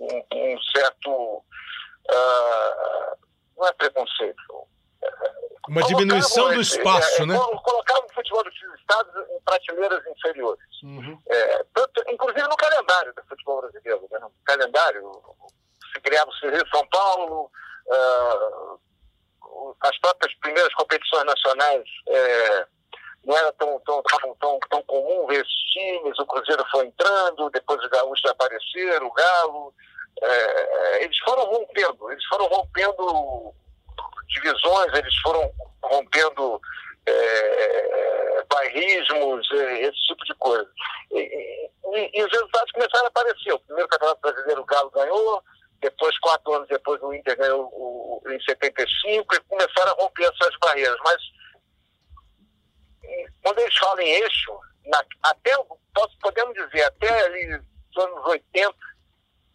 um, 0.00 0.24
um 0.32 0.62
certo. 0.74 1.10
Uh, 2.10 3.28
não 3.56 3.66
é 3.66 3.72
preconceito. 3.72 4.68
Uma 5.68 5.82
diminuição 5.82 6.48
do 6.48 6.60
espaço, 6.62 7.22
é, 7.22 7.26
né? 7.26 7.38
Colocava 7.62 8.06
o 8.06 8.14
futebol 8.14 8.42
dos 8.42 8.54
estados 8.80 9.14
em 9.30 9.40
prateleiras 9.44 10.02
inferiores. 10.06 10.82
Uhum. 10.82 11.18
É, 11.28 11.64
tanto, 11.74 12.02
inclusive 12.08 12.48
no 12.48 12.56
calendário 12.56 13.12
do 13.14 13.22
futebol 13.24 13.60
brasileiro. 13.60 14.08
Né? 14.10 14.18
No 14.18 14.32
calendário, 14.44 15.12
se 15.92 16.00
criava 16.00 16.30
o 16.30 16.50
Rio 16.50 16.68
São 16.72 16.86
Paulo, 16.88 17.50
uh, 17.86 18.80
as 19.82 19.98
próprias 19.98 20.34
primeiras 20.40 20.72
competições 20.74 21.24
nacionais 21.24 21.84
é, 22.08 22.66
não 23.24 23.36
era 23.36 23.52
tão, 23.52 23.78
tão, 23.80 24.02
tão, 24.02 24.34
tão, 24.36 24.58
tão 24.70 24.82
comum 24.84 25.26
ver 25.26 25.42
esses 25.42 25.70
times, 25.72 26.18
o 26.18 26.26
Cruzeiro 26.26 26.64
foi 26.70 26.86
entrando, 26.86 27.50
depois 27.50 27.80
os 27.82 27.90
gaúchos 27.90 28.30
apareceram, 28.30 29.06
o 29.06 29.12
Galo. 29.12 29.74
É, 30.20 31.04
eles 31.04 31.18
foram 31.18 31.44
rompendo, 31.44 32.10
eles 32.10 32.24
foram 32.24 32.46
rompendo 32.46 33.54
divisões, 34.28 34.92
eles 34.94 35.14
foram 35.22 35.50
rompendo 35.82 36.60
é, 37.06 38.44
bairrismos, 38.48 39.50
é, 39.52 39.82
esse 39.82 40.00
tipo 40.06 40.24
de 40.24 40.34
coisa. 40.34 40.70
E, 41.12 41.18
e, 41.18 42.10
e, 42.14 42.24
os 42.24 42.32
resultados 42.32 42.72
começaram 42.72 43.06
a 43.06 43.08
aparecer. 43.08 43.52
O 43.52 43.60
primeiro 43.60 43.88
campeonato 43.88 44.20
brasileiro 44.20 44.62
o 44.62 44.66
Galo 44.66 44.90
ganhou, 44.90 45.42
depois, 45.80 46.18
quatro 46.18 46.54
anos 46.54 46.68
depois, 46.68 47.00
o 47.02 47.14
Inter 47.14 47.36
ganhou 47.36 47.68
o, 47.72 48.22
em 48.28 48.40
75 48.40 49.34
e 49.34 49.40
começaram 49.40 49.92
a 49.92 50.02
romper 50.02 50.24
essas 50.24 50.56
barreiras. 50.60 50.98
Mas 51.04 51.22
quando 53.42 53.58
eles 53.60 53.78
falam 53.78 54.00
em 54.00 54.08
eixo, 54.08 54.58
na, 54.86 55.02
até, 55.22 55.56
posso, 55.94 56.18
podemos 56.20 56.54
dizer, 56.54 56.84
até 56.84 57.24
ali 57.26 57.46
nos 57.46 58.04
anos 58.04 58.26
80, 58.26 58.74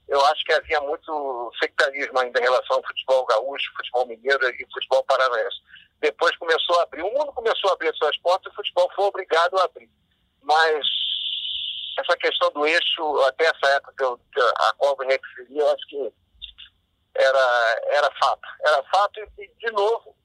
eu 0.07 0.23
acho 0.25 0.43
que 0.43 0.53
havia 0.53 0.81
muito 0.81 1.51
sectarismo 1.59 2.19
ainda 2.19 2.39
em 2.39 2.43
relação 2.43 2.77
ao 2.77 2.83
futebol 2.83 3.25
gaúcho, 3.25 3.71
futebol 3.77 4.07
mineiro 4.07 4.49
e 4.49 4.67
futebol 4.73 5.03
paranaense. 5.05 5.57
Depois 6.01 6.35
começou 6.37 6.79
a 6.79 6.83
abrir, 6.83 7.01
o 7.01 7.13
mundo 7.13 7.31
começou 7.31 7.69
a 7.69 7.73
abrir 7.73 7.93
suas 7.95 8.17
portas 8.17 8.51
e 8.51 8.53
o 8.53 8.55
futebol 8.55 8.91
foi 8.95 9.05
obrigado 9.05 9.57
a 9.57 9.63
abrir. 9.63 9.89
Mas 10.41 10.85
essa 11.97 12.17
questão 12.17 12.51
do 12.51 12.65
eixo, 12.65 13.21
até 13.27 13.45
essa 13.45 13.67
época 13.75 14.17
que 14.33 14.41
a 14.41 14.73
qual 14.77 14.97
eu 14.99 15.07
me 15.07 15.13
referi, 15.13 15.57
eu 15.57 15.71
acho 15.71 15.87
que 15.87 16.13
era, 17.15 17.81
era 17.91 18.11
fato. 18.19 18.47
Era 18.65 18.83
fato 18.83 19.19
e, 19.37 19.47
de 19.59 19.71
novo, 19.71 20.15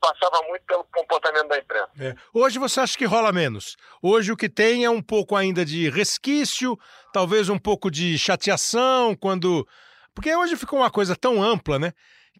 passava 0.00 0.42
muito 0.48 0.64
pelo 0.66 0.84
comportamento 0.84 1.48
da 1.48 1.58
imprensa. 1.58 1.90
É. 1.98 2.14
Hoje 2.32 2.58
você 2.58 2.80
acha 2.80 2.98
que 2.98 3.06
rola 3.06 3.32
menos? 3.32 3.76
Hoje 4.02 4.32
o 4.32 4.36
que 4.36 4.48
tem 4.48 4.84
é 4.84 4.90
um 4.90 5.00
pouco 5.00 5.34
ainda 5.34 5.64
de 5.64 5.88
resquício, 5.88 6.78
talvez 7.14 7.48
um 7.48 7.58
pouco 7.58 7.92
de 7.92 8.18
chateação, 8.18 9.14
quando. 9.14 9.66
Porque 10.12 10.34
hoje 10.34 10.56
ficou 10.56 10.80
uma 10.80 10.90
coisa 10.90 11.14
tão 11.14 11.40
ampla, 11.40 11.78
né? 11.78 11.92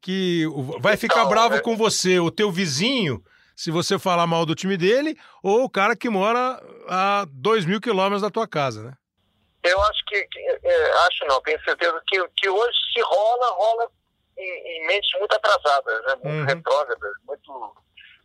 Que 0.03 0.45
vai 0.81 0.97
ficar 0.97 1.21
então, 1.21 1.29
bravo 1.29 1.55
é... 1.55 1.61
com 1.61 1.77
você, 1.77 2.19
o 2.19 2.29
teu 2.29 2.51
vizinho, 2.51 3.23
se 3.55 3.71
você 3.71 3.97
falar 4.01 4.27
mal 4.27 4.45
do 4.45 4.55
time 4.55 4.77
dele, 4.77 5.17
ou 5.45 5.63
o 5.63 5.71
cara 5.71 5.95
que 5.95 6.11
mora 6.11 6.61
a 6.89 7.25
dois 7.31 7.65
mil 7.65 7.81
quilômetros 7.81 8.23
da 8.23 8.31
tua 8.31 8.49
casa, 8.49 8.83
né? 8.83 8.95
Eu 9.63 9.81
acho 9.81 10.05
que, 10.07 10.27
que 10.27 10.41
é, 10.41 10.93
acho 11.07 11.25
não, 11.27 11.41
tenho 11.41 11.63
certeza 11.63 12.03
que, 12.07 12.23
que 12.37 12.49
hoje 12.51 12.77
se 12.93 13.01
rola, 13.01 13.47
rola 13.53 13.91
em, 14.37 14.43
em 14.43 14.87
mentes 14.89 15.09
muito 15.21 15.35
atrasadas, 15.37 16.05
né? 16.05 16.15
muito 16.17 16.37
uhum. 16.37 16.45
retrógradas, 16.45 17.13
muito, 17.27 17.77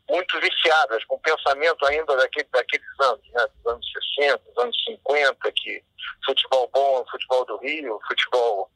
muito 0.10 0.40
viciadas, 0.40 1.04
com 1.06 1.20
pensamento 1.20 1.86
ainda 1.86 2.16
daquele, 2.16 2.48
daqueles 2.52 3.00
anos, 3.02 3.28
né? 3.32 3.46
dos 3.56 3.74
anos 3.74 3.92
60, 4.18 4.38
dos 4.40 4.58
anos 4.58 4.84
50, 4.86 5.52
que 5.54 5.84
futebol 6.26 6.70
bom, 6.74 7.06
futebol 7.12 7.46
do 7.46 7.58
Rio, 7.58 8.00
futebol 8.08 8.70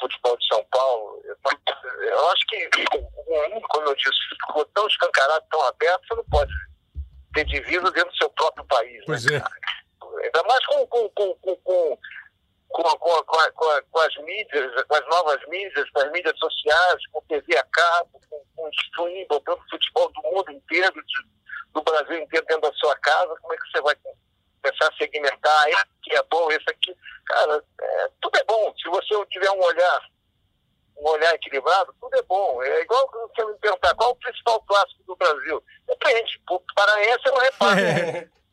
futebol 0.00 0.36
de 0.36 0.46
São 0.48 0.64
Paulo. 0.70 1.22
Eu 2.02 2.30
acho 2.30 2.46
que 2.48 2.70
o 2.96 3.50
mundo, 3.50 3.66
como 3.68 3.88
eu 3.88 3.94
disse, 3.94 4.18
ficou 4.30 4.64
tão 4.66 4.86
escancarado, 4.86 5.44
tão 5.50 5.62
aberto, 5.62 6.06
você 6.08 6.14
não 6.16 6.24
pode 6.24 6.52
ter 7.34 7.44
divisa 7.44 7.90
dentro 7.92 8.10
do 8.10 8.16
seu 8.16 8.30
próprio 8.30 8.64
país. 8.66 9.04
Pois 9.06 9.24
né, 9.26 9.36
é. 9.36 10.24
Ainda 10.24 10.42
mais 10.44 10.66
com, 10.66 10.86
com, 10.86 11.08
com, 11.10 11.56
com 11.56 11.98
com, 12.68 12.82
com, 12.82 13.22
com, 13.24 13.82
com, 13.90 14.00
as 14.00 14.16
mídias, 14.18 14.84
com 14.84 14.94
as 14.94 15.06
novas 15.08 15.40
mídias, 15.48 15.90
com 15.90 16.00
as 16.00 16.12
mídias 16.12 16.38
sociais, 16.38 17.06
com 17.12 17.22
TV 17.22 17.56
a 17.56 17.64
cabo, 17.64 18.20
com, 18.28 18.42
com 18.56 18.70
streaming, 18.70 19.26
botando 19.28 19.60
futebol 19.70 20.10
do 20.12 20.22
mundo 20.22 20.50
inteiro, 20.52 20.94
do 21.72 21.82
Brasil 21.82 22.18
inteiro 22.18 22.46
dentro 22.46 22.62
da 22.62 22.72
sua 22.74 22.96
casa, 22.98 23.36
como 23.40 23.54
é 23.54 23.56
que 23.56 23.70
você 23.70 23.80
vai 23.80 23.94
começar 24.62 24.88
a 24.88 24.96
segmentar 24.96 25.68
esse 25.68 25.80
aqui 25.80 26.16
é 26.16 26.22
bom, 26.30 26.50
esse 26.50 26.70
aqui. 26.70 26.96
Cara, 27.26 27.62
é, 27.80 28.08
tudo 28.20 28.38
é 28.38 28.44
bom. 28.44 28.74
Se 28.76 28.88
você 28.88 29.26
tiver 29.26 29.50
um 29.50 29.62
olhar, 29.62 30.00
um 30.98 31.08
olhar 31.08 31.34
equilibrado, 31.34 31.94
tudo 32.00 32.16
é 32.16 32.22
bom. 32.22 32.62
É 32.62 32.80
igual 32.82 33.10
você 33.10 33.44
me 33.44 33.58
perguntar 33.58 33.94
qual 33.94 34.10
o 34.10 34.16
principal 34.16 34.60
clássico 34.62 35.02
do 35.04 35.16
Brasil. 35.16 35.62
Depende. 35.86 36.40
Para 36.46 36.56
o 36.56 36.62
paraense 36.74 37.26
não 37.26 37.38
repara. 37.38 37.80
É, 37.80 38.28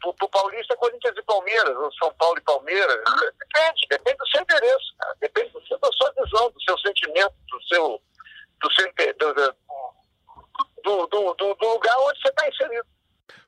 pro, 0.00 0.14
pro 0.14 0.28
Paulista, 0.28 0.76
Corinthians 0.76 1.16
e 1.16 1.22
Palmeiras, 1.22 1.76
ou 1.76 1.92
São 1.94 2.12
Paulo 2.14 2.38
e 2.38 2.42
Palmeiras. 2.42 3.00
Depende, 3.38 3.86
depende 3.90 4.16
do 4.18 4.28
seu 4.28 4.42
endereço, 4.42 4.94
cara. 4.98 5.16
depende 5.20 5.50
do 5.50 5.66
seu, 5.66 5.78
da 5.78 5.90
sua 5.92 6.12
visão, 6.12 6.50
do 6.50 6.62
seu 6.62 6.78
sentimento, 6.78 7.34
do 7.50 7.62
seu. 7.64 8.02
do, 8.62 8.72
seu, 8.72 8.92
do, 10.82 11.06
do, 11.06 11.34
do, 11.34 11.54
do 11.54 11.68
lugar 11.68 11.96
onde 12.00 12.20
você 12.20 12.28
está 12.28 12.48
inserido. 12.48 12.86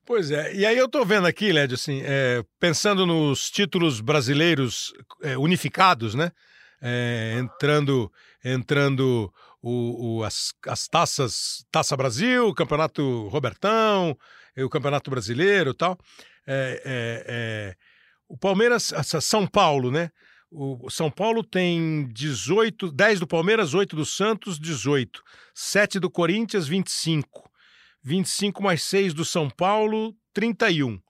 Pois 0.05 0.31
é, 0.31 0.55
e 0.55 0.65
aí 0.65 0.79
eu 0.79 0.87
estou 0.87 1.05
vendo 1.05 1.27
aqui, 1.27 1.53
Lédio, 1.53 1.75
assim, 1.75 2.01
é, 2.05 2.43
pensando 2.61 3.05
nos 3.05 3.51
títulos 3.51 4.01
brasileiros 4.01 4.95
é, 5.23 5.37
unificados, 5.37 6.15
né? 6.15 6.31
É, 6.81 7.35
entrando 7.39 8.13
entrando 8.45 9.33
o, 9.61 10.19
o, 10.19 10.25
as, 10.25 10.55
as 10.69 10.87
taças, 10.87 11.67
Taça 11.73 11.97
Brasil, 11.97 12.55
Campeonato 12.55 13.27
Robertão, 13.29 14.17
o 14.65 14.71
Campeonato 14.71 15.11
Brasileiro 15.11 15.71
e 15.71 15.75
tal. 15.75 15.99
É, 16.47 16.83
é, 16.85 17.25
é, 17.27 17.77
o 18.29 18.37
Palmeiras, 18.37 18.93
São 19.21 19.47
Paulo, 19.47 19.91
né? 19.91 20.11
O 20.51 20.89
São 20.89 21.11
Paulo 21.11 21.43
tem 21.43 22.09
18, 22.13 22.93
10 22.93 23.21
do 23.21 23.27
Palmeiras, 23.27 23.75
8 23.75 23.97
do 23.97 24.07
Santos, 24.07 24.59
18. 24.59 25.23
7 25.55 25.99
do 25.99 26.09
Corinthians, 26.09 26.69
25. 26.69 27.51
25 28.03 28.63
mais 28.63 28.83
6 28.85 29.13
do 29.13 29.25
São 29.25 29.51
Paulo, 29.51 30.15
31. 30.33 31.01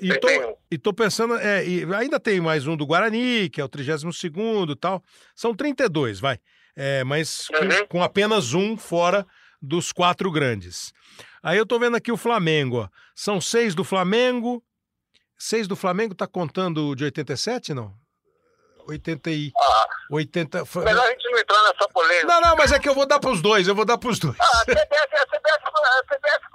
E 0.00 0.16
tô, 0.18 0.28
e 0.70 0.78
tô 0.78 0.92
pensando, 0.92 1.34
é, 1.36 1.64
ainda 1.96 2.20
tem 2.20 2.40
mais 2.40 2.66
um 2.66 2.76
do 2.76 2.86
Guarani, 2.86 3.48
que 3.48 3.60
é 3.60 3.64
o 3.64 3.68
32 3.68 4.22
e 4.70 4.76
tal. 4.76 5.02
São 5.34 5.54
32, 5.54 6.20
vai. 6.20 6.38
É, 6.76 7.02
mas 7.02 7.48
uhum. 7.50 7.58
com, 7.58 7.86
com 7.88 8.02
apenas 8.02 8.54
um 8.54 8.76
fora 8.76 9.26
dos 9.60 9.92
quatro 9.92 10.30
grandes. 10.30 10.92
Aí 11.42 11.58
eu 11.58 11.66
tô 11.66 11.78
vendo 11.78 11.96
aqui 11.96 12.12
o 12.12 12.16
Flamengo, 12.16 12.82
ó. 12.82 12.88
São 13.14 13.40
seis 13.40 13.74
do 13.74 13.84
Flamengo. 13.84 14.62
Seis 15.38 15.68
do 15.68 15.76
Flamengo 15.76 16.14
tá 16.14 16.26
contando 16.26 16.94
de 16.94 17.04
87, 17.04 17.72
não? 17.74 17.94
80 18.88 19.30
e... 19.30 19.52
Ah, 19.56 19.86
80... 20.10 20.64
Melhor 20.76 21.06
a 21.06 21.10
gente 21.10 21.30
não 21.30 21.38
entrar 21.38 21.62
nessa 21.62 21.88
polêmica. 21.88 22.26
Não, 22.26 22.40
não, 22.40 22.56
mas 22.56 22.72
é 22.72 22.78
que 22.78 22.88
eu 22.88 22.94
vou 22.94 23.06
dar 23.06 23.20
pros 23.20 23.40
dois, 23.40 23.68
eu 23.68 23.74
vou 23.74 23.84
dar 23.84 23.98
pros 23.98 24.18
dois. 24.18 24.36
Ah, 24.40 24.60
a 24.60 24.64
CBF, 24.64 24.80
a 24.80 25.26
CBF, 25.26 25.64
a 25.64 26.14
CBF 26.14 26.50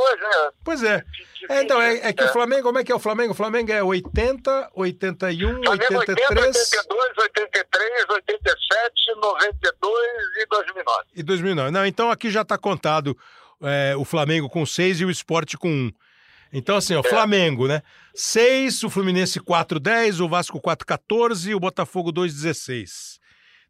dois, 0.00 0.20
né? 0.20 0.50
Pois 0.64 0.82
é. 0.82 1.04
é 1.48 1.62
então, 1.62 1.80
é, 1.80 2.08
é, 2.08 2.12
que 2.12 2.22
o 2.22 2.26
é. 2.26 2.32
Flamengo, 2.32 2.62
como 2.62 2.78
é 2.78 2.84
que 2.84 2.92
é 2.92 2.94
o 2.94 2.98
Flamengo? 2.98 3.32
O 3.32 3.36
Flamengo 3.36 3.72
é 3.72 3.82
80, 3.82 4.70
81, 4.74 5.62
Flamengo 5.62 5.98
83... 5.98 6.56
80, 6.56 6.94
82, 6.94 7.18
83, 7.18 8.10
87, 8.10 9.14
92 9.16 10.06
e 10.38 10.46
2009. 10.46 11.04
E 11.14 11.22
2009. 11.22 11.70
Não, 11.70 11.86
então 11.86 12.10
aqui 12.10 12.30
já 12.30 12.44
tá 12.44 12.56
contado 12.56 13.16
é, 13.62 13.94
o 13.96 14.04
Flamengo 14.04 14.48
com 14.48 14.64
6 14.64 15.00
e 15.00 15.04
o 15.04 15.10
Esporte 15.10 15.56
com 15.58 15.68
1. 15.68 15.70
Um. 15.70 15.92
Então, 16.52 16.76
assim, 16.76 16.94
ó, 16.96 17.00
é. 17.00 17.08
Flamengo, 17.08 17.68
né? 17.68 17.82
6, 18.14 18.82
o 18.84 18.90
Fluminense 18.90 19.38
4-10, 19.38 20.24
o 20.24 20.28
Vasco 20.28 20.60
4-14 20.60 21.50
e 21.50 21.54
o 21.54 21.60
Botafogo 21.60 22.12
2-16. 22.12 23.20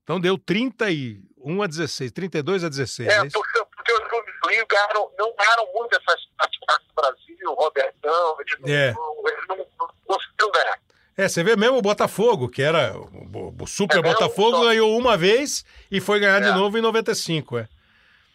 Então 0.03 0.19
deu 0.19 0.39
31 0.39 1.63
a 1.63 1.67
16, 1.67 2.11
32 2.11 2.65
a 2.65 2.69
16. 2.69 3.09
É, 3.09 3.13
é 3.13 3.31
porque, 3.31 3.65
porque 3.77 3.93
os 3.93 4.09
clubes 4.09 4.35
do 4.40 4.40
Rio 4.51 4.67
ganharam, 4.67 5.11
não 5.19 5.35
ganharam 5.37 5.73
muito 5.73 5.95
essas 5.97 6.27
participações 6.37 6.87
do 6.89 6.95
Brasil, 6.95 7.51
o 7.51 7.55
Robertão, 7.55 8.37
eles 8.41 8.61
não, 8.61 8.69
é. 8.69 8.89
eles 9.33 9.49
não, 9.49 9.57
não 9.57 9.91
conseguiram 10.07 10.51
ganhar. 10.53 10.79
É, 11.17 11.29
você 11.29 11.43
vê 11.43 11.55
mesmo 11.55 11.77
o 11.77 11.83
Botafogo, 11.83 12.49
que 12.49 12.63
era 12.63 12.97
o, 12.97 13.67
Super 13.67 13.99
é 13.99 14.03
Botafogo, 14.03 14.63
ganhou 14.63 14.97
uma 14.97 15.17
vez 15.17 15.65
e 15.91 16.01
foi 16.01 16.19
ganhar 16.19 16.41
de 16.41 16.49
é. 16.49 16.53
novo 16.53 16.79
em 16.79 16.81
95, 16.81 17.59
é. 17.59 17.69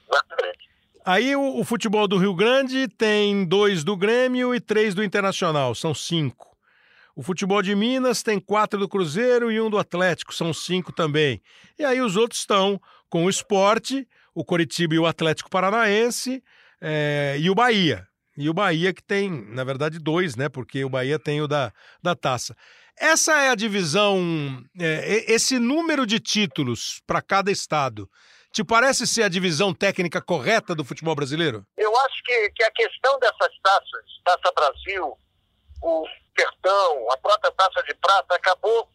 Exatamente. 0.08 0.70
Aí 1.04 1.36
o, 1.36 1.60
o, 1.60 1.64
futebol 1.64 2.08
do 2.08 2.18
Rio 2.18 2.34
Grande 2.34 2.88
tem 2.88 3.46
dois 3.46 3.84
do 3.84 3.96
Grêmio 3.96 4.54
e 4.54 4.60
três 4.60 4.94
do 4.94 5.04
Internacional, 5.04 5.74
são 5.74 5.94
cinco. 5.94 6.56
O 7.16 7.24
futebol 7.24 7.62
de 7.62 7.74
Minas 7.74 8.22
tem 8.22 8.40
quatro 8.40 8.80
do 8.80 8.90
Cruzeiro 8.90 9.52
e 9.52 9.60
um 9.62 9.70
do 9.70 9.80
Atlético, 9.80 10.34
são 10.34 10.54
cinco 10.54 10.92
também. 10.92 11.42
E 11.80 11.86
aí 11.86 12.02
os 12.02 12.16
outros 12.18 12.42
estão 12.42 12.80
com 13.10 13.26
o 13.26 13.30
esporte, 13.30 14.08
o 14.36 14.44
Coritiba 14.44 14.94
e 14.94 15.00
o 15.00 15.06
Atlético 15.08 15.50
Paranaense 15.50 16.44
é, 16.82 17.38
e 17.40 17.50
o 17.50 17.56
Bahia. 17.56 18.06
E 18.38 18.50
o 18.50 18.54
Bahia 18.54 18.94
que 18.94 19.02
tem, 19.02 19.32
na 19.32 19.64
verdade, 19.64 19.98
dois, 19.98 20.36
né? 20.36 20.50
Porque 20.50 20.84
o 20.84 20.90
Bahia 20.90 21.18
tem 21.18 21.42
o 21.42 21.48
da, 21.48 21.72
da 22.04 22.14
taça. 22.14 22.54
Essa 23.00 23.44
é 23.44 23.50
a 23.50 23.56
divisão, 23.56 24.20
é, 24.80 25.32
esse 25.32 25.58
número 25.58 26.06
de 26.06 26.20
títulos 26.20 27.02
para 27.08 27.22
cada 27.22 27.50
estado. 27.50 28.10
Te 28.52 28.64
parece 28.64 29.08
ser 29.08 29.24
a 29.24 29.30
divisão 29.30 29.74
técnica 29.74 30.22
correta 30.22 30.76
do 30.76 30.84
futebol 30.84 31.16
brasileiro? 31.16 31.66
Eu 31.78 31.98
acho 31.98 32.24
que, 32.24 32.50
que 32.52 32.64
a 32.64 32.72
questão 32.72 33.18
dessas 33.20 33.52
taças, 33.64 34.06
Taça 34.24 34.54
Brasil, 34.54 35.18
o 35.82 36.06
Sertão, 36.38 37.12
a 37.12 37.18
própria 37.18 37.52
Taça 37.52 37.84
de 37.84 37.94
Prata, 37.96 38.36
acabou 38.36 38.90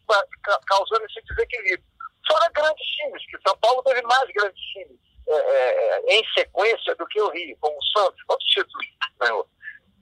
causando 0.67 1.05
esse 1.05 1.21
desequilíbrio. 1.27 1.85
Fora 2.27 2.49
grandes 2.53 2.85
times, 2.85 3.25
que 3.25 3.37
São 3.47 3.57
Paulo 3.57 3.83
teve 3.83 4.01
mais 4.03 4.29
grandes 4.33 4.61
times 4.73 5.10
é, 5.33 6.09
é, 6.09 6.15
em 6.15 6.23
sequência 6.33 6.95
do 6.95 7.07
que 7.07 7.21
o 7.21 7.29
Rio, 7.29 7.57
como 7.59 7.77
o 7.77 7.99
Santos. 7.99 8.21
Quantos 8.23 8.47
títulos 8.47 8.85
ganhou? 9.19 9.47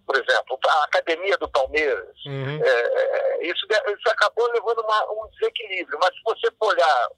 Por 0.06 0.16
exemplo, 0.16 0.60
a 0.68 0.84
Academia 0.86 1.38
do 1.38 1.50
Palmeiras. 1.50 2.16
Uhum. 2.26 2.60
É, 2.64 2.70
é 2.70 3.46
isso, 3.46 3.66
isso 3.66 4.10
acabou 4.10 4.52
levando 4.52 4.80
uma, 4.80 5.12
um 5.12 5.30
desequilíbrio. 5.32 6.00
Mas 6.02 6.14
se 6.16 6.22
você 6.24 6.52
for 6.58 6.74
olhar 6.74 7.10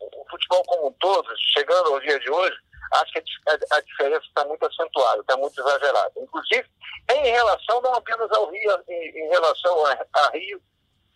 o 0.00 0.26
futebol 0.30 0.64
como 0.64 0.88
um 0.88 0.92
todo, 0.94 1.28
chegando 1.54 1.92
ao 1.92 2.00
dia 2.00 2.18
de 2.18 2.30
hoje, 2.30 2.56
acho 2.94 3.12
que 3.12 3.22
a, 3.48 3.76
a 3.76 3.80
diferença 3.80 4.24
está 4.26 4.44
muito 4.44 4.66
acentuada, 4.66 5.20
está 5.20 5.36
muito 5.36 5.60
exagerada. 5.60 6.12
Inclusive, 6.16 6.68
em 7.10 7.30
relação 7.30 7.80
não 7.80 7.94
apenas 7.94 8.30
ao 8.32 8.50
Rio, 8.50 8.82
em, 8.88 9.24
em 9.24 9.28
relação 9.28 9.86
a, 9.86 10.06
a 10.14 10.30
Rio 10.30 10.60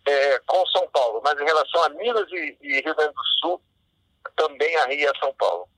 é, 0.07 0.39
com 0.47 0.67
São 0.67 0.89
Paulo, 0.91 1.21
mas 1.25 1.41
em 1.41 1.45
relação 1.45 1.83
a 1.83 1.89
Minas 1.91 2.31
e, 2.31 2.59
e 2.61 2.81
Rio 2.83 2.95
Grande 2.95 3.15
do 3.15 3.25
Sul, 3.41 3.63
também 4.37 4.77
a 4.77 4.87
Rio 4.87 5.01
e 5.01 5.07
a 5.07 5.19
São 5.19 5.35
Paulo. 5.35 5.69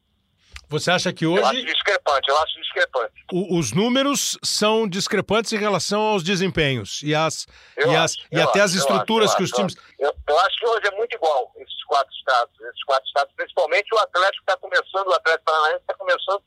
Você 0.69 0.91
acha 0.91 1.13
que 1.13 1.25
hoje. 1.25 1.41
Eu 1.41 1.47
acho 1.47 1.65
discrepante, 1.65 2.29
eu 2.29 2.39
acho 2.39 2.61
discrepante. 2.61 3.13
O, 3.33 3.59
os 3.59 3.73
números 3.73 4.39
são 4.43 4.89
discrepantes 4.89 5.53
em 5.53 5.59
relação 5.59 6.01
aos 6.01 6.25
desempenhos 6.25 7.03
e, 7.03 7.15
as, 7.15 7.47
e, 7.79 7.83
as, 7.83 8.13
acho, 8.13 8.27
e 8.33 8.41
até 8.41 8.61
acho, 8.61 8.65
as 8.65 8.75
estruturas 8.75 9.29
acho, 9.29 9.37
que 9.37 9.43
os 9.45 9.51
times. 9.51 9.77
Eu, 9.99 10.13
eu, 10.29 10.39
acho 10.41 10.59
que 10.59 10.67
hoje 10.67 10.87
é 10.87 10.97
muito 10.97 11.15
igual 11.15 11.53
esses 11.57 11.85
quatro 11.85 12.13
estados. 12.13 12.61
Esses 12.61 12.85
quatro 12.85 13.07
estados, 13.07 13.33
principalmente 13.37 13.95
o 13.95 13.99
Atlético 13.99 14.43
está 14.43 14.57
começando, 14.57 15.07
o 15.07 15.15
Atlético 15.15 15.45
Paranaense 15.45 15.81
está 15.81 15.95
começando. 15.95 16.43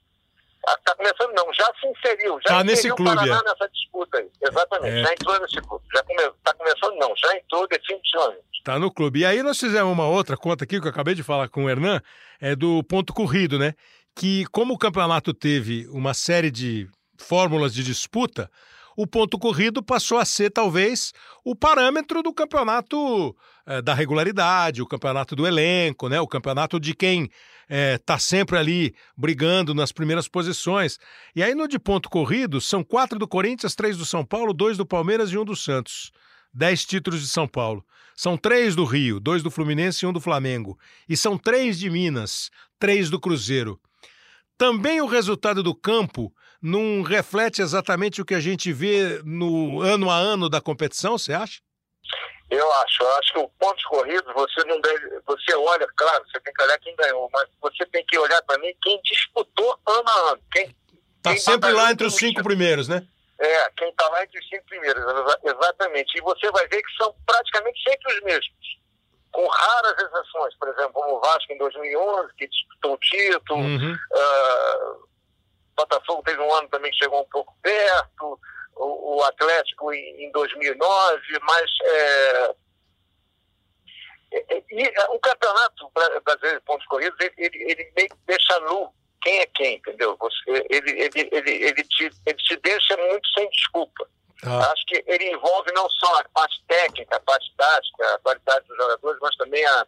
Está 0.68 0.96
começando, 0.96 1.34
não, 1.34 1.54
já 1.54 1.66
se 1.80 1.88
inseriu. 1.88 2.38
Já 2.42 2.58
tá 2.58 2.64
nesse 2.64 2.90
clube. 2.90 3.12
o 3.12 3.16
Paraná 3.16 3.40
é. 3.40 3.50
nessa 3.50 3.70
disputa 3.70 4.18
aí. 4.18 4.30
Exatamente, 4.42 5.00
é. 5.00 5.04
já 5.04 5.14
entrou 5.14 5.40
nesse 5.40 5.62
clube. 5.62 5.86
Já 5.94 6.02
está 6.02 6.54
come, 6.54 6.58
começando, 6.58 7.00
não, 7.00 7.14
já 7.16 7.38
entrou 7.38 7.68
definitivamente. 7.68 8.44
Está 8.54 8.78
no 8.78 8.92
clube. 8.92 9.20
E 9.20 9.26
aí 9.26 9.42
nós 9.42 9.58
fizemos 9.58 9.92
uma 9.92 10.08
outra 10.08 10.36
conta 10.36 10.66
aqui, 10.66 10.80
que 10.80 10.86
eu 10.86 10.92
acabei 10.92 11.16
de 11.16 11.24
falar 11.24 11.48
com 11.48 11.64
o 11.64 11.70
Hernan, 11.70 12.02
é 12.42 12.56
do 12.56 12.84
ponto 12.84 13.14
corrido, 13.14 13.58
né? 13.58 13.74
Que, 14.16 14.46
como 14.52 14.74
o 14.74 14.78
campeonato 14.78 15.34
teve 15.34 15.88
uma 15.90 16.14
série 16.14 16.52
de 16.52 16.88
fórmulas 17.18 17.74
de 17.74 17.84
disputa, 17.84 18.50
o 18.96 19.08
ponto 19.08 19.40
corrido 19.40 19.82
passou 19.82 20.18
a 20.18 20.26
ser 20.26 20.50
talvez 20.50 21.14
o 21.46 21.56
parâmetro 21.56 22.22
do 22.22 22.34
campeonato 22.34 23.34
é, 23.66 23.82
da 23.82 23.94
regularidade, 23.94 24.82
o 24.82 24.86
campeonato 24.86 25.38
do 25.38 25.48
elenco, 25.48 26.10
né? 26.10 26.20
o 26.20 26.28
campeonato 26.28 26.80
de 26.80 26.94
quem 26.94 27.30
está 27.70 28.16
eh, 28.16 28.20
sempre 28.20 28.58
ali 28.58 28.96
brigando 29.16 29.74
nas 29.74 29.92
primeiras 29.92 30.28
posições. 30.28 30.98
E 31.36 31.42
aí 31.42 31.56
no 31.56 31.68
de 31.68 31.80
ponto 31.80 32.10
corrido 32.10 32.60
são 32.60 32.84
quatro 32.84 33.18
do 33.18 33.28
Corinthians, 33.28 33.76
três 33.76 33.96
do 33.96 34.06
São 34.06 34.26
Paulo, 34.26 34.54
dois 34.54 34.76
do 34.76 34.86
Palmeiras 34.86 35.32
e 35.32 35.38
um 35.38 35.46
do 35.46 35.56
Santos. 35.56 36.12
Dez 36.54 36.84
títulos 36.84 37.22
de 37.22 37.28
São 37.28 37.48
Paulo. 37.48 37.86
São 38.16 38.36
três 38.36 38.76
do 38.76 38.84
Rio, 38.84 39.20
dois 39.20 39.42
do 39.42 39.52
Fluminense 39.52 40.04
e 40.04 40.08
um 40.08 40.12
do 40.12 40.20
Flamengo. 40.20 40.78
E 41.08 41.16
são 41.16 41.38
três 41.38 41.80
de 41.80 41.90
Minas, 41.90 42.50
três 42.78 43.10
do 43.10 43.20
Cruzeiro. 43.20 43.80
Também 44.60 45.00
o 45.00 45.06
resultado 45.06 45.64
do 45.64 45.74
campo 45.74 46.34
não 46.62 47.02
reflete 47.02 47.62
exatamente 47.62 48.22
o 48.22 48.26
que 48.26 48.36
a 48.36 48.42
gente 48.42 48.74
vê 48.74 49.22
no 49.24 49.82
ano 49.82 50.12
a 50.12 50.16
ano 50.16 50.50
da 50.50 50.60
competição, 50.60 51.18
você 51.18 51.32
acha? 51.32 51.62
Eu 52.52 52.70
acho, 52.74 53.02
eu 53.02 53.16
acho 53.16 53.34
que 53.34 53.40
o 53.40 53.48
pontos 53.58 53.86
corridos 53.86 54.34
você 54.34 54.62
não 54.66 54.82
deve, 54.82 55.22
você 55.26 55.56
olha, 55.56 55.88
claro, 55.96 56.26
você 56.26 56.42
tem 56.42 56.54
que 56.54 56.62
olhar 56.62 56.78
quem 56.80 56.94
ganhou, 56.98 57.30
mas 57.32 57.48
você 57.62 57.86
tem 57.86 58.06
que 58.06 58.20
olhar 58.20 58.42
também 58.42 58.76
quem 58.82 59.00
disputou 59.02 59.80
ano 59.88 60.10
a 60.10 60.32
ano, 60.32 60.42
quem 60.52 60.76
Tá 61.22 61.32
quem 61.32 61.40
sempre 61.40 61.72
lá 61.72 61.92
entre 61.92 62.08
os 62.08 62.16
cinco 62.16 62.44
primeiros, 62.44 62.90
né? 62.90 63.08
É, 63.40 63.70
quem 63.78 63.90
está 63.90 64.10
lá 64.10 64.24
entre 64.24 64.40
os 64.40 64.50
cinco 64.50 64.66
primeiros, 64.66 65.02
exatamente. 65.42 66.18
E 66.18 66.22
você 66.22 66.52
vai 66.52 66.68
ver 66.68 66.82
que 66.82 66.98
são 66.98 67.16
praticamente 67.26 67.82
sempre 67.82 68.14
os 68.14 68.22
mesmos 68.24 68.80
com 69.32 69.48
raras 69.48 69.96
exceções, 69.98 70.56
por 70.58 70.68
exemplo, 70.70 70.94
como 70.94 71.18
o 71.18 71.20
Vasco 71.20 71.54
em 71.54 71.58
2011, 71.58 72.34
que 72.36 72.48
disputou 72.48 72.94
o 72.94 72.98
título, 72.98 73.60
uhum. 73.60 73.94
uh, 73.94 75.10
Botafogo 75.76 76.24
teve 76.24 76.42
um 76.42 76.54
ano 76.54 76.68
também 76.70 76.92
que 76.92 76.98
chegou 76.98 77.22
um 77.22 77.30
pouco 77.30 77.56
perto, 77.62 78.40
o, 78.76 79.18
o 79.18 79.24
Atlético 79.24 79.94
em, 79.94 80.26
em, 80.26 80.32
2009, 80.32 81.22
mas 81.44 81.72
é, 81.84 82.56
e, 84.32 84.64
e, 84.72 84.94
o 85.10 85.20
campeonato 85.20 85.92
brasileiro 86.24 86.60
de 86.60 86.66
pontos 86.66 86.86
corridos, 86.88 87.20
ele, 87.20 87.34
ele, 87.38 87.72
ele 87.72 87.92
meio 87.96 88.10
que 88.10 88.18
deixa 88.28 88.60
nu 88.62 88.94
quem 89.22 89.40
é 89.40 89.46
quem, 89.48 89.76
entendeu? 89.78 90.16
Você, 90.20 90.66
ele, 90.70 90.92
ele, 90.92 91.30
ele, 91.32 91.52
ele, 91.52 91.84
te, 91.84 92.10
ele 92.26 92.38
te 92.38 92.56
deixa 92.58 92.96
muito 92.98 93.28
sem 93.30 93.50
desculpa. 93.50 94.08
Ah. 94.46 94.72
Acho 94.72 94.86
que 94.86 95.04
ele 95.06 95.32
envolve 95.32 95.72
não 95.74 95.90
só 95.90 96.20
a 96.20 96.30
parte 96.30 96.64
técnica, 96.68 97.18
a 97.18 97.20
parte 97.20 97.54
tática, 97.58 98.16
a 98.16 98.20
qualidade 98.20 98.68
dos 98.68 98.78
jogadores, 98.78 99.20
mas 99.22 99.36
também 99.36 99.66
a, 99.66 99.88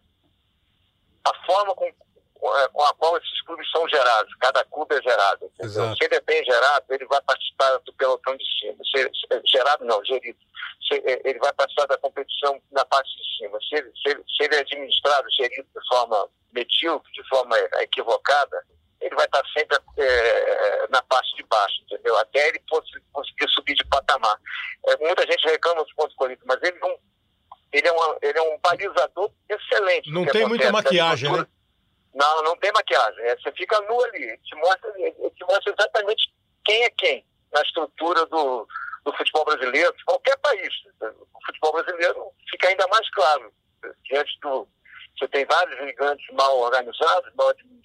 a 1.26 1.46
forma 1.46 1.74
com, 1.76 1.90
com 2.34 2.84
a 2.84 2.94
qual 2.96 3.18
esses 3.18 3.42
clubes 3.44 3.70
são 3.72 3.88
gerados. 3.88 4.36
Cada 4.36 4.66
clube 4.66 4.96
é 4.96 5.02
gerado. 5.02 5.52
Se 5.58 6.06
ele 6.06 6.16
é 6.16 6.22
bem 6.22 6.44
gerado, 6.44 6.86
ele 6.90 7.06
vai 7.06 7.22
participar 7.22 7.78
do 7.80 7.94
pelotão 7.94 8.36
de 8.36 8.46
cima. 8.60 8.84
Se, 8.84 9.42
gerado 9.46 9.86
não, 9.86 10.04
gerido. 10.04 10.40
Se, 10.88 11.02
ele 11.24 11.40
vai 11.40 11.54
participar 11.54 11.86
da 11.86 11.98
competição 11.98 12.62
na 12.72 12.84
parte 12.86 13.10
de 13.16 13.38
cima. 13.38 13.58
Se 13.62 13.76
ele, 13.76 13.92
se, 13.96 14.36
se 14.36 14.44
ele 14.44 14.56
é 14.56 14.60
administrado, 14.60 15.32
gerido 15.32 15.68
de 15.74 15.88
forma 15.88 16.28
medíocre, 16.52 17.12
de 17.14 17.24
forma 17.30 17.58
equivocada, 17.80 18.66
ele 19.12 19.16
vai 19.16 19.26
estar 19.26 19.44
sempre 19.56 19.78
é, 19.98 20.88
na 20.90 21.02
parte 21.04 21.36
de 21.36 21.44
baixo, 21.44 21.82
entendeu? 21.84 22.18
Até 22.18 22.48
ele 22.48 22.62
conseguir 23.12 23.50
subir 23.50 23.76
de 23.76 23.86
patamar. 23.86 24.38
É, 24.88 24.98
muita 24.98 25.26
gente 25.28 25.44
reclama 25.46 25.84
dos 25.84 25.94
pontos 25.94 26.16
corridos, 26.16 26.44
mas 26.48 26.62
ele, 26.64 26.80
não, 26.80 26.98
ele, 27.74 27.88
é, 27.88 27.92
uma, 27.92 28.18
ele 28.22 28.38
é 28.38 28.42
um 28.42 28.60
balizador 28.60 29.32
excelente. 29.50 30.12
Não 30.12 30.26
tem 30.26 30.48
muita 30.48 30.72
maquiagem, 30.72 31.32
né? 31.32 31.46
Não, 32.14 32.44
não 32.44 32.58
tem 32.58 32.72
maquiagem. 32.72 33.24
É, 33.26 33.36
você 33.38 33.52
fica 33.54 33.80
nu 33.82 34.04
ali. 34.06 34.24
Ele 34.24 34.38
te, 34.38 34.56
mostra, 34.56 34.92
te 34.92 35.46
mostra 35.46 35.74
exatamente 35.78 36.34
quem 36.66 36.84
é 36.84 36.90
quem 36.90 37.26
na 37.54 37.62
estrutura 37.62 38.26
do, 38.28 38.68
do 39.06 39.14
futebol 39.18 39.46
brasileiro, 39.46 39.94
de 39.96 40.06
qualquer 40.06 40.38
país. 40.38 40.74
O 41.02 41.46
futebol 41.46 41.74
brasileiro 41.74 42.32
fica 42.50 42.68
ainda 42.70 42.88
mais 42.88 43.10
claro 43.12 43.54
diante 44.04 44.40
do. 44.42 44.68
Você 45.18 45.28
tem 45.28 45.46
vários 45.46 45.78
gigantes 45.78 46.26
mal 46.36 46.58
organizados, 46.60 47.32
mal 47.36 47.50
administrados 47.50 47.82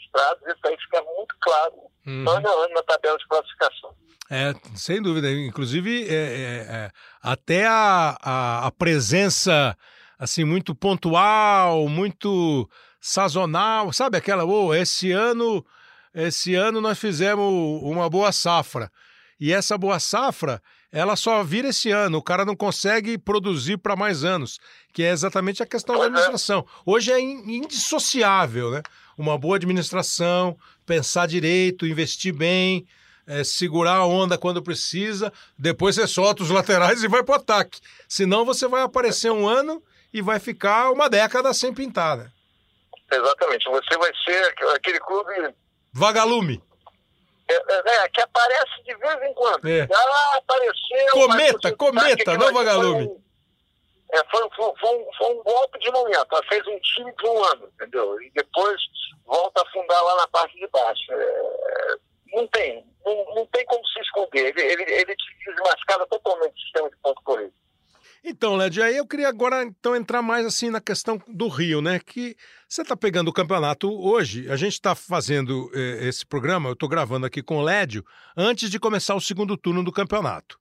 isso 0.46 0.60
aí 0.66 0.76
fica 0.78 1.02
muito 1.02 1.34
claro 1.40 1.74
uhum. 2.06 2.28
ano 2.28 2.48
a 2.48 2.64
ano 2.64 2.74
na 2.74 2.82
tabela 2.82 3.18
de 3.18 3.28
classificação. 3.28 3.94
É, 4.30 4.54
sem 4.74 5.00
dúvida. 5.00 5.30
Inclusive, 5.30 6.08
é, 6.08 6.14
é, 6.14 6.66
é, 6.68 6.90
até 7.22 7.66
a, 7.66 8.16
a, 8.20 8.66
a, 8.66 8.70
presença 8.72 9.76
assim 10.18 10.44
muito 10.44 10.74
pontual, 10.74 11.88
muito 11.88 12.68
sazonal, 13.00 13.92
sabe 13.92 14.16
aquela, 14.16 14.44
oh, 14.44 14.74
esse 14.74 15.12
ano, 15.12 15.64
esse 16.12 16.54
ano 16.54 16.80
nós 16.80 16.98
fizemos 16.98 17.82
uma 17.82 18.08
boa 18.10 18.32
safra. 18.32 18.90
E 19.38 19.52
essa 19.52 19.76
boa 19.76 20.00
safra, 20.00 20.60
ela 20.92 21.16
só 21.16 21.42
vira 21.42 21.68
esse 21.68 21.90
ano. 21.90 22.18
O 22.18 22.22
cara 22.22 22.44
não 22.44 22.56
consegue 22.56 23.18
produzir 23.18 23.76
para 23.78 23.96
mais 23.96 24.24
anos, 24.24 24.58
que 24.92 25.02
é 25.02 25.10
exatamente 25.10 25.62
a 25.62 25.66
questão 25.66 25.96
da 25.96 26.04
é. 26.04 26.06
administração. 26.06 26.66
Hoje 26.84 27.12
é 27.12 27.20
indissociável, 27.20 28.70
né? 28.70 28.82
uma 29.18 29.38
boa 29.38 29.56
administração, 29.56 30.58
pensar 30.84 31.26
direito, 31.26 31.86
investir 31.86 32.34
bem, 32.34 32.86
é, 33.26 33.42
segurar 33.42 33.96
a 33.96 34.06
onda 34.06 34.38
quando 34.38 34.62
precisa, 34.62 35.32
depois 35.58 35.94
você 35.94 36.06
solta 36.06 36.42
os 36.42 36.50
laterais 36.50 37.02
e 37.02 37.08
vai 37.08 37.22
para 37.22 37.32
o 37.32 37.36
ataque. 37.36 37.80
Senão 38.08 38.44
você 38.44 38.68
vai 38.68 38.82
aparecer 38.82 39.30
um 39.30 39.48
ano 39.48 39.82
e 40.12 40.20
vai 40.20 40.38
ficar 40.38 40.90
uma 40.92 41.08
década 41.08 41.52
sem 41.52 41.72
pintar. 41.72 42.16
Né? 42.18 42.30
Exatamente. 43.10 43.64
Você 43.68 43.98
vai 43.98 44.12
ser 44.24 44.54
aquele 44.74 45.00
clube. 45.00 45.54
Vagalume. 45.92 46.62
É, 47.48 48.04
é, 48.04 48.08
que 48.08 48.20
aparece 48.20 48.82
de 48.84 48.94
vez 48.96 49.22
em 49.22 49.34
quando. 49.34 49.68
É. 49.68 49.88
Ah, 49.92 50.36
apareceu. 50.36 51.12
Cometa, 51.12 51.76
cometa, 51.76 52.36
não 52.36 52.52
vagalume. 52.52 53.24
É, 54.12 54.24
foi, 54.30 54.48
foi, 54.56 54.72
foi, 54.80 54.96
um, 54.96 55.12
foi 55.16 55.34
um 55.34 55.42
golpe 55.42 55.78
de 55.78 55.90
momento. 55.90 56.26
Ela 56.32 56.42
fez 56.48 56.66
um 56.66 56.78
time 56.80 57.12
por 57.12 57.30
um 57.30 57.44
ano, 57.44 57.68
entendeu? 57.74 58.20
E 58.22 58.30
depois 58.30 58.80
volta 59.24 59.60
a 59.60 59.62
afundar 59.64 60.02
lá 60.02 60.16
na 60.16 60.28
parte 60.28 60.56
de 60.58 60.66
baixo. 60.68 61.12
É, 61.12 61.96
não 62.32 62.46
tem, 62.48 62.84
não, 63.04 63.34
não 63.34 63.46
tem 63.46 63.64
como 63.66 63.84
se 63.86 64.00
esconder. 64.00 64.56
Ele, 64.56 64.62
ele, 64.62 64.94
ele 64.94 65.16
te 65.16 65.36
desmascara 65.46 66.06
totalmente 66.06 66.54
o 66.54 66.60
sistema 66.60 66.90
de 66.90 66.96
ponto 66.96 67.22
corrido. 67.22 67.52
Então, 68.28 68.56
Led, 68.56 68.82
aí 68.82 68.96
eu 68.96 69.06
queria 69.06 69.28
agora 69.28 69.62
então 69.62 69.94
entrar 69.94 70.20
mais 70.20 70.44
assim 70.44 70.68
na 70.68 70.80
questão 70.80 71.16
do 71.28 71.46
Rio, 71.46 71.80
né? 71.80 72.00
Que 72.00 72.36
você 72.68 72.82
está 72.82 72.96
pegando 72.96 73.28
o 73.28 73.32
campeonato 73.32 73.88
hoje, 73.88 74.50
a 74.50 74.56
gente 74.56 74.72
está 74.72 74.96
fazendo 74.96 75.70
eh, 75.72 76.08
esse 76.08 76.26
programa, 76.26 76.68
eu 76.68 76.72
estou 76.72 76.88
gravando 76.88 77.24
aqui 77.24 77.40
com 77.40 77.58
o 77.58 77.62
Lédio, 77.62 78.04
antes 78.36 78.68
de 78.68 78.80
começar 78.80 79.14
o 79.14 79.20
segundo 79.20 79.56
turno 79.56 79.84
do 79.84 79.92
campeonato. 79.92 80.58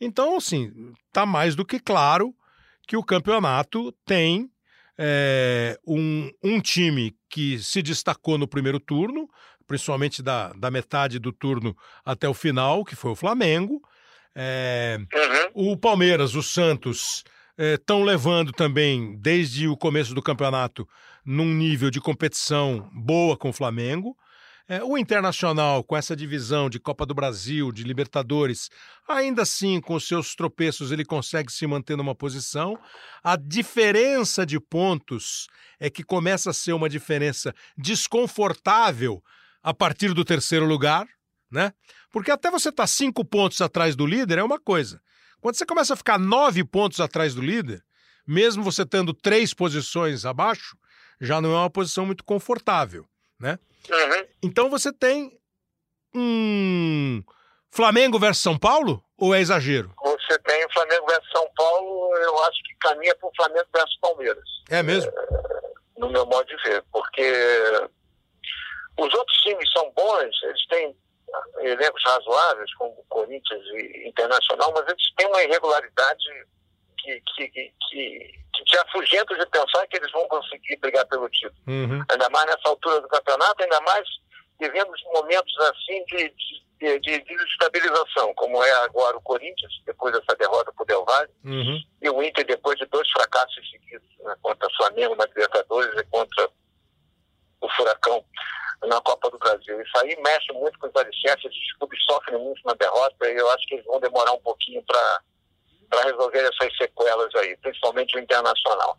Então, 0.00 0.36
assim, 0.36 0.72
tá 1.12 1.24
mais 1.24 1.54
do 1.54 1.64
que 1.64 1.78
claro 1.78 2.34
que 2.84 2.96
o 2.96 3.04
campeonato 3.04 3.92
tem 4.04 4.50
é, 4.98 5.78
um, 5.86 6.28
um 6.42 6.60
time 6.60 7.16
que 7.30 7.60
se 7.60 7.80
destacou 7.80 8.36
no 8.36 8.48
primeiro 8.48 8.80
turno, 8.80 9.28
principalmente 9.68 10.20
da, 10.20 10.52
da 10.54 10.68
metade 10.68 11.20
do 11.20 11.32
turno 11.32 11.76
até 12.04 12.28
o 12.28 12.34
final, 12.34 12.84
que 12.84 12.96
foi 12.96 13.12
o 13.12 13.16
Flamengo. 13.16 13.80
É, 14.34 14.98
uhum. 15.54 15.72
O 15.72 15.76
Palmeiras, 15.76 16.34
o 16.34 16.42
Santos 16.42 17.24
estão 17.56 18.02
é, 18.02 18.04
levando 18.04 18.52
também, 18.52 19.16
desde 19.20 19.68
o 19.68 19.76
começo 19.76 20.14
do 20.14 20.22
campeonato, 20.22 20.88
num 21.24 21.54
nível 21.54 21.90
de 21.90 22.00
competição 22.00 22.90
boa 22.92 23.36
com 23.36 23.50
o 23.50 23.52
Flamengo. 23.52 24.16
É, 24.66 24.82
o 24.82 24.96
Internacional, 24.96 25.84
com 25.84 25.94
essa 25.94 26.16
divisão 26.16 26.70
de 26.70 26.80
Copa 26.80 27.04
do 27.04 27.14
Brasil, 27.14 27.70
de 27.70 27.84
Libertadores, 27.84 28.70
ainda 29.06 29.42
assim, 29.42 29.78
com 29.78 29.94
os 29.94 30.08
seus 30.08 30.34
tropeços, 30.34 30.90
ele 30.90 31.04
consegue 31.04 31.52
se 31.52 31.66
manter 31.66 31.96
numa 31.96 32.14
posição. 32.14 32.78
A 33.22 33.36
diferença 33.36 34.46
de 34.46 34.58
pontos 34.58 35.48
é 35.78 35.90
que 35.90 36.02
começa 36.02 36.48
a 36.48 36.54
ser 36.54 36.72
uma 36.72 36.88
diferença 36.88 37.54
desconfortável 37.76 39.22
a 39.62 39.74
partir 39.74 40.14
do 40.14 40.24
terceiro 40.24 40.64
lugar, 40.64 41.06
né? 41.54 41.72
Porque 42.10 42.32
até 42.32 42.50
você 42.50 42.68
estar 42.68 42.82
tá 42.82 42.86
cinco 42.86 43.24
pontos 43.24 43.60
atrás 43.60 43.94
do 43.94 44.04
líder 44.04 44.38
é 44.38 44.42
uma 44.42 44.58
coisa. 44.58 45.00
Quando 45.40 45.54
você 45.54 45.64
começa 45.64 45.94
a 45.94 45.96
ficar 45.96 46.18
nove 46.18 46.64
pontos 46.64 47.00
atrás 47.00 47.32
do 47.32 47.40
líder, 47.40 47.82
mesmo 48.26 48.62
você 48.62 48.84
tendo 48.84 49.14
três 49.14 49.54
posições 49.54 50.26
abaixo, 50.26 50.76
já 51.20 51.40
não 51.40 51.54
é 51.54 51.58
uma 51.58 51.70
posição 51.70 52.04
muito 52.04 52.24
confortável, 52.24 53.06
né? 53.38 53.58
Uhum. 53.88 54.26
Então 54.42 54.68
você 54.68 54.92
tem 54.92 55.38
um 56.12 57.22
Flamengo 57.70 58.18
versus 58.18 58.42
São 58.42 58.58
Paulo 58.58 59.04
ou 59.16 59.32
é 59.32 59.40
exagero? 59.40 59.94
Você 60.02 60.38
tem 60.40 60.66
Flamengo 60.72 61.06
versus 61.06 61.30
São 61.30 61.48
Paulo, 61.56 62.16
eu 62.16 62.44
acho 62.46 62.62
que 62.64 62.74
caminha 62.80 63.14
para 63.14 63.28
o 63.28 63.32
Flamengo 63.36 63.68
versus 63.72 63.98
Palmeiras. 64.00 64.44
É 64.70 64.82
mesmo? 64.82 65.08
É, 65.10 66.00
no 66.00 66.10
meu 66.10 66.26
modo 66.26 66.46
de 66.46 66.56
ver, 66.64 66.82
porque 66.90 67.22
os 68.98 69.14
outros 69.14 69.36
times 69.38 69.70
são 69.72 69.92
bons, 69.92 70.42
eles 70.42 70.66
têm 70.68 70.96
elencos 71.60 72.02
razoáveis, 72.04 72.74
como 72.74 73.04
Corinthians 73.08 73.64
e 73.74 74.08
Internacional, 74.08 74.72
mas 74.74 74.86
eles 74.88 75.14
têm 75.16 75.26
uma 75.26 75.42
irregularidade 75.42 76.24
que, 76.98 77.20
que, 77.20 77.48
que, 77.48 77.72
que 78.54 78.64
te 78.64 78.78
afugenta 78.78 79.36
de 79.36 79.46
pensar 79.46 79.86
que 79.86 79.96
eles 79.96 80.10
vão 80.12 80.26
conseguir 80.28 80.76
brigar 80.76 81.06
pelo 81.06 81.28
título. 81.28 81.54
Uhum. 81.66 82.04
Ainda 82.10 82.28
mais 82.30 82.46
nessa 82.46 82.68
altura 82.68 83.00
do 83.00 83.08
campeonato, 83.08 83.62
ainda 83.62 83.80
mais 83.82 84.06
vivemos 84.60 85.02
momentos 85.12 85.58
assim 85.60 86.04
de, 86.06 86.28
de, 86.30 86.64
de, 86.78 86.98
de 87.00 87.20
desestabilização, 87.20 88.32
como 88.34 88.62
é 88.62 88.72
agora 88.84 89.16
o 89.16 89.22
Corinthians, 89.22 89.72
depois 89.84 90.14
dessa 90.14 90.36
derrota 90.36 90.72
para 90.72 90.82
o 90.82 90.86
Del 90.86 91.04
Valle, 91.04 91.30
uhum. 91.44 91.82
e 92.02 92.10
o 92.10 92.22
Inter 92.22 92.46
depois 92.46 92.78
de 92.78 92.86
dois 92.86 93.08
fracassos 93.10 93.70
seguidos, 93.70 94.08
né, 94.20 94.34
contra 94.42 94.68
o 94.68 94.76
Flamengo 94.76 95.16
na 95.16 95.26
Libertadores 95.26 96.00
e 96.00 96.04
contra 96.04 96.48
o 97.60 97.68
Furacão 97.70 98.24
na 98.82 99.00
Copa 99.00 99.30
do 99.30 99.38
Brasil. 99.38 99.80
Isso 99.80 99.98
aí 99.98 100.16
mexe 100.22 100.52
muito 100.52 100.78
com 100.78 100.86
os 100.86 100.96
alicerces, 100.96 101.44
os 101.44 101.72
clubes 101.78 102.04
sofrem 102.04 102.38
muito 102.38 102.60
na 102.64 102.74
derrota 102.74 103.30
e 103.30 103.36
eu 103.36 103.50
acho 103.50 103.66
que 103.66 103.74
eles 103.74 103.86
vão 103.86 104.00
demorar 104.00 104.32
um 104.32 104.40
pouquinho 104.40 104.82
para 104.84 106.02
resolver 106.04 106.40
essas 106.40 106.76
sequelas 106.76 107.34
aí, 107.36 107.56
principalmente 107.58 108.16
o 108.16 108.20
internacional. 108.20 108.98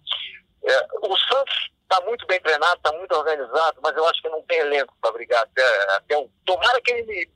É, 0.64 0.88
o 1.03 1.18
Santos 1.18 1.69
está 1.84 2.02
muito 2.06 2.26
bem 2.26 2.39
treinado, 2.41 2.77
está 2.77 2.91
muito 2.91 3.15
organizado, 3.15 3.80
mas 3.81 3.95
eu 3.95 4.06
acho 4.07 4.22
que 4.22 4.30
não 4.30 4.41
tem 4.43 4.60
elenco 4.60 4.93
para 4.99 5.11
brigar 5.11 5.43
até, 5.43 5.95
até 5.97 6.18
um. 6.18 6.30
Tomara 6.45 6.81
que 6.81 6.91
ele 6.91 7.03
me, 7.03 7.30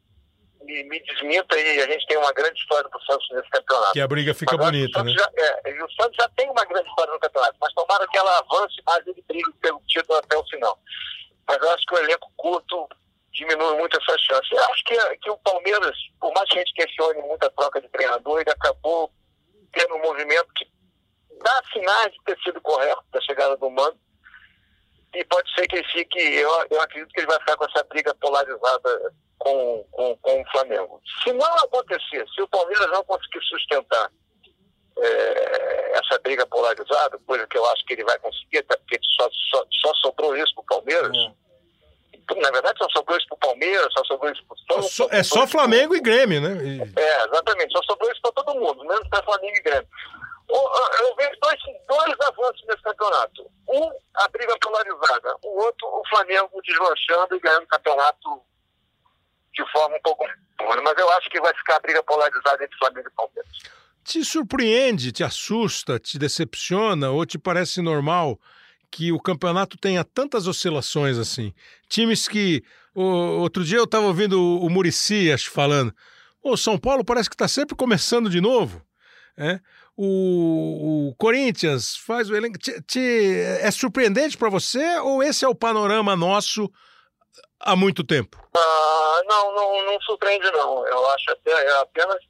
me, 0.64 0.84
me 0.90 1.00
desminta 1.02 1.58
e 1.58 1.82
a 1.82 1.88
gente 1.88 2.08
tem 2.08 2.18
uma 2.18 2.34
grande 2.34 2.60
história 2.60 2.90
do 2.90 3.02
Santos 3.02 3.28
nesse 3.32 3.50
campeonato. 3.50 3.94
Que 3.94 4.02
a 4.02 4.08
briga 4.08 4.34
fica 4.34 4.58
mas 4.58 4.66
bonita, 4.66 5.04
né? 5.04 5.12
Já, 5.12 5.30
é, 5.38 5.72
e 5.72 5.84
o 5.84 5.92
Santos 5.92 6.16
já 6.20 6.28
tem 6.30 6.50
uma 6.50 6.66
grande 6.66 6.90
história 6.90 7.14
no 7.14 7.20
campeonato, 7.20 7.58
mas 7.62 7.74
tomara 7.74 8.08
que 8.08 8.18
ela 8.18 8.40
avance 8.40 8.76
mais 8.86 9.06
ele 9.06 9.24
brigue 9.28 9.54
pelo 9.62 9.82
título 9.88 10.18
até 10.18 10.36
o 10.36 10.44
final. 10.48 10.80
Mas 11.50 11.58
eu 11.58 11.72
acho 11.72 11.84
que 11.88 11.96
o 11.96 11.98
elenco 11.98 12.32
curto 12.38 12.88
diminui 13.34 13.76
muito 13.78 13.98
essa 13.98 14.16
chance. 14.20 14.48
Eu 14.52 14.64
acho 14.66 14.84
que, 14.84 15.18
que 15.18 15.32
o 15.32 15.38
Palmeiras, 15.40 15.98
por 16.22 16.32
mais 16.32 16.48
que 16.48 16.60
a 16.60 16.60
gente 16.60 16.74
questione 16.76 17.22
muita 17.24 17.50
troca 17.50 17.82
de 17.82 17.90
treinador, 17.90 18.40
ele 18.40 18.52
acabou 18.52 19.12
tendo 19.74 19.96
um 19.96 20.02
movimento 20.02 20.48
que 20.54 20.72
dá 21.42 21.62
sinais 21.74 22.14
de 22.14 22.24
ter 22.24 22.40
sido 22.44 22.62
correto 22.62 23.04
da 23.12 23.20
chegada 23.22 23.58
do 23.58 23.68
Mano. 23.72 24.00
E 25.16 25.26
pode 25.26 25.52
ser 25.56 25.68
que 25.68 25.78
ele 25.78 25.88
fique, 25.88 26.20
eu, 26.20 26.52
eu 26.70 26.82
acredito 26.82 27.12
que 27.12 27.20
ele 27.22 27.28
vai 27.28 27.40
ficar 27.40 27.58
com 27.58 27.66
essa 27.66 27.84
briga 27.86 28.14
polarizada 28.14 29.16
com, 29.40 29.84
com, 29.90 30.18
com 30.18 30.42
o 30.42 30.52
Flamengo. 30.52 31.02
Se 31.24 31.34
não 31.34 31.56
acontecer, 31.56 32.28
se 32.30 32.44
o 32.44 32.48
Palmeiras 32.48 32.92
não 32.92 33.04
conseguir 33.06 33.44
sustentar 33.46 34.12
é, 35.02 35.92
essa 35.98 36.20
briga 36.20 36.46
polarizada, 36.48 37.20
coisa 37.26 37.48
que 37.48 37.58
eu 37.58 37.66
acho 37.72 37.86
que 37.86 37.94
ele 37.94 38.04
vai 38.04 38.18
conseguir, 38.20 38.60
até 38.60 38.78
porque 38.78 39.00
só, 39.20 39.30
só, 39.52 39.66
só 39.82 39.94
sobrou 39.96 40.36
isso 40.38 40.54
para 40.56 40.62
o 40.62 40.66
Palmeiras. 40.66 41.18
É. 41.18 41.50
Na 42.42 42.52
verdade, 42.52 42.78
só 42.78 42.88
sobrou 42.90 43.18
isso 43.18 43.28
para 43.28 43.36
o 43.36 43.40
Palmeiras, 43.40 43.92
só 43.92 44.04
sobrou 44.06 44.32
isso 44.32 44.44
para 44.46 44.78
o 44.78 44.84
São 44.84 45.10
É 45.12 45.24
só 45.24 45.48
Flamengo 45.48 45.96
e 45.96 46.00
Grêmio, 46.00 46.40
né? 46.40 46.64
E... 46.64 47.00
É, 47.00 47.26
exatamente. 47.26 47.72
Só 47.72 47.82
sobrou 47.84 48.12
isso 48.12 48.22
para 48.22 48.32
todo 48.34 48.60
mundo, 48.60 48.86
menos 48.86 49.08
para 49.10 49.24
Flamengo 49.24 49.58
e 49.58 49.62
Grêmio. 49.62 49.88
Eu 50.50 51.16
vejo 51.16 51.40
dois, 51.42 51.60
dois 51.88 52.20
avanços 52.28 52.66
nesse 52.68 52.82
campeonato. 52.82 53.52
Um, 53.68 53.92
a 54.16 54.28
briga 54.30 54.58
polarizada. 54.60 55.36
O 55.44 55.62
outro, 55.62 55.88
o 55.88 56.04
Flamengo 56.10 56.62
deslanchando 56.64 57.36
e 57.36 57.40
ganhando 57.40 57.64
o 57.64 57.68
campeonato 57.68 58.42
de 59.54 59.72
forma 59.72 59.96
um 59.96 60.02
pouco. 60.02 60.26
Mas 60.84 60.98
eu 60.98 61.10
acho 61.14 61.30
que 61.30 61.40
vai 61.40 61.54
ficar 61.54 61.76
a 61.76 61.80
briga 61.80 62.04
polarizada 62.04 62.64
entre 62.64 62.78
Flamengo 62.78 63.08
e 63.08 63.12
Palmeiras. 63.12 63.79
Te 64.10 64.26
surpreende, 64.26 65.12
te 65.12 65.24
assusta, 65.24 66.00
te 66.00 66.18
decepciona 66.18 67.12
ou 67.12 67.28
te 67.28 67.38
parece 67.38 67.80
normal 67.80 68.40
que 68.90 69.12
o 69.12 69.20
campeonato 69.20 69.78
tenha 69.78 70.04
tantas 70.04 70.48
oscilações 70.48 71.16
assim? 71.16 71.54
Times 71.88 72.28
que. 72.28 72.64
O, 72.96 73.04
outro 73.04 73.64
dia 73.64 73.78
eu 73.78 73.84
estava 73.84 74.08
ouvindo 74.08 74.42
o, 74.42 74.66
o 74.66 74.70
Murici 74.70 75.38
falando. 75.48 75.94
O 76.42 76.58
São 76.58 76.76
Paulo 76.76 77.06
parece 77.06 77.30
que 77.30 77.36
está 77.36 77.48
sempre 77.48 77.76
começando 77.76 78.32
de 78.32 78.42
novo. 78.42 78.84
É? 79.38 79.60
O, 79.96 81.10
o, 81.10 81.16
Corinthians 81.16 81.96
faz 81.96 82.32
o 82.32 82.36
elenco. 82.36 82.58
Te, 82.58 82.82
te, 82.82 83.00
é 83.62 83.70
surpreendente 83.70 84.40
para 84.40 84.50
você 84.50 84.98
ou 85.02 85.22
esse 85.22 85.46
é 85.46 85.48
o 85.48 85.54
panorama 85.54 86.16
nosso 86.16 86.68
há 87.60 87.76
muito 87.76 88.04
tempo? 88.04 88.44
Ah, 88.58 89.22
não, 89.28 89.54
não, 89.54 89.86
não 89.86 90.02
surpreende 90.02 90.50
não. 90.50 90.88
Eu 90.88 91.06
acho 91.12 91.30
até 91.30 91.52
é 91.52 91.82
apenas 91.82 92.29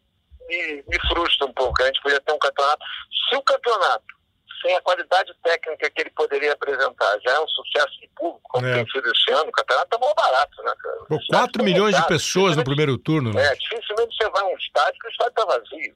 me, 0.50 0.84
me 0.88 1.00
frustra 1.08 1.48
um 1.48 1.54
pouco. 1.54 1.82
A 1.82 1.86
gente 1.86 2.02
podia 2.02 2.20
ter 2.20 2.34
um 2.34 2.40
campeonato. 2.40 2.84
Se 3.30 3.36
o 3.36 3.42
campeonato, 3.44 4.06
sem 4.62 4.76
a 4.76 4.82
qualidade 4.82 5.34
técnica 5.44 5.90
que 5.90 6.02
ele 6.02 6.10
poderia 6.10 6.54
apresentar, 6.54 7.20
já 7.22 7.32
é 7.32 7.40
um 7.40 7.48
sucesso 7.48 8.00
de 8.02 8.10
público, 8.16 8.42
como 8.44 8.66
é. 8.66 8.74
tem 8.74 8.92
sido 8.92 9.10
esse 9.10 9.32
ano, 9.32 9.50
o 9.50 9.54
campeonato 9.54 9.90
tá 9.90 9.98
mal 9.98 10.14
barato, 10.16 10.64
né, 10.64 10.74
cara? 10.82 10.98
Por 11.08 11.20
4 11.30 11.64
milhões 11.64 11.96
de 11.96 12.08
pessoas 12.08 12.58
no 12.58 12.64
primeiro 12.64 12.98
turno, 12.98 13.32
né? 13.32 13.46
É, 13.46 13.56
dificilmente 13.56 14.16
você 14.18 14.30
vai 14.30 14.42
a 14.42 14.48
um 14.48 14.58
estádio 14.58 15.00
que 15.00 15.08
o 15.08 15.12
estádio 15.12 15.30
está 15.30 15.46
vazio. 15.46 15.96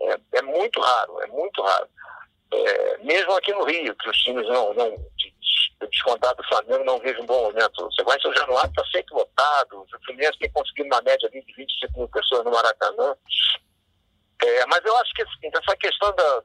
É, 0.00 0.38
é, 0.38 0.42
muito 0.42 0.80
raro, 0.80 1.20
é 1.20 1.26
muito 1.28 1.62
raro. 1.62 1.88
É, 2.52 2.98
mesmo 2.98 3.32
aqui 3.32 3.52
no 3.52 3.64
Rio, 3.64 3.94
que 3.94 4.10
os 4.10 4.16
times 4.18 4.46
não, 4.48 4.74
não 4.74 4.96
descontado 5.88 6.36
do 6.36 6.48
Flamengo, 6.48 6.84
não 6.84 6.98
vejo 6.98 7.22
um 7.22 7.26
bom 7.26 7.42
momento. 7.44 7.84
Você 7.84 8.02
vai 8.02 8.20
São 8.20 8.32
Januário, 8.34 8.70
está 8.70 8.84
sempre 8.86 9.14
lotado. 9.14 9.80
O 9.80 10.04
Fluminense 10.04 10.38
tem 10.38 10.50
conseguido 10.50 10.88
uma 10.88 11.02
média 11.02 11.28
de 11.30 11.40
25 11.40 11.98
mil 11.98 12.08
pessoas 12.08 12.44
no 12.44 12.50
Maracanã. 12.50 13.16
É, 14.40 14.66
mas 14.66 14.84
eu 14.84 14.96
acho 14.98 15.12
que 15.14 15.22
assim, 15.22 15.50
essa 15.52 15.76
questão 15.76 16.14
da. 16.14 16.42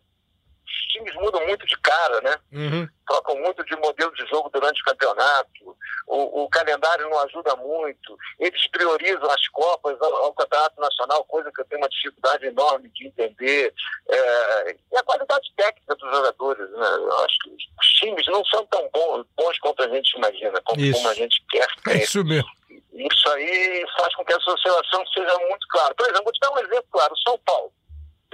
Os 0.67 0.87
times 0.91 1.15
mudam 1.15 1.45
muito 1.47 1.65
de 1.65 1.77
cara, 1.77 2.19
né? 2.21 2.35
Uhum. 2.51 2.87
Trocam 3.07 3.37
muito 3.37 3.63
de 3.63 3.75
modelo 3.77 4.13
de 4.13 4.27
jogo 4.27 4.49
durante 4.49 4.81
o 4.81 4.85
campeonato. 4.85 5.77
O, 6.05 6.43
o, 6.43 6.49
calendário 6.49 7.09
não 7.09 7.17
ajuda 7.19 7.55
muito. 7.55 8.17
Eles 8.37 8.67
priorizam 8.67 9.31
as 9.31 9.47
Copas 9.47 9.97
ao, 10.01 10.15
ao, 10.25 10.33
Campeonato 10.33 10.81
Nacional, 10.81 11.23
coisa 11.23 11.49
que 11.53 11.61
eu 11.61 11.65
tenho 11.65 11.81
uma 11.81 11.89
dificuldade 11.89 12.47
enorme 12.47 12.89
de 12.89 13.07
entender. 13.07 13.73
É, 14.09 14.75
e 14.91 14.97
a 14.97 15.03
qualidade 15.03 15.53
técnica 15.55 15.95
dos 15.95 16.09
jogadores. 16.13 16.69
Né? 16.69 16.87
Eu 16.97 17.19
acho 17.23 17.37
que 17.43 17.49
os 17.51 17.87
times 17.99 18.27
não 18.27 18.43
são 18.43 18.65
tão 18.65 18.89
bons, 18.93 19.25
bons 19.37 19.57
quanto 19.59 19.83
a 19.83 19.87
gente 19.87 20.17
imagina, 20.17 20.61
como, 20.65 20.91
como 20.91 21.07
a 21.07 21.13
gente 21.13 21.41
quer. 21.49 21.67
É 21.87 22.03
isso 22.03 22.25
mesmo. 22.25 22.56
Isso 22.97 23.29
aí 23.29 23.85
faz 23.95 24.15
com 24.15 24.25
que 24.25 24.33
essa 24.33 24.51
oscilação 24.51 25.05
seja 25.07 25.37
muito 25.47 25.67
clara. 25.69 25.93
Por 25.93 26.05
exemplo, 26.05 26.23
vou 26.23 26.33
te 26.33 26.39
dar 26.39 26.51
um 26.51 26.59
exemplo 26.59 26.87
claro: 26.91 27.13
São 27.17 27.37
Paulo. 27.39 27.71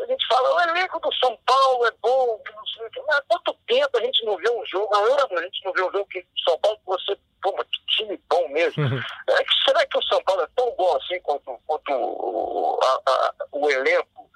A 0.01 0.05
gente 0.05 0.25
fala, 0.27 0.55
o 0.55 0.69
elenco 0.69 0.99
do 0.99 1.13
São 1.15 1.37
Paulo 1.45 1.85
é 1.85 1.91
bom, 2.01 2.41
não 2.55 2.65
sei 2.67 2.85
o 2.85 2.89
que. 2.89 2.99
Mas 3.01 3.17
há 3.17 3.21
quanto 3.27 3.53
tempo 3.67 3.97
a 3.97 4.01
gente 4.01 4.25
não 4.25 4.37
vê 4.37 4.49
um 4.49 4.65
jogo, 4.65 4.93
há 4.95 4.99
anos 4.99 5.31
a 5.31 5.43
gente 5.43 5.63
não 5.63 5.73
vê 5.73 5.81
um 5.83 5.91
jogo 5.91 6.07
que 6.07 6.25
São 6.43 6.57
Paulo 6.59 6.79
você, 6.85 7.15
pô, 7.41 7.53
que 7.53 7.85
time 7.87 8.19
bom 8.29 8.47
mesmo. 8.49 8.83
Uhum. 8.83 8.99
É, 9.29 9.45
será 9.65 9.85
que 9.85 9.97
o 9.97 10.03
São 10.03 10.21
Paulo 10.23 10.41
é 10.41 10.47
tão 10.55 10.71
bom 10.75 10.97
assim 10.97 11.19
quanto, 11.21 11.59
quanto 11.67 11.91
o, 11.91 12.79
a, 12.81 13.11
a, 13.11 13.33
o 13.51 13.69
elenco 13.69 14.29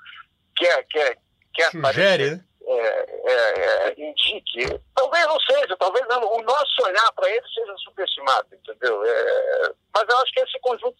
quer, 0.55 0.83
quer, 0.85 1.17
quer 1.53 1.71
é 1.73 1.77
né? 2.17 2.43
É, 2.69 2.73
é, 2.73 3.87
é, 3.87 3.95
indique. 3.97 4.79
Talvez 4.93 5.25
não 5.25 5.39
seja, 5.39 5.77
talvez 5.77 6.05
não. 6.09 6.21
o 6.21 6.41
nosso 6.41 6.83
olhar 6.83 7.11
para 7.13 7.29
ele 7.29 7.47
seja 7.53 7.73
subestimado, 7.77 8.47
entendeu? 8.53 9.05
É, 9.05 9.46
esse 10.43 10.59
conjunto 10.59 10.96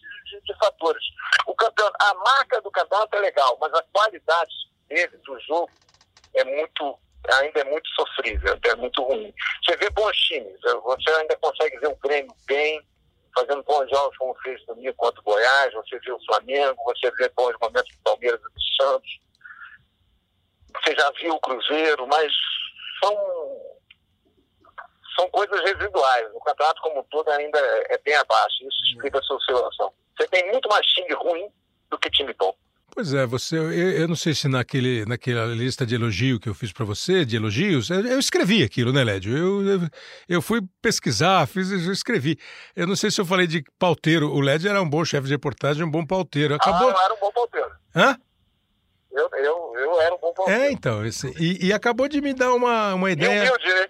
Pois 33.08 33.14
é, 33.14 33.26
você, 33.26 33.56
eu, 33.56 33.72
eu, 33.72 34.06
não 34.06 34.14
sei 34.14 34.34
se 34.34 34.48
naquele, 34.48 35.06
naquela 35.06 35.46
lista 35.46 35.86
de 35.86 35.94
elogio 35.94 36.38
que 36.38 36.46
eu 36.46 36.52
fiz 36.52 36.72
para 36.72 36.84
você, 36.84 37.24
de 37.24 37.36
elogios, 37.36 37.88
eu, 37.88 38.04
eu, 38.04 38.18
escrevi 38.18 38.62
aquilo, 38.62 38.92
né, 38.92 39.02
Lédio? 39.02 39.34
Eu, 39.34 39.66
eu, 39.66 39.80
eu, 40.28 40.42
fui 40.42 40.60
pesquisar, 40.82 41.46
fiz, 41.46 41.70
eu 41.70 41.90
escrevi. 41.90 42.38
Eu 42.76 42.86
não 42.86 42.94
sei 42.94 43.10
se 43.10 43.18
eu 43.18 43.24
falei 43.24 43.46
de 43.46 43.64
pauteiro. 43.78 44.30
O 44.30 44.40
Lédio 44.40 44.68
era 44.68 44.82
um 44.82 44.88
bom 44.88 45.02
chefe 45.06 45.26
de 45.26 45.32
reportagem, 45.32 45.82
um 45.82 45.90
bom 45.90 46.04
pauteiro. 46.04 46.54
Acabou... 46.54 46.90
Ah, 46.90 46.92
eu 46.92 46.98
era 46.98 47.14
um 47.14 47.18
bom 47.18 47.32
pauteiro. 47.32 47.70
Hã? 47.96 48.18
Eu, 49.10 49.30
eu, 49.32 49.72
eu 49.78 50.00
era 50.02 50.14
um 50.14 50.18
bom 50.18 50.34
pauteiro. 50.34 50.60
É, 50.60 50.70
então. 50.70 51.06
Esse, 51.06 51.32
e, 51.38 51.68
e 51.68 51.72
acabou 51.72 52.08
de 52.08 52.20
me 52.20 52.34
dar 52.34 52.52
uma, 52.52 52.92
uma 52.92 53.10
ideia. 53.10 53.46
E 53.46 53.48
humilde, 53.48 53.74
né? 53.74 53.88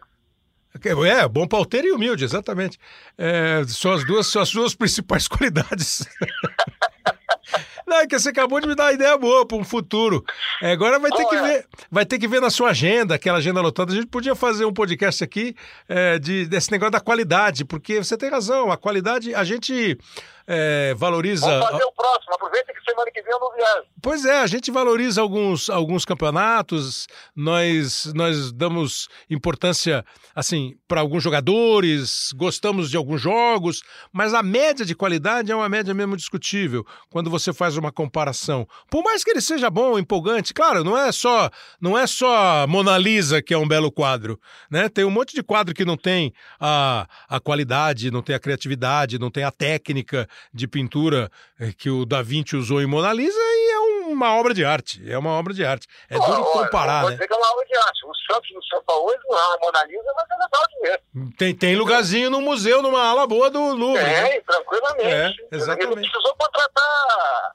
É, 1.11 1.27
bom 1.27 1.49
pauteiro 1.49 1.89
e 1.89 1.91
humilde, 1.91 2.23
exatamente. 2.23 2.79
É, 3.17 3.65
são, 3.67 3.93
as 3.93 4.07
duas, 4.07 4.29
são 4.29 4.43
as 4.43 4.53
duas 4.53 4.77
principais 4.77 5.27
qualidades. 5.29 6.07
Não, 7.89 8.01
é 8.01 8.07
que 8.07 8.19
você 8.19 8.29
acabou 8.29 8.61
de 8.61 8.67
me 8.67 8.75
dar 8.75 8.85
uma 8.85 8.93
ideia 8.93 9.17
boa 9.17 9.47
para 9.47 9.57
um 9.57 9.65
futuro. 9.65 10.23
É, 10.63 10.73
agora 10.73 10.99
vai 10.99 11.11
ter 11.11 11.25
que 11.25 11.37
ver, 11.37 11.67
vai 11.91 12.05
ter 12.05 12.19
que 12.19 12.29
ver 12.29 12.41
na 12.41 12.51
sua 12.51 12.71
agenda, 12.71 13.15
aquela 13.15 13.39
agenda 13.39 13.61
lotada. 13.63 13.93
A 13.93 13.95
gente 13.95 14.09
podia 14.09 14.35
fazer 14.35 14.67
um 14.67 14.73
podcast 14.73 15.25
aqui 15.25 15.57
é, 15.89 16.19
de, 16.19 16.47
desse 16.47 16.71
negócio 16.71 16.93
da 16.93 17.01
qualidade, 17.01 17.65
porque 17.65 17.97
você 18.03 18.17
tem 18.17 18.29
razão, 18.29 18.71
a 18.71 18.77
qualidade, 18.77 19.35
a 19.35 19.43
gente 19.43 19.99
é, 20.47 20.95
valoriza. 20.95 21.47
Vamos 21.47 21.71
fazer 21.71 21.85
o 21.85 21.93
próximo, 21.93 22.35
aproveita 22.35 22.73
que 22.73 22.91
semana 22.91 23.11
que 23.11 23.23
vem 23.23 23.33
eu 23.33 23.39
não 23.39 23.55
viajo. 23.55 23.87
Pois 24.01 24.25
é, 24.25 24.41
a 24.41 24.47
gente 24.47 24.71
valoriza 24.71 25.21
alguns, 25.21 25.69
alguns 25.69 26.05
campeonatos, 26.05 27.07
nós, 27.37 28.13
nós 28.15 28.51
damos 28.53 29.09
importância 29.29 30.05
assim 30.35 30.77
para 30.87 31.01
alguns 31.01 31.23
jogadores, 31.23 32.33
gostamos 32.35 32.91
de 32.91 32.97
alguns 32.97 33.21
jogos, 33.21 33.83
mas 34.13 34.33
a 34.33 34.43
média 34.43 34.87
de 34.87 34.95
qualidade 34.95 35.53
é 35.53 35.55
uma 35.55 35.69
média 35.69 35.93
mesmo 35.93 36.17
discutível 36.17 36.87
quando 37.11 37.29
você 37.29 37.53
faz 37.53 37.77
uma 37.79 37.93
comparação. 37.93 38.67
Por 38.91 39.03
mais 39.03 39.23
que 39.23 39.31
ele 39.31 39.41
seja 39.41 39.71
bom, 39.71 39.99
empolgante, 39.99 40.53
claro, 40.55 40.83
não 40.85 40.97
é 40.97 41.11
só 41.13 41.51
não 41.81 41.99
é 41.99 42.07
só 42.07 42.67
Mona 42.67 42.97
Lisa 42.99 43.43
que 43.43 43.55
é 43.55 43.59
um 43.59 43.69
belo 43.69 43.91
quadro, 43.91 44.39
né? 44.71 44.89
Tem 44.89 45.05
um 45.05 45.11
monte 45.11 45.35
de 45.35 45.43
quadro 45.43 45.75
que 45.75 45.85
não 45.85 45.97
tem 45.97 46.33
a, 46.61 47.07
a 47.29 47.41
qualidade, 47.41 48.11
não 48.11 48.23
tem 48.23 48.35
a 48.35 48.41
criatividade, 48.41 49.19
não 49.19 49.31
tem 49.31 49.45
a 49.45 49.51
técnica 49.51 50.29
de 50.53 50.67
pintura 50.67 51.31
eh, 51.61 51.73
que 51.77 51.91
o 51.91 52.05
Da 52.05 52.23
Vinci 52.23 52.57
usou 52.57 52.81
em 52.81 52.87
Mona 52.87 53.13
Lisa 53.13 53.39
e 53.39 53.73
é 53.73 53.79
uma 54.09 54.35
obra 54.35 54.55
de 54.55 54.65
arte. 54.65 55.03
É 55.11 55.17
uma 55.19 55.31
obra 55.31 55.53
de 55.53 55.65
arte. 55.65 55.87
É 56.09 56.19
duro 56.19 56.45
comparar, 56.45 57.05
né? 57.05 57.19
é 57.21 57.35
uma 57.35 57.53
obra 57.53 57.67
de 57.67 57.77
arte. 57.77 58.07
O 58.07 58.33
Santos 58.33 58.69
São 58.69 58.83
Paulo 58.85 59.15
não 59.29 59.39
é 59.39 59.47
uma 59.49 59.59
Mona 59.59 59.85
Lisa, 59.85 60.13
mas 60.17 60.27
é 60.31 60.35
legal 60.35 60.67
de 60.69 60.81
ver. 60.81 61.37
Tem, 61.37 61.55
tem 61.55 61.77
lugarzinho 61.77 62.31
no 62.31 62.41
museu, 62.41 62.83
numa 62.83 63.03
ala 63.03 63.27
boa 63.27 63.51
do 63.51 63.75
Louvre. 63.75 64.03
Tem, 64.03 64.13
né? 64.13 64.41
tranquilamente. 64.41 65.47
É, 65.51 65.57
exatamente. 65.57 65.99
Ele 65.99 66.09
precisou 66.09 66.37
contratar 66.37 67.55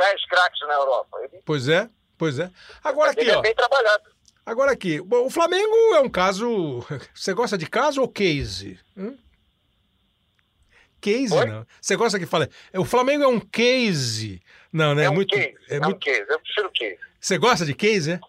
10 0.00 0.26
craques 0.26 0.60
na 0.66 0.74
Europa. 0.74 1.18
Ele... 1.22 1.42
Pois 1.44 1.68
é, 1.68 1.88
pois 2.16 2.38
é. 2.38 2.50
Agora 2.82 3.10
aqui, 3.10 3.20
ele 3.20 3.30
é 3.30 3.36
ó. 3.36 3.42
bem 3.42 3.54
trabalhado. 3.54 4.04
Agora 4.46 4.72
aqui, 4.72 5.00
bom, 5.00 5.26
o 5.26 5.30
Flamengo 5.30 5.94
é 5.94 6.00
um 6.00 6.08
caso. 6.08 6.80
Você 7.14 7.34
gosta 7.34 7.58
de 7.58 7.66
caso 7.66 8.00
ou 8.00 8.08
case? 8.08 8.80
Hum? 8.96 9.16
Case, 11.00 11.34
Oi? 11.34 11.46
não. 11.46 11.66
Você 11.80 11.96
gosta 11.96 12.18
que 12.18 12.26
fala. 12.26 12.48
O 12.74 12.84
Flamengo 12.84 13.24
é 13.24 13.28
um 13.28 13.40
case. 13.40 14.42
Não, 14.72 14.94
né? 14.94 15.04
É, 15.04 15.10
um 15.10 15.14
muito. 15.14 15.34
Case. 15.34 15.56
É, 15.68 15.76
é 15.76 15.80
muito... 15.80 15.96
um 15.96 15.98
case. 15.98 16.26
Eu 16.28 16.40
prefiro 16.40 16.70
case. 16.72 16.98
Você 17.20 17.38
gosta 17.38 17.66
de 17.66 17.74
case, 17.74 18.12
é? 18.12 18.20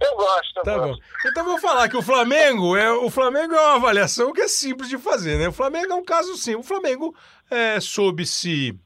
Eu 0.00 0.16
gosto, 0.16 0.56
eu 0.56 0.62
tá 0.64 0.78
gosto. 0.78 1.00
bom. 1.00 1.28
Então 1.28 1.44
vou 1.44 1.58
falar 1.58 1.88
que 1.88 1.96
o 1.96 2.02
Flamengo 2.02 2.76
é 2.76 2.90
o 2.90 3.08
Flamengo 3.08 3.54
é 3.54 3.60
uma 3.60 3.76
avaliação 3.76 4.32
que 4.32 4.40
é 4.40 4.48
simples 4.48 4.88
de 4.88 4.98
fazer, 4.98 5.38
né? 5.38 5.48
O 5.48 5.52
Flamengo 5.52 5.92
é 5.92 5.94
um 5.94 6.04
caso 6.04 6.36
sim. 6.36 6.56
O 6.56 6.62
Flamengo 6.62 7.14
é, 7.48 7.78
soube 7.78 8.26
se 8.26 8.76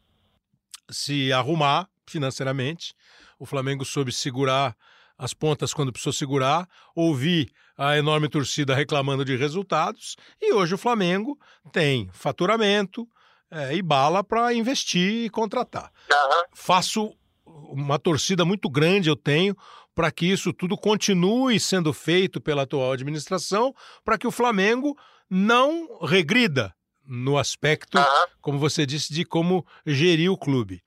se 0.90 1.32
arrumar 1.32 1.88
financeiramente. 2.08 2.94
O 3.38 3.46
Flamengo 3.46 3.84
soube 3.84 4.12
segurar 4.12 4.76
as 5.18 5.32
pontas 5.32 5.72
quando 5.72 5.92
precisou 5.92 6.12
segurar, 6.12 6.68
ouvir 6.94 7.50
a 7.76 7.96
enorme 7.96 8.28
torcida 8.28 8.74
reclamando 8.74 9.24
de 9.24 9.34
resultados 9.36 10.16
e 10.40 10.52
hoje 10.52 10.74
o 10.74 10.78
Flamengo 10.78 11.38
tem 11.72 12.08
faturamento, 12.12 13.08
é, 13.50 13.74
e 13.74 13.82
bala 13.82 14.24
para 14.24 14.52
investir 14.52 15.24
e 15.24 15.30
contratar. 15.30 15.92
Uhum. 16.10 16.44
Faço 16.52 17.16
uma 17.44 17.98
torcida 17.98 18.44
muito 18.44 18.68
grande, 18.68 19.08
eu 19.08 19.16
tenho, 19.16 19.56
para 19.94 20.10
que 20.10 20.26
isso 20.26 20.52
tudo 20.52 20.76
continue 20.76 21.58
sendo 21.60 21.92
feito 21.92 22.40
pela 22.40 22.62
atual 22.62 22.92
administração, 22.92 23.74
para 24.04 24.18
que 24.18 24.26
o 24.26 24.32
Flamengo 24.32 24.96
não 25.30 26.04
regrida 26.04 26.74
no 27.06 27.38
aspecto, 27.38 27.98
uhum. 27.98 28.26
como 28.40 28.58
você 28.58 28.84
disse, 28.84 29.12
de 29.12 29.24
como 29.24 29.64
gerir 29.86 30.30
o 30.30 30.36
clube. 30.36 30.82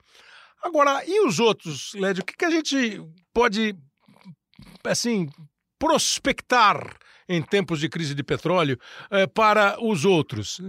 Agora, 0.62 1.04
e 1.06 1.26
os 1.26 1.40
outros, 1.40 1.94
Lédio? 1.94 2.24
O 2.24 2.26
que, 2.26 2.36
que 2.36 2.46
a 2.46 2.50
gente 2.50 3.02
pode, 3.34 3.76
assim, 4.84 5.30
prospectar 5.78 6.98
em 7.28 7.42
tempos 7.42 7.80
de 7.80 7.88
crise 7.88 8.14
de 8.14 8.24
petróleo 8.24 8.78
eh, 9.12 9.28
para 9.28 9.78
os 9.82 10.04
outros? 10.04 10.62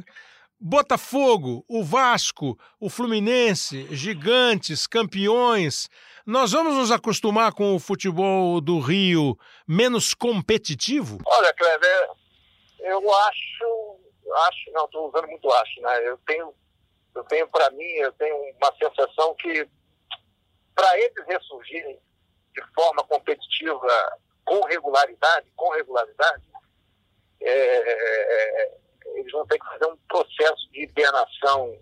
Botafogo, 0.62 1.64
o 1.66 1.82
Vasco, 1.82 2.58
o 2.78 2.90
Fluminense, 2.90 3.88
gigantes, 3.96 4.86
campeões. 4.86 5.88
Nós 6.26 6.52
vamos 6.52 6.74
nos 6.76 6.90
acostumar 6.92 7.54
com 7.54 7.74
o 7.74 7.80
futebol 7.80 8.60
do 8.60 8.78
Rio 8.78 9.38
menos 9.66 10.12
competitivo? 10.12 11.18
Olha, 11.26 11.54
Cleber, 11.54 12.10
eu 12.80 13.14
acho, 13.14 14.00
acho, 14.48 14.70
não, 14.72 14.84
estou 14.84 15.08
usando 15.08 15.28
muito 15.28 15.50
acho, 15.50 15.80
né? 15.80 16.08
Eu 16.08 16.18
tenho, 16.26 16.54
eu 17.14 17.24
tenho 17.24 17.48
para 17.48 17.70
mim, 17.70 17.92
eu 17.96 18.12
tenho 18.12 18.36
uma 18.60 18.72
sensação 18.76 19.34
que 19.36 19.66
para 20.74 20.98
eles 20.98 21.26
ressurgirem 21.26 21.98
de 22.54 22.62
forma 22.74 23.04
competitiva, 23.04 24.18
com 24.44 24.64
regularidade, 24.64 25.50
com 25.56 25.70
regularidade, 25.70 26.42
é, 27.40 28.78
eles 29.14 29.32
vão 29.32 29.46
ter 29.46 29.58
que 29.58 29.66
fazer 29.66 29.86
um 29.86 29.96
processo 30.08 30.70
de 30.72 30.82
hibernação 30.82 31.76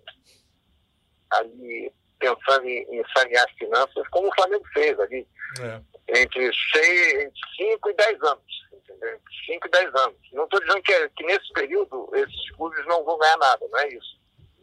ali, 1.31 1.93
pensando 2.19 2.67
em, 2.67 2.83
em 2.91 3.05
sanear 3.17 3.45
as 3.45 3.53
finanças, 3.53 4.09
como 4.09 4.29
o 4.29 4.35
Flamengo 4.35 4.65
fez 4.73 4.99
ali, 5.01 5.27
é. 5.61 6.21
entre 6.21 6.51
5 6.53 7.91
e 7.91 7.95
10 7.95 8.23
anos. 8.23 8.69
Entendeu? 8.73 9.15
Entre 9.15 9.47
5 9.47 9.67
e 9.67 9.71
10 9.71 9.95
anos. 9.95 10.19
Não 10.33 10.45
estou 10.45 10.61
dizendo 10.61 10.83
que, 10.83 11.09
que 11.11 11.25
nesse 11.25 11.53
período 11.53 12.11
esses 12.15 12.51
clubes 12.53 12.85
não 12.87 13.05
vão 13.05 13.19
ganhar 13.19 13.37
nada, 13.39 13.67
não 13.69 13.79
é 13.79 13.89
isso. 13.89 14.19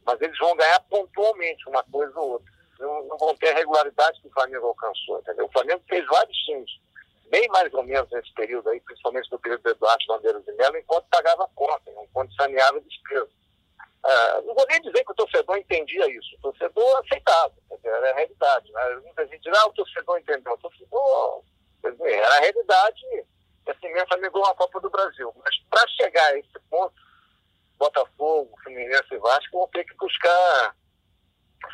Mas 0.05 0.21
eles 0.21 0.37
vão 0.37 0.55
ganhar 0.55 0.79
pontualmente 0.81 1.67
uma 1.67 1.83
coisa 1.85 2.19
ou 2.19 2.31
outra. 2.33 2.54
Não, 2.79 3.17
vão 3.17 3.35
ter 3.37 3.49
a 3.49 3.55
regularidade 3.55 4.21
que 4.21 4.27
o 4.27 4.31
Flamengo 4.31 4.67
alcançou. 4.67 5.19
Entendeu? 5.19 5.45
O 5.45 5.51
Flamengo 5.51 5.83
fez 5.87 6.05
vários 6.05 6.37
times 6.39 6.71
bem 7.29 7.47
mais 7.49 7.73
ou 7.73 7.83
menos 7.83 8.09
nesse 8.11 8.31
período 8.33 8.69
aí, 8.69 8.79
principalmente 8.81 9.31
no 9.31 9.39
período 9.39 9.63
do 9.63 9.69
Eduardo 9.69 10.05
Bandeiras 10.07 10.45
de 10.45 10.51
Mello, 10.53 10.77
enquanto 10.77 11.07
pagava 11.09 11.49
conta, 11.55 11.91
enquanto 12.03 12.33
saneava 12.35 12.79
despesa. 12.81 13.29
Ah, 14.03 14.41
não 14.45 14.53
vou 14.53 14.65
nem 14.67 14.81
dizer 14.81 15.03
que 15.03 15.11
o 15.11 15.15
torcedor 15.15 15.57
entendia 15.57 16.05
isso, 16.11 16.35
o 16.35 16.41
torcedor 16.41 16.99
aceitava, 16.99 17.53
era 17.83 18.11
a 18.11 18.15
realidade. 18.15 18.71
Né? 18.71 19.01
Muita 19.03 19.25
gente 19.27 19.41
diz, 19.41 19.57
ah, 19.57 19.67
o 19.67 19.73
torcedor 19.73 20.19
entendeu, 20.19 20.53
o 20.53 20.57
torcedor, 20.57 21.43
era 21.83 22.37
a 22.37 22.39
realidade, 22.39 23.01
assim 23.67 23.91
mesmo 23.91 24.07
Flamengo 24.07 24.39
uma 24.39 24.55
Copa 24.55 24.79
do 24.79 24.89
Brasil. 24.89 25.33
Mas 25.43 25.57
para 25.69 25.87
chegar 25.89 26.25
a 26.27 26.37
esse 26.37 26.59
ponto, 26.69 26.93
Botafogo, 27.77 28.55
Fluminense 28.63 29.07
e 29.11 29.17
Vasco 29.17 29.57
vão 29.57 29.67
ter 29.69 29.83
que 29.85 29.95
buscar 29.95 30.75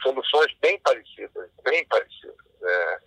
soluções 0.01 0.53
bem 0.61 0.79
parecidas, 0.79 1.49
bem 1.63 1.85
parecidas. 1.87 2.35
É, 2.63 2.99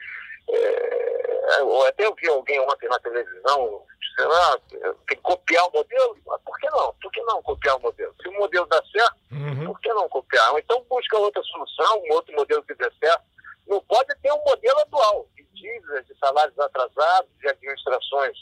é, 0.50 1.60
eu 1.60 1.86
até 1.86 2.08
ouvi 2.08 2.28
alguém 2.28 2.60
ontem 2.60 2.88
na 2.88 2.98
televisão 3.00 3.84
dizendo, 4.00 4.32
ah, 4.32 4.60
tem 4.68 4.90
que 5.08 5.16
copiar 5.16 5.66
o 5.68 5.72
modelo. 5.72 6.16
Mas 6.26 6.40
por 6.42 6.58
que 6.58 6.70
não? 6.70 6.94
Por 6.94 7.10
que 7.10 7.20
não 7.22 7.42
copiar 7.42 7.76
o 7.76 7.80
modelo? 7.80 8.14
Se 8.22 8.28
o 8.28 8.32
modelo 8.32 8.66
dá 8.66 8.82
certo, 8.92 9.16
uhum. 9.32 9.66
por 9.66 9.80
que 9.80 9.92
não 9.92 10.08
copiar? 10.08 10.58
Então 10.58 10.84
busca 10.88 11.18
outra 11.18 11.42
solução, 11.42 12.02
um 12.04 12.12
outro 12.12 12.34
modelo 12.34 12.62
que 12.62 12.74
dê 12.74 12.90
certo. 13.00 13.24
Não 13.66 13.80
pode 13.82 14.14
ter 14.20 14.32
um 14.32 14.44
modelo 14.44 14.78
atual 14.80 15.26
de 15.34 15.42
dívidas, 15.54 16.06
de 16.06 16.18
salários 16.18 16.58
atrasados, 16.58 17.30
de 17.40 17.48
administrações 17.48 18.36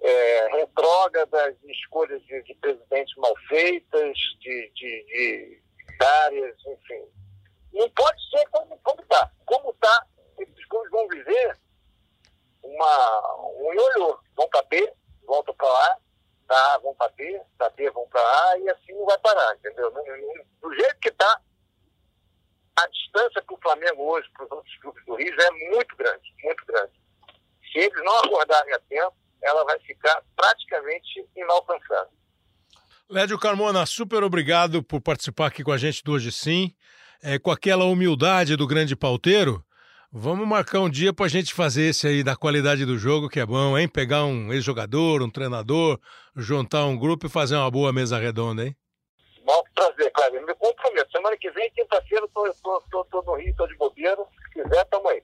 é, 0.00 0.48
retrógradas, 0.56 1.56
de 1.60 1.72
escolhas 1.72 2.20
de, 2.22 2.42
de 2.42 2.54
presidentes 2.54 3.14
mal 3.16 3.34
feitas, 3.48 4.16
de, 4.40 4.70
de, 4.74 5.04
de 5.04 5.62
áreas, 6.24 6.56
enfim, 6.66 7.04
não 7.72 7.88
pode 7.90 8.30
ser 8.30 8.46
como 8.48 9.00
está. 9.00 9.30
Como 9.46 9.70
está, 9.70 10.06
esses 10.38 10.64
clubes 10.66 10.90
vão 10.90 11.08
viver 11.08 11.58
uma, 12.62 13.36
um 13.60 13.72
ioiô. 13.72 14.18
Vão 14.36 14.48
para 14.48 14.62
B, 14.64 14.92
voltam 15.26 15.54
para 15.54 15.68
A, 15.68 15.98
da 16.46 16.78
vão 16.78 16.94
para 16.94 17.12
B, 17.12 17.40
da 17.58 17.68
B 17.70 17.90
vão 17.90 18.08
para 18.08 18.20
A 18.20 18.58
e 18.58 18.70
assim 18.70 18.92
não 18.92 19.04
vai 19.04 19.18
parar, 19.18 19.54
entendeu? 19.56 19.90
Do 19.90 20.74
jeito 20.74 20.98
que 21.00 21.08
está, 21.08 21.40
a 22.76 22.86
distância 22.88 23.42
para 23.42 23.54
o 23.54 23.60
Flamengo 23.60 24.02
hoje, 24.02 24.28
para 24.32 24.44
os 24.46 24.50
outros 24.52 24.76
clubes 24.78 25.04
do 25.04 25.14
Rio, 25.16 25.34
é 25.40 25.50
muito 25.70 25.96
grande, 25.96 26.34
muito 26.42 26.64
grande. 26.66 26.92
Se 27.70 27.78
eles 27.78 28.04
não 28.04 28.18
acordarem 28.18 28.72
a 28.72 28.78
tempo, 28.80 29.14
ela 29.42 29.64
vai 29.64 29.78
ficar 29.80 30.22
praticamente 30.34 31.28
inalcançável. 31.36 32.18
Lédio 33.08 33.38
Carmona, 33.38 33.86
super 33.86 34.22
obrigado 34.22 34.82
por 34.82 35.00
participar 35.00 35.46
aqui 35.46 35.64
com 35.64 35.72
a 35.72 35.78
gente 35.78 36.04
do 36.04 36.12
Hoje 36.12 36.30
Sim. 36.30 36.74
É, 37.22 37.38
com 37.38 37.50
aquela 37.50 37.84
humildade 37.84 38.56
do 38.56 38.66
grande 38.66 38.94
pauteiro, 38.94 39.64
vamos 40.12 40.46
marcar 40.46 40.80
um 40.80 40.88
dia 40.88 41.12
para 41.12 41.26
a 41.26 41.28
gente 41.28 41.52
fazer 41.52 41.88
esse 41.90 42.06
aí 42.06 42.22
da 42.22 42.36
qualidade 42.36 42.84
do 42.84 42.96
jogo, 42.96 43.28
que 43.28 43.40
é 43.40 43.46
bom, 43.46 43.76
hein? 43.76 43.88
Pegar 43.88 44.24
um 44.24 44.52
ex-jogador, 44.52 45.22
um 45.22 45.30
treinador, 45.30 45.98
juntar 46.36 46.84
um 46.86 46.96
grupo 46.96 47.26
e 47.26 47.28
fazer 47.30 47.56
uma 47.56 47.70
boa 47.70 47.92
mesa 47.92 48.18
redonda, 48.18 48.64
hein? 48.64 48.76
Bom 49.44 49.62
prazer, 49.74 50.12
Cláudio. 50.12 50.46
Me 50.46 50.54
comprometo. 50.54 51.10
Semana 51.10 51.36
que 51.36 51.50
vem, 51.50 51.70
quinta-feira, 51.72 52.26
estou 52.26 52.44
no 53.26 53.34
Rio, 53.36 53.50
estou 53.50 53.66
de 53.66 53.76
bobeira. 53.76 54.16
Se 54.16 54.62
quiser, 54.62 54.84
tamo 54.84 55.08
aí. 55.08 55.22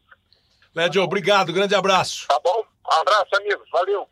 Lédio, 0.74 1.02
obrigado. 1.02 1.52
Grande 1.52 1.74
abraço. 1.74 2.26
Tá 2.26 2.40
bom? 2.42 2.64
Um 2.86 3.00
abraço, 3.00 3.36
amigos. 3.36 3.68
Valeu. 3.70 4.08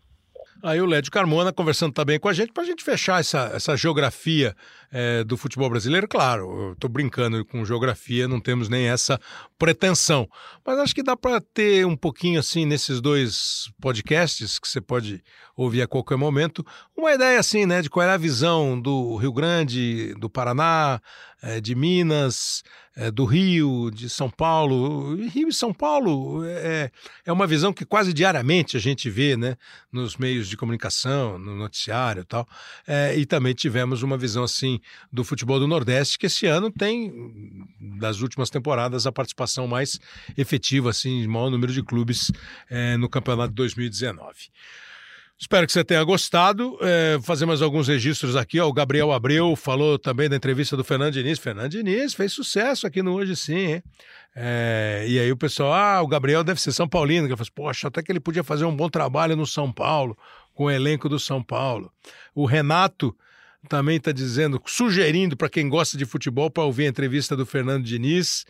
Aí 0.63 0.81
o 0.81 0.87
Lédio 0.87 1.11
Carmona 1.11 1.53
conversando 1.53 1.93
também 1.93 2.21
com 2.21 2.29
a 2.29 2.33
gente 2.33 2.53
para 2.53 2.63
a 2.63 2.67
gente 2.67 2.85
fechar 2.85 3.21
essa, 3.21 3.51
essa 3.55 3.77
geografia 3.77 4.55
é, 4.93 5.25
do 5.25 5.37
futebol 5.39 5.71
brasileiro. 5.71 6.07
Claro, 6.07 6.67
eu 6.67 6.73
estou 6.75 6.91
brincando 6.91 7.43
com 7.47 7.65
geografia, 7.65 8.29
não 8.29 8.41
temos 8.41 8.69
nem 8.69 8.89
essa 8.89 9.19
pretensão. 9.59 10.29
Mas 10.65 10.79
acho 10.79 10.95
que 10.95 11.03
dá 11.03 11.17
para 11.17 11.41
ter 11.41 11.87
um 11.87 11.97
pouquinho 11.97 12.39
assim 12.39 12.67
nesses 12.67 13.01
dois 13.01 13.73
podcasts 13.81 14.59
que 14.59 14.69
você 14.69 14.81
pode 14.81 15.25
ouvir 15.57 15.83
a 15.83 15.87
qualquer 15.87 16.17
momento, 16.17 16.65
uma 16.97 17.13
ideia 17.13 17.39
assim, 17.39 17.67
né, 17.67 17.83
de 17.83 17.91
qual 17.91 18.03
era 18.03 18.15
a 18.15 18.19
visão 18.19 18.81
do 18.81 19.17
Rio 19.17 19.33
Grande, 19.33 20.15
do 20.15 20.29
Paraná, 20.29 21.01
é, 21.43 21.61
de 21.61 21.75
Minas, 21.75 22.63
é, 22.95 23.11
do 23.11 23.25
Rio, 23.25 23.91
de 23.91 24.09
São 24.09 24.31
Paulo. 24.31 25.15
Rio 25.27 25.49
e 25.49 25.53
São 25.53 25.73
Paulo 25.73 26.45
é, 26.45 26.91
é 27.27 27.33
uma 27.33 27.47
visão 27.47 27.73
que 27.73 27.85
quase 27.85 28.13
diariamente 28.13 28.77
a 28.77 28.81
gente 28.81 29.11
vê, 29.11 29.37
né, 29.37 29.57
nos 29.91 30.17
meios 30.17 30.49
de 30.49 30.57
comunicação, 30.57 31.39
no 31.39 31.55
noticiário 31.55 32.23
e 32.23 32.25
tal. 32.25 32.49
É, 32.87 33.17
e 33.17 33.27
também 33.27 33.55
tivemos 33.55 34.03
uma 34.03 34.17
visão 34.17 34.45
assim 34.45 34.81
do 35.13 35.25
futebol 35.25 35.59
do 35.59 35.67
Nordeste, 35.67 36.19
que 36.19 36.27
esse 36.27 36.47
ano 36.47 36.71
tem, 36.71 37.13
das 37.99 38.21
últimas 38.21 38.51
temporadas, 38.51 39.07
a 39.07 39.13
participação 39.13 39.67
mais 39.67 39.99
efetiva, 40.37 40.91
assim, 40.91 41.27
maior 41.27 41.51
número 41.51 41.73
de 41.73 41.83
clubes 41.83 42.31
é, 42.71 42.97
no 42.97 43.09
campeonato 43.09 43.51
de 43.51 43.57
2019. 43.57 44.51
Espero 45.43 45.67
que 45.67 45.73
você 45.73 45.83
tenha 45.83 46.05
gostado. 46.05 46.79
É, 46.81 47.19
fazer 47.21 47.47
mais 47.47 47.61
alguns 47.61 47.89
registros 47.89 48.37
aqui. 48.37 48.61
Ó, 48.61 48.69
o 48.69 48.73
Gabriel 48.73 49.11
Abreu 49.11 49.57
falou 49.57 49.99
também 49.99 50.29
da 50.29 50.37
entrevista 50.37 50.77
do 50.77 50.85
Fernando 50.85 51.15
Diniz. 51.15 51.37
Fernando 51.37 51.69
Diniz 51.69 52.15
fez 52.15 52.33
sucesso 52.33 52.87
aqui 52.87 53.03
no 53.03 53.13
Hoje 53.13 53.35
Sim? 53.35 53.83
É, 54.37 55.05
e 55.09 55.19
aí 55.19 55.33
o 55.33 55.37
pessoal, 55.37 55.73
ah, 55.73 56.01
o 56.01 56.07
Gabriel 56.07 56.45
deve 56.45 56.61
ser 56.61 56.71
São 56.71 56.89
Paulino. 56.89 57.27
Que 57.27 57.33
eu 57.33 57.37
falei, 57.37 57.51
poxa, 57.53 57.89
até 57.89 58.01
que 58.05 58.13
ele 58.13 58.21
podia 58.21 58.45
fazer 58.45 58.65
um 58.65 58.77
bom 58.77 58.89
trabalho 58.89 59.35
no 59.35 59.45
São 59.45 59.73
Paulo, 59.73 60.17
com 60.55 60.67
o 60.67 60.71
elenco 60.71 61.09
do 61.09 61.19
São 61.19 61.43
Paulo. 61.43 61.93
O 62.33 62.47
Renato 62.47 63.13
também 63.69 63.97
está 63.97 64.13
dizendo, 64.13 64.61
sugerindo 64.67 65.37
para 65.37 65.49
quem 65.49 65.69
gosta 65.69 65.97
de 65.97 66.05
futebol 66.05 66.51
para 66.51 66.65
ouvir 66.65 66.87
a 66.87 66.89
entrevista 66.89 67.37
do 67.37 67.47
Fernando 67.47 67.85
Diniz 67.85 68.45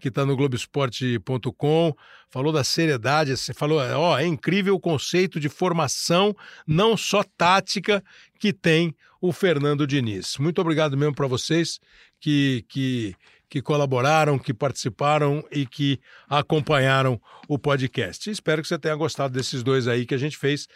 que 0.00 0.08
está 0.08 0.24
no 0.24 0.36
Globoesporte.com, 0.36 1.94
falou 2.30 2.52
da 2.52 2.62
seriedade, 2.62 3.34
falou, 3.54 3.80
ó, 3.80 4.18
é 4.18 4.26
incrível 4.26 4.74
o 4.74 4.80
conceito 4.80 5.40
de 5.40 5.48
formação, 5.48 6.34
não 6.66 6.96
só 6.96 7.22
tática, 7.36 8.02
que 8.38 8.52
tem 8.52 8.94
o 9.20 9.32
Fernando 9.32 9.86
Diniz. 9.86 10.36
Muito 10.38 10.60
obrigado 10.60 10.96
mesmo 10.96 11.14
para 11.14 11.26
vocês 11.26 11.80
que, 12.20 12.64
que, 12.68 13.14
que 13.48 13.60
colaboraram, 13.60 14.38
que 14.38 14.54
participaram 14.54 15.44
e 15.50 15.66
que 15.66 16.00
acompanharam 16.28 17.20
o 17.48 17.58
podcast. 17.58 18.30
Espero 18.30 18.62
que 18.62 18.68
você 18.68 18.78
tenha 18.78 18.94
gostado 18.94 19.34
desses 19.34 19.62
dois 19.62 19.88
aí 19.88 20.06
que 20.06 20.14
a 20.14 20.18
gente 20.18 20.36
fez 20.36 20.68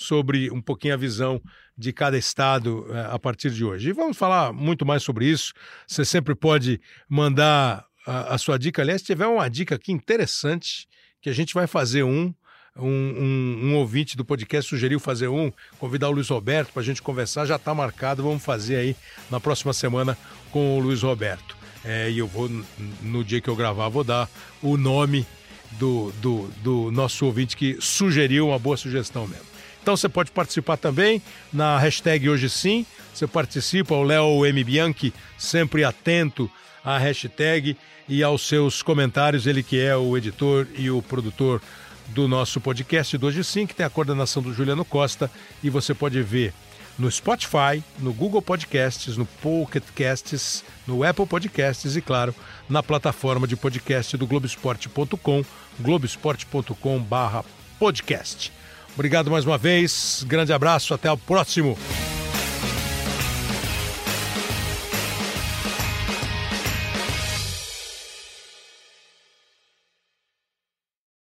sobre 0.00 0.50
um 0.50 0.62
pouquinho 0.62 0.94
a 0.94 0.96
visão 0.96 1.42
de 1.76 1.92
cada 1.92 2.16
estado 2.16 2.86
eh, 2.88 3.08
a 3.10 3.18
partir 3.18 3.50
de 3.50 3.62
hoje. 3.62 3.90
E 3.90 3.92
vamos 3.92 4.16
falar 4.16 4.50
muito 4.50 4.86
mais 4.86 5.02
sobre 5.02 5.26
isso. 5.26 5.52
Você 5.86 6.06
sempre 6.06 6.34
pode 6.34 6.80
mandar 7.06 7.84
a, 8.06 8.34
a 8.34 8.38
sua 8.38 8.58
dica. 8.58 8.80
Aliás, 8.80 9.02
se 9.02 9.08
tiver 9.08 9.26
uma 9.26 9.46
dica 9.50 9.74
aqui 9.74 9.92
interessante, 9.92 10.88
que 11.20 11.28
a 11.28 11.34
gente 11.34 11.52
vai 11.52 11.66
fazer 11.66 12.02
um, 12.02 12.32
um, 12.78 12.86
um, 12.86 13.60
um, 13.62 13.76
ouvinte 13.76 14.16
do 14.16 14.24
podcast 14.24 14.70
sugeriu 14.70 14.98
fazer 14.98 15.28
um, 15.28 15.52
convidar 15.78 16.08
o 16.08 16.12
Luiz 16.12 16.30
Roberto 16.30 16.72
para 16.72 16.80
a 16.80 16.84
gente 16.84 17.02
conversar, 17.02 17.44
já 17.44 17.56
está 17.56 17.74
marcado, 17.74 18.22
vamos 18.22 18.42
fazer 18.42 18.76
aí 18.76 18.96
na 19.30 19.38
próxima 19.38 19.74
semana 19.74 20.16
com 20.50 20.78
o 20.78 20.80
Luiz 20.80 21.02
Roberto. 21.02 21.54
É, 21.84 22.10
e 22.10 22.18
eu 22.18 22.26
vou, 22.26 22.50
no 23.02 23.22
dia 23.22 23.38
que 23.38 23.50
eu 23.50 23.56
gravar, 23.56 23.90
vou 23.90 24.04
dar 24.04 24.30
o 24.62 24.78
nome 24.78 25.26
do, 25.72 26.10
do, 26.22 26.48
do 26.62 26.90
nosso 26.90 27.26
ouvinte 27.26 27.54
que 27.54 27.76
sugeriu 27.80 28.48
uma 28.48 28.58
boa 28.58 28.78
sugestão 28.78 29.26
mesmo. 29.26 29.49
Então 29.82 29.96
você 29.96 30.08
pode 30.08 30.30
participar 30.30 30.76
também 30.76 31.20
na 31.52 31.78
hashtag 31.78 32.28
Hoje 32.28 32.50
Sim, 32.50 32.84
você 33.12 33.26
participa, 33.26 33.94
o 33.94 34.02
Léo 34.02 34.46
M. 34.46 34.64
Bianchi, 34.64 35.12
sempre 35.38 35.84
atento 35.84 36.50
à 36.84 36.98
hashtag 36.98 37.76
e 38.08 38.22
aos 38.22 38.46
seus 38.46 38.82
comentários, 38.82 39.46
ele 39.46 39.62
que 39.62 39.80
é 39.80 39.96
o 39.96 40.16
editor 40.16 40.66
e 40.76 40.90
o 40.90 41.00
produtor 41.00 41.62
do 42.08 42.26
nosso 42.26 42.60
podcast 42.60 43.16
do 43.16 43.26
Hoje 43.26 43.44
Sim, 43.44 43.66
que 43.66 43.74
tem 43.74 43.86
a 43.86 43.90
coordenação 43.90 44.42
do 44.42 44.52
Juliano 44.52 44.84
Costa, 44.84 45.30
e 45.62 45.70
você 45.70 45.94
pode 45.94 46.20
ver 46.22 46.52
no 46.98 47.10
Spotify, 47.10 47.82
no 47.98 48.12
Google 48.12 48.42
Podcasts, 48.42 49.16
no 49.16 49.24
Pocket 49.24 49.84
Casts, 49.94 50.62
no 50.86 51.02
Apple 51.02 51.24
Podcasts 51.24 51.96
e, 51.96 52.02
claro, 52.02 52.34
na 52.68 52.82
plataforma 52.82 53.46
de 53.46 53.56
podcast 53.56 54.14
do 54.16 54.26
Globoesporte.com, 54.26 55.44
globoesporte.com/podcast. 55.78 58.52
Obrigado 58.94 59.30
mais 59.30 59.44
uma 59.46 59.56
vez, 59.56 60.24
grande 60.26 60.52
abraço, 60.52 60.92
até 60.92 61.10
o 61.10 61.16
próximo. 61.16 61.76